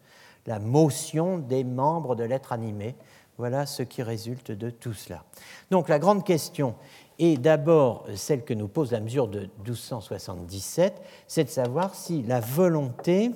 la 0.47 0.59
motion 0.59 1.39
des 1.39 1.65
membres 1.65 2.15
de 2.15 2.25
l'être 2.25 2.53
animé, 2.53 2.97
voilà 3.39 3.67
ce 3.67 3.83
qui 3.83 4.03
résulte 4.03 4.53
de 4.53 4.71
tout 4.71 4.93
cela. 4.93 5.25
Donc 5.71 5.89
la 5.89 5.99
grande 5.99 6.25
question 6.25 6.75
est 7.19 7.37
d'abord 7.37 8.07
celle 8.15 8.45
que 8.45 8.55
nous 8.55 8.69
pose 8.69 8.93
la 8.93 9.01
mesure 9.01 9.29
de 9.29 9.49
1277, 9.65 11.01
c'est 11.27 11.45
de 11.45 11.49
savoir 11.51 11.95
si 11.95 12.23
la 12.23 12.41
volonté 12.41 13.33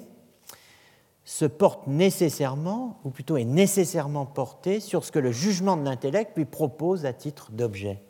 se 1.24 1.44
porte 1.44 1.88
nécessairement, 1.88 3.00
ou 3.04 3.10
plutôt 3.10 3.36
est 3.36 3.44
nécessairement 3.44 4.26
portée 4.26 4.78
sur 4.78 5.04
ce 5.04 5.10
que 5.10 5.18
le 5.18 5.32
jugement 5.32 5.76
de 5.76 5.84
l'intellect 5.84 6.36
lui 6.36 6.44
propose 6.44 7.04
à 7.04 7.12
titre 7.12 7.50
d'objet. 7.50 8.00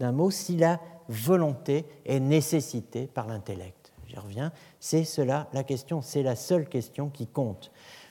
D'un 0.00 0.12
mot, 0.12 0.30
si 0.30 0.56
la 0.56 0.80
volonté 1.08 1.84
est 2.06 2.20
nécessitée 2.20 3.06
par 3.06 3.26
l'intellect. 3.26 3.92
J'y 4.06 4.18
reviens, 4.18 4.52
c'est 4.80 5.04
cela 5.04 5.48
la 5.52 5.62
question, 5.62 6.00
c'est 6.00 6.22
la 6.22 6.36
seule 6.36 6.68
question 6.68 7.10
qui 7.10 7.26
compte. 7.26 7.70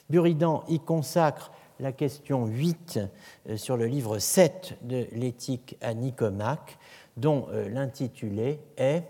Buridan 0.10 0.64
y 0.68 0.80
consacre 0.80 1.52
la 1.80 1.92
question 1.92 2.46
8 2.46 3.00
euh, 3.48 3.58
sur 3.58 3.78
le 3.78 3.86
livre 3.86 4.20
7 4.20 4.78
de 4.84 5.08
l'éthique 5.12 5.78
à 5.82 5.94
Nicomaque, 5.94 6.78
dont 7.16 7.48
euh, 7.50 7.70
l'intitulé 7.70 8.60
est 8.78 9.04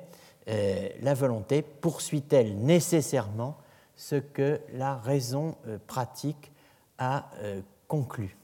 euh, 0.48 0.89
La 1.02 1.14
volonté 1.14 1.61
poursuit-elle 1.61 2.57
nécessairement 2.57 3.57
ce 3.95 4.15
que 4.15 4.60
la 4.73 4.95
raison 4.95 5.56
pratique 5.88 6.52
a 6.99 7.31
conclu? 7.88 8.38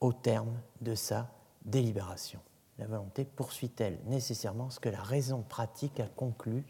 Au 0.00 0.12
terme 0.12 0.60
de 0.80 0.94
sa 0.94 1.28
délibération 1.64 2.38
La 2.78 2.86
volonté 2.86 3.24
poursuit-elle 3.24 3.98
nécessairement 4.06 4.70
ce 4.70 4.80
que 4.80 4.88
la 4.88 5.02
raison 5.02 5.42
pratique 5.48 5.98
a 5.98 6.06
conclu? 6.06 6.64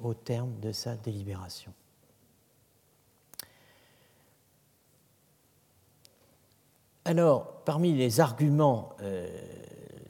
Au 0.00 0.14
terme 0.14 0.58
de 0.60 0.72
sa 0.72 0.96
délibération 0.96 1.72
Alors, 7.08 7.62
parmi 7.64 7.94
les 7.94 8.20
arguments 8.20 8.90
euh, 9.00 9.26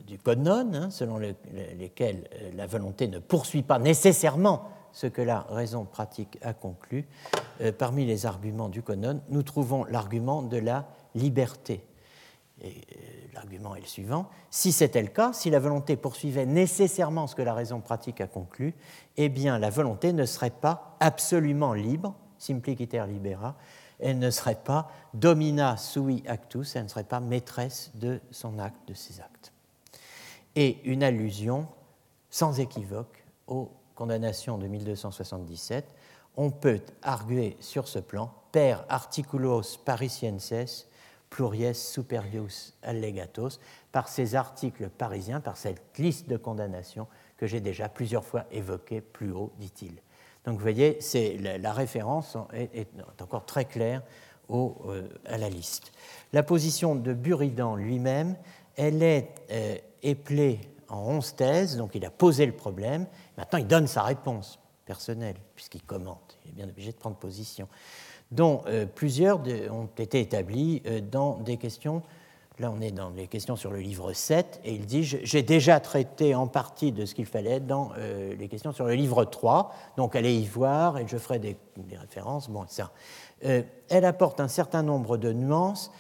du 0.04 0.18
Code 0.18 0.48
hein, 0.48 0.90
selon 0.90 1.18
lesquels 1.18 2.28
euh, 2.34 2.50
la 2.56 2.66
volonté 2.66 3.06
ne 3.06 3.20
poursuit 3.20 3.62
pas 3.62 3.78
nécessairement 3.78 4.64
ce 4.90 5.06
que 5.06 5.22
la 5.22 5.42
raison 5.42 5.84
pratique 5.84 6.38
a 6.42 6.54
conclu, 6.54 7.06
euh, 7.60 7.70
parmi 7.70 8.04
les 8.04 8.26
arguments 8.26 8.68
du 8.68 8.82
Code 8.82 9.20
nous 9.28 9.42
trouvons 9.44 9.84
l'argument 9.84 10.42
de 10.42 10.56
la 10.56 10.88
liberté. 11.14 11.84
l'argument 13.32 13.76
est 13.76 13.80
le 13.80 13.86
suivant 13.86 14.28
si 14.50 14.72
c'était 14.72 15.02
le 15.02 15.06
cas, 15.06 15.32
si 15.32 15.50
la 15.50 15.60
volonté 15.60 15.96
poursuivait 15.96 16.46
nécessairement 16.46 17.28
ce 17.28 17.36
que 17.36 17.42
la 17.42 17.54
raison 17.54 17.80
pratique 17.80 18.20
a 18.20 18.26
conclu, 18.26 18.74
eh 19.16 19.28
bien 19.28 19.60
la 19.60 19.70
volonté 19.70 20.12
ne 20.12 20.26
serait 20.26 20.50
pas 20.50 20.96
absolument 20.98 21.74
libre, 21.74 22.16
simpliciter 22.38 23.00
libera, 23.06 23.54
elle 24.00 24.18
ne 24.18 24.30
serait 24.30 24.54
pas 24.62 24.90
domina 25.14 25.76
sui 25.76 26.22
actus, 26.26 26.76
elle 26.76 26.84
ne 26.84 26.88
serait 26.88 27.04
pas 27.04 27.20
maîtresse 27.20 27.90
de 27.94 28.20
son 28.30 28.58
acte, 28.58 28.88
de 28.88 28.94
ses 28.94 29.20
actes. 29.20 29.52
Et 30.56 30.80
une 30.84 31.02
allusion 31.02 31.66
sans 32.30 32.60
équivoque 32.60 33.24
aux 33.46 33.70
condamnations 33.94 34.58
de 34.58 34.66
1277, 34.66 35.84
on 36.36 36.50
peut 36.50 36.80
arguer 37.02 37.56
sur 37.60 37.88
ce 37.88 37.98
plan 37.98 38.32
per 38.52 38.76
articulos 38.88 39.78
parisienses 39.84 40.86
pluries 41.30 41.74
superius 41.74 42.74
allegatos, 42.82 43.60
par 43.92 44.08
ces 44.08 44.34
articles 44.34 44.88
parisiens, 44.88 45.40
par 45.40 45.56
cette 45.56 45.98
liste 45.98 46.28
de 46.28 46.36
condamnations 46.36 47.06
que 47.36 47.46
j'ai 47.46 47.60
déjà 47.60 47.88
plusieurs 47.88 48.24
fois 48.24 48.44
évoquée 48.50 49.00
plus 49.00 49.30
haut, 49.30 49.52
dit-il. 49.58 50.00
Donc 50.48 50.56
vous 50.56 50.62
voyez, 50.62 50.98
la, 51.60 51.72
référence 51.74 52.38
est, 52.54 52.88
encore 53.20 53.44
très 53.44 53.66
claire 53.66 54.00
euh, 54.50 55.06
à 55.26 55.36
la 55.36 55.50
liste. 55.50 55.92
La 56.32 56.42
position 56.42 56.94
de 56.94 57.12
Buridan 57.12 57.76
lui-même, 57.76 58.34
elle 58.74 59.02
est 59.02 59.28
euh, 59.50 59.76
éplée 60.02 60.58
en 60.88 61.00
onze 61.00 61.34
thèses, 61.36 61.76
donc 61.76 61.94
il 61.94 62.04
a 62.06 62.10
posé 62.10 62.46
le 62.46 62.52
problème, 62.52 63.04
maintenant 63.36 63.58
il 63.58 63.66
donne 63.66 63.86
sa 63.86 64.04
réponse 64.04 64.58
personnel, 64.86 65.36
puisqu'il 65.54 65.82
commente, 65.82 66.38
il 66.46 66.52
est 66.52 66.54
bien 66.54 66.68
obligé 66.70 66.92
de 66.92 66.96
prendre 66.96 67.16
position, 67.16 67.68
dont 68.30 68.62
euh, 68.68 68.86
plusieurs 68.86 69.42
ont 69.70 69.90
été 69.98 70.20
établis 70.20 70.80
euh, 70.86 71.02
dans 71.02 71.36
des 71.36 71.58
questions 71.58 72.02
Là, 72.60 72.72
on 72.76 72.80
est 72.80 72.90
dans 72.90 73.10
les 73.10 73.28
questions 73.28 73.54
sur 73.54 73.70
le 73.70 73.78
livre 73.78 74.12
7, 74.12 74.60
et 74.64 74.74
il 74.74 74.84
dit 74.84 75.04
J'ai 75.04 75.42
déjà 75.42 75.78
traité 75.78 76.34
en 76.34 76.48
partie 76.48 76.90
de 76.90 77.04
ce 77.04 77.14
qu'il 77.14 77.26
fallait 77.26 77.60
dans 77.60 77.92
euh, 77.96 78.34
les 78.34 78.48
questions 78.48 78.72
sur 78.72 78.86
le 78.86 78.94
livre 78.94 79.24
3, 79.24 79.72
donc 79.96 80.16
allez 80.16 80.34
y 80.34 80.44
voir, 80.44 80.98
et 80.98 81.06
je 81.06 81.18
ferai 81.18 81.38
des, 81.38 81.56
références. 81.92 82.50
Bon, 82.50 82.64
ça. 82.66 82.90
Euh, 83.44 83.62
elle 83.88 84.04
apporte 84.04 84.40
un 84.40 84.48
certain 84.48 84.82
nombre 84.82 85.18
de 85.18 85.32
nuances, 85.32 85.92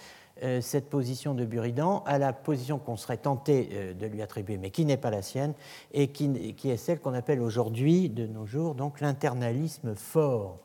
euh, 0.42 0.60
cette 0.60 0.90
position 0.90 1.32
de 1.32 1.44
Buridan, 1.44 2.02
à 2.06 2.18
la 2.18 2.32
position 2.32 2.80
qu'on 2.80 2.96
serait 2.96 3.18
tenté 3.18 3.94
de 3.96 4.06
lui 4.06 4.20
attribuer, 4.20 4.56
mais 4.56 4.70
qui 4.70 4.84
n'est 4.84 4.96
pas 4.96 5.10
la 5.10 5.22
sienne, 5.22 5.54
et 5.92 6.08
qui, 6.08 6.54
qui 6.54 6.70
est 6.70 6.76
celle 6.76 6.98
qu'on 6.98 7.14
appelle 7.14 7.40
aujourd'hui, 7.40 8.08
de 8.08 8.26
nos 8.26 8.46
jours, 8.46 8.74
donc 8.74 9.00
l'internalisme 9.00 9.94
fort 9.94 10.58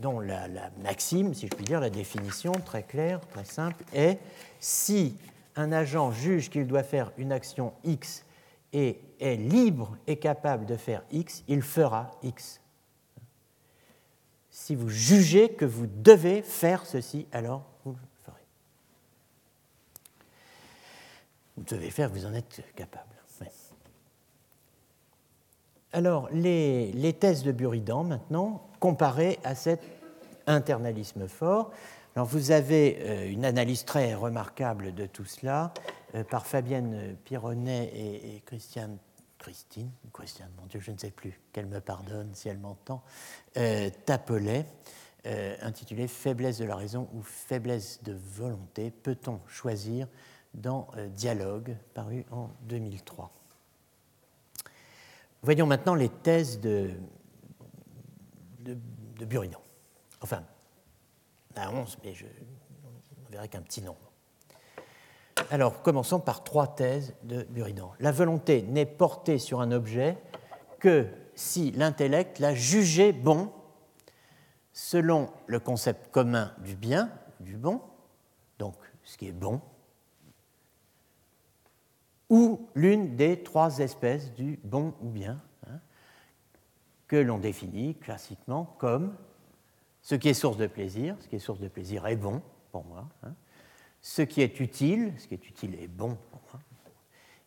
dont 0.00 0.20
la, 0.20 0.48
maxime, 0.82 1.34
si 1.34 1.46
je 1.46 1.54
puis 1.54 1.64
dire, 1.64 1.80
la 1.80 1.90
définition 1.90 2.52
très 2.52 2.82
claire, 2.82 3.20
très 3.28 3.44
simple, 3.44 3.84
est 3.92 4.18
si 4.60 5.16
un 5.56 5.72
agent 5.72 6.12
juge 6.12 6.50
qu'il 6.50 6.66
doit 6.66 6.82
faire 6.82 7.12
une 7.18 7.32
action 7.32 7.72
X 7.84 8.24
et 8.72 9.00
est 9.20 9.36
libre 9.36 9.96
et 10.06 10.16
capable 10.16 10.66
de 10.66 10.76
faire 10.76 11.02
X, 11.10 11.42
il 11.48 11.62
fera 11.62 12.10
X. 12.22 12.60
Si 14.50 14.74
vous 14.74 14.88
jugez 14.88 15.50
que 15.50 15.64
vous 15.64 15.86
devez 15.86 16.42
faire 16.42 16.84
ceci, 16.86 17.26
alors 17.32 17.64
vous 17.84 17.92
le 17.92 17.98
ferez. 18.24 18.36
Vous 21.56 21.64
devez 21.64 21.90
faire, 21.90 22.10
vous 22.10 22.26
en 22.26 22.34
êtes 22.34 22.62
capable. 22.74 23.08
Alors, 25.92 26.28
les, 26.32 26.92
les, 26.92 27.12
thèses 27.14 27.42
de 27.42 27.52
Buridan, 27.52 28.04
maintenant, 28.04 28.67
comparées 28.80 29.38
à 29.44 29.54
cet 29.54 29.80
internalisme 30.46 31.28
fort. 31.28 31.70
Alors, 32.14 32.26
vous 32.26 32.50
avez 32.50 32.98
euh, 33.00 33.30
une 33.30 33.44
analyse 33.44 33.84
très 33.84 34.14
remarquable 34.14 34.94
de 34.94 35.06
tout 35.06 35.24
cela 35.24 35.72
euh, 36.14 36.24
par 36.24 36.46
Fabienne 36.46 37.16
Pironnet 37.24 37.92
et, 37.94 38.42
Christiane, 38.46 38.96
Christine, 39.38 39.90
Christiane, 40.12 40.50
mon 40.58 40.66
Dieu, 40.66 40.80
je 40.80 40.90
ne 40.90 40.96
sais 40.96 41.10
plus, 41.10 41.38
qu'elle 41.52 41.66
me 41.66 41.80
pardonne 41.80 42.30
si 42.34 42.48
elle 42.48 42.58
m'entend, 42.58 43.02
euh, 43.58 43.90
Tapelet, 44.06 44.64
euh, 45.26 45.54
intitulé 45.60 46.08
Faiblesse 46.08 46.58
de 46.58 46.64
la 46.64 46.76
raison 46.76 47.08
ou 47.12 47.20
faiblesse 47.22 48.02
de 48.02 48.14
volonté, 48.14 48.90
peut-on 48.90 49.40
choisir 49.46 50.08
dans 50.54 50.88
Dialogue, 51.10 51.76
paru 51.92 52.24
en 52.30 52.48
2003. 52.62 53.30
Voyons 55.42 55.66
maintenant 55.66 55.94
les 55.94 56.08
thèses 56.08 56.58
de, 56.58 56.90
de, 58.74 59.24
Buridan. 59.24 59.60
Enfin, 60.20 60.44
à 61.56 61.72
11, 61.72 61.98
mais 62.04 62.14
je 62.14 62.24
ne 62.24 63.30
verrai 63.30 63.48
qu'un 63.48 63.62
petit 63.62 63.82
nombre. 63.82 63.98
Alors, 65.50 65.82
commençons 65.82 66.20
par 66.20 66.44
trois 66.44 66.66
thèses 66.66 67.14
de 67.22 67.44
Buridan. 67.44 67.92
La 68.00 68.12
volonté 68.12 68.62
n'est 68.62 68.86
portée 68.86 69.38
sur 69.38 69.60
un 69.60 69.72
objet 69.72 70.18
que 70.80 71.06
si 71.34 71.70
l'intellect 71.72 72.38
l'a 72.38 72.54
jugé 72.54 73.12
bon 73.12 73.52
selon 74.72 75.30
le 75.46 75.58
concept 75.58 76.10
commun 76.12 76.52
du 76.58 76.76
bien, 76.76 77.10
du 77.40 77.56
bon, 77.56 77.80
donc 78.58 78.74
ce 79.02 79.16
qui 79.16 79.28
est 79.28 79.32
bon, 79.32 79.60
ou 82.28 82.68
l'une 82.74 83.16
des 83.16 83.42
trois 83.42 83.78
espèces 83.78 84.32
du 84.34 84.60
bon 84.62 84.94
ou 85.00 85.08
bien, 85.08 85.40
que 87.08 87.16
l'on 87.16 87.38
définit 87.38 87.94
classiquement 87.96 88.76
comme 88.78 89.16
ce 90.02 90.14
qui 90.14 90.28
est 90.28 90.34
source 90.34 90.56
de 90.56 90.66
plaisir, 90.66 91.16
ce 91.20 91.28
qui 91.28 91.36
est 91.36 91.40
source 91.40 91.60
de 91.60 91.68
plaisir 91.68 92.06
est 92.06 92.16
bon 92.16 92.42
pour 92.70 92.84
moi, 92.84 93.08
hein, 93.22 93.34
ce 94.00 94.22
qui 94.22 94.42
est 94.42 94.60
utile, 94.60 95.12
ce 95.18 95.26
qui 95.26 95.34
est 95.34 95.48
utile 95.48 95.74
est 95.74 95.88
bon 95.88 96.16
pour 96.30 96.40
moi, 96.52 96.62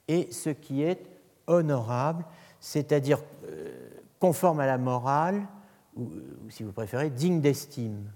et 0.08 0.32
ce 0.32 0.50
qui 0.50 0.84
est 0.84 1.06
honorable, 1.48 2.26
c'est-à-dire 2.60 3.20
euh, 3.46 3.90
conforme 4.20 4.60
à 4.60 4.66
la 4.66 4.78
morale, 4.78 5.48
ou 5.96 6.10
si 6.50 6.64
vous 6.64 6.72
préférez, 6.72 7.10
digne 7.10 7.42
d'estime. 7.42 8.12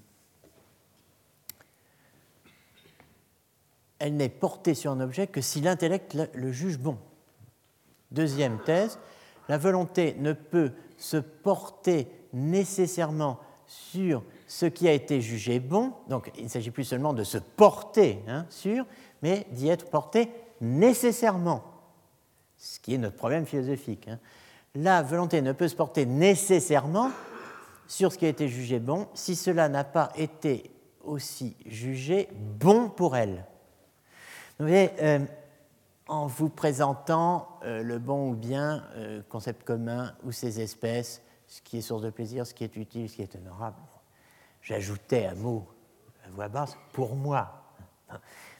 elle 3.99 4.17
n'est 4.17 4.29
portée 4.29 4.73
sur 4.73 4.91
un 4.91 4.99
objet 4.99 5.27
que 5.27 5.41
si 5.41 5.61
l'intellect 5.61 6.15
le 6.33 6.51
juge 6.51 6.77
bon. 6.77 6.97
Deuxième 8.11 8.59
thèse, 8.59 8.99
la 9.49 9.57
volonté 9.57 10.15
ne 10.19 10.33
peut 10.33 10.73
se 10.97 11.17
porter 11.17 12.07
nécessairement 12.33 13.39
sur 13.65 14.23
ce 14.47 14.65
qui 14.65 14.87
a 14.87 14.93
été 14.93 15.21
jugé 15.21 15.59
bon, 15.59 15.93
donc 16.07 16.31
il 16.37 16.43
ne 16.43 16.49
s'agit 16.49 16.71
plus 16.71 16.83
seulement 16.83 17.13
de 17.13 17.23
se 17.23 17.37
porter 17.37 18.19
hein, 18.27 18.45
sur, 18.49 18.85
mais 19.21 19.47
d'y 19.51 19.69
être 19.69 19.89
porté 19.89 20.29
nécessairement, 20.61 21.63
ce 22.57 22.79
qui 22.79 22.93
est 22.93 22.97
notre 22.97 23.15
problème 23.15 23.45
philosophique. 23.45 24.07
Hein. 24.07 24.19
La 24.75 25.01
volonté 25.01 25.41
ne 25.41 25.51
peut 25.51 25.67
se 25.67 25.75
porter 25.75 26.05
nécessairement 26.05 27.11
sur 27.87 28.11
ce 28.11 28.17
qui 28.17 28.25
a 28.25 28.29
été 28.29 28.47
jugé 28.47 28.79
bon 28.79 29.07
si 29.13 29.35
cela 29.35 29.69
n'a 29.69 29.83
pas 29.83 30.11
été 30.15 30.71
aussi 31.03 31.55
jugé 31.65 32.29
bon 32.33 32.89
pour 32.89 33.15
elle. 33.15 33.45
Vous 34.59 34.67
voyez, 34.67 34.91
euh, 35.01 35.19
en 36.07 36.27
vous 36.27 36.49
présentant 36.49 37.59
euh, 37.63 37.81
le 37.81 37.97
bon 37.99 38.31
ou 38.31 38.35
bien, 38.35 38.83
euh, 38.95 39.21
concept 39.29 39.63
commun 39.63 40.13
ou 40.23 40.31
ses 40.31 40.61
espèces, 40.61 41.21
ce 41.47 41.61
qui 41.61 41.77
est 41.77 41.81
source 41.81 42.03
de 42.03 42.09
plaisir, 42.09 42.45
ce 42.45 42.53
qui 42.53 42.63
est 42.63 42.75
utile, 42.75 43.09
ce 43.09 43.15
qui 43.15 43.21
est 43.21 43.35
honorable, 43.35 43.77
j'ajoutais 44.61 45.25
un 45.25 45.35
mot 45.35 45.67
à 46.25 46.29
voix 46.29 46.47
basse 46.47 46.77
pour 46.93 47.15
moi. 47.15 47.73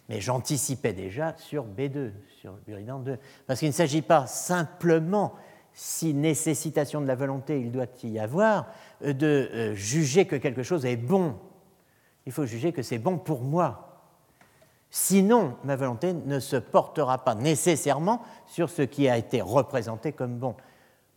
Mais 0.09 0.21
j'anticipais 0.21 0.93
déjà 0.93 1.35
sur 1.37 1.65
B2, 1.65 2.11
sur 2.39 2.53
Buridan 2.67 2.99
2. 2.99 3.17
Parce 3.47 3.59
qu'il 3.59 3.69
ne 3.69 3.73
s'agit 3.73 4.03
pas 4.03 4.27
simplement, 4.27 5.33
si 5.73 6.13
nécessitation 6.13 7.01
de 7.01 7.07
la 7.07 7.15
volonté 7.15 7.59
il 7.59 7.71
doit 7.71 7.87
y 8.03 8.19
avoir, 8.19 8.67
de 9.01 9.73
juger 9.73 10.25
que 10.25 10.35
quelque 10.35 10.61
chose 10.61 10.85
est 10.85 10.95
bon. 10.95 11.39
Il 12.27 12.31
faut 12.31 12.45
juger 12.45 12.71
que 12.71 12.83
c'est 12.83 12.99
bon 12.99 13.17
pour 13.17 13.41
moi. 13.41 13.94
Sinon, 14.97 15.57
ma 15.65 15.75
volonté 15.75 16.13
ne 16.13 16.39
se 16.39 16.55
portera 16.55 17.17
pas 17.25 17.35
nécessairement 17.35 18.21
sur 18.45 18.69
ce 18.69 18.81
qui 18.81 19.09
a 19.09 19.17
été 19.17 19.41
représenté 19.41 20.13
comme 20.13 20.37
bon. 20.37 20.55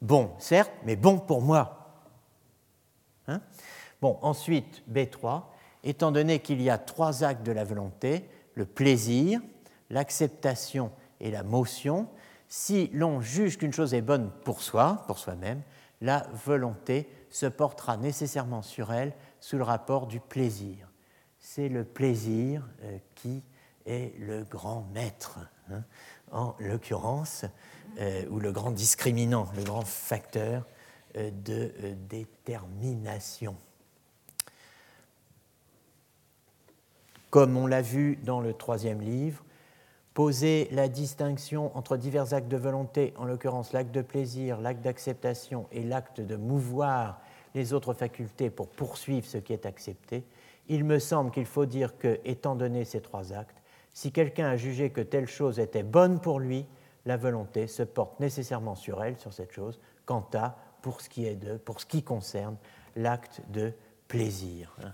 Bon, 0.03 0.33
certes, 0.41 0.73
mais 0.85 0.97
bon 0.97 1.21
pour 1.21 1.43
moi. 1.43 2.03
Hein? 3.29 3.41
Bon, 4.01 4.19
ensuite, 4.21 4.83
B3, 4.93 5.45
étant 5.85 6.11
donné 6.11 6.41
qu'il 6.41 6.61
y 6.61 6.71
a 6.71 6.77
trois 6.77 7.23
actes 7.23 7.47
de 7.47 7.53
la 7.53 7.63
volonté, 7.63 8.29
le 8.55 8.67
plaisir, 8.67 9.41
l'acceptation 9.91 10.91
et 11.21 11.31
la 11.31 11.45
motion, 11.45 12.09
si 12.49 12.91
l'on 12.93 13.21
juge 13.21 13.59
qu'une 13.59 13.73
chose 13.73 13.95
est 13.95 14.03
bonne 14.03 14.33
pour 14.43 14.61
soi, 14.61 15.05
pour 15.07 15.21
soi-même, 15.21 15.63
la 16.01 16.27
volonté 16.45 17.09
se 17.31 17.47
portera 17.47 17.97
nécessairement 17.97 18.63
sur 18.63 18.93
elle 18.93 19.13
sous 19.39 19.57
le 19.57 19.63
rapport 19.63 20.09
du 20.09 20.19
plaisir. 20.19 20.89
C'est 21.39 21.69
le 21.69 21.85
plaisir 21.85 22.67
euh, 22.83 22.99
qui 23.15 23.45
est 23.89 24.17
le 24.19 24.45
grand 24.45 24.87
maître, 24.95 25.41
hein, 25.71 25.83
en 26.31 26.55
l'occurrence, 26.59 27.45
euh, 27.99 28.25
ou 28.31 28.39
le 28.39 28.53
grand 28.53 28.71
discriminant, 28.71 29.49
le 29.57 29.65
grand 29.65 29.85
facteur 29.85 30.67
euh, 31.17 31.31
de 31.31 31.73
euh, 31.83 31.95
détermination. 32.09 33.57
Comme 37.31 37.57
on 37.57 37.67
l'a 37.67 37.83
vu 37.83 38.17
dans 38.23 38.41
le 38.41 38.55
troisième 38.55 39.01
livre, 39.01 39.45
poser 40.15 40.69
la 40.73 40.89
distinction 40.89 41.77
entre 41.77 41.97
divers 41.97 42.35
actes 42.35 42.49
de 42.49 42.57
volonté, 42.57 43.15
en 43.17 43.25
l'occurrence 43.25 43.73
l'acte 43.73 43.93
de 43.93 44.03
plaisir, 44.03 44.61
l'acte 44.61 44.83
d'acceptation 44.83 45.67
et 45.73 45.83
l'acte 45.83 46.21
de 46.21 46.37
mouvoir 46.37 47.21
les 47.55 47.73
autres 47.73 47.95
facultés 47.95 48.51
pour 48.51 48.69
poursuivre 48.69 49.27
ce 49.27 49.39
qui 49.39 49.53
est 49.53 49.67
accepté, 49.67 50.25
il 50.69 50.85
me 50.85 50.99
semble 50.99 51.31
qu'il 51.31 51.47
faut 51.47 51.67
dire 51.67 51.97
que, 51.99 52.21
étant 52.25 52.55
donné 52.55 52.85
ces 52.85 53.01
trois 53.01 53.33
actes, 53.33 53.57
si 53.93 54.13
quelqu'un 54.13 54.49
a 54.49 54.57
jugé 54.57 54.91
que 54.91 55.01
telle 55.01 55.27
chose 55.27 55.59
était 55.59 55.83
bonne 55.83 56.21
pour 56.21 56.41
lui, 56.41 56.67
la 57.07 57.17
volonté 57.17 57.67
se 57.67 57.83
porte 57.83 58.21
nécessairement 58.21 58.75
sur 58.75 59.03
elle, 59.03 59.19
sur 59.19 59.33
cette 59.33 59.53
chose, 59.53 59.81
quant 60.05 60.29
à, 60.35 60.57
pour 60.83 61.01
ce 61.01 61.09
qui, 61.09 61.27
est 61.27 61.37
de, 61.37 61.57
pour 61.57 61.81
ce 61.81 61.87
qui 61.87 62.03
concerne 62.03 62.57
l'acte 62.97 63.41
de 63.49 63.73
plaisir. 64.07 64.77
Hein. 64.83 64.93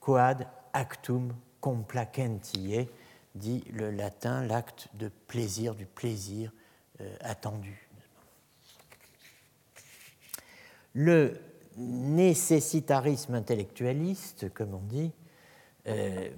Quad 0.00 0.46
actum 0.72 1.34
complacentiae, 1.60 2.86
dit 3.34 3.64
le 3.72 3.90
latin, 3.90 4.44
l'acte 4.44 4.88
de 4.94 5.10
plaisir, 5.26 5.74
du 5.74 5.86
plaisir 5.86 6.52
euh, 7.00 7.16
attendu. 7.20 7.88
Le 10.94 11.40
nécessitarisme 11.76 13.34
intellectualiste, 13.34 14.52
comme 14.52 14.74
on 14.74 14.82
dit, 14.82 15.12
euh, 15.86 16.28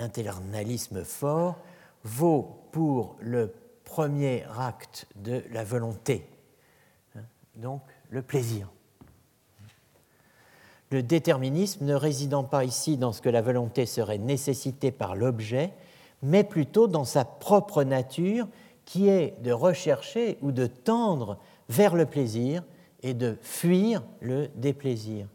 l'internalisme 0.00 1.04
fort 1.04 1.58
vaut 2.04 2.64
pour 2.72 3.16
le 3.20 3.52
premier 3.84 4.44
acte 4.58 5.06
de 5.16 5.44
la 5.50 5.62
volonté. 5.62 6.26
donc 7.56 7.82
le 8.08 8.22
plaisir. 8.22 8.68
Le 10.90 11.02
déterminisme 11.02 11.84
ne 11.84 11.94
résidant 11.94 12.42
pas 12.42 12.64
ici 12.64 12.96
dans 12.96 13.12
ce 13.12 13.22
que 13.22 13.28
la 13.28 13.42
volonté 13.42 13.86
serait 13.86 14.18
nécessitée 14.18 14.90
par 14.90 15.14
l'objet, 15.14 15.72
mais 16.22 16.42
plutôt 16.42 16.88
dans 16.88 17.04
sa 17.04 17.24
propre 17.24 17.84
nature 17.84 18.48
qui 18.84 19.08
est 19.08 19.40
de 19.42 19.52
rechercher 19.52 20.38
ou 20.42 20.50
de 20.50 20.66
tendre 20.66 21.38
vers 21.68 21.94
le 21.94 22.06
plaisir 22.06 22.64
et 23.02 23.14
de 23.14 23.36
fuir 23.42 24.02
le 24.20 24.48
déplaisir. 24.56 25.26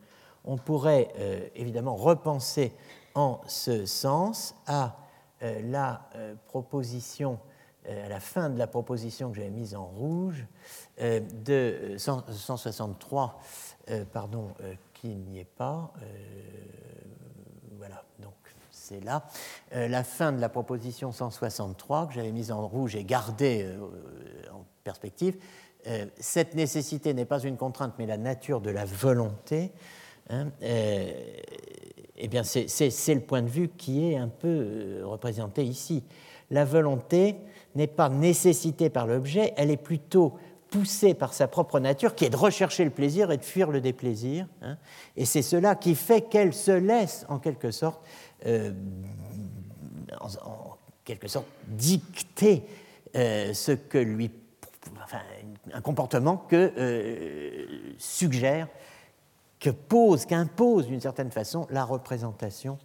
On 0.43 0.57
pourrait 0.57 1.09
euh, 1.19 1.47
évidemment 1.55 1.95
repenser 1.95 2.73
en 3.15 3.41
ce 3.47 3.85
sens 3.85 4.55
à 4.67 4.97
euh, 5.41 5.61
la 5.63 6.07
euh, 6.15 6.35
proposition, 6.47 7.39
à 7.87 8.09
la 8.09 8.19
fin 8.19 8.49
de 8.49 8.57
la 8.57 8.67
proposition 8.67 9.29
que 9.29 9.37
j'avais 9.37 9.49
mise 9.49 9.75
en 9.75 9.85
rouge, 9.85 10.45
de 10.97 11.95
163, 11.97 13.39
pardon, 14.11 14.47
qui 14.95 15.09
n'y 15.09 15.37
est 15.37 15.43
pas. 15.43 15.93
voilà, 17.77 18.03
donc 18.17 18.33
c'est 18.85 19.03
là. 19.03 19.23
Euh, 19.73 19.87
la 19.87 20.03
fin 20.03 20.31
de 20.31 20.39
la 20.39 20.49
proposition 20.49 21.11
163, 21.11 22.07
que 22.07 22.13
j'avais 22.13 22.31
mise 22.31 22.51
en 22.51 22.67
rouge 22.67 22.95
et 22.95 23.03
gardée 23.03 23.63
euh, 23.63 23.79
en 24.53 24.65
perspective, 24.83 25.37
euh, 25.87 26.05
cette 26.19 26.55
nécessité 26.55 27.13
n'est 27.13 27.25
pas 27.25 27.39
une 27.39 27.57
contrainte, 27.57 27.93
mais 27.97 28.05
la 28.05 28.17
nature 28.17 28.61
de 28.61 28.69
la 28.69 28.85
volonté. 28.85 29.71
Hein, 30.29 30.49
eh 32.17 32.27
bien, 32.27 32.43
c'est 32.43 33.13
le 33.13 33.21
point 33.21 33.41
de 33.41 33.49
vue 33.49 33.69
qui 33.69 34.11
est 34.11 34.17
un 34.17 34.29
peu 34.29 35.01
représenté 35.03 35.63
ici. 35.63 36.03
La 36.49 36.63
volonté 36.63 37.35
n'est 37.75 37.87
pas 37.87 38.09
nécessitée 38.09 38.89
par 38.89 39.07
l'objet, 39.07 39.53
elle 39.57 39.71
est 39.71 39.77
plutôt 39.77 40.33
poussée 40.69 41.13
par 41.13 41.33
sa 41.33 41.47
propre 41.47 41.79
nature, 41.79 42.15
qui 42.15 42.25
est 42.25 42.29
de 42.29 42.35
rechercher 42.35 42.83
le 42.83 42.89
plaisir 42.89 43.31
et 43.31 43.37
de 43.37 43.43
fuir 43.43 43.71
le 43.71 43.81
déplaisir. 43.81 44.47
Hein. 44.61 44.77
et 45.15 45.25
c'est 45.25 45.41
cela 45.41 45.75
qui 45.75 45.95
fait 45.95 46.21
qu'elle 46.21 46.53
se 46.53 46.71
laisse, 46.71 47.25
en 47.29 47.39
quelque 47.39 47.71
sorte, 47.71 48.01
euh, 48.45 48.71
en, 50.19 50.77
quelque 51.03 51.27
sorte 51.27 51.47
dicter 51.67 52.63
euh, 53.15 53.53
ce 53.53 53.71
que 53.71 53.97
lui, 53.97 54.31
enfin, 55.03 55.21
un 55.71 55.81
comportement 55.81 56.37
que 56.37 56.73
euh, 56.77 57.65
suggère, 57.97 58.67
que 59.59 59.69
pose, 59.69 60.25
qu'impose 60.25 60.87
d'une 60.87 61.01
certaine 61.01 61.31
façon 61.31 61.67
la 61.69 61.83
représentation 61.83 62.77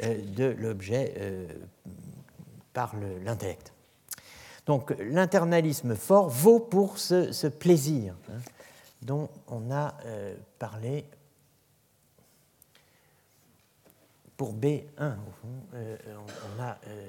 de 0.00 0.44
l'objet 0.58 1.48
par 2.72 2.94
l'intellect. 3.24 3.72
Donc 4.66 4.94
l'internalisme 5.00 5.96
fort 5.96 6.28
vaut 6.28 6.60
pour 6.60 6.98
ce, 6.98 7.48
plaisir 7.48 8.14
hein, 8.30 8.38
dont 9.02 9.28
on 9.48 9.70
a 9.72 9.94
parlé 10.58 11.06
pour 14.38 14.54
B1, 14.54 14.84
au 15.00 15.32
fond, 15.42 15.48
euh, 15.74 15.96
on 16.56 16.62
a 16.62 16.78
euh, 16.86 17.08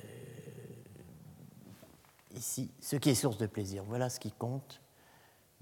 ici 2.36 2.72
ce 2.82 2.96
qui 2.96 3.12
est 3.12 3.16
source 3.16 3.38
de 3.38 3.46
plaisir. 3.46 3.84
Voilà 3.88 4.10
ce 4.10 4.20
qui 4.20 4.32
compte. 4.32 4.82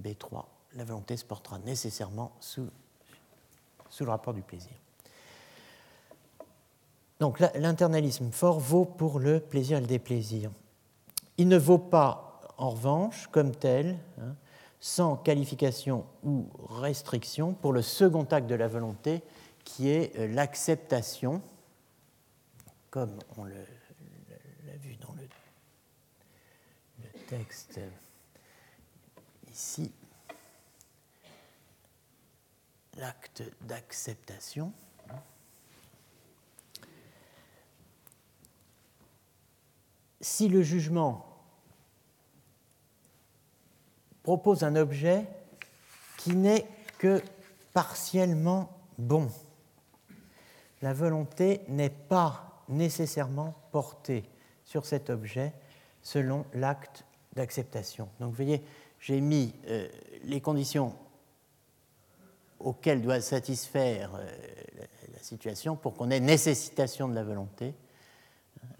B3, 0.02 0.46
la 0.76 0.86
volonté 0.86 1.18
se 1.18 1.26
portera 1.26 1.60
nécessairement 1.60 2.32
sous, 2.40 2.70
sous 3.90 4.06
le 4.06 4.12
rapport 4.12 4.34
du 4.34 4.42
plaisir. 4.42 4.74
Donc 7.20 7.40
l'internalisme 7.56 8.32
fort 8.32 8.60
vaut 8.60 8.86
pour 8.86 9.20
le 9.20 9.40
plaisir 9.40 9.78
et 9.78 9.82
le 9.82 9.88
déplaisir. 9.88 10.52
Il 11.38 11.48
ne 11.48 11.58
vaut 11.58 11.78
pas, 11.80 12.42
en 12.58 12.70
revanche, 12.70 13.28
comme 13.32 13.56
tel, 13.56 13.98
hein, 14.20 14.36
sans 14.80 15.16
qualification 15.16 16.06
ou 16.24 16.46
restriction, 16.70 17.54
pour 17.54 17.74
le 17.74 17.82
second 17.82 18.24
acte 18.32 18.48
de 18.48 18.56
la 18.56 18.68
volonté, 18.68 19.24
qui 19.64 19.90
est 19.90 20.16
euh, 20.18 20.28
l'acceptation 20.28 21.42
comme 22.90 23.20
on 23.38 23.46
l'a 23.46 24.78
vu 24.82 24.96
dans 24.96 25.14
le, 25.14 25.28
texte 27.28 27.80
ici, 29.52 29.92
l'acte 32.98 33.44
d'acceptation. 33.62 34.74
Si 40.20 40.48
le 40.48 40.64
jugement 40.64 41.26
propose 44.24 44.64
un 44.64 44.76
objet 44.76 45.26
qui 46.18 46.36
n'est 46.36 46.68
que 46.98 47.22
partiellement 47.74 48.76
bon, 48.98 49.30
la 50.82 50.94
volonté 50.94 51.62
n'est 51.70 51.90
pas 51.90 52.64
nécessairement 52.68 53.56
porté 53.72 54.24
sur 54.66 54.86
cet 54.86 55.10
objet 55.10 55.54
selon 56.02 56.46
l'acte 56.54 57.06
d'acceptation. 57.36 58.10
Donc 58.20 58.32
vous 58.32 58.36
voyez, 58.36 58.64
j'ai 59.00 59.22
mis 59.22 59.54
euh, 59.68 59.88
les 60.24 60.42
conditions 60.42 60.96
auxquelles 62.60 63.02
doit 63.02 63.22
satisfaire 63.22 64.12
euh, 64.16 64.26
la, 65.14 65.22
situation 65.22 65.76
pour 65.76 65.94
qu'on 65.94 66.10
ait 66.10 66.22
nécessitation 66.22 67.10
de 67.10 67.14
la 67.14 67.24
volonté. 67.24 67.74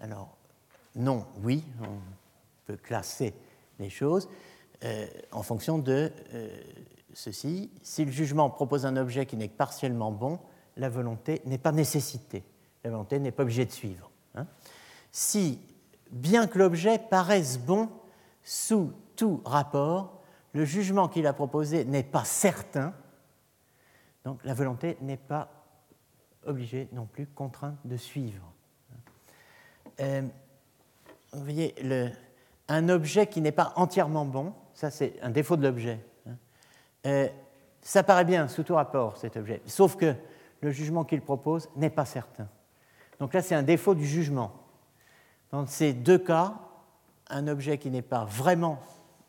Alors, 0.00 0.36
non, 0.96 1.26
oui, 1.42 1.62
on 1.82 1.98
peut 2.64 2.78
classer 2.78 3.34
les 3.78 3.90
choses 3.90 4.28
euh, 4.84 5.06
en 5.30 5.42
fonction 5.42 5.78
de 5.78 6.10
ceci. 7.12 7.70
Si 7.82 8.04
le 8.06 8.10
jugement 8.10 8.48
propose 8.48 8.86
un 8.86 8.96
objet 8.96 9.26
qui 9.26 9.36
n'est 9.36 9.48
que 9.48 9.56
partiellement 9.56 10.10
bon, 10.10 10.38
la 10.78 10.88
volonté 10.88 11.42
n'est 11.44 11.58
pas 11.58 11.72
nécessitée 11.72 12.44
la 12.84 12.90
volonté 12.90 13.18
n'est 13.18 13.32
pas 13.32 13.42
obligée 13.42 13.66
de 13.66 13.72
suivre. 13.72 14.10
Hein. 14.34 14.46
Si, 15.10 15.60
bien 16.10 16.46
que 16.46 16.58
l'objet 16.58 16.98
paraisse 16.98 17.58
bon 17.58 17.88
sous 18.42 18.92
tout 19.16 19.42
rapport, 19.44 20.22
le 20.52 20.64
jugement 20.64 21.08
qu'il 21.08 21.26
a 21.26 21.32
proposé 21.32 21.84
n'est 21.84 22.02
pas 22.02 22.24
certain, 22.24 22.94
donc 24.28 24.44
la 24.44 24.52
volonté 24.52 24.98
n'est 25.00 25.16
pas 25.16 25.48
obligée 26.44 26.86
non 26.92 27.06
plus, 27.06 27.26
contrainte 27.28 27.78
de 27.86 27.96
suivre. 27.96 28.52
Euh, 30.00 30.20
vous 31.32 31.42
voyez, 31.42 31.74
un 32.68 32.90
objet 32.90 33.26
qui 33.26 33.40
n'est 33.40 33.52
pas 33.52 33.72
entièrement 33.76 34.26
bon, 34.26 34.52
ça 34.74 34.90
c'est 34.90 35.14
un 35.22 35.30
défaut 35.30 35.56
de 35.56 35.62
l'objet. 35.62 36.04
Hein. 36.28 36.36
Euh, 37.06 37.28
ça 37.80 38.02
paraît 38.02 38.26
bien 38.26 38.48
sous 38.48 38.64
tout 38.64 38.74
rapport, 38.74 39.16
cet 39.16 39.38
objet, 39.38 39.62
sauf 39.64 39.96
que 39.96 40.14
le 40.60 40.72
jugement 40.72 41.04
qu'il 41.04 41.22
propose 41.22 41.70
n'est 41.74 41.88
pas 41.88 42.04
certain. 42.04 42.48
Donc 43.20 43.32
là, 43.32 43.40
c'est 43.40 43.54
un 43.54 43.62
défaut 43.62 43.94
du 43.94 44.04
jugement. 44.04 44.52
Dans 45.52 45.64
ces 45.64 45.94
deux 45.94 46.18
cas, 46.18 46.52
un 47.30 47.48
objet 47.48 47.78
qui 47.78 47.90
n'est 47.90 48.02
pas 48.02 48.26
vraiment 48.26 48.78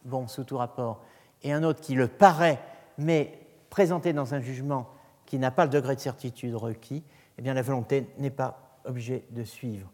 bon 0.03 0.27
sous 0.27 0.43
tout 0.43 0.57
rapport 0.57 1.05
et 1.41 1.53
un 1.53 1.63
autre 1.63 1.79
qui 1.79 1.95
le 1.95 2.09
paraît, 2.09 2.59
mais 2.97 3.38
présenté 3.69 4.13
dans 4.13 4.33
un 4.33 4.39
jugement 4.39 4.89
qui 5.25 5.37
n'a 5.37 5.51
pas 5.51 5.65
le 5.65 5.69
degré 5.69 5.95
de 5.95 6.01
certitude 6.01 6.55
requis, 6.55 7.03
eh 7.37 7.41
bien 7.41 7.53
la 7.53 7.61
volonté 7.61 8.07
n'est 8.17 8.31
pas 8.31 8.79
obligée 8.85 9.25
de 9.31 9.43
suivre. 9.43 9.91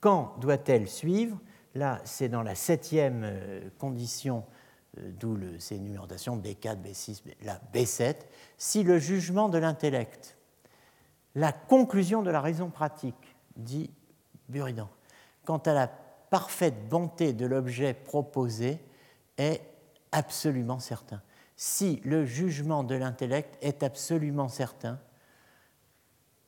Quand 0.00 0.36
doit-elle 0.40 0.88
suivre? 0.88 1.38
Là, 1.74 2.00
c'est 2.04 2.28
dans 2.28 2.42
la 2.42 2.54
septième 2.54 3.22
euh, 3.24 3.68
condition, 3.78 4.44
euh, 4.98 5.10
d'où 5.18 5.36
ces 5.58 5.78
numérotations 5.78 6.36
B4, 6.36 6.76
B6, 6.82 7.22
la 7.42 7.60
B7, 7.72 8.16
si 8.58 8.84
le 8.84 8.98
jugement 8.98 9.48
de 9.48 9.58
l'intellect, 9.58 10.36
la 11.34 11.52
conclusion 11.52 12.22
de 12.22 12.30
la 12.30 12.40
raison 12.40 12.70
pratique, 12.70 13.36
dit 13.56 13.90
Buridan. 14.48 14.88
Quant 15.44 15.58
à 15.58 15.72
la 15.72 15.88
parfaite 15.88 16.88
bonté 16.88 17.32
de 17.32 17.46
l'objet 17.46 17.94
proposé, 17.94 18.78
est 19.36 19.62
absolument 20.12 20.78
certain. 20.78 21.20
Si 21.56 22.00
le 22.04 22.24
jugement 22.24 22.84
de 22.84 22.94
l'intellect 22.94 23.56
est 23.62 23.82
absolument 23.82 24.48
certain, 24.48 24.98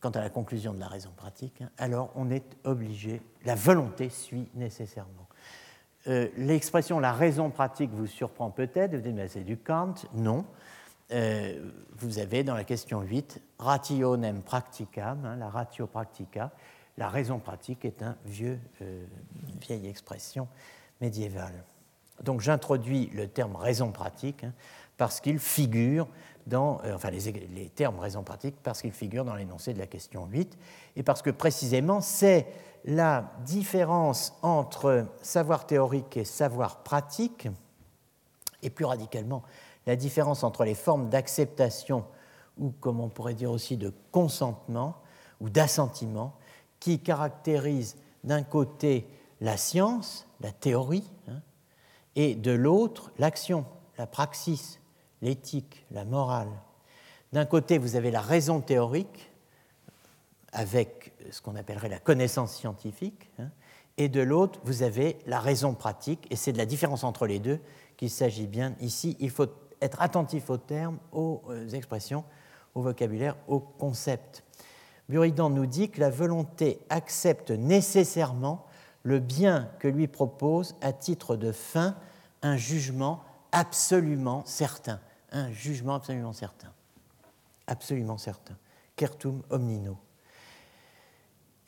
quant 0.00 0.10
à 0.10 0.20
la 0.20 0.30
conclusion 0.30 0.74
de 0.74 0.80
la 0.80 0.88
raison 0.88 1.10
pratique, 1.16 1.62
hein, 1.62 1.70
alors 1.78 2.10
on 2.14 2.30
est 2.30 2.56
obligé, 2.64 3.22
la 3.44 3.54
volonté 3.54 4.08
suit 4.08 4.48
nécessairement. 4.54 5.26
Euh, 6.08 6.28
l'expression 6.36 7.00
la 7.00 7.12
raison 7.12 7.50
pratique 7.50 7.90
vous 7.90 8.06
surprend 8.06 8.50
peut-être, 8.50 8.94
vous 8.94 9.00
dites 9.00 9.14
mais 9.14 9.28
c'est 9.28 9.42
du 9.42 9.56
Kant. 9.56 9.94
Non. 10.14 10.44
Euh, 11.12 11.70
vous 11.98 12.18
avez 12.18 12.42
dans 12.42 12.54
la 12.54 12.64
question 12.64 13.00
8 13.00 13.40
rationem 13.58 14.42
practicam, 14.42 15.24
hein, 15.24 15.36
la 15.36 15.48
ratio 15.48 15.86
practica, 15.86 16.50
la 16.96 17.08
raison 17.08 17.38
pratique 17.38 17.84
est 17.84 18.02
un 18.02 18.16
vieux, 18.24 18.58
euh, 18.82 19.04
une 19.48 19.58
vieille 19.58 19.86
expression 19.86 20.48
médiévale. 21.00 21.64
Donc 22.22 22.40
j'introduis 22.40 23.10
le 23.14 23.28
terme 23.28 23.56
raison 23.56 23.92
pratique 23.92 24.44
hein, 24.44 24.52
parce 24.96 25.20
qu'il 25.20 25.38
figure 25.38 26.08
dans, 26.46 26.80
euh, 26.84 26.94
enfin 26.94 27.10
les, 27.10 27.70
termes 27.74 27.98
raison 27.98 28.22
pratique 28.22 28.56
parce 28.62 28.80
qu'il 28.80 28.92
figure 28.92 29.24
dans 29.24 29.34
l'énoncé 29.34 29.74
de 29.74 29.78
la 29.78 29.86
question 29.86 30.26
8 30.26 30.56
et 30.96 31.02
parce 31.02 31.22
que 31.22 31.30
précisément 31.30 32.00
c'est 32.00 32.46
la 32.84 33.32
différence 33.44 34.34
entre 34.42 35.06
savoir 35.22 35.66
théorique 35.66 36.16
et 36.16 36.24
savoir 36.24 36.82
pratique 36.82 37.48
et 38.62 38.70
plus 38.70 38.84
radicalement 38.84 39.42
la 39.86 39.96
différence 39.96 40.44
entre 40.44 40.64
les 40.64 40.74
formes 40.74 41.08
d'acceptation 41.08 42.04
ou, 42.58 42.70
comme 42.80 43.00
on 43.00 43.08
pourrait 43.08 43.34
dire 43.34 43.50
aussi, 43.50 43.76
de 43.76 43.92
consentement 44.10 44.96
ou 45.40 45.50
d'assentiment 45.50 46.34
qui 46.80 47.00
caractérisent 47.00 47.96
d'un 48.24 48.42
côté 48.42 49.08
la 49.40 49.56
science, 49.56 50.26
la 50.40 50.52
théorie, 50.52 51.08
hein, 51.28 51.40
et 52.14 52.34
de 52.34 52.50
l'autre 52.50 53.12
l'action, 53.18 53.66
la 53.98 54.06
praxis, 54.06 54.80
l'éthique, 55.26 55.84
la 55.90 56.04
morale. 56.04 56.52
D'un 57.32 57.46
côté, 57.46 57.78
vous 57.78 57.96
avez 57.96 58.12
la 58.12 58.20
raison 58.20 58.60
théorique, 58.60 59.32
avec 60.52 61.12
ce 61.32 61.42
qu'on 61.42 61.56
appellerait 61.56 61.88
la 61.88 61.98
connaissance 61.98 62.54
scientifique, 62.54 63.28
hein, 63.40 63.50
et 63.98 64.08
de 64.08 64.20
l'autre, 64.20 64.60
vous 64.62 64.84
avez 64.84 65.18
la 65.26 65.40
raison 65.40 65.74
pratique, 65.74 66.26
et 66.30 66.36
c'est 66.36 66.52
de 66.52 66.58
la 66.58 66.64
différence 66.64 67.02
entre 67.02 67.26
les 67.26 67.40
deux 67.40 67.58
qu'il 67.96 68.10
s'agit 68.10 68.46
bien 68.46 68.76
ici. 68.80 69.16
Il 69.18 69.30
faut 69.30 69.48
être 69.80 70.00
attentif 70.00 70.48
aux 70.48 70.58
termes, 70.58 70.98
aux 71.10 71.42
euh, 71.50 71.68
expressions, 71.70 72.24
au 72.74 72.82
vocabulaire, 72.82 73.36
aux 73.48 73.60
concepts. 73.60 74.44
Buridan 75.08 75.50
nous 75.50 75.66
dit 75.66 75.90
que 75.90 76.00
la 76.00 76.10
volonté 76.10 76.78
accepte 76.88 77.50
nécessairement 77.50 78.66
le 79.02 79.18
bien 79.18 79.70
que 79.80 79.88
lui 79.88 80.06
propose 80.06 80.76
à 80.82 80.92
titre 80.92 81.36
de 81.36 81.50
fin 81.50 81.96
un 82.42 82.56
jugement 82.56 83.24
absolument 83.50 84.42
certain. 84.44 85.00
Un 85.32 85.50
jugement 85.50 85.96
absolument 85.96 86.32
certain. 86.32 86.72
Absolument 87.66 88.18
certain. 88.18 88.56
Certum 88.98 89.42
omnino. 89.50 89.98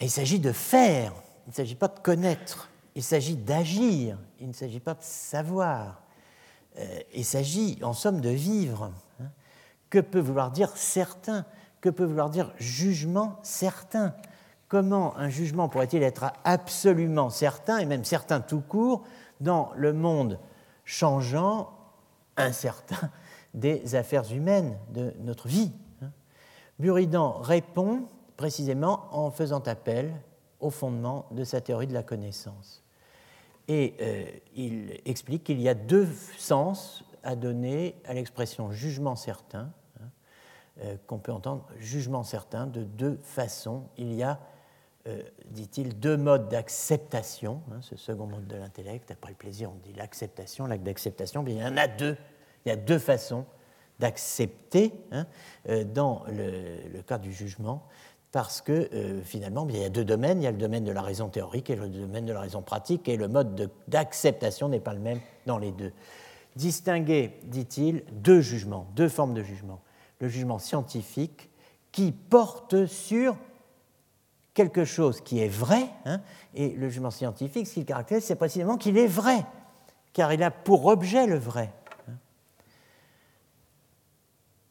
Il 0.00 0.10
s'agit 0.10 0.38
de 0.38 0.52
faire, 0.52 1.12
il 1.46 1.50
ne 1.50 1.54
s'agit 1.54 1.74
pas 1.74 1.88
de 1.88 1.98
connaître, 1.98 2.70
il 2.94 3.02
s'agit 3.02 3.36
d'agir, 3.36 4.18
il 4.40 4.48
ne 4.48 4.52
s'agit 4.52 4.80
pas 4.80 4.94
de 4.94 5.02
savoir. 5.02 6.02
Euh, 6.78 7.00
il 7.14 7.24
s'agit 7.24 7.78
en 7.82 7.92
somme 7.92 8.20
de 8.20 8.30
vivre. 8.30 8.92
Hein. 9.20 9.30
Que 9.90 9.98
peut 9.98 10.20
vouloir 10.20 10.50
dire 10.50 10.76
certain? 10.76 11.44
Que 11.80 11.88
peut 11.88 12.04
vouloir 12.04 12.30
dire 12.30 12.52
jugement 12.58 13.38
certain? 13.42 14.14
Comment 14.68 15.16
un 15.16 15.28
jugement 15.28 15.68
pourrait-il 15.68 16.02
être 16.02 16.32
absolument 16.44 17.30
certain, 17.30 17.78
et 17.78 17.86
même 17.86 18.04
certain 18.04 18.40
tout 18.40 18.60
court, 18.60 19.04
dans 19.40 19.72
le 19.76 19.92
monde 19.92 20.38
changeant, 20.84 21.72
incertain? 22.36 23.10
Des 23.58 23.94
affaires 23.94 24.32
humaines, 24.32 24.78
de 24.90 25.12
notre 25.20 25.48
vie 25.48 25.72
hein? 26.02 26.10
Buridan 26.78 27.32
répond 27.40 28.04
précisément 28.36 29.08
en 29.10 29.30
faisant 29.30 29.60
appel 29.60 30.14
au 30.60 30.70
fondement 30.70 31.26
de 31.30 31.44
sa 31.44 31.60
théorie 31.60 31.86
de 31.86 31.94
la 31.94 32.02
connaissance. 32.02 32.84
Et 33.68 33.94
euh, 34.00 34.24
il 34.56 35.00
explique 35.04 35.44
qu'il 35.44 35.60
y 35.60 35.68
a 35.68 35.74
deux 35.74 36.08
sens 36.38 37.04
à 37.22 37.36
donner 37.36 37.96
à 38.06 38.14
l'expression 38.14 38.70
jugement 38.72 39.16
certain, 39.16 39.70
hein, 40.00 40.08
euh, 40.82 40.96
qu'on 41.06 41.18
peut 41.18 41.32
entendre 41.32 41.66
jugement 41.78 42.22
certain 42.22 42.66
de 42.66 42.82
deux 42.82 43.18
façons. 43.22 43.84
Il 43.98 44.14
y 44.14 44.22
a, 44.22 44.40
euh, 45.06 45.20
dit-il, 45.50 45.98
deux 45.98 46.16
modes 46.16 46.48
d'acceptation, 46.48 47.60
hein, 47.72 47.80
ce 47.82 47.96
second 47.96 48.26
mode 48.26 48.46
de 48.46 48.56
l'intellect. 48.56 49.10
Après 49.10 49.32
le 49.32 49.36
plaisir, 49.36 49.70
on 49.70 49.78
dit 49.86 49.92
l'acceptation, 49.92 50.66
l'acte 50.66 50.84
d'acceptation, 50.84 51.44
il 51.46 51.58
y 51.58 51.62
en 51.62 51.76
a 51.76 51.88
deux. 51.88 52.16
Il 52.64 52.68
y 52.68 52.72
a 52.72 52.76
deux 52.76 52.98
façons 52.98 53.46
d'accepter 53.98 54.92
hein, 55.10 55.26
dans 55.86 56.22
le, 56.28 56.88
le, 56.92 57.02
cas 57.02 57.18
du 57.18 57.32
jugement 57.32 57.88
parce 58.30 58.60
que 58.60 58.88
euh, 58.92 59.22
finalement, 59.22 59.66
il 59.68 59.78
y 59.78 59.84
a 59.84 59.88
deux 59.88 60.04
domaines. 60.04 60.42
Il 60.42 60.44
y 60.44 60.48
a 60.48 60.50
le 60.50 60.58
domaine 60.58 60.84
de 60.84 60.92
la 60.92 61.02
raison 61.02 61.28
théorique 61.28 61.70
et 61.70 61.76
le 61.76 61.88
domaine 61.88 62.26
de 62.26 62.32
la 62.32 62.40
raison 62.40 62.62
pratique, 62.62 63.08
et 63.08 63.16
le 63.16 63.28
mode 63.28 63.70
d'acceptation 63.88 64.68
n'est 64.68 64.80
pas 64.80 64.92
le 64.92 65.00
même 65.00 65.20
dans 65.46 65.58
les 65.58 65.72
deux. 65.72 65.92
Distinguer, 66.56 67.38
dit-il, 67.44 68.04
deux 68.12 68.40
jugements, 68.40 68.86
deux 68.94 69.08
formes 69.08 69.34
de 69.34 69.42
jugement. 69.42 69.80
Le 70.20 70.28
jugement 70.28 70.58
scientifique 70.58 71.50
qui 71.92 72.12
porte 72.12 72.86
sur 72.86 73.36
quelque 74.52 74.84
chose 74.84 75.20
qui 75.20 75.40
est 75.40 75.48
vrai, 75.48 75.88
hein, 76.04 76.20
et 76.54 76.70
le 76.70 76.88
jugement 76.88 77.12
scientifique, 77.12 77.66
ce 77.66 77.74
qu'il 77.74 77.84
caractérise, 77.84 78.24
c'est 78.24 78.34
précisément 78.34 78.76
qu'il 78.76 78.98
est 78.98 79.06
vrai, 79.06 79.46
car 80.12 80.32
il 80.32 80.42
a 80.42 80.50
pour 80.50 80.86
objet 80.86 81.26
le 81.26 81.38
vrai 81.38 81.72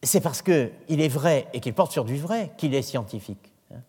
c'est 0.03 0.22
parce 0.22 0.41
qu'il 0.41 0.72
est 0.88 1.07
vrai 1.07 1.48
et 1.53 1.60
qu'il 1.60 1.74
porte 1.74 1.91
sur 1.91 2.06
du 2.06 2.18
vrai 2.18 2.52
qu'il 2.57 2.76
est 2.76 2.82
scientifique. 2.82 3.53
Hein. 3.74 3.82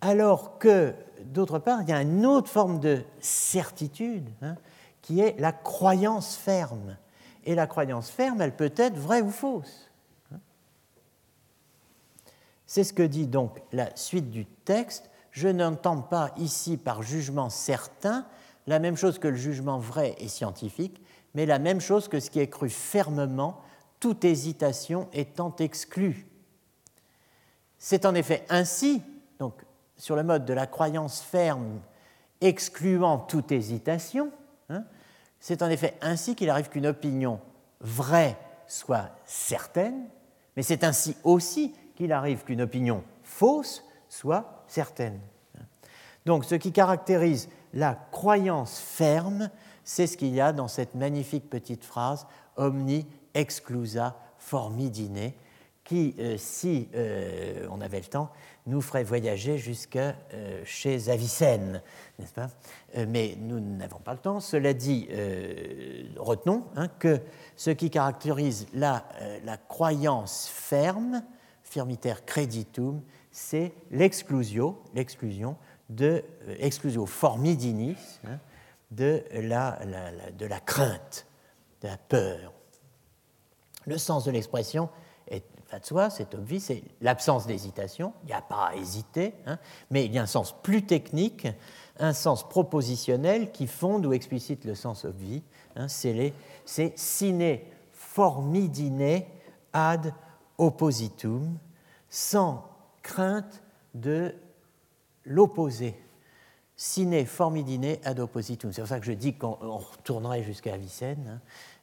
Alors 0.00 0.58
que, 0.58 0.94
d'autre 1.24 1.58
part, 1.58 1.82
il 1.82 1.88
y 1.88 1.92
a 1.92 2.02
une 2.02 2.26
autre 2.26 2.48
forme 2.48 2.80
de 2.80 3.02
certitude 3.20 4.28
hein, 4.42 4.56
qui 5.02 5.20
est 5.20 5.38
la 5.38 5.52
croyance 5.52 6.36
ferme. 6.36 6.96
Et 7.44 7.54
la 7.54 7.66
croyance 7.66 8.10
ferme, 8.10 8.40
elle 8.40 8.56
peut 8.56 8.72
être 8.76 8.96
vraie 8.96 9.20
ou 9.20 9.30
fausse. 9.30 9.90
Hein. 10.32 10.38
C'est 12.66 12.84
ce 12.84 12.92
que 12.92 13.02
dit 13.02 13.26
donc 13.26 13.62
la 13.72 13.94
suite 13.96 14.30
du 14.30 14.46
texte. 14.46 15.10
Je 15.30 15.48
n'entends 15.48 16.00
pas 16.00 16.32
ici 16.36 16.76
par 16.76 17.02
jugement 17.02 17.50
certain 17.50 18.26
la 18.66 18.78
même 18.78 18.96
chose 18.96 19.18
que 19.18 19.28
le 19.28 19.36
jugement 19.36 19.78
vrai 19.78 20.14
et 20.18 20.28
scientifique, 20.28 21.02
mais 21.34 21.46
la 21.46 21.58
même 21.58 21.80
chose 21.80 22.08
que 22.08 22.20
ce 22.20 22.30
qui 22.30 22.40
est 22.40 22.48
cru 22.48 22.70
fermement 22.70 23.60
toute 24.04 24.26
hésitation 24.26 25.08
étant 25.14 25.56
exclue. 25.56 26.26
C'est 27.78 28.04
en 28.04 28.14
effet 28.14 28.44
ainsi, 28.50 29.00
donc 29.38 29.64
sur 29.96 30.14
le 30.14 30.22
mode 30.22 30.44
de 30.44 30.52
la 30.52 30.66
croyance 30.66 31.22
ferme 31.22 31.80
excluant 32.42 33.16
toute 33.16 33.50
hésitation, 33.50 34.30
hein, 34.68 34.84
c'est 35.40 35.62
en 35.62 35.70
effet 35.70 35.96
ainsi 36.02 36.34
qu'il 36.34 36.50
arrive 36.50 36.68
qu'une 36.68 36.84
opinion 36.86 37.40
vraie 37.80 38.36
soit 38.66 39.08
certaine, 39.24 40.10
mais 40.54 40.62
c'est 40.62 40.84
ainsi 40.84 41.16
aussi 41.24 41.74
qu'il 41.94 42.12
arrive 42.12 42.44
qu'une 42.44 42.60
opinion 42.60 43.02
fausse 43.22 43.82
soit 44.10 44.64
certaine. 44.66 45.18
Donc 46.26 46.44
ce 46.44 46.56
qui 46.56 46.72
caractérise 46.72 47.48
la 47.72 47.94
croyance 48.12 48.78
ferme, 48.78 49.48
c'est 49.82 50.06
ce 50.06 50.18
qu'il 50.18 50.34
y 50.34 50.42
a 50.42 50.52
dans 50.52 50.68
cette 50.68 50.94
magnifique 50.94 51.48
petite 51.48 51.86
phrase 51.86 52.26
omni 52.58 53.06
exclusa 53.34 54.16
formidine, 54.38 55.32
qui, 55.84 56.14
euh, 56.18 56.36
si 56.38 56.88
euh, 56.94 57.66
on 57.70 57.80
avait 57.80 58.00
le 58.00 58.06
temps, 58.06 58.30
nous 58.66 58.80
ferait 58.80 59.04
voyager 59.04 59.58
jusque 59.58 59.96
euh, 59.96 60.62
chez 60.64 61.10
Avicenne, 61.10 61.82
n'est-ce 62.18 62.32
pas? 62.32 62.48
Mais 63.06 63.36
nous 63.38 63.60
n'avons 63.60 63.98
pas 63.98 64.12
le 64.12 64.18
temps. 64.18 64.40
Cela 64.40 64.72
dit, 64.72 65.08
retenons 66.16 66.64
hein, 66.76 66.88
que 66.98 67.20
ce 67.56 67.70
qui 67.70 67.90
caractérise 67.90 68.66
la, 68.72 69.04
la 69.44 69.58
croyance 69.58 70.48
ferme, 70.50 71.22
firmitaire 71.62 72.24
creditum, 72.24 73.02
c'est 73.30 73.72
l'exclusio, 73.90 74.82
l'exclusion 74.94 75.56
de 75.90 76.24
exclusio 76.60 77.04
formidinis, 77.04 78.20
hein, 78.26 78.38
de, 78.90 79.22
la, 79.34 79.78
de 80.38 80.46
la 80.46 80.60
crainte, 80.60 81.26
de 81.82 81.88
la 81.88 81.98
peur. 81.98 82.52
Le 83.86 83.98
sens 83.98 84.24
de 84.24 84.30
l'expression 84.30 84.88
est 85.28 85.44
va 85.70 85.78
de 85.78 85.86
soi, 85.86 86.10
c'est 86.10 86.34
obvious, 86.34 86.60
c'est 86.60 86.82
l'absence 87.00 87.46
d'hésitation, 87.46 88.12
il 88.22 88.26
n'y 88.26 88.32
a 88.32 88.42
pas 88.42 88.68
à 88.68 88.74
hésiter, 88.74 89.34
hein, 89.46 89.58
mais 89.90 90.04
il 90.04 90.12
y 90.12 90.18
a 90.18 90.22
un 90.22 90.26
sens 90.26 90.54
plus 90.62 90.84
technique, 90.84 91.46
un 91.98 92.12
sens 92.12 92.48
propositionnel 92.48 93.50
qui 93.52 93.66
fonde 93.66 94.06
ou 94.06 94.12
explicite 94.12 94.64
le 94.64 94.74
sens 94.74 95.04
obvi, 95.04 95.42
hein, 95.76 95.88
c'est 95.88 96.32
sine 96.96 97.58
formidine 97.92 99.22
ad 99.72 100.12
oppositum, 100.58 101.58
sans 102.08 102.64
crainte 103.02 103.62
de 103.94 104.34
l'opposé. 105.24 106.00
Sine 106.76 107.24
formidine 107.24 107.98
ad 108.04 108.18
oppositum. 108.18 108.72
C'est 108.72 108.82
pour 108.82 108.88
ça 108.88 108.98
que 108.98 109.06
je 109.06 109.12
dis 109.12 109.34
qu'on 109.34 109.54
retournerait 109.54 110.42
jusqu'à 110.42 110.74
Avicenne. 110.74 111.24
Hein. 111.28 111.40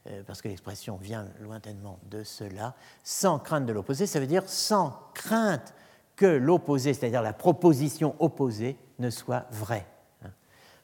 Euh, 0.08 0.22
parce 0.26 0.42
que 0.42 0.48
l'expression 0.48 0.96
vient 0.96 1.28
lointainement 1.40 2.00
de 2.10 2.24
cela, 2.24 2.74
sans 3.04 3.38
crainte 3.38 3.66
de 3.66 3.72
l'opposé, 3.72 4.06
ça 4.06 4.18
veut 4.18 4.26
dire 4.26 4.42
sans 4.48 4.98
crainte 5.14 5.74
que 6.16 6.26
l'opposé, 6.26 6.92
c'est-à-dire 6.92 7.22
la 7.22 7.32
proposition 7.32 8.16
opposée, 8.18 8.76
ne 8.98 9.10
soit 9.10 9.46
vraie. 9.52 9.86
Hein. 10.24 10.30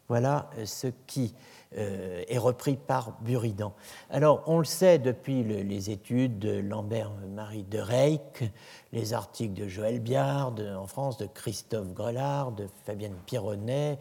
Voilà 0.06 0.50
euh, 0.56 0.66
ce 0.66 0.86
qui 1.08 1.34
euh, 1.76 2.22
est 2.28 2.38
repris 2.38 2.76
par 2.76 3.20
Buridan. 3.20 3.74
Alors, 4.08 4.44
on 4.46 4.58
le 4.58 4.64
sait 4.64 5.00
depuis 5.00 5.42
les 5.42 5.90
études 5.90 6.38
de 6.38 6.60
Lambert-Marie 6.60 7.64
de 7.64 7.80
Reyck, 7.80 8.44
les 8.92 9.14
articles 9.14 9.54
de 9.54 9.66
Joël 9.66 9.98
Biard 9.98 10.54
en 10.78 10.86
France, 10.86 11.18
de 11.18 11.26
Christophe 11.26 11.92
Grelard, 11.92 12.52
de 12.52 12.68
Fabienne 12.84 13.16
Pironnet, 13.26 13.98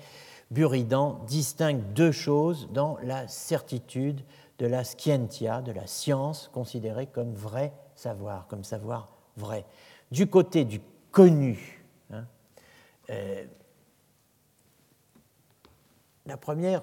Buridan 0.50 1.20
distingue 1.28 1.82
deux 1.94 2.14
choses 2.14 2.70
dans 2.72 2.98
la 3.04 3.28
certitude 3.28 4.22
de 4.60 4.66
la 4.66 4.84
scientia, 4.84 5.62
de 5.62 5.72
la 5.72 5.88
science 5.88 6.50
considérée 6.54 7.08
comme 7.08 7.34
vrai 7.34 7.74
savoir, 7.96 8.48
comme 8.48 8.64
savoir 8.64 9.10
vrai. 9.36 9.66
Du 10.12 10.28
côté 10.28 10.66
du 10.66 10.82
connu, 11.12 11.84
hein, 12.12 12.26
euh, 13.10 13.46
la 16.26 16.38
première 16.38 16.82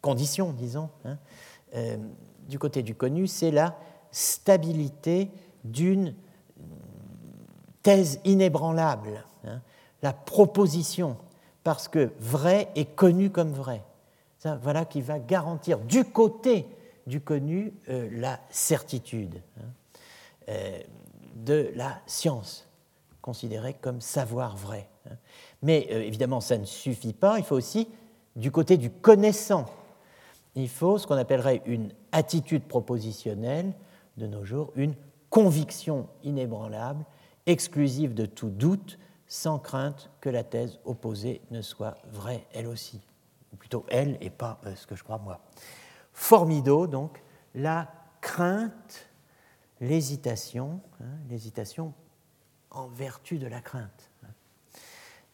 condition, 0.00 0.52
disons, 0.52 0.90
hein, 1.04 1.18
euh, 1.74 1.96
du 2.48 2.58
côté 2.58 2.82
du 2.82 2.94
connu, 2.94 3.26
c'est 3.26 3.50
la 3.50 3.76
stabilité 4.10 5.30
d'une 5.64 6.14
thèse 7.82 8.20
inébranlable, 8.24 9.24
hein, 9.44 9.60
la 10.02 10.12
proposition, 10.12 11.16
parce 11.62 11.88
que 11.88 12.12
vrai 12.18 12.68
est 12.74 12.94
connu 12.96 13.30
comme 13.30 13.52
vrai. 13.52 13.82
Voilà 14.44 14.84
qui 14.84 15.00
va 15.00 15.18
garantir 15.18 15.78
du 15.80 16.04
côté 16.04 16.66
du 17.06 17.20
connu 17.20 17.74
euh, 17.88 18.08
la 18.12 18.40
certitude 18.50 19.42
hein, 19.58 19.64
euh, 20.48 20.80
de 21.34 21.70
la 21.74 22.00
science, 22.06 22.66
considérée 23.20 23.74
comme 23.74 24.00
savoir 24.00 24.56
vrai. 24.56 24.88
Hein. 25.08 25.16
Mais 25.62 25.88
euh, 25.90 26.02
évidemment, 26.02 26.40
ça 26.40 26.56
ne 26.56 26.64
suffit 26.64 27.12
pas, 27.12 27.38
il 27.38 27.44
faut 27.44 27.56
aussi 27.56 27.88
du 28.36 28.50
côté 28.50 28.76
du 28.76 28.90
connaissant. 28.90 29.66
Il 30.54 30.68
faut 30.68 30.98
ce 30.98 31.06
qu'on 31.06 31.16
appellerait 31.16 31.62
une 31.66 31.92
attitude 32.12 32.64
propositionnelle 32.64 33.72
de 34.16 34.26
nos 34.26 34.44
jours, 34.44 34.72
une 34.76 34.94
conviction 35.28 36.08
inébranlable, 36.22 37.04
exclusive 37.46 38.14
de 38.14 38.26
tout 38.26 38.50
doute, 38.50 38.98
sans 39.26 39.58
crainte 39.58 40.10
que 40.20 40.28
la 40.28 40.42
thèse 40.42 40.80
opposée 40.84 41.40
ne 41.50 41.62
soit 41.62 41.96
vraie 42.10 42.44
elle 42.52 42.66
aussi. 42.66 43.00
Ou 43.52 43.56
plutôt 43.56 43.84
elle 43.88 44.16
et 44.20 44.30
pas 44.30 44.60
euh, 44.66 44.74
ce 44.74 44.86
que 44.86 44.94
je 44.94 45.04
crois 45.04 45.18
moi. 45.18 45.40
Formido, 46.12 46.86
donc, 46.86 47.22
la 47.54 47.90
crainte, 48.20 49.08
l'hésitation, 49.80 50.80
hein, 51.00 51.16
l'hésitation 51.28 51.94
en 52.70 52.86
vertu 52.86 53.38
de 53.38 53.46
la 53.46 53.60
crainte. 53.60 54.10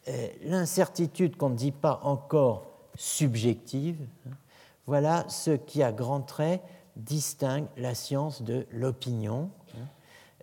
Euh, 0.09 0.29
l'incertitude 0.45 1.37
qu'on 1.37 1.51
ne 1.51 1.57
dit 1.57 1.73
pas 1.73 2.01
encore 2.05 2.67
subjective, 2.95 4.07
hein, 4.27 4.35
voilà 4.87 5.29
ce 5.29 5.51
qui, 5.51 5.83
à 5.83 5.93
grands 5.93 6.23
traits, 6.23 6.63
distingue 6.95 7.67
la 7.77 7.95
science 7.95 8.43
de 8.43 8.67
l'opinion. 8.71 9.51
Hein. 9.75 9.87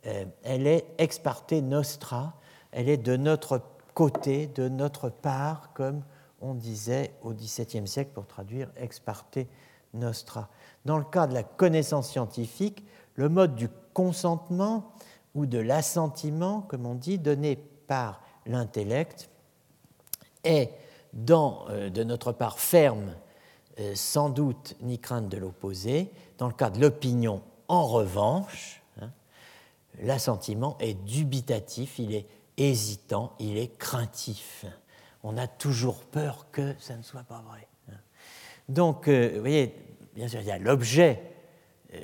Euh, 0.06 0.26
elle 0.44 0.68
est 0.68 0.86
ex 0.98 1.18
parte 1.18 1.54
nostra, 1.54 2.34
elle 2.72 2.90
est 2.90 2.98
de 2.98 3.16
notre 3.16 3.62
côté, 3.94 4.48
de 4.48 4.68
notre 4.68 5.10
part, 5.10 5.72
comme 5.74 6.04
on 6.44 6.54
disait 6.54 7.14
au 7.24 7.34
XVIIe 7.34 7.88
siècle 7.88 8.12
pour 8.14 8.28
traduire 8.28 8.70
ex 8.76 9.00
parte 9.00 9.40
nostra. 9.94 10.50
Dans 10.86 10.98
le 10.98 11.06
cas 11.06 11.26
de 11.26 11.34
la 11.34 11.44
connaissance 11.44 12.10
scientifique, 12.10 12.86
le 13.16 13.30
mode 13.30 13.56
du 13.56 13.70
consentement 13.94 14.92
ou 15.34 15.46
de 15.46 15.58
l'assentiment, 15.58 16.62
comme 16.62 16.86
on 16.86 16.96
dit, 16.96 17.18
donné 17.18 17.56
par 17.56 18.22
l'intellect, 18.46 19.30
est 20.44 20.72
dans, 21.14 21.66
euh, 21.70 21.90
de 21.90 22.04
notre 22.04 22.32
part 22.32 22.60
ferme, 22.60 23.16
euh, 23.80 23.94
sans 23.96 24.30
doute 24.30 24.76
ni 24.82 25.00
crainte 25.00 25.30
de 25.30 25.38
l'opposé. 25.38 26.12
Dans 26.38 26.48
le 26.48 26.54
cas 26.54 26.70
de 26.70 26.82
l'opinion, 26.82 27.42
en 27.68 27.88
revanche, 27.88 28.84
hein, 29.02 29.12
l'assentiment 30.02 30.78
est 30.80 30.94
dubitatif, 30.94 32.00
il 32.00 32.14
est 32.14 32.28
hésitant, 32.58 33.34
il 33.40 33.58
est 33.58 33.78
craintif. 33.78 34.66
On 35.24 35.38
a 35.38 35.48
toujours 35.48 36.04
peur 36.06 36.48
que 36.52 36.76
ça 36.80 36.96
ne 36.96 37.02
soit 37.02 37.24
pas 37.24 37.44
vrai. 37.48 37.68
Donc, 38.70 39.08
euh, 39.08 39.32
vous 39.34 39.40
voyez, 39.40 39.76
bien 40.16 40.28
sûr, 40.28 40.40
il 40.42 40.48
y 40.48 40.52
a 40.52 40.58
l'objet 40.58 41.22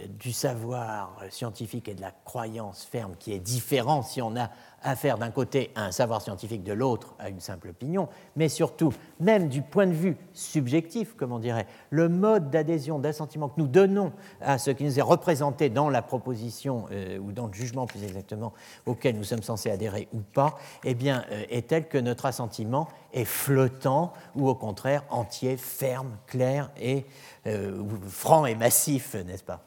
du 0.08 0.32
savoir 0.32 1.20
scientifique 1.32 1.88
et 1.88 1.96
de 1.96 2.02
la 2.02 2.12
croyance 2.12 2.86
ferme 2.86 3.16
qui 3.18 3.34
est 3.34 3.40
différent 3.40 4.04
si 4.04 4.22
on 4.22 4.36
a 4.38 4.52
à 4.84 4.96
faire 4.96 5.18
d'un 5.18 5.32
côté 5.32 5.72
un 5.76 5.92
savoir 5.92 6.22
scientifique, 6.22 6.64
de 6.64 6.74
l'autre 6.74 7.16
à 7.20 7.30
une 7.30 7.40
simple 7.40 7.70
opinion, 7.70 8.08
mais 8.36 8.50
surtout, 8.50 8.94
même 9.20 9.50
du 9.50 9.62
point 9.62 9.88
de 9.88 9.94
vue 9.94 10.18
subjectif, 10.34 11.16
comme 11.16 11.32
on 11.32 11.40
dirait, 11.40 11.68
le 11.90 12.10
mode 12.10 12.50
d'adhésion, 12.50 13.00
d'assentiment 13.00 13.50
que 13.50 13.60
nous 13.60 13.68
donnons 13.68 14.12
à 14.42 14.58
ce 14.58 14.72
qui 14.72 14.84
nous 14.84 15.00
est 15.00 15.04
représenté 15.04 15.70
dans 15.70 15.90
la 15.90 16.02
proposition 16.02 16.86
euh, 16.92 17.18
ou 17.20 17.32
dans 17.32 17.48
le 17.48 17.54
jugement 17.54 17.86
plus 17.86 18.04
exactement 18.04 18.54
auquel 18.86 19.16
nous 19.16 19.24
sommes 19.24 19.44
censés 19.44 19.72
adhérer 19.72 20.08
ou 20.14 20.20
pas, 20.20 20.58
eh 20.84 20.94
bien, 20.94 21.26
euh, 21.32 21.44
est 21.50 21.68
tel 21.68 21.88
que 21.88 21.98
notre 21.98 22.26
assentiment 22.26 22.88
est 23.14 23.26
flottant 23.26 24.14
ou 24.36 24.48
au 24.48 24.56
contraire 24.56 25.04
entier, 25.10 25.58
ferme, 25.58 26.18
clair 26.28 26.72
et 26.80 27.06
euh, 27.48 27.84
franc 28.08 28.46
et 28.46 28.56
massif, 28.56 29.16
n'est-ce 29.16 29.44
pas? 29.44 29.66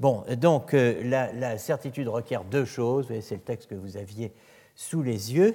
Bon, 0.00 0.24
donc 0.36 0.72
la, 0.72 1.32
la, 1.32 1.56
certitude 1.56 2.08
requiert 2.08 2.42
deux 2.42 2.64
choses, 2.64 3.06
c'est 3.20 3.36
le 3.36 3.40
texte 3.40 3.70
que 3.70 3.76
vous 3.76 3.96
aviez 3.96 4.32
sous 4.74 5.02
les 5.02 5.34
yeux. 5.34 5.54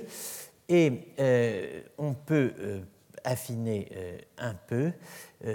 Et 0.67 1.07
euh, 1.19 1.81
on 1.97 2.13
peut 2.13 2.53
euh, 2.59 2.81
affiner 3.23 3.89
euh, 3.95 4.17
un 4.37 4.53
peu 4.53 4.91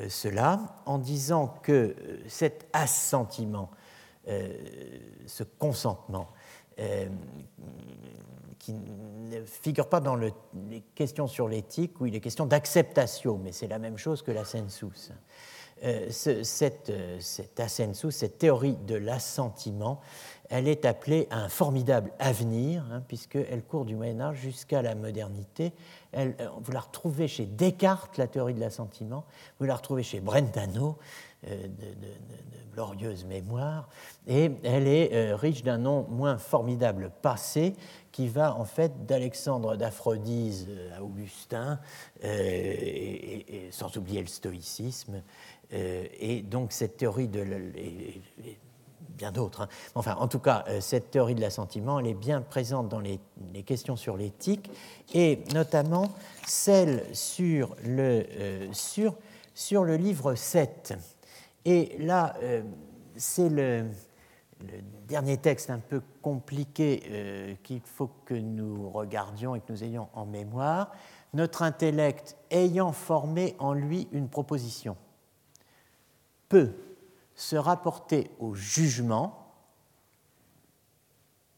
cela 0.08 0.80
en 0.86 0.96
disant 0.96 1.58
que 1.62 1.94
cet 2.26 2.66
assentiment, 2.72 3.70
ce 5.26 5.42
consentement, 5.58 6.30
qui 8.58 8.72
ne 8.72 9.44
figure 9.44 9.90
pas 9.90 10.00
dans 10.00 10.16
les 10.16 10.32
questions 10.94 11.26
sur 11.26 11.48
l'éthique 11.48 12.00
où 12.00 12.06
il 12.06 12.14
est 12.14 12.20
question 12.20 12.46
d'acceptation, 12.46 13.36
mais 13.36 13.52
c'est 13.52 13.68
la 13.68 13.78
même 13.78 13.98
chose 13.98 14.22
que 14.22 14.30
la 14.30 14.46
sensus. 14.46 15.12
Cette, 16.10 16.92
cette 17.20 17.60
assensus, 17.60 18.14
cette 18.14 18.38
théorie 18.38 18.76
de 18.86 18.94
l'assentiment, 18.94 20.00
elle 20.50 20.68
est 20.68 20.84
appelée 20.84 21.26
un 21.30 21.48
formidable 21.48 22.12
avenir, 22.18 22.84
hein, 22.92 23.02
puisqu'elle 23.08 23.62
court 23.62 23.84
du 23.84 23.96
Moyen 23.96 24.20
Âge 24.20 24.36
jusqu'à 24.36 24.82
la 24.82 24.94
modernité. 24.94 25.72
Euh, 26.16 26.32
vous 26.60 26.72
la 26.72 26.80
retrouvez 26.80 27.28
chez 27.28 27.46
Descartes, 27.46 28.18
la 28.18 28.26
théorie 28.26 28.54
de 28.54 28.60
l'assentiment, 28.60 29.24
vous 29.58 29.66
la 29.66 29.76
retrouvez 29.76 30.02
chez 30.02 30.20
Brentano, 30.20 30.98
euh, 31.48 31.62
de, 31.62 31.66
de, 31.66 32.12
glorieuse 32.74 33.24
mémoire, 33.24 33.88
et 34.26 34.50
elle 34.64 34.88
est 34.88 35.12
euh, 35.12 35.36
riche 35.36 35.62
d'un 35.62 35.78
nom 35.78 36.06
moins 36.08 36.38
formidable 36.38 37.12
passé, 37.22 37.74
qui 38.10 38.26
va 38.26 38.56
en 38.56 38.64
fait 38.64 39.06
d'Alexandre 39.06 39.76
d'Aphrodise 39.76 40.68
à 40.96 41.02
Augustin, 41.02 41.80
sans 43.70 43.96
oublier 43.96 44.20
le 44.20 44.28
stoïcisme. 44.28 45.22
Et 45.70 46.42
donc 46.42 46.72
cette 46.72 46.96
théorie 46.96 47.28
de 47.28 47.42
bien 49.16 49.32
d'autres. 49.32 49.62
Hein. 49.62 49.68
Enfin, 49.94 50.16
en 50.18 50.28
tout 50.28 50.38
cas, 50.38 50.64
euh, 50.68 50.80
cette 50.80 51.10
théorie 51.10 51.34
de 51.34 51.40
l'assentiment, 51.40 52.00
elle 52.00 52.06
est 52.06 52.14
bien 52.14 52.40
présente 52.40 52.88
dans 52.88 53.00
les, 53.00 53.20
questions 53.64 53.96
sur 53.96 54.16
l'éthique, 54.16 54.70
et 55.14 55.40
notamment 55.54 56.12
celle 56.46 57.04
sur 57.12 57.76
le, 57.84 58.26
euh, 58.36 58.68
sur, 58.72 59.14
sur 59.54 59.84
le 59.84 59.96
livre 59.96 60.34
7. 60.34 60.94
Et 61.64 61.96
là, 61.98 62.34
euh, 62.42 62.62
c'est 63.16 63.48
le, 63.48 63.86
dernier 65.08 65.36
texte 65.36 65.68
un 65.68 65.78
peu 65.78 66.00
compliqué 66.22 67.58
qu'il 67.62 67.82
faut 67.84 68.08
que 68.24 68.32
nous 68.32 68.88
regardions 68.88 69.54
et 69.54 69.60
que 69.60 69.70
nous 69.70 69.84
ayons 69.84 70.08
en 70.14 70.24
mémoire. 70.24 70.90
Notre 71.34 71.62
intellect 71.62 72.36
ayant 72.50 72.92
formé 72.92 73.56
en 73.58 73.74
lui 73.74 74.08
une 74.12 74.28
proposition 74.28 74.96
peut 76.54 76.70
se 77.34 77.56
rapporter 77.56 78.30
au 78.38 78.54
jugement 78.54 79.50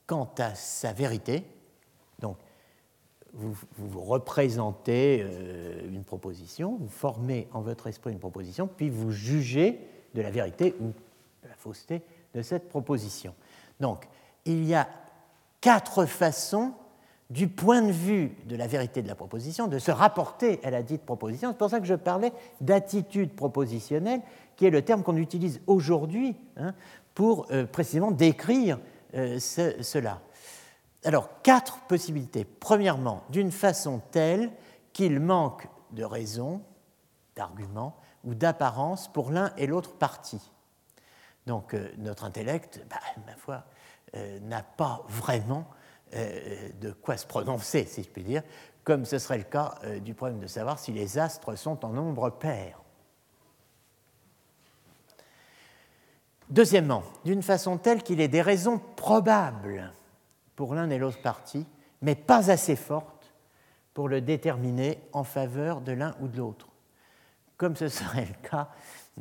quant 0.07 0.31
à 0.39 0.55
sa 0.55 0.95
vérité. 0.95 1.45
Donc, 2.19 2.39
vous, 3.35 3.55
vous 3.77 4.01
représentez 4.01 5.21
euh, 5.23 5.87
une 5.87 6.03
proposition, 6.03 6.79
vous 6.81 6.89
formez 6.89 7.47
en 7.53 7.61
votre 7.61 7.89
esprit 7.89 8.11
une 8.11 8.19
proposition, 8.19 8.67
puis 8.67 8.89
vous 8.89 9.11
jugez 9.11 9.81
de 10.15 10.23
la 10.23 10.31
vérité 10.31 10.75
ou 10.81 10.87
de 11.43 11.49
la 11.51 11.57
fausseté 11.57 12.01
de 12.35 12.41
cette 12.41 12.71
proposition. 12.71 13.35
Donc, 13.81 14.09
il 14.47 14.65
y 14.65 14.75
a 14.75 14.89
quatre 15.61 16.07
façons 16.07 16.73
du 17.29 17.49
point 17.49 17.83
de 17.83 17.93
vue 17.93 18.37
de 18.45 18.57
la 18.57 18.67
vérité 18.67 19.03
de 19.03 19.09
la 19.09 19.15
proposition, 19.15 19.67
de 19.67 19.79
se 19.79 19.91
rapporter 19.91 20.61
à 20.63 20.71
la 20.71 20.83
dite 20.83 21.03
proposition. 21.03 21.51
C'est 21.51 21.59
pour 21.59 21.71
ça 21.71 21.81
que 21.81 21.87
je 21.87 21.95
parlais 21.95 22.33
d'attitude 22.61 23.35
propositionnelle, 23.35 24.21
qui 24.57 24.67
est 24.67 24.71
le 24.71 24.83
terme 24.83 25.03
qu'on 25.03 25.17
utilise 25.17 25.61
aujourd'hui 25.67 26.37
hein, 26.57 26.75
pour 27.15 27.47
euh, 27.51 27.67
précisément 27.67 28.11
décrire 28.11 28.79
euh, 29.15 29.39
cela. 29.39 30.21
Alors, 31.05 31.43
quatre 31.43 31.81
possibilités. 31.87 32.45
Premièrement, 32.45 33.23
d'une 33.31 33.53
façon 33.53 34.01
telle 34.11 34.51
qu'il 34.93 35.21
manque 35.21 35.69
de 35.93 36.05
raison, 36.05 36.63
d'argument 37.37 37.97
ou 38.25 38.35
d'apparence 38.35 39.13
pour 39.13 39.31
l'un 39.31 39.53
et 39.57 39.67
l'autre 39.67 39.95
parti. 39.95 40.41
Donc, 41.47 41.75
euh, 41.75 41.93
notre 41.99 42.25
intellect, 42.25 42.85
bah, 42.91 42.97
ma 43.27 43.37
foi, 43.37 43.65
n'a 44.43 44.63
pas 44.63 45.05
vraiment 45.09 45.67
de 46.81 46.93
quoi 46.93 47.19
se 47.19 47.27
prononcer, 47.27 47.85
si 47.85 48.03
je 48.03 48.09
puis 48.09 48.23
dire, 48.23 48.43
comme 48.83 49.05
ce 49.05 49.19
serait 49.19 49.37
le 49.37 49.45
cas 49.45 49.75
du 50.01 50.15
problème 50.15 50.39
de 50.39 50.47
savoir 50.47 50.79
si 50.79 50.93
les 50.93 51.19
astres 51.19 51.59
sont 51.59 51.85
en 51.85 51.91
nombre 51.91 52.31
pair. 52.31 52.81
Deuxièmement, 56.51 57.03
d'une 57.25 57.43
façon 57.43 57.77
telle 57.77 58.03
qu'il 58.03 58.21
ait 58.21 58.29
des 58.29 58.43
raisons 58.43 58.81
probables 58.97 59.93
pour 60.55 60.75
l'un 60.75 60.89
et 60.91 60.99
l'autre 60.99 61.21
parti, 61.21 61.67
mais 62.03 62.15
pas 62.15 62.51
assez 62.51 62.77
fortes 62.77 63.35
pour 63.95 64.09
le 64.09 64.21
déterminer 64.21 64.99
en 65.13 65.25
faveur 65.25 65.81
de 65.81 65.93
l'un 65.93 66.15
ou 66.21 66.29
de 66.29 66.37
l'autre, 66.37 66.69
comme 67.57 67.75
ce 67.75 67.89
serait 67.89 68.27
le 68.27 68.49
cas 68.49 68.69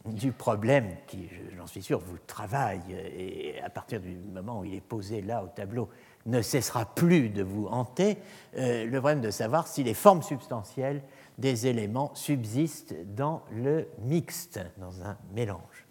du 0.06 0.34
problème 0.34 0.98
qui, 1.08 1.30
j'en 1.56 1.68
suis 1.68 1.82
sûr, 1.82 2.00
vous 2.00 2.18
travaille 2.28 2.82
et 2.92 3.62
à 3.62 3.70
partir 3.70 4.02
du 4.02 4.16
moment 4.16 4.60
où 4.60 4.66
il 4.66 4.76
est 4.76 4.82
posé 4.82 5.22
là 5.22 5.44
au 5.44 5.48
tableau, 5.48 5.90
ne 6.26 6.42
cessera 6.42 6.86
plus 6.86 7.30
de 7.30 7.44
vous 7.44 7.68
hanter, 7.68 8.18
euh, 8.58 8.86
le 8.86 9.00
problème 9.00 9.22
de 9.22 9.32
savoir 9.32 9.68
si 9.68 9.84
les 9.84 9.94
formes 9.94 10.24
substantielles 10.24 11.02
des 11.38 11.68
éléments 11.68 12.14
subsistent 12.16 12.96
dans 13.16 13.44
le 13.52 13.88
mixte, 14.00 14.60
dans 14.78 15.04
un 15.04 15.18
mélange. 15.34 15.85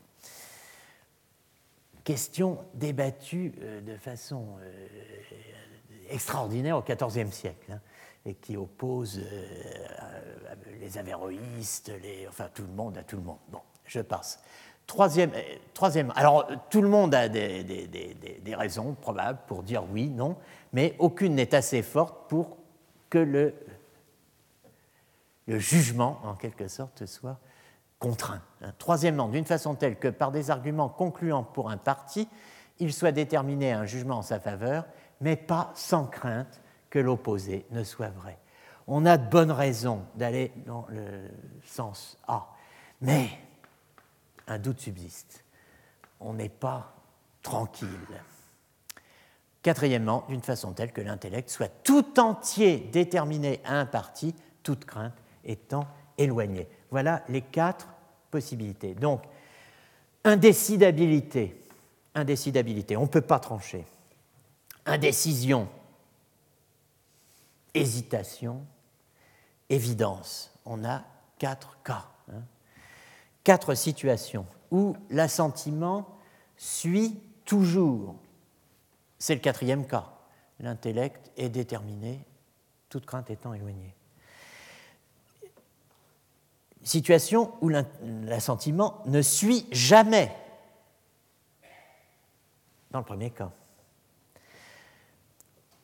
Question 2.04 2.58
débattue 2.74 3.54
euh, 3.62 3.80
de 3.80 3.96
façon 3.96 4.44
euh, 4.60 4.86
extraordinaire 6.10 6.76
au 6.76 6.82
XIVe 6.82 7.32
siècle. 7.32 7.72
Hein, 7.72 7.80
et 8.26 8.34
qui 8.34 8.56
oppose 8.56 9.20
les 10.80 10.96
avéroïstes, 10.96 11.92
enfin 12.26 12.48
tout 12.54 12.62
le 12.62 12.72
monde 12.72 12.96
à 12.96 13.02
tout 13.02 13.16
le 13.16 13.22
monde. 13.22 13.36
Bon, 13.50 13.60
je 13.84 14.00
passe. 14.00 14.40
Troisième, 14.86 15.32
euh, 15.34 16.12
alors 16.14 16.46
tout 16.70 16.80
le 16.80 16.88
monde 16.88 17.14
a 17.14 17.28
des, 17.28 18.54
raisons 18.54 18.94
probables 18.94 19.40
pour 19.46 19.62
dire 19.62 19.84
oui, 19.90 20.08
non, 20.08 20.36
mais 20.72 20.94
aucune 20.98 21.34
n'est 21.34 21.54
assez 21.54 21.82
forte 21.82 22.28
pour 22.28 22.56
que 23.10 23.18
le 23.18 23.54
jugement, 25.46 26.20
en 26.24 26.34
quelque 26.34 26.68
sorte, 26.68 27.04
soit 27.06 27.38
contraint. 28.04 28.42
Troisièmement, 28.78 29.28
d'une 29.28 29.46
façon 29.46 29.74
telle 29.74 29.98
que 29.98 30.08
par 30.08 30.30
des 30.30 30.50
arguments 30.50 30.90
concluants 30.90 31.42
pour 31.42 31.70
un 31.70 31.78
parti, 31.78 32.28
il 32.78 32.92
soit 32.92 33.12
déterminé 33.12 33.72
un 33.72 33.86
jugement 33.86 34.18
en 34.18 34.22
sa 34.22 34.38
faveur, 34.38 34.84
mais 35.22 35.36
pas 35.36 35.72
sans 35.74 36.04
crainte 36.04 36.60
que 36.90 36.98
l'opposé 36.98 37.64
ne 37.70 37.82
soit 37.82 38.10
vrai. 38.10 38.38
On 38.86 39.06
a 39.06 39.16
de 39.16 39.26
bonnes 39.26 39.50
raisons 39.50 40.02
d'aller 40.16 40.52
dans 40.66 40.84
le 40.90 41.30
sens 41.64 42.18
A, 42.28 42.46
mais 43.00 43.30
un 44.48 44.58
doute 44.58 44.80
subsiste. 44.80 45.42
On 46.20 46.34
n'est 46.34 46.50
pas 46.50 46.92
tranquille. 47.42 47.88
Quatrièmement, 49.62 50.24
d'une 50.28 50.42
façon 50.42 50.74
telle 50.74 50.92
que 50.92 51.00
l'intellect 51.00 51.48
soit 51.48 51.72
tout 51.84 52.20
entier 52.20 52.80
déterminé 52.92 53.62
à 53.64 53.80
un 53.80 53.86
parti, 53.86 54.34
toute 54.62 54.84
crainte 54.84 55.16
étant 55.42 55.86
éloignée. 56.18 56.68
Voilà 56.90 57.22
les 57.30 57.40
quatre 57.40 57.88
Donc, 58.94 59.22
indécidabilité, 60.24 61.60
indécidabilité, 62.14 62.96
on 62.96 63.02
ne 63.02 63.06
peut 63.06 63.20
pas 63.20 63.38
trancher. 63.38 63.84
Indécision, 64.86 65.68
hésitation, 67.74 68.64
évidence. 69.68 70.52
On 70.64 70.84
a 70.84 71.04
quatre 71.38 71.78
cas 71.82 72.06
quatre 73.44 73.74
situations 73.74 74.46
où 74.70 74.96
l'assentiment 75.10 76.08
suit 76.56 77.20
toujours. 77.44 78.16
C'est 79.18 79.34
le 79.34 79.40
quatrième 79.40 79.86
cas. 79.86 80.10
L'intellect 80.58 81.30
est 81.36 81.50
déterminé, 81.50 82.24
toute 82.88 83.06
crainte 83.06 83.30
étant 83.30 83.52
éloignée. 83.52 83.94
Situation 86.84 87.52
où 87.60 87.68
l'assentiment 87.68 89.02
ne 89.06 89.20
suit 89.22 89.66
jamais. 89.72 90.32
Dans 92.92 93.00
le 93.00 93.04
premier 93.04 93.30
cas. 93.30 93.50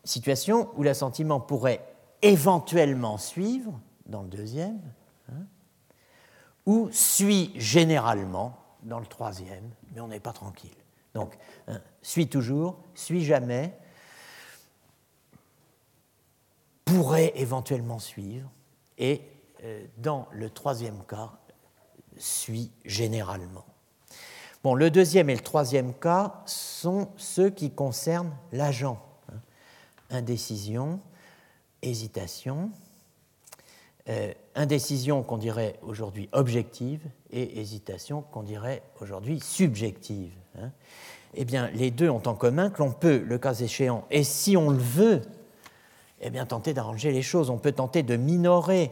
Situation 0.05 0.71
où 0.77 0.85
l'assentiment 0.85 1.41
pourrait 1.41 1.85
éventuellement 2.23 3.19
suivre, 3.19 3.81
dans 4.07 4.23
le 4.23 4.29
deuxième. 4.29 4.81
Hein 5.33 5.47
ou 6.67 6.89
suit 6.93 7.53
généralement 7.57 8.57
dans 8.83 9.01
le 9.01 9.07
troisième, 9.07 9.71
mais 9.93 10.01
on 10.01 10.09
n'est 10.09 10.21
pas 10.21 10.33
tranquille. 10.33 10.71
Donc, 11.15 11.37
hein, 11.67 11.81
suit 12.03 12.29
toujours, 12.29 12.79
suit 12.95 13.25
jamais, 13.25 13.77
pourrait 16.85 17.33
éventuellement 17.35 17.99
suivre, 17.99 18.49
et 18.99 19.23
dans 19.99 20.27
le 20.33 20.51
troisième 20.51 21.05
cas, 21.07 21.33
suit 22.17 22.71
généralement. 22.85 23.65
Bon, 24.63 24.75
le 24.75 24.91
deuxième 24.91 25.31
et 25.31 25.35
le 25.35 25.41
troisième 25.41 25.95
cas 25.95 26.43
sont 26.45 27.09
ceux 27.17 27.49
qui 27.49 27.71
concernent 27.71 28.37
l'agent. 28.53 29.01
Hein. 29.33 29.39
Indécision, 30.11 31.01
hésitation, 31.83 32.71
euh, 34.11 34.33
indécision 34.55 35.23
qu'on 35.23 35.39
dirait 35.39 35.79
aujourd'hui 35.83 36.29
objective 36.33 37.01
et 37.31 37.61
hésitation 37.61 38.21
qu'on 38.21 38.43
dirait 38.43 38.83
aujourd'hui 39.01 39.41
subjective. 39.41 40.33
Hein. 40.59 40.73
Eh 41.35 41.45
bien, 41.45 41.71
les 41.71 41.91
deux 41.91 42.11
ont 42.11 42.23
en 42.27 42.35
commun 42.35 42.71
que 42.71 42.83
l'on 42.83 42.93
peut, 42.93 43.19
le 43.19 43.39
cas 43.39 43.55
échéant, 43.55 44.05
et 44.11 44.25
si 44.25 44.57
on 44.57 44.71
le 44.71 44.79
veut, 44.79 45.23
eh 46.21 46.29
bien, 46.29 46.45
tenter 46.45 46.75
d'arranger 46.75 47.13
les 47.13 47.23
choses. 47.23 47.49
On 47.49 47.59
peut 47.59 47.73
tenter 47.73 48.03
de 48.03 48.17
minorer, 48.17 48.91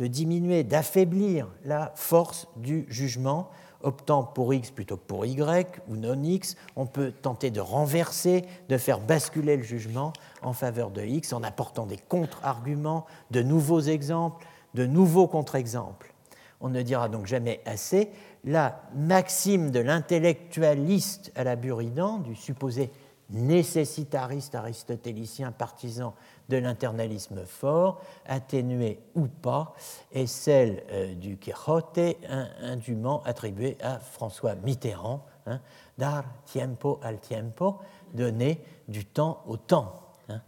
de 0.00 0.06
diminuer, 0.06 0.64
d'affaiblir 0.64 1.46
la 1.62 1.92
force 1.94 2.48
du 2.56 2.86
jugement, 2.88 3.50
optant 3.82 4.22
pour 4.22 4.54
X 4.54 4.70
plutôt 4.70 4.96
que 4.96 5.04
pour 5.04 5.26
Y 5.26 5.82
ou 5.88 5.96
non 5.96 6.22
X. 6.22 6.56
On 6.74 6.86
peut 6.86 7.12
tenter 7.12 7.50
de 7.50 7.60
renverser, 7.60 8.46
de 8.70 8.78
faire 8.78 8.98
basculer 8.98 9.58
le 9.58 9.62
jugement 9.62 10.14
en 10.40 10.54
faveur 10.54 10.90
de 10.90 11.02
X 11.02 11.34
en 11.34 11.42
apportant 11.42 11.84
des 11.84 11.98
contre-arguments, 11.98 13.04
de 13.30 13.42
nouveaux 13.42 13.82
exemples, 13.82 14.46
de 14.72 14.86
nouveaux 14.86 15.28
contre-exemples. 15.28 16.14
On 16.62 16.70
ne 16.70 16.80
dira 16.80 17.10
donc 17.10 17.26
jamais 17.26 17.60
assez 17.66 18.08
la 18.44 18.80
maxime 18.94 19.70
de 19.70 19.80
l'intellectualiste 19.80 21.30
à 21.36 21.44
la 21.44 21.56
Buridan, 21.56 22.20
du 22.20 22.34
supposé 22.34 22.90
nécessitariste 23.28 24.54
aristotélicien 24.54 25.52
partisan 25.52 26.14
de 26.50 26.58
l'internalisme 26.58 27.46
fort, 27.46 28.02
atténué 28.26 28.98
ou 29.14 29.28
pas, 29.28 29.74
est 30.12 30.26
celle 30.26 30.82
euh, 30.90 31.14
du 31.14 31.38
Quixote, 31.38 32.16
indûment 32.60 33.22
attribuée 33.22 33.78
à 33.80 33.98
François 33.98 34.56
Mitterrand, 34.56 35.24
hein, 35.46 35.60
dar 35.96 36.24
tiempo 36.44 37.00
al 37.02 37.20
tiempo, 37.20 37.78
donner 38.12 38.60
du 38.88 39.06
temps 39.06 39.42
au 39.46 39.56
temps. 39.56 40.02
Hein. 40.28 40.42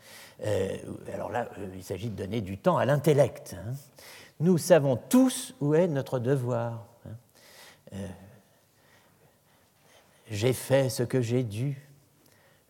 Euh, 0.44 0.76
alors 1.14 1.30
là, 1.30 1.48
euh, 1.58 1.68
il 1.74 1.84
s'agit 1.84 2.10
de 2.10 2.16
donner 2.16 2.40
du 2.40 2.58
temps 2.58 2.76
à 2.76 2.84
l'intellect. 2.84 3.56
Hein. 3.56 3.72
Nous 4.40 4.58
savons 4.58 4.96
tous 4.96 5.54
où 5.60 5.74
est 5.74 5.86
notre 5.86 6.18
devoir. 6.18 6.84
J'ai 10.30 10.54
fait 10.54 10.88
ce 10.88 11.02
que 11.02 11.20
j'ai 11.20 11.42
dû, 11.42 11.86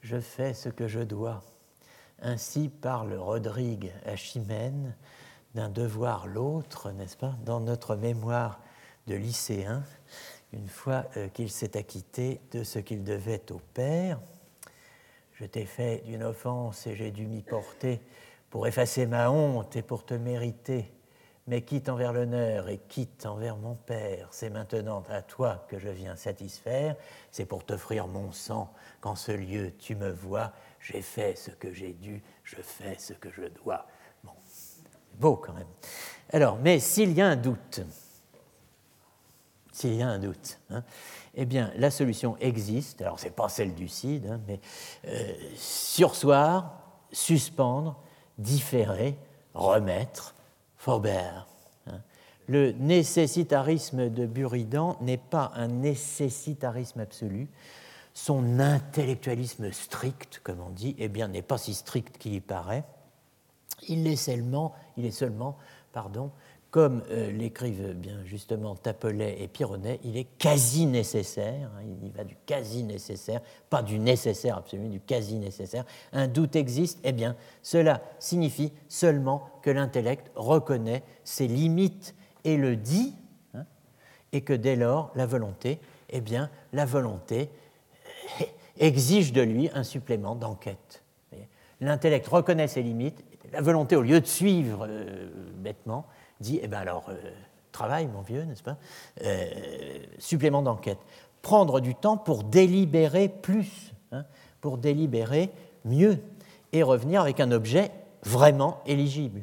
je 0.02 0.18
fais 0.18 0.52
ce 0.52 0.68
que 0.68 0.88
je 0.88 0.98
dois. 0.98 1.44
Ainsi 2.22 2.68
parle 2.68 3.14
Rodrigue 3.14 3.92
à 4.06 4.16
Chimène 4.16 4.94
d'un 5.54 5.68
devoir 5.68 6.26
l'autre, 6.26 6.90
n'est-ce 6.92 7.16
pas, 7.16 7.34
dans 7.44 7.60
notre 7.60 7.94
mémoire 7.96 8.60
de 9.06 9.14
lycéen, 9.14 9.82
une 10.52 10.68
fois 10.68 11.04
qu'il 11.34 11.50
s'est 11.50 11.76
acquitté 11.76 12.40
de 12.52 12.64
ce 12.64 12.78
qu'il 12.78 13.04
devait 13.04 13.52
au 13.52 13.60
Père 13.74 14.18
je 15.42 15.48
t'ai 15.48 15.64
fait 15.64 16.02
d'une 16.06 16.22
offense 16.22 16.86
et 16.86 16.94
j'ai 16.94 17.10
dû 17.10 17.26
m'y 17.26 17.42
porter 17.42 18.00
pour 18.48 18.68
effacer 18.68 19.06
ma 19.06 19.28
honte 19.28 19.74
et 19.74 19.82
pour 19.82 20.04
te 20.04 20.14
mériter. 20.14 20.92
Mais 21.48 21.62
quitte 21.62 21.88
envers 21.88 22.12
l'honneur 22.12 22.68
et 22.68 22.78
quitte 22.78 23.26
envers 23.26 23.56
mon 23.56 23.74
Père, 23.74 24.28
c'est 24.30 24.50
maintenant 24.50 25.02
à 25.08 25.20
toi 25.22 25.66
que 25.66 25.80
je 25.80 25.88
viens 25.88 26.14
satisfaire, 26.14 26.94
c'est 27.32 27.44
pour 27.44 27.64
t'offrir 27.64 28.06
mon 28.06 28.30
sang 28.30 28.72
qu'en 29.00 29.16
ce 29.16 29.32
lieu 29.32 29.72
tu 29.80 29.96
me 29.96 30.12
vois, 30.12 30.52
j'ai 30.82 31.00
fait 31.00 31.36
ce 31.36 31.50
que 31.50 31.72
j'ai 31.72 31.92
dû, 31.92 32.22
je 32.44 32.56
fais 32.56 32.96
ce 32.98 33.12
que 33.12 33.30
je 33.30 33.42
dois. 33.62 33.86
Bon, 34.24 34.32
beau 35.14 35.36
quand 35.36 35.52
même. 35.52 35.68
Alors, 36.30 36.58
mais 36.58 36.80
s'il 36.80 37.12
y 37.12 37.20
a 37.20 37.28
un 37.28 37.36
doute, 37.36 37.80
s'il 39.72 39.94
y 39.94 40.02
a 40.02 40.08
un 40.08 40.18
doute, 40.18 40.58
hein, 40.70 40.82
eh 41.34 41.46
bien, 41.46 41.72
la 41.76 41.90
solution 41.90 42.36
existe. 42.40 43.00
Alors, 43.00 43.18
ce 43.18 43.26
n'est 43.26 43.30
pas 43.30 43.48
celle 43.48 43.74
du 43.74 43.88
CID, 43.88 44.26
hein, 44.26 44.40
mais 44.46 44.60
euh, 45.06 45.32
sursoir, 45.56 46.80
suspendre, 47.10 48.02
différer, 48.38 49.16
remettre, 49.54 50.34
forbear. 50.76 51.46
Hein. 51.86 52.00
Le 52.48 52.72
nécessitarisme 52.72 54.10
de 54.10 54.26
Buridan 54.26 54.96
n'est 55.00 55.16
pas 55.16 55.52
un 55.54 55.68
nécessitarisme 55.68 57.00
absolu. 57.00 57.48
Son 58.14 58.60
intellectualisme 58.60 59.72
strict, 59.72 60.40
comme 60.42 60.60
on 60.60 60.70
dit, 60.70 60.94
eh 60.98 61.08
bien, 61.08 61.28
n'est 61.28 61.42
pas 61.42 61.58
si 61.58 61.74
strict 61.74 62.18
qu'il 62.18 62.34
y 62.34 62.40
paraît. 62.40 62.84
Il 63.88 64.06
est 64.06 64.16
seulement, 64.16 64.74
il 64.96 65.04
est 65.04 65.10
seulement 65.10 65.56
pardon, 65.92 66.30
comme 66.70 67.02
euh, 67.10 67.30
l'écrivent 67.30 67.92
bien 67.92 68.24
justement 68.24 68.74
Tapelet 68.74 69.42
et 69.42 69.46
Pironnet, 69.46 70.00
il 70.04 70.16
est 70.16 70.26
quasi 70.38 70.86
nécessaire, 70.86 71.70
hein, 71.76 71.82
il 72.02 72.10
va 72.12 72.24
du 72.24 72.34
quasi 72.46 72.82
nécessaire, 72.82 73.42
pas 73.68 73.82
du 73.82 73.98
nécessaire 73.98 74.56
absolu, 74.56 74.88
du 74.88 74.98
quasi 74.98 75.36
nécessaire. 75.36 75.84
Un 76.12 76.28
doute 76.28 76.56
existe, 76.56 76.98
eh 77.04 77.12
bien, 77.12 77.36
cela 77.62 78.00
signifie 78.18 78.72
seulement 78.88 79.50
que 79.60 79.70
l'intellect 79.70 80.30
reconnaît 80.34 81.02
ses 81.24 81.46
limites 81.46 82.14
et 82.44 82.56
le 82.56 82.74
dit, 82.74 83.14
hein, 83.54 83.66
et 84.32 84.40
que 84.40 84.54
dès 84.54 84.74
lors, 84.74 85.12
la 85.14 85.26
volonté, 85.26 85.78
eh 86.08 86.22
bien, 86.22 86.50
la 86.72 86.86
volonté 86.86 87.50
exige 88.78 89.32
de 89.32 89.42
lui 89.42 89.70
un 89.74 89.84
supplément 89.84 90.34
d'enquête. 90.34 91.02
L'intellect 91.80 92.26
reconnaît 92.28 92.68
ses 92.68 92.82
limites, 92.82 93.24
la 93.52 93.60
volonté, 93.60 93.96
au 93.96 94.02
lieu 94.02 94.20
de 94.20 94.26
suivre 94.26 94.86
euh, 94.88 95.28
bêtement, 95.56 96.06
dit 96.40 96.60
Eh 96.62 96.68
bien 96.68 96.78
alors, 96.78 97.06
euh, 97.08 97.16
travail, 97.72 98.06
mon 98.06 98.22
vieux, 98.22 98.44
n'est-ce 98.44 98.62
pas 98.62 98.76
euh, 99.24 99.46
Supplément 100.18 100.62
d'enquête. 100.62 100.98
Prendre 101.42 101.80
du 101.80 101.94
temps 101.94 102.16
pour 102.16 102.44
délibérer 102.44 103.28
plus, 103.28 103.92
hein, 104.12 104.24
pour 104.60 104.78
délibérer 104.78 105.50
mieux, 105.84 106.18
et 106.72 106.82
revenir 106.82 107.20
avec 107.20 107.40
un 107.40 107.50
objet 107.50 107.90
vraiment 108.22 108.80
éligible. 108.86 109.42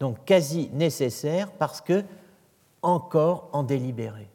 Donc 0.00 0.24
quasi 0.24 0.70
nécessaire 0.72 1.50
parce 1.52 1.80
que 1.80 2.04
encore 2.82 3.48
en 3.52 3.62
délibéré. 3.62 4.28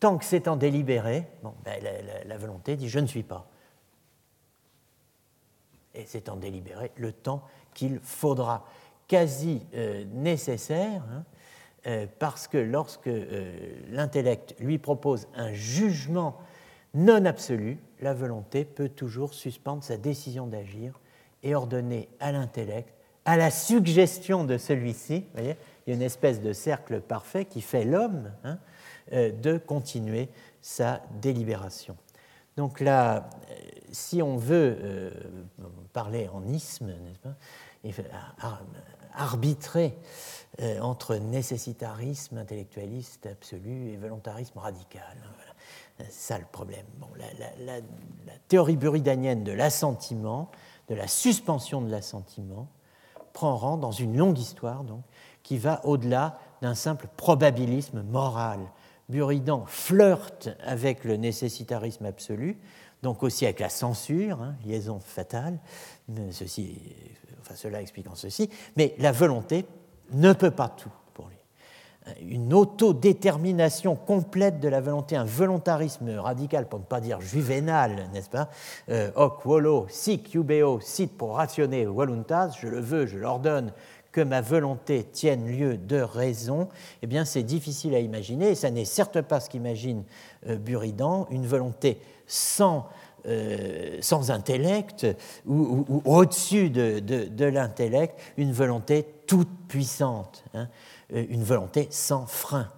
Tant 0.00 0.18
que 0.18 0.24
c'est 0.24 0.46
en 0.48 0.56
délibéré, 0.56 1.26
ben, 1.64 1.82
la, 2.26 2.36
volonté 2.36 2.76
dit 2.76 2.88
je 2.88 2.98
ne 2.98 3.06
suis 3.06 3.22
pas. 3.22 3.48
Et 5.94 6.04
c'est 6.06 6.28
en 6.28 6.36
délibéré 6.36 6.92
le 6.96 7.12
temps 7.12 7.42
qu'il 7.74 7.98
faudra. 8.00 8.64
Quasi 9.08 9.62
euh, 9.74 10.04
nécessaire, 10.12 11.02
hein, 11.10 11.24
euh, 11.86 12.06
parce 12.18 12.46
que 12.46 12.58
lorsque 12.58 13.06
euh, 13.06 13.78
l'intellect 13.90 14.54
lui 14.60 14.78
propose 14.78 15.28
un 15.34 15.52
jugement 15.52 16.36
non 16.92 17.24
absolu, 17.24 17.78
la 18.00 18.12
volonté 18.12 18.64
peut 18.64 18.88
toujours 18.88 19.32
suspendre 19.32 19.82
sa 19.82 19.96
décision 19.96 20.46
d'agir 20.46 21.00
et 21.42 21.54
ordonner 21.54 22.08
à 22.20 22.32
l'intellect, 22.32 22.92
à 23.24 23.36
la 23.36 23.50
suggestion 23.50 24.44
de 24.44 24.58
celui-ci, 24.58 25.24
il 25.36 25.44
y 25.44 25.90
a 25.90 25.94
une 25.94 26.02
espèce 26.02 26.40
de 26.40 26.52
cercle 26.52 27.00
parfait 27.00 27.44
qui 27.44 27.60
fait 27.60 27.84
l'homme, 27.84 28.32
hein, 28.44 28.58
de 29.12 29.58
continuer 29.58 30.28
sa 30.60 31.02
délibération. 31.20 31.96
Donc 32.58 32.80
là, 32.80 33.30
euh, 33.50 33.54
si 33.92 34.20
on 34.20 34.36
veut 34.36 34.76
euh, 34.80 35.10
parler 35.92 36.28
en 36.28 36.44
isme, 36.48 36.92
arbitrer 39.14 39.96
entre 40.80 41.16
nécessitarisme 41.16 42.38
intellectualiste 42.38 43.26
absolu 43.26 43.92
et 43.92 43.96
volontarisme 43.96 44.58
radical. 44.58 45.16
C'est 45.98 46.12
ça 46.12 46.38
le 46.38 46.44
problème. 46.44 46.84
Bon, 46.98 47.06
la, 47.16 47.76
la, 47.76 47.80
théorie 48.48 48.76
buridanienne 48.76 49.44
de 49.44 49.52
l'assentiment, 49.52 50.50
de 50.88 50.94
la 50.94 51.06
suspension 51.06 51.80
de 51.80 51.90
l'assentiment, 51.90 52.68
prend 53.32 53.56
rang 53.56 53.76
dans 53.76 53.92
une 53.92 54.16
longue 54.16 54.38
histoire 54.38 54.82
donc, 54.84 55.02
qui 55.42 55.58
va 55.58 55.80
au-delà 55.84 56.38
d'un 56.60 56.74
simple 56.74 57.08
probabilisme 57.16 58.02
moral 58.02 58.60
Buridan 59.08 59.64
flirte 59.66 60.50
avec 60.64 61.04
le 61.04 61.16
nécessitarisme 61.16 62.04
absolu, 62.04 62.58
donc 63.02 63.22
aussi 63.22 63.44
avec 63.44 63.60
la 63.60 63.68
censure, 63.68 64.42
hein, 64.42 64.54
liaison 64.66 65.00
fatale, 65.00 65.58
ceci, 66.30 66.78
enfin 67.40 67.54
cela 67.54 67.80
expliquant 67.80 68.14
ceci, 68.14 68.50
mais 68.76 68.94
la 68.98 69.12
volonté 69.12 69.64
ne 70.12 70.32
peut 70.32 70.50
pas 70.50 70.68
tout 70.68 70.90
pour 71.14 71.28
lui. 71.28 71.36
Une 72.22 72.52
autodétermination 72.52 73.94
complète 73.94 74.60
de 74.60 74.68
la 74.68 74.80
volonté, 74.80 75.16
un 75.16 75.24
volontarisme 75.24 76.10
radical, 76.18 76.68
pour 76.68 76.80
ne 76.80 76.84
pas 76.84 77.00
dire 77.00 77.20
juvénal, 77.20 78.08
n'est-ce 78.12 78.30
pas? 78.30 78.50
Euh, 78.88 79.10
Hoc 79.14 79.40
volo, 79.44 79.86
sic 79.88 80.34
ubeo, 80.34 80.80
sit 80.80 81.16
pour 81.16 81.36
rationner 81.36 81.84
voluntas, 81.86 82.56
je 82.60 82.66
le 82.66 82.80
veux, 82.80 83.06
je 83.06 83.18
l'ordonne, 83.18 83.72
que 84.12 84.20
ma 84.20 84.40
volonté 84.40 85.04
tienne 85.04 85.46
lieu 85.46 85.76
de 85.76 86.00
raison, 86.00 86.68
eh 87.02 87.06
bien 87.06 87.24
c'est 87.24 87.42
difficile 87.42 87.94
à 87.94 88.00
imaginer, 88.00 88.50
et 88.50 88.54
ça 88.54 88.70
n'est 88.70 88.84
certes 88.84 89.20
pas 89.20 89.40
ce 89.40 89.50
qu'imagine 89.50 90.04
euh, 90.48 90.56
Buridan, 90.56 91.26
une 91.30 91.46
volonté 91.46 92.00
sans, 92.26 92.88
euh, 93.26 93.98
sans 94.00 94.30
intellect 94.30 95.06
ou, 95.46 95.84
au-dessus 96.04 96.70
de, 96.70 97.44
l'intellect, 97.44 98.18
une 98.36 98.52
volonté 98.52 99.06
toute 99.26 99.50
puissante, 99.68 100.44
hein, 100.54 100.68
euh, 101.12 101.24
une 101.28 101.44
volonté 101.44 101.88
sans 101.90 102.26
frein, 102.26 102.68